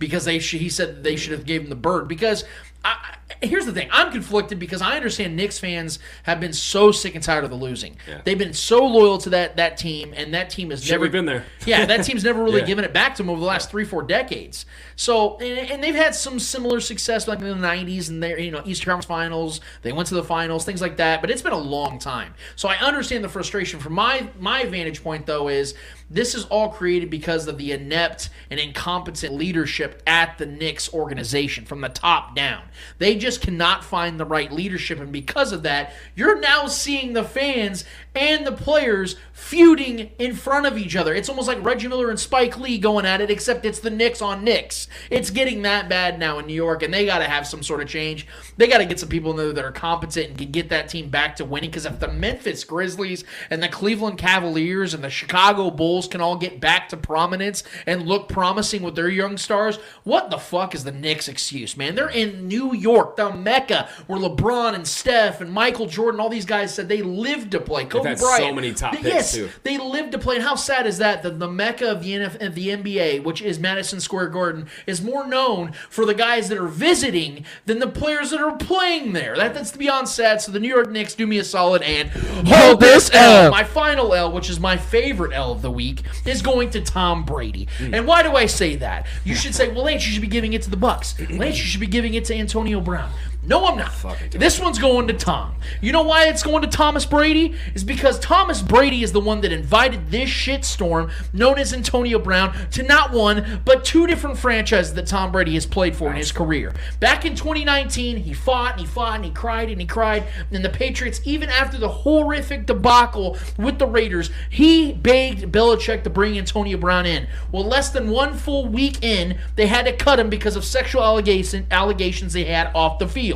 because 0.00 0.24
they 0.24 0.38
sh- 0.40 0.52
he 0.52 0.68
said 0.68 1.04
they 1.04 1.14
should 1.14 1.30
have 1.30 1.44
gave 1.44 1.62
him 1.62 1.68
the 1.68 1.76
bird 1.76 2.08
because 2.08 2.42
I, 2.82 3.16
here's 3.42 3.66
the 3.66 3.72
thing. 3.72 3.88
I'm 3.92 4.10
conflicted 4.10 4.58
because 4.58 4.80
I 4.80 4.96
understand 4.96 5.36
Knicks 5.36 5.58
fans 5.58 5.98
have 6.22 6.40
been 6.40 6.52
so 6.52 6.92
sick 6.92 7.14
and 7.14 7.22
tired 7.22 7.44
of 7.44 7.50
the 7.50 7.56
losing. 7.56 7.96
Yeah. 8.08 8.22
They've 8.24 8.38
been 8.38 8.54
so 8.54 8.84
loyal 8.86 9.18
to 9.18 9.30
that 9.30 9.56
that 9.56 9.76
team, 9.76 10.14
and 10.16 10.32
that 10.34 10.50
team 10.50 10.70
has 10.70 10.82
Shit, 10.82 10.92
never 10.92 11.08
been 11.08 11.26
there. 11.26 11.44
Yeah, 11.66 11.84
that 11.86 12.04
team's 12.04 12.24
never 12.24 12.42
really 12.42 12.60
Yeah. 12.60 12.66
given 12.66 12.84
it 12.84 12.94
back 12.94 13.14
to 13.16 13.22
them 13.22 13.30
over 13.30 13.38
the 13.40 13.46
last 13.46 13.70
three, 13.70 13.84
four 13.84 14.02
decades. 14.02 14.64
So, 14.96 15.36
and, 15.38 15.70
and 15.70 15.84
they've 15.84 15.94
had 15.94 16.14
some 16.14 16.38
similar 16.38 16.80
success 16.80 17.28
like 17.28 17.40
in 17.40 17.44
the 17.60 17.66
'90s 17.66 18.08
and 18.08 18.22
their 18.22 18.38
you 18.38 18.50
know 18.50 18.62
East 18.64 18.84
Conference 18.84 19.04
Finals. 19.06 19.60
They 19.82 19.92
went 19.92 20.08
to 20.08 20.14
the 20.14 20.24
finals, 20.24 20.64
things 20.64 20.80
like 20.80 20.96
that. 20.96 21.20
But 21.20 21.30
it's 21.30 21.42
been 21.42 21.52
a 21.52 21.58
long 21.58 21.98
time. 21.98 22.34
So 22.56 22.68
I 22.68 22.76
understand 22.76 23.22
the 23.24 23.28
frustration. 23.28 23.78
From 23.80 23.92
my 23.92 24.28
my 24.38 24.64
vantage 24.64 25.02
point, 25.02 25.26
though, 25.26 25.48
is 25.48 25.74
this 26.10 26.34
is 26.34 26.44
all 26.46 26.70
created 26.70 27.08
because 27.08 27.46
of 27.46 27.56
the 27.56 27.70
inept 27.72 28.30
and 28.50 28.58
incompetent 28.58 29.32
leadership 29.32 30.02
at 30.06 30.36
the 30.38 30.46
Knicks 30.46 30.92
organization 30.92 31.64
from 31.64 31.80
the 31.80 31.88
top 31.88 32.34
down. 32.34 32.64
They 32.98 33.14
just 33.16 33.40
cannot 33.40 33.84
find 33.84 34.18
the 34.18 34.24
right 34.24 34.50
leadership, 34.50 34.98
and 34.98 35.12
because 35.12 35.52
of 35.52 35.62
that, 35.62 35.92
you're 36.16 36.40
now 36.40 36.66
seeing 36.66 37.12
the 37.12 37.24
fans 37.24 37.84
and 38.14 38.46
the 38.46 38.52
players 38.52 39.16
feuding 39.32 40.10
in 40.18 40.34
front 40.34 40.66
of 40.66 40.76
each 40.76 40.96
other. 40.96 41.14
It's 41.14 41.28
almost 41.28 41.48
like 41.48 41.64
Reggie 41.64 41.88
Miller 41.88 42.10
and 42.10 42.18
Spike 42.18 42.58
Lee 42.58 42.78
going 42.78 43.06
at 43.06 43.20
it, 43.20 43.30
except 43.30 43.64
it's 43.64 43.78
the 43.80 43.90
Knicks 43.90 44.20
on 44.20 44.44
Knicks. 44.44 44.88
It's 45.10 45.30
getting 45.30 45.62
that 45.62 45.88
bad 45.88 46.18
now 46.18 46.38
in 46.38 46.46
New 46.46 46.54
York, 46.54 46.82
and 46.82 46.92
they 46.92 47.06
got 47.06 47.18
to 47.18 47.24
have 47.24 47.46
some 47.46 47.62
sort 47.62 47.80
of 47.80 47.88
change. 47.88 48.26
They 48.56 48.66
got 48.66 48.78
to 48.78 48.84
get 48.84 49.00
some 49.00 49.08
people 49.08 49.30
in 49.30 49.36
there 49.36 49.52
that 49.52 49.64
are 49.64 49.72
competent 49.72 50.28
and 50.28 50.38
can 50.38 50.50
get 50.50 50.68
that 50.70 50.88
team 50.88 51.08
back 51.08 51.36
to 51.36 51.44
winning. 51.44 51.70
Because 51.70 51.86
if 51.86 52.00
the 52.00 52.08
Memphis 52.08 52.64
Grizzlies 52.64 53.24
and 53.48 53.62
the 53.62 53.68
Cleveland 53.68 54.18
Cavaliers 54.18 54.92
and 54.92 55.02
the 55.02 55.10
Chicago 55.10 55.70
Bulls 55.70 56.08
can 56.08 56.20
all 56.20 56.36
get 56.36 56.60
back 56.60 56.88
to 56.90 56.96
prominence 56.96 57.62
and 57.86 58.06
look 58.06 58.28
promising 58.28 58.82
with 58.82 58.94
their 58.94 59.08
young 59.08 59.36
stars, 59.36 59.76
what 60.04 60.30
the 60.30 60.38
fuck 60.38 60.74
is 60.74 60.84
the 60.84 60.92
Knicks' 60.92 61.28
excuse, 61.28 61.76
man? 61.76 61.94
They're 61.94 62.10
in 62.10 62.48
New 62.48 62.74
York, 62.74 63.16
the 63.16 63.32
Mecca, 63.32 63.88
where 64.06 64.20
LeBron 64.20 64.74
and 64.74 64.86
Steph 64.86 65.40
and 65.40 65.52
Michael 65.52 65.86
Jordan, 65.86 66.20
all 66.20 66.28
these 66.28 66.44
guys 66.44 66.74
said 66.74 66.88
they 66.88 67.02
lived 67.02 67.52
to 67.52 67.60
play. 67.60 67.84
Had 68.04 68.18
so 68.18 68.52
many 68.52 68.72
top 68.72 68.94
picks, 68.94 69.04
yes, 69.04 69.34
too. 69.34 69.48
they 69.62 69.78
live 69.78 70.10
to 70.10 70.18
play. 70.18 70.36
And 70.36 70.44
how 70.44 70.54
sad 70.54 70.86
is 70.86 70.98
that? 70.98 71.22
That 71.22 71.38
the 71.38 71.48
mecca 71.48 71.90
of 71.90 72.02
the 72.02 72.12
NF, 72.12 72.46
of 72.46 72.54
the 72.54 72.68
NBA, 72.68 73.24
which 73.24 73.42
is 73.42 73.58
Madison 73.58 74.00
Square 74.00 74.28
Garden, 74.28 74.68
is 74.86 75.02
more 75.02 75.26
known 75.26 75.72
for 75.88 76.04
the 76.04 76.14
guys 76.14 76.48
that 76.48 76.58
are 76.58 76.68
visiting 76.68 77.44
than 77.66 77.78
the 77.78 77.86
players 77.88 78.30
that 78.30 78.40
are 78.40 78.56
playing 78.56 79.12
there. 79.12 79.36
That, 79.36 79.54
that's 79.54 79.76
beyond 79.76 80.08
sad. 80.08 80.40
So 80.40 80.52
the 80.52 80.60
New 80.60 80.68
York 80.68 80.90
Knicks 80.90 81.14
do 81.14 81.26
me 81.26 81.38
a 81.38 81.44
solid 81.44 81.82
and 81.82 82.10
Hold 82.10 82.80
this 82.80 83.10
L. 83.12 83.50
My 83.50 83.64
final 83.64 84.14
L, 84.14 84.32
which 84.32 84.50
is 84.50 84.60
my 84.60 84.76
favorite 84.76 85.32
L 85.32 85.52
of 85.52 85.62
the 85.62 85.70
week, 85.70 86.02
is 86.26 86.42
going 86.42 86.70
to 86.70 86.80
Tom 86.80 87.24
Brady. 87.24 87.68
Hmm. 87.78 87.94
And 87.94 88.06
why 88.06 88.22
do 88.22 88.32
I 88.32 88.46
say 88.46 88.76
that? 88.76 89.06
You 89.24 89.34
should 89.34 89.54
say, 89.54 89.68
well, 89.68 89.84
Lance, 89.84 90.06
you 90.06 90.12
should 90.12 90.22
be 90.22 90.28
giving 90.28 90.52
it 90.52 90.62
to 90.62 90.70
the 90.70 90.76
Bucs. 90.76 91.18
Lance, 91.38 91.58
you 91.58 91.64
should 91.64 91.80
be 91.80 91.86
giving 91.86 92.14
it 92.14 92.24
to 92.26 92.34
Antonio 92.34 92.80
Brown. 92.80 93.10
No, 93.42 93.66
I'm 93.66 93.78
not. 93.78 93.90
This 94.32 94.60
one's 94.60 94.78
going 94.78 95.08
to 95.08 95.14
Tom. 95.14 95.54
You 95.80 95.92
know 95.92 96.02
why 96.02 96.28
it's 96.28 96.42
going 96.42 96.60
to 96.60 96.68
Thomas 96.68 97.06
Brady? 97.06 97.54
Is 97.74 97.82
because 97.82 98.18
Thomas 98.18 98.60
Brady 98.60 99.02
is 99.02 99.12
the 99.12 99.20
one 99.20 99.40
that 99.40 99.50
invited 99.50 100.10
this 100.10 100.28
shitstorm 100.28 101.10
known 101.32 101.58
as 101.58 101.72
Antonio 101.72 102.18
Brown 102.18 102.54
to 102.72 102.82
not 102.82 103.12
one, 103.12 103.62
but 103.64 103.82
two 103.82 104.06
different 104.06 104.36
franchises 104.36 104.92
that 104.92 105.06
Tom 105.06 105.32
Brady 105.32 105.54
has 105.54 105.64
played 105.64 105.96
for 105.96 106.10
in 106.10 106.16
his 106.16 106.32
career. 106.32 106.74
Back 107.00 107.24
in 107.24 107.34
2019, 107.34 108.18
he 108.18 108.34
fought 108.34 108.72
and 108.72 108.80
he 108.82 108.86
fought 108.86 109.16
and 109.16 109.24
he 109.24 109.30
cried 109.30 109.70
and 109.70 109.80
he 109.80 109.86
cried. 109.86 110.24
And 110.50 110.62
the 110.62 110.68
Patriots, 110.68 111.22
even 111.24 111.48
after 111.48 111.78
the 111.78 111.88
horrific 111.88 112.66
debacle 112.66 113.38
with 113.56 113.78
the 113.78 113.86
Raiders, 113.86 114.30
he 114.50 114.92
begged 114.92 115.50
Belichick 115.50 116.04
to 116.04 116.10
bring 116.10 116.36
Antonio 116.36 116.76
Brown 116.76 117.06
in. 117.06 117.26
Well, 117.52 117.64
less 117.64 117.88
than 117.88 118.10
one 118.10 118.34
full 118.34 118.66
week 118.66 119.02
in, 119.02 119.38
they 119.56 119.66
had 119.66 119.86
to 119.86 119.96
cut 119.96 120.20
him 120.20 120.28
because 120.28 120.56
of 120.56 120.64
sexual 120.64 121.02
allegation, 121.02 121.66
allegations 121.70 122.34
they 122.34 122.44
had 122.44 122.70
off 122.74 122.98
the 122.98 123.08
field. 123.08 123.29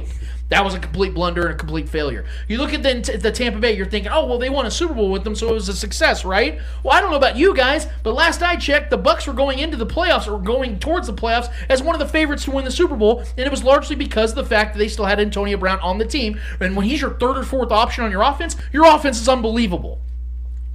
That 0.50 0.62
was 0.62 0.74
a 0.74 0.78
complete 0.78 1.14
blunder 1.14 1.46
and 1.46 1.54
a 1.54 1.56
complete 1.56 1.88
failure. 1.88 2.26
You 2.48 2.58
look 2.58 2.74
at 2.74 2.82
the, 2.82 3.16
the 3.16 3.32
Tampa 3.32 3.58
Bay, 3.58 3.76
you're 3.76 3.86
thinking, 3.86 4.12
oh, 4.12 4.26
well, 4.26 4.38
they 4.38 4.50
won 4.50 4.66
a 4.66 4.70
Super 4.70 4.92
Bowl 4.92 5.10
with 5.10 5.24
them, 5.24 5.34
so 5.34 5.48
it 5.48 5.54
was 5.54 5.68
a 5.68 5.74
success, 5.74 6.24
right? 6.24 6.60
Well, 6.82 6.94
I 6.94 7.00
don't 7.00 7.10
know 7.10 7.16
about 7.16 7.36
you 7.36 7.54
guys, 7.54 7.86
but 8.02 8.14
last 8.14 8.42
I 8.42 8.56
checked, 8.56 8.90
the 8.90 8.98
Bucs 8.98 9.26
were 9.26 9.32
going 9.32 9.58
into 9.58 9.76
the 9.76 9.86
playoffs 9.86 10.30
or 10.30 10.38
going 10.38 10.78
towards 10.78 11.06
the 11.06 11.14
playoffs 11.14 11.50
as 11.68 11.82
one 11.82 11.94
of 11.94 11.98
the 11.98 12.08
favorites 12.08 12.44
to 12.44 12.50
win 12.50 12.64
the 12.64 12.70
Super 12.70 12.94
Bowl, 12.94 13.20
and 13.20 13.46
it 13.46 13.50
was 13.50 13.64
largely 13.64 13.96
because 13.96 14.30
of 14.30 14.36
the 14.36 14.44
fact 14.44 14.74
that 14.74 14.78
they 14.78 14.88
still 14.88 15.06
had 15.06 15.18
Antonio 15.18 15.56
Brown 15.56 15.80
on 15.80 15.98
the 15.98 16.06
team. 16.06 16.38
And 16.60 16.76
when 16.76 16.86
he's 16.86 17.00
your 17.00 17.14
third 17.14 17.38
or 17.38 17.44
fourth 17.44 17.72
option 17.72 18.04
on 18.04 18.10
your 18.10 18.22
offense, 18.22 18.56
your 18.72 18.84
offense 18.86 19.20
is 19.20 19.28
unbelievable. 19.28 20.00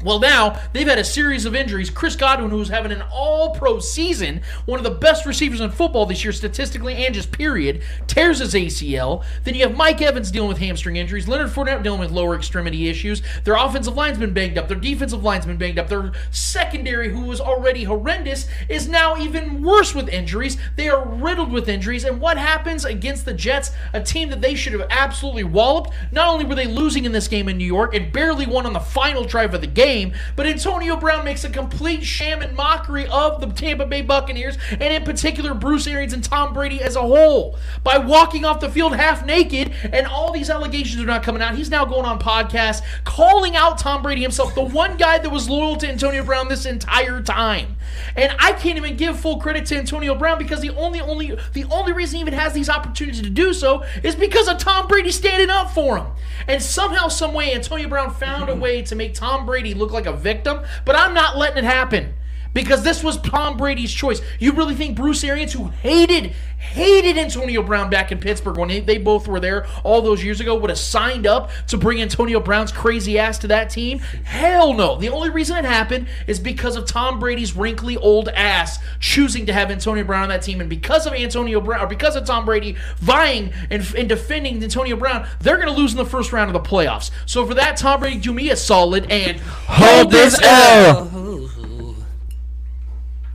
Well, 0.02 0.20
now 0.20 0.58
they've 0.72 0.88
had 0.88 0.98
a 0.98 1.04
series 1.04 1.44
of 1.44 1.54
injuries. 1.54 1.90
Chris 1.90 2.16
Godwin, 2.16 2.52
who's 2.52 2.70
having 2.70 2.94
an 2.94 3.04
all 3.12 3.50
pro 3.50 3.80
season, 3.80 4.40
one 4.66 4.80
of 4.80 4.86
the 4.86 4.92
best 4.92 5.26
receivers 5.26 5.60
in 5.60 5.72
football 5.72 6.06
this 6.06 6.24
year, 6.24 6.32
statistically 6.32 7.06
and 7.06 7.14
just 7.14 7.34
period, 7.34 7.82
tears 8.08 8.40
his 8.40 8.54
ACL. 8.54 9.26
Then 9.44 9.56
you 9.56 9.68
have 9.68 9.76
Mike 9.76 10.02
Evans 10.02 10.32
dealing 10.32 10.48
with 10.48 10.60
hamstring 10.60 10.96
injuries, 10.96 11.28
Leonard 11.28 11.50
Fournette 11.50 11.84
dealing 11.84 12.00
with 12.00 12.12
lower 12.12 12.34
extremity 12.34 12.88
issues. 12.88 13.22
Their 13.44 13.58
offensive 13.58 13.94
line's 13.94 14.18
been 14.18 14.34
banged 14.34 14.58
up, 14.58 14.70
their 14.70 14.80
defensive 14.80 15.22
line's 15.22 15.46
been 15.46 15.58
banged 15.58 15.78
up. 15.78 15.90
Their 15.90 16.14
secondary, 16.32 17.10
who 17.10 17.26
was 17.26 17.42
already 17.42 17.84
horrendous, 17.84 18.48
is 18.70 18.88
now 18.88 19.18
even 19.18 19.62
worse 19.62 19.94
with 19.94 20.08
injuries. 20.08 20.56
They 20.78 20.88
are 20.88 21.06
riddled 21.06 21.52
with 21.52 21.68
injuries. 21.68 22.06
And 22.06 22.22
what 22.22 22.38
happens 22.38 22.86
against 22.86 23.26
the 23.26 23.34
Jets, 23.34 23.72
a 23.92 24.02
team 24.02 24.30
that 24.30 24.40
they 24.40 24.56
should 24.56 24.72
have 24.72 24.88
absolutely 24.90 25.44
walloped? 25.44 25.92
Not 26.14 26.30
only 26.30 26.46
were 26.46 26.56
they 26.56 26.68
losing 26.68 27.04
in 27.04 27.12
this 27.12 27.28
game 27.28 27.50
in 27.50 27.58
New 27.58 27.66
York 27.66 27.94
and 27.94 28.14
barely 28.14 28.46
won 28.46 28.66
on 28.66 28.72
the 28.72 28.80
final 28.80 29.26
drive 29.26 29.54
of 29.54 29.60
the 29.60 29.68
game, 29.68 29.89
but 30.36 30.46
Antonio 30.46 30.96
Brown 30.96 31.26
makes 31.26 31.44
a 31.44 31.50
complete 31.50 32.04
sham 32.04 32.42
and 32.42 32.56
mockery 32.56 33.08
of 33.08 33.42
the 33.42 33.48
Tampa 33.48 33.86
Bay 33.86 34.02
Buccaneers, 34.02 34.58
and 34.72 34.82
in 34.82 35.04
particular 35.04 35.54
Bruce 35.54 35.88
Arians 35.88 36.14
and 36.14 36.24
Tom 36.24 36.54
Brady 36.54 36.82
as 36.82 36.96
a 36.96 37.02
whole, 37.02 37.58
by 37.84 37.98
walking 37.98 38.46
off 38.46 38.60
the 38.60 38.70
field 38.70 38.96
half 38.96 39.26
naked, 39.26 39.72
and 39.92 40.08
all 40.08 40.32
these 40.32 40.50
allegations 40.50 41.02
are 41.02 41.06
not 41.06 41.24
coming 41.24 41.42
out. 41.42 41.56
He's 41.56 41.70
now 41.70 41.86
going 41.86 42.06
on 42.06 42.20
podcasts 42.20 42.82
calling 43.04 43.56
out 43.56 43.78
Tom 43.78 44.02
Brady 44.02 44.22
himself, 44.22 44.54
the 44.56 44.64
one 44.64 44.98
guy 44.98 45.18
that 45.18 45.30
was 45.30 45.50
loyal 45.50 45.76
to 45.78 45.90
Antonio 45.90 46.24
Brown 46.24 46.48
this 46.48 46.66
entire 46.66 47.22
time. 47.22 47.76
And 48.16 48.36
I 48.40 48.54
can't 48.54 48.78
even 48.78 48.96
give 48.96 49.20
full 49.20 49.40
credit 49.40 49.66
to 49.68 49.78
Antonio 49.78 50.16
Brown 50.16 50.38
because 50.38 50.62
the 50.62 50.72
only 50.72 51.02
only 51.02 51.38
the 51.54 51.66
only 51.66 51.94
reason 51.94 52.18
he 52.18 52.22
even 52.22 52.34
has 52.34 52.54
these 52.54 52.70
opportunities 52.70 53.22
to 53.22 53.30
do 53.30 53.54
so 53.54 53.84
is 54.04 54.16
because 54.16 54.48
of 54.48 54.58
Tom 54.58 54.88
Brady 54.88 55.12
standing 55.12 55.50
up 55.50 55.72
for 55.72 55.98
him. 55.98 56.08
And 56.48 56.62
somehow, 56.62 57.08
some 57.10 57.34
way, 57.34 57.54
Antonio 57.54 57.88
Brown 57.88 58.12
found 58.12 58.50
a 58.50 58.56
way 58.56 58.82
to 58.84 58.96
make 58.96 59.14
Tom 59.14 59.46
Brady 59.46 59.74
look 59.80 59.92
like 59.92 60.06
a 60.06 60.14
victim. 60.14 60.62
But 60.86 60.96
I'm 60.96 61.14
not 61.14 61.38
letting 61.38 61.60
it 61.60 61.64
happen 61.64 62.14
because 62.54 62.84
this 62.84 63.04
was 63.04 63.18
Tom 63.22 63.58
Brady's 63.58 63.94
choice. 63.94 64.22
You 64.40 64.54
really 64.54 64.76
think 64.76 64.96
Bruce 64.96 65.24
Arians, 65.24 65.54
who 65.54 65.66
hated 65.68 66.34
hated 66.60 67.18
Antonio 67.18 67.64
Brown 67.64 67.90
back 67.90 68.12
in 68.12 68.18
Pittsburgh 68.18 68.58
when 68.58 68.68
they, 68.68 68.82
they 68.82 68.98
both 68.98 69.30
were 69.30 69.40
there 69.40 69.66
all 69.84 70.02
those 70.02 70.24
years 70.24 70.42
ago, 70.42 70.56
would 70.56 70.70
have 70.70 70.80
signed 70.80 71.26
up 71.26 71.50
to 71.68 71.78
bring 71.78 72.02
Antonio 72.02 72.40
Brown's 72.40 72.72
crazy 72.72 73.18
ass 73.18 73.38
to 73.40 73.48
that 73.48 73.70
team? 73.70 74.00
Hell 74.00 74.74
no. 74.74 74.98
The 74.98 75.10
only 75.10 75.30
reason 75.30 75.58
it 75.58 75.66
happened 75.66 76.08
is 76.28 76.40
because 76.40 76.76
of 76.76 76.86
Tom 76.86 77.18
Brady's 77.18 77.56
wrinkly 77.56 77.96
old 77.98 78.28
ass 78.30 78.80
choosing 79.00 79.46
to 79.46 79.54
have 79.54 79.72
Antonio 79.72 80.04
Brown 80.04 80.24
on 80.24 80.30
that 80.30 80.42
team, 80.42 80.60
and 80.60 80.70
because 80.70 81.08
of 81.08 81.14
Antonio 81.14 81.62
Brown, 81.62 81.82
or 81.82 81.88
because 81.88 82.16
of 82.16 82.26
Tom 82.26 82.46
Brady 82.46 82.76
vying 82.98 83.54
and, 83.70 83.82
and 83.96 84.10
defending 84.10 84.62
Antonio 84.62 84.98
Brown, 84.98 85.28
they're 85.40 85.58
going 85.58 85.70
to 85.70 85.74
lose 85.74 85.94
in 85.94 85.98
the 85.98 86.06
first 86.06 86.34
round 86.34 86.54
of 86.54 86.62
the 86.62 86.70
playoffs. 86.70 87.12
So 87.26 87.46
for 87.46 87.54
that, 87.54 87.78
Tom 87.78 88.02
Brady 88.02 88.20
do 88.20 88.34
me 88.34 88.50
a 88.50 88.56
solid 88.56 89.10
and 89.10 89.40
Hold 89.40 90.12
this 90.12 90.40
L. 90.42 91.59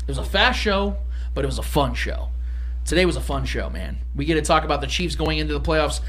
it 0.07 0.11
was 0.11 0.19
a 0.19 0.25
fast 0.25 0.61
show, 0.61 0.97
but 1.35 1.45
it 1.45 1.47
was 1.47 1.59
a 1.59 1.63
fun 1.63 1.95
show. 1.95 2.29
Today 2.85 3.07
was 3.07 3.17
a 3.17 3.21
fun 3.21 3.47
show, 3.47 3.71
man. 3.71 3.99
We 4.15 4.27
get 4.27 4.35
to 4.35 4.43
talk 4.43 4.65
about 4.65 4.81
the 4.83 4.87
Chiefs 4.87 5.17
going 5.17 5.39
into 5.39 5.55
the 5.55 5.61
playoffs. 5.61 6.01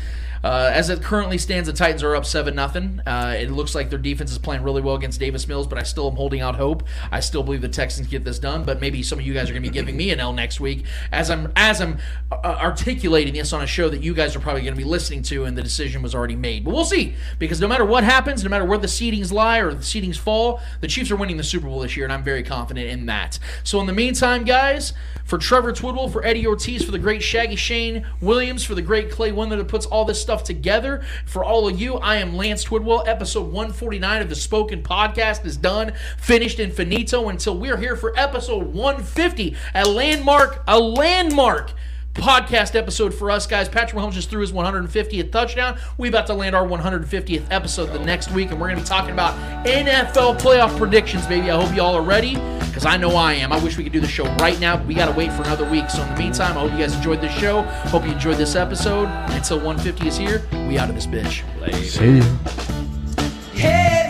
Uh, 0.45 0.69
as 0.72 0.91
it 0.91 1.01
currently 1.01 1.39
stands, 1.39 1.65
the 1.65 1.73
Titans 1.73 2.03
are 2.03 2.15
up 2.15 2.23
seven 2.23 2.53
nothing. 2.53 3.01
Uh, 3.07 3.35
it 3.35 3.49
looks 3.49 3.73
like 3.73 3.89
their 3.89 3.97
defense 3.97 4.31
is 4.31 4.38
playing 4.38 4.61
really 4.61 4.80
well 4.80 4.93
against 4.93 5.19
Davis 5.19 5.47
Mills, 5.47 5.65
but 5.65 5.80
I 5.80 5.81
still 5.81 6.07
am 6.07 6.15
holding 6.15 6.41
out 6.41 6.55
hope. 6.55 6.84
I 7.11 7.19
still 7.19 7.41
believe 7.41 7.61
the 7.61 7.67
Texans 7.67 8.05
get 8.05 8.23
this 8.23 8.38
done, 8.38 8.63
but 8.63 8.80
maybe 8.80 9.01
some 9.01 9.17
of 9.17 9.26
you 9.26 9.34
guys 9.34 9.49
are 9.49 9.53
going 9.53 9.63
to 9.63 9.69
be 9.69 9.73
giving 9.73 9.97
me 9.97 10.11
an 10.11 10.19
L 10.19 10.34
next 10.34 10.59
week 10.59 10.85
as 11.11 11.31
I'm 11.31 11.51
as 11.55 11.81
I'm 11.81 11.97
uh, 12.31 12.59
articulating 12.61 13.34
this 13.34 13.53
on 13.53 13.63
a 13.63 13.67
show 13.67 13.89
that 13.89 14.03
you 14.03 14.13
guys 14.13 14.35
are 14.35 14.39
probably 14.39 14.61
going 14.61 14.76
to 14.76 14.77
be 14.77 14.88
listening 14.88 15.23
to, 15.23 15.45
and 15.45 15.57
the 15.57 15.63
decision 15.63 16.03
was 16.03 16.13
already 16.13 16.35
made. 16.35 16.63
But 16.63 16.76
we'll 16.76 16.85
see 16.85 17.15
because 17.39 17.59
no 17.59 17.67
matter 17.67 17.84
what 17.84 18.03
happens, 18.03 18.43
no 18.43 18.49
matter 18.51 18.65
where 18.65 18.77
the 18.77 18.85
seedings 18.85 19.31
lie 19.31 19.57
or 19.57 19.73
the 19.73 19.81
seedings 19.81 20.15
fall, 20.15 20.61
the 20.80 20.88
Chiefs 20.88 21.09
are 21.09 21.15
winning 21.15 21.38
the 21.38 21.43
Super 21.43 21.65
Bowl 21.65 21.80
this 21.80 21.97
year, 21.97 22.05
and 22.05 22.13
I'm 22.13 22.23
very 22.23 22.43
confident 22.43 22.88
in 22.88 23.07
that. 23.07 23.39
So 23.63 23.80
in 23.80 23.88
the 23.88 23.93
meantime, 23.93 24.43
guys, 24.43 24.93
for 25.23 25.39
Trevor 25.39 25.73
Twidwell, 25.73 26.11
for 26.11 26.23
Eddie 26.23 26.45
Ortiz, 26.45 26.84
for 26.84 26.91
the 26.91 26.99
great 26.99 27.23
Shaggy 27.23 27.55
Shane 27.55 28.05
Williams, 28.22 28.63
for 28.63 28.76
the 28.76 28.84
great 28.84 29.09
Clay 29.09 29.31
Wonder 29.31 29.55
that 29.55 29.67
puts 29.67 29.88
all 29.88 30.05
this 30.05 30.22
stuff 30.22 30.34
together. 30.43 31.03
For 31.25 31.43
all 31.43 31.67
of 31.67 31.79
you, 31.79 31.95
I 31.95 32.17
am 32.17 32.35
Lance 32.35 32.65
Twidwell. 32.65 33.07
Episode 33.07 33.51
149 33.51 34.21
of 34.21 34.29
the 34.29 34.35
Spoken 34.35 34.83
Podcast 34.83 35.45
is 35.45 35.57
done, 35.57 35.93
finished, 36.17 36.59
and 36.59 36.73
finito 36.73 37.29
until 37.29 37.57
we're 37.57 37.77
here 37.77 37.95
for 37.95 38.17
episode 38.17 38.73
150, 38.73 39.55
a 39.73 39.87
landmark, 39.87 40.63
a 40.67 40.79
landmark 40.79 41.73
podcast 42.15 42.75
episode 42.75 43.13
for 43.13 43.29
us 43.29 43.45
guys. 43.45 43.69
Patrick 43.69 44.01
Mahomes 44.01 44.13
just 44.13 44.29
threw 44.29 44.41
his 44.41 44.51
150th 44.51 45.31
touchdown. 45.31 45.77
We 45.97 46.09
about 46.09 46.27
to 46.27 46.33
land 46.33 46.55
our 46.55 46.65
150th 46.65 47.45
episode 47.51 47.87
the 47.87 47.99
next 47.99 48.31
week, 48.31 48.51
and 48.51 48.59
we're 48.59 48.69
gonna 48.69 48.81
be 48.81 48.87
talking 48.87 49.11
about 49.11 49.35
NFL 49.65 50.39
playoff 50.39 50.75
predictions, 50.77 51.27
baby. 51.27 51.51
I 51.51 51.61
hope 51.61 51.75
you 51.75 51.81
all 51.81 51.95
are 51.95 52.01
ready 52.01 52.35
because 52.75 52.85
I 52.85 52.97
know 52.97 53.15
I 53.15 53.33
am. 53.33 53.53
I 53.53 53.63
wish 53.63 53.77
we 53.77 53.83
could 53.83 53.93
do 53.93 54.01
the 54.01 54.07
show 54.07 54.25
right 54.35 54.59
now, 54.59 54.75
but 54.75 54.85
we 54.85 54.93
got 54.93 55.05
to 55.05 55.13
wait 55.13 55.31
for 55.31 55.43
another 55.43 55.69
week. 55.69 55.89
So 55.89 56.01
in 56.01 56.09
the 56.13 56.19
meantime, 56.19 56.57
I 56.57 56.61
hope 56.61 56.71
you 56.73 56.79
guys 56.79 56.93
enjoyed 56.93 57.21
this 57.21 57.33
show. 57.33 57.61
Hope 57.61 58.05
you 58.05 58.11
enjoyed 58.11 58.37
this 58.37 58.55
episode. 58.55 59.07
Until 59.29 59.57
150 59.59 60.07
is 60.07 60.17
here, 60.17 60.41
we 60.67 60.77
out 60.77 60.89
of 60.89 60.95
this 60.95 61.07
bitch. 61.07 61.43
See 61.85 62.17
you. 62.17 62.23
Hey, 63.53 64.09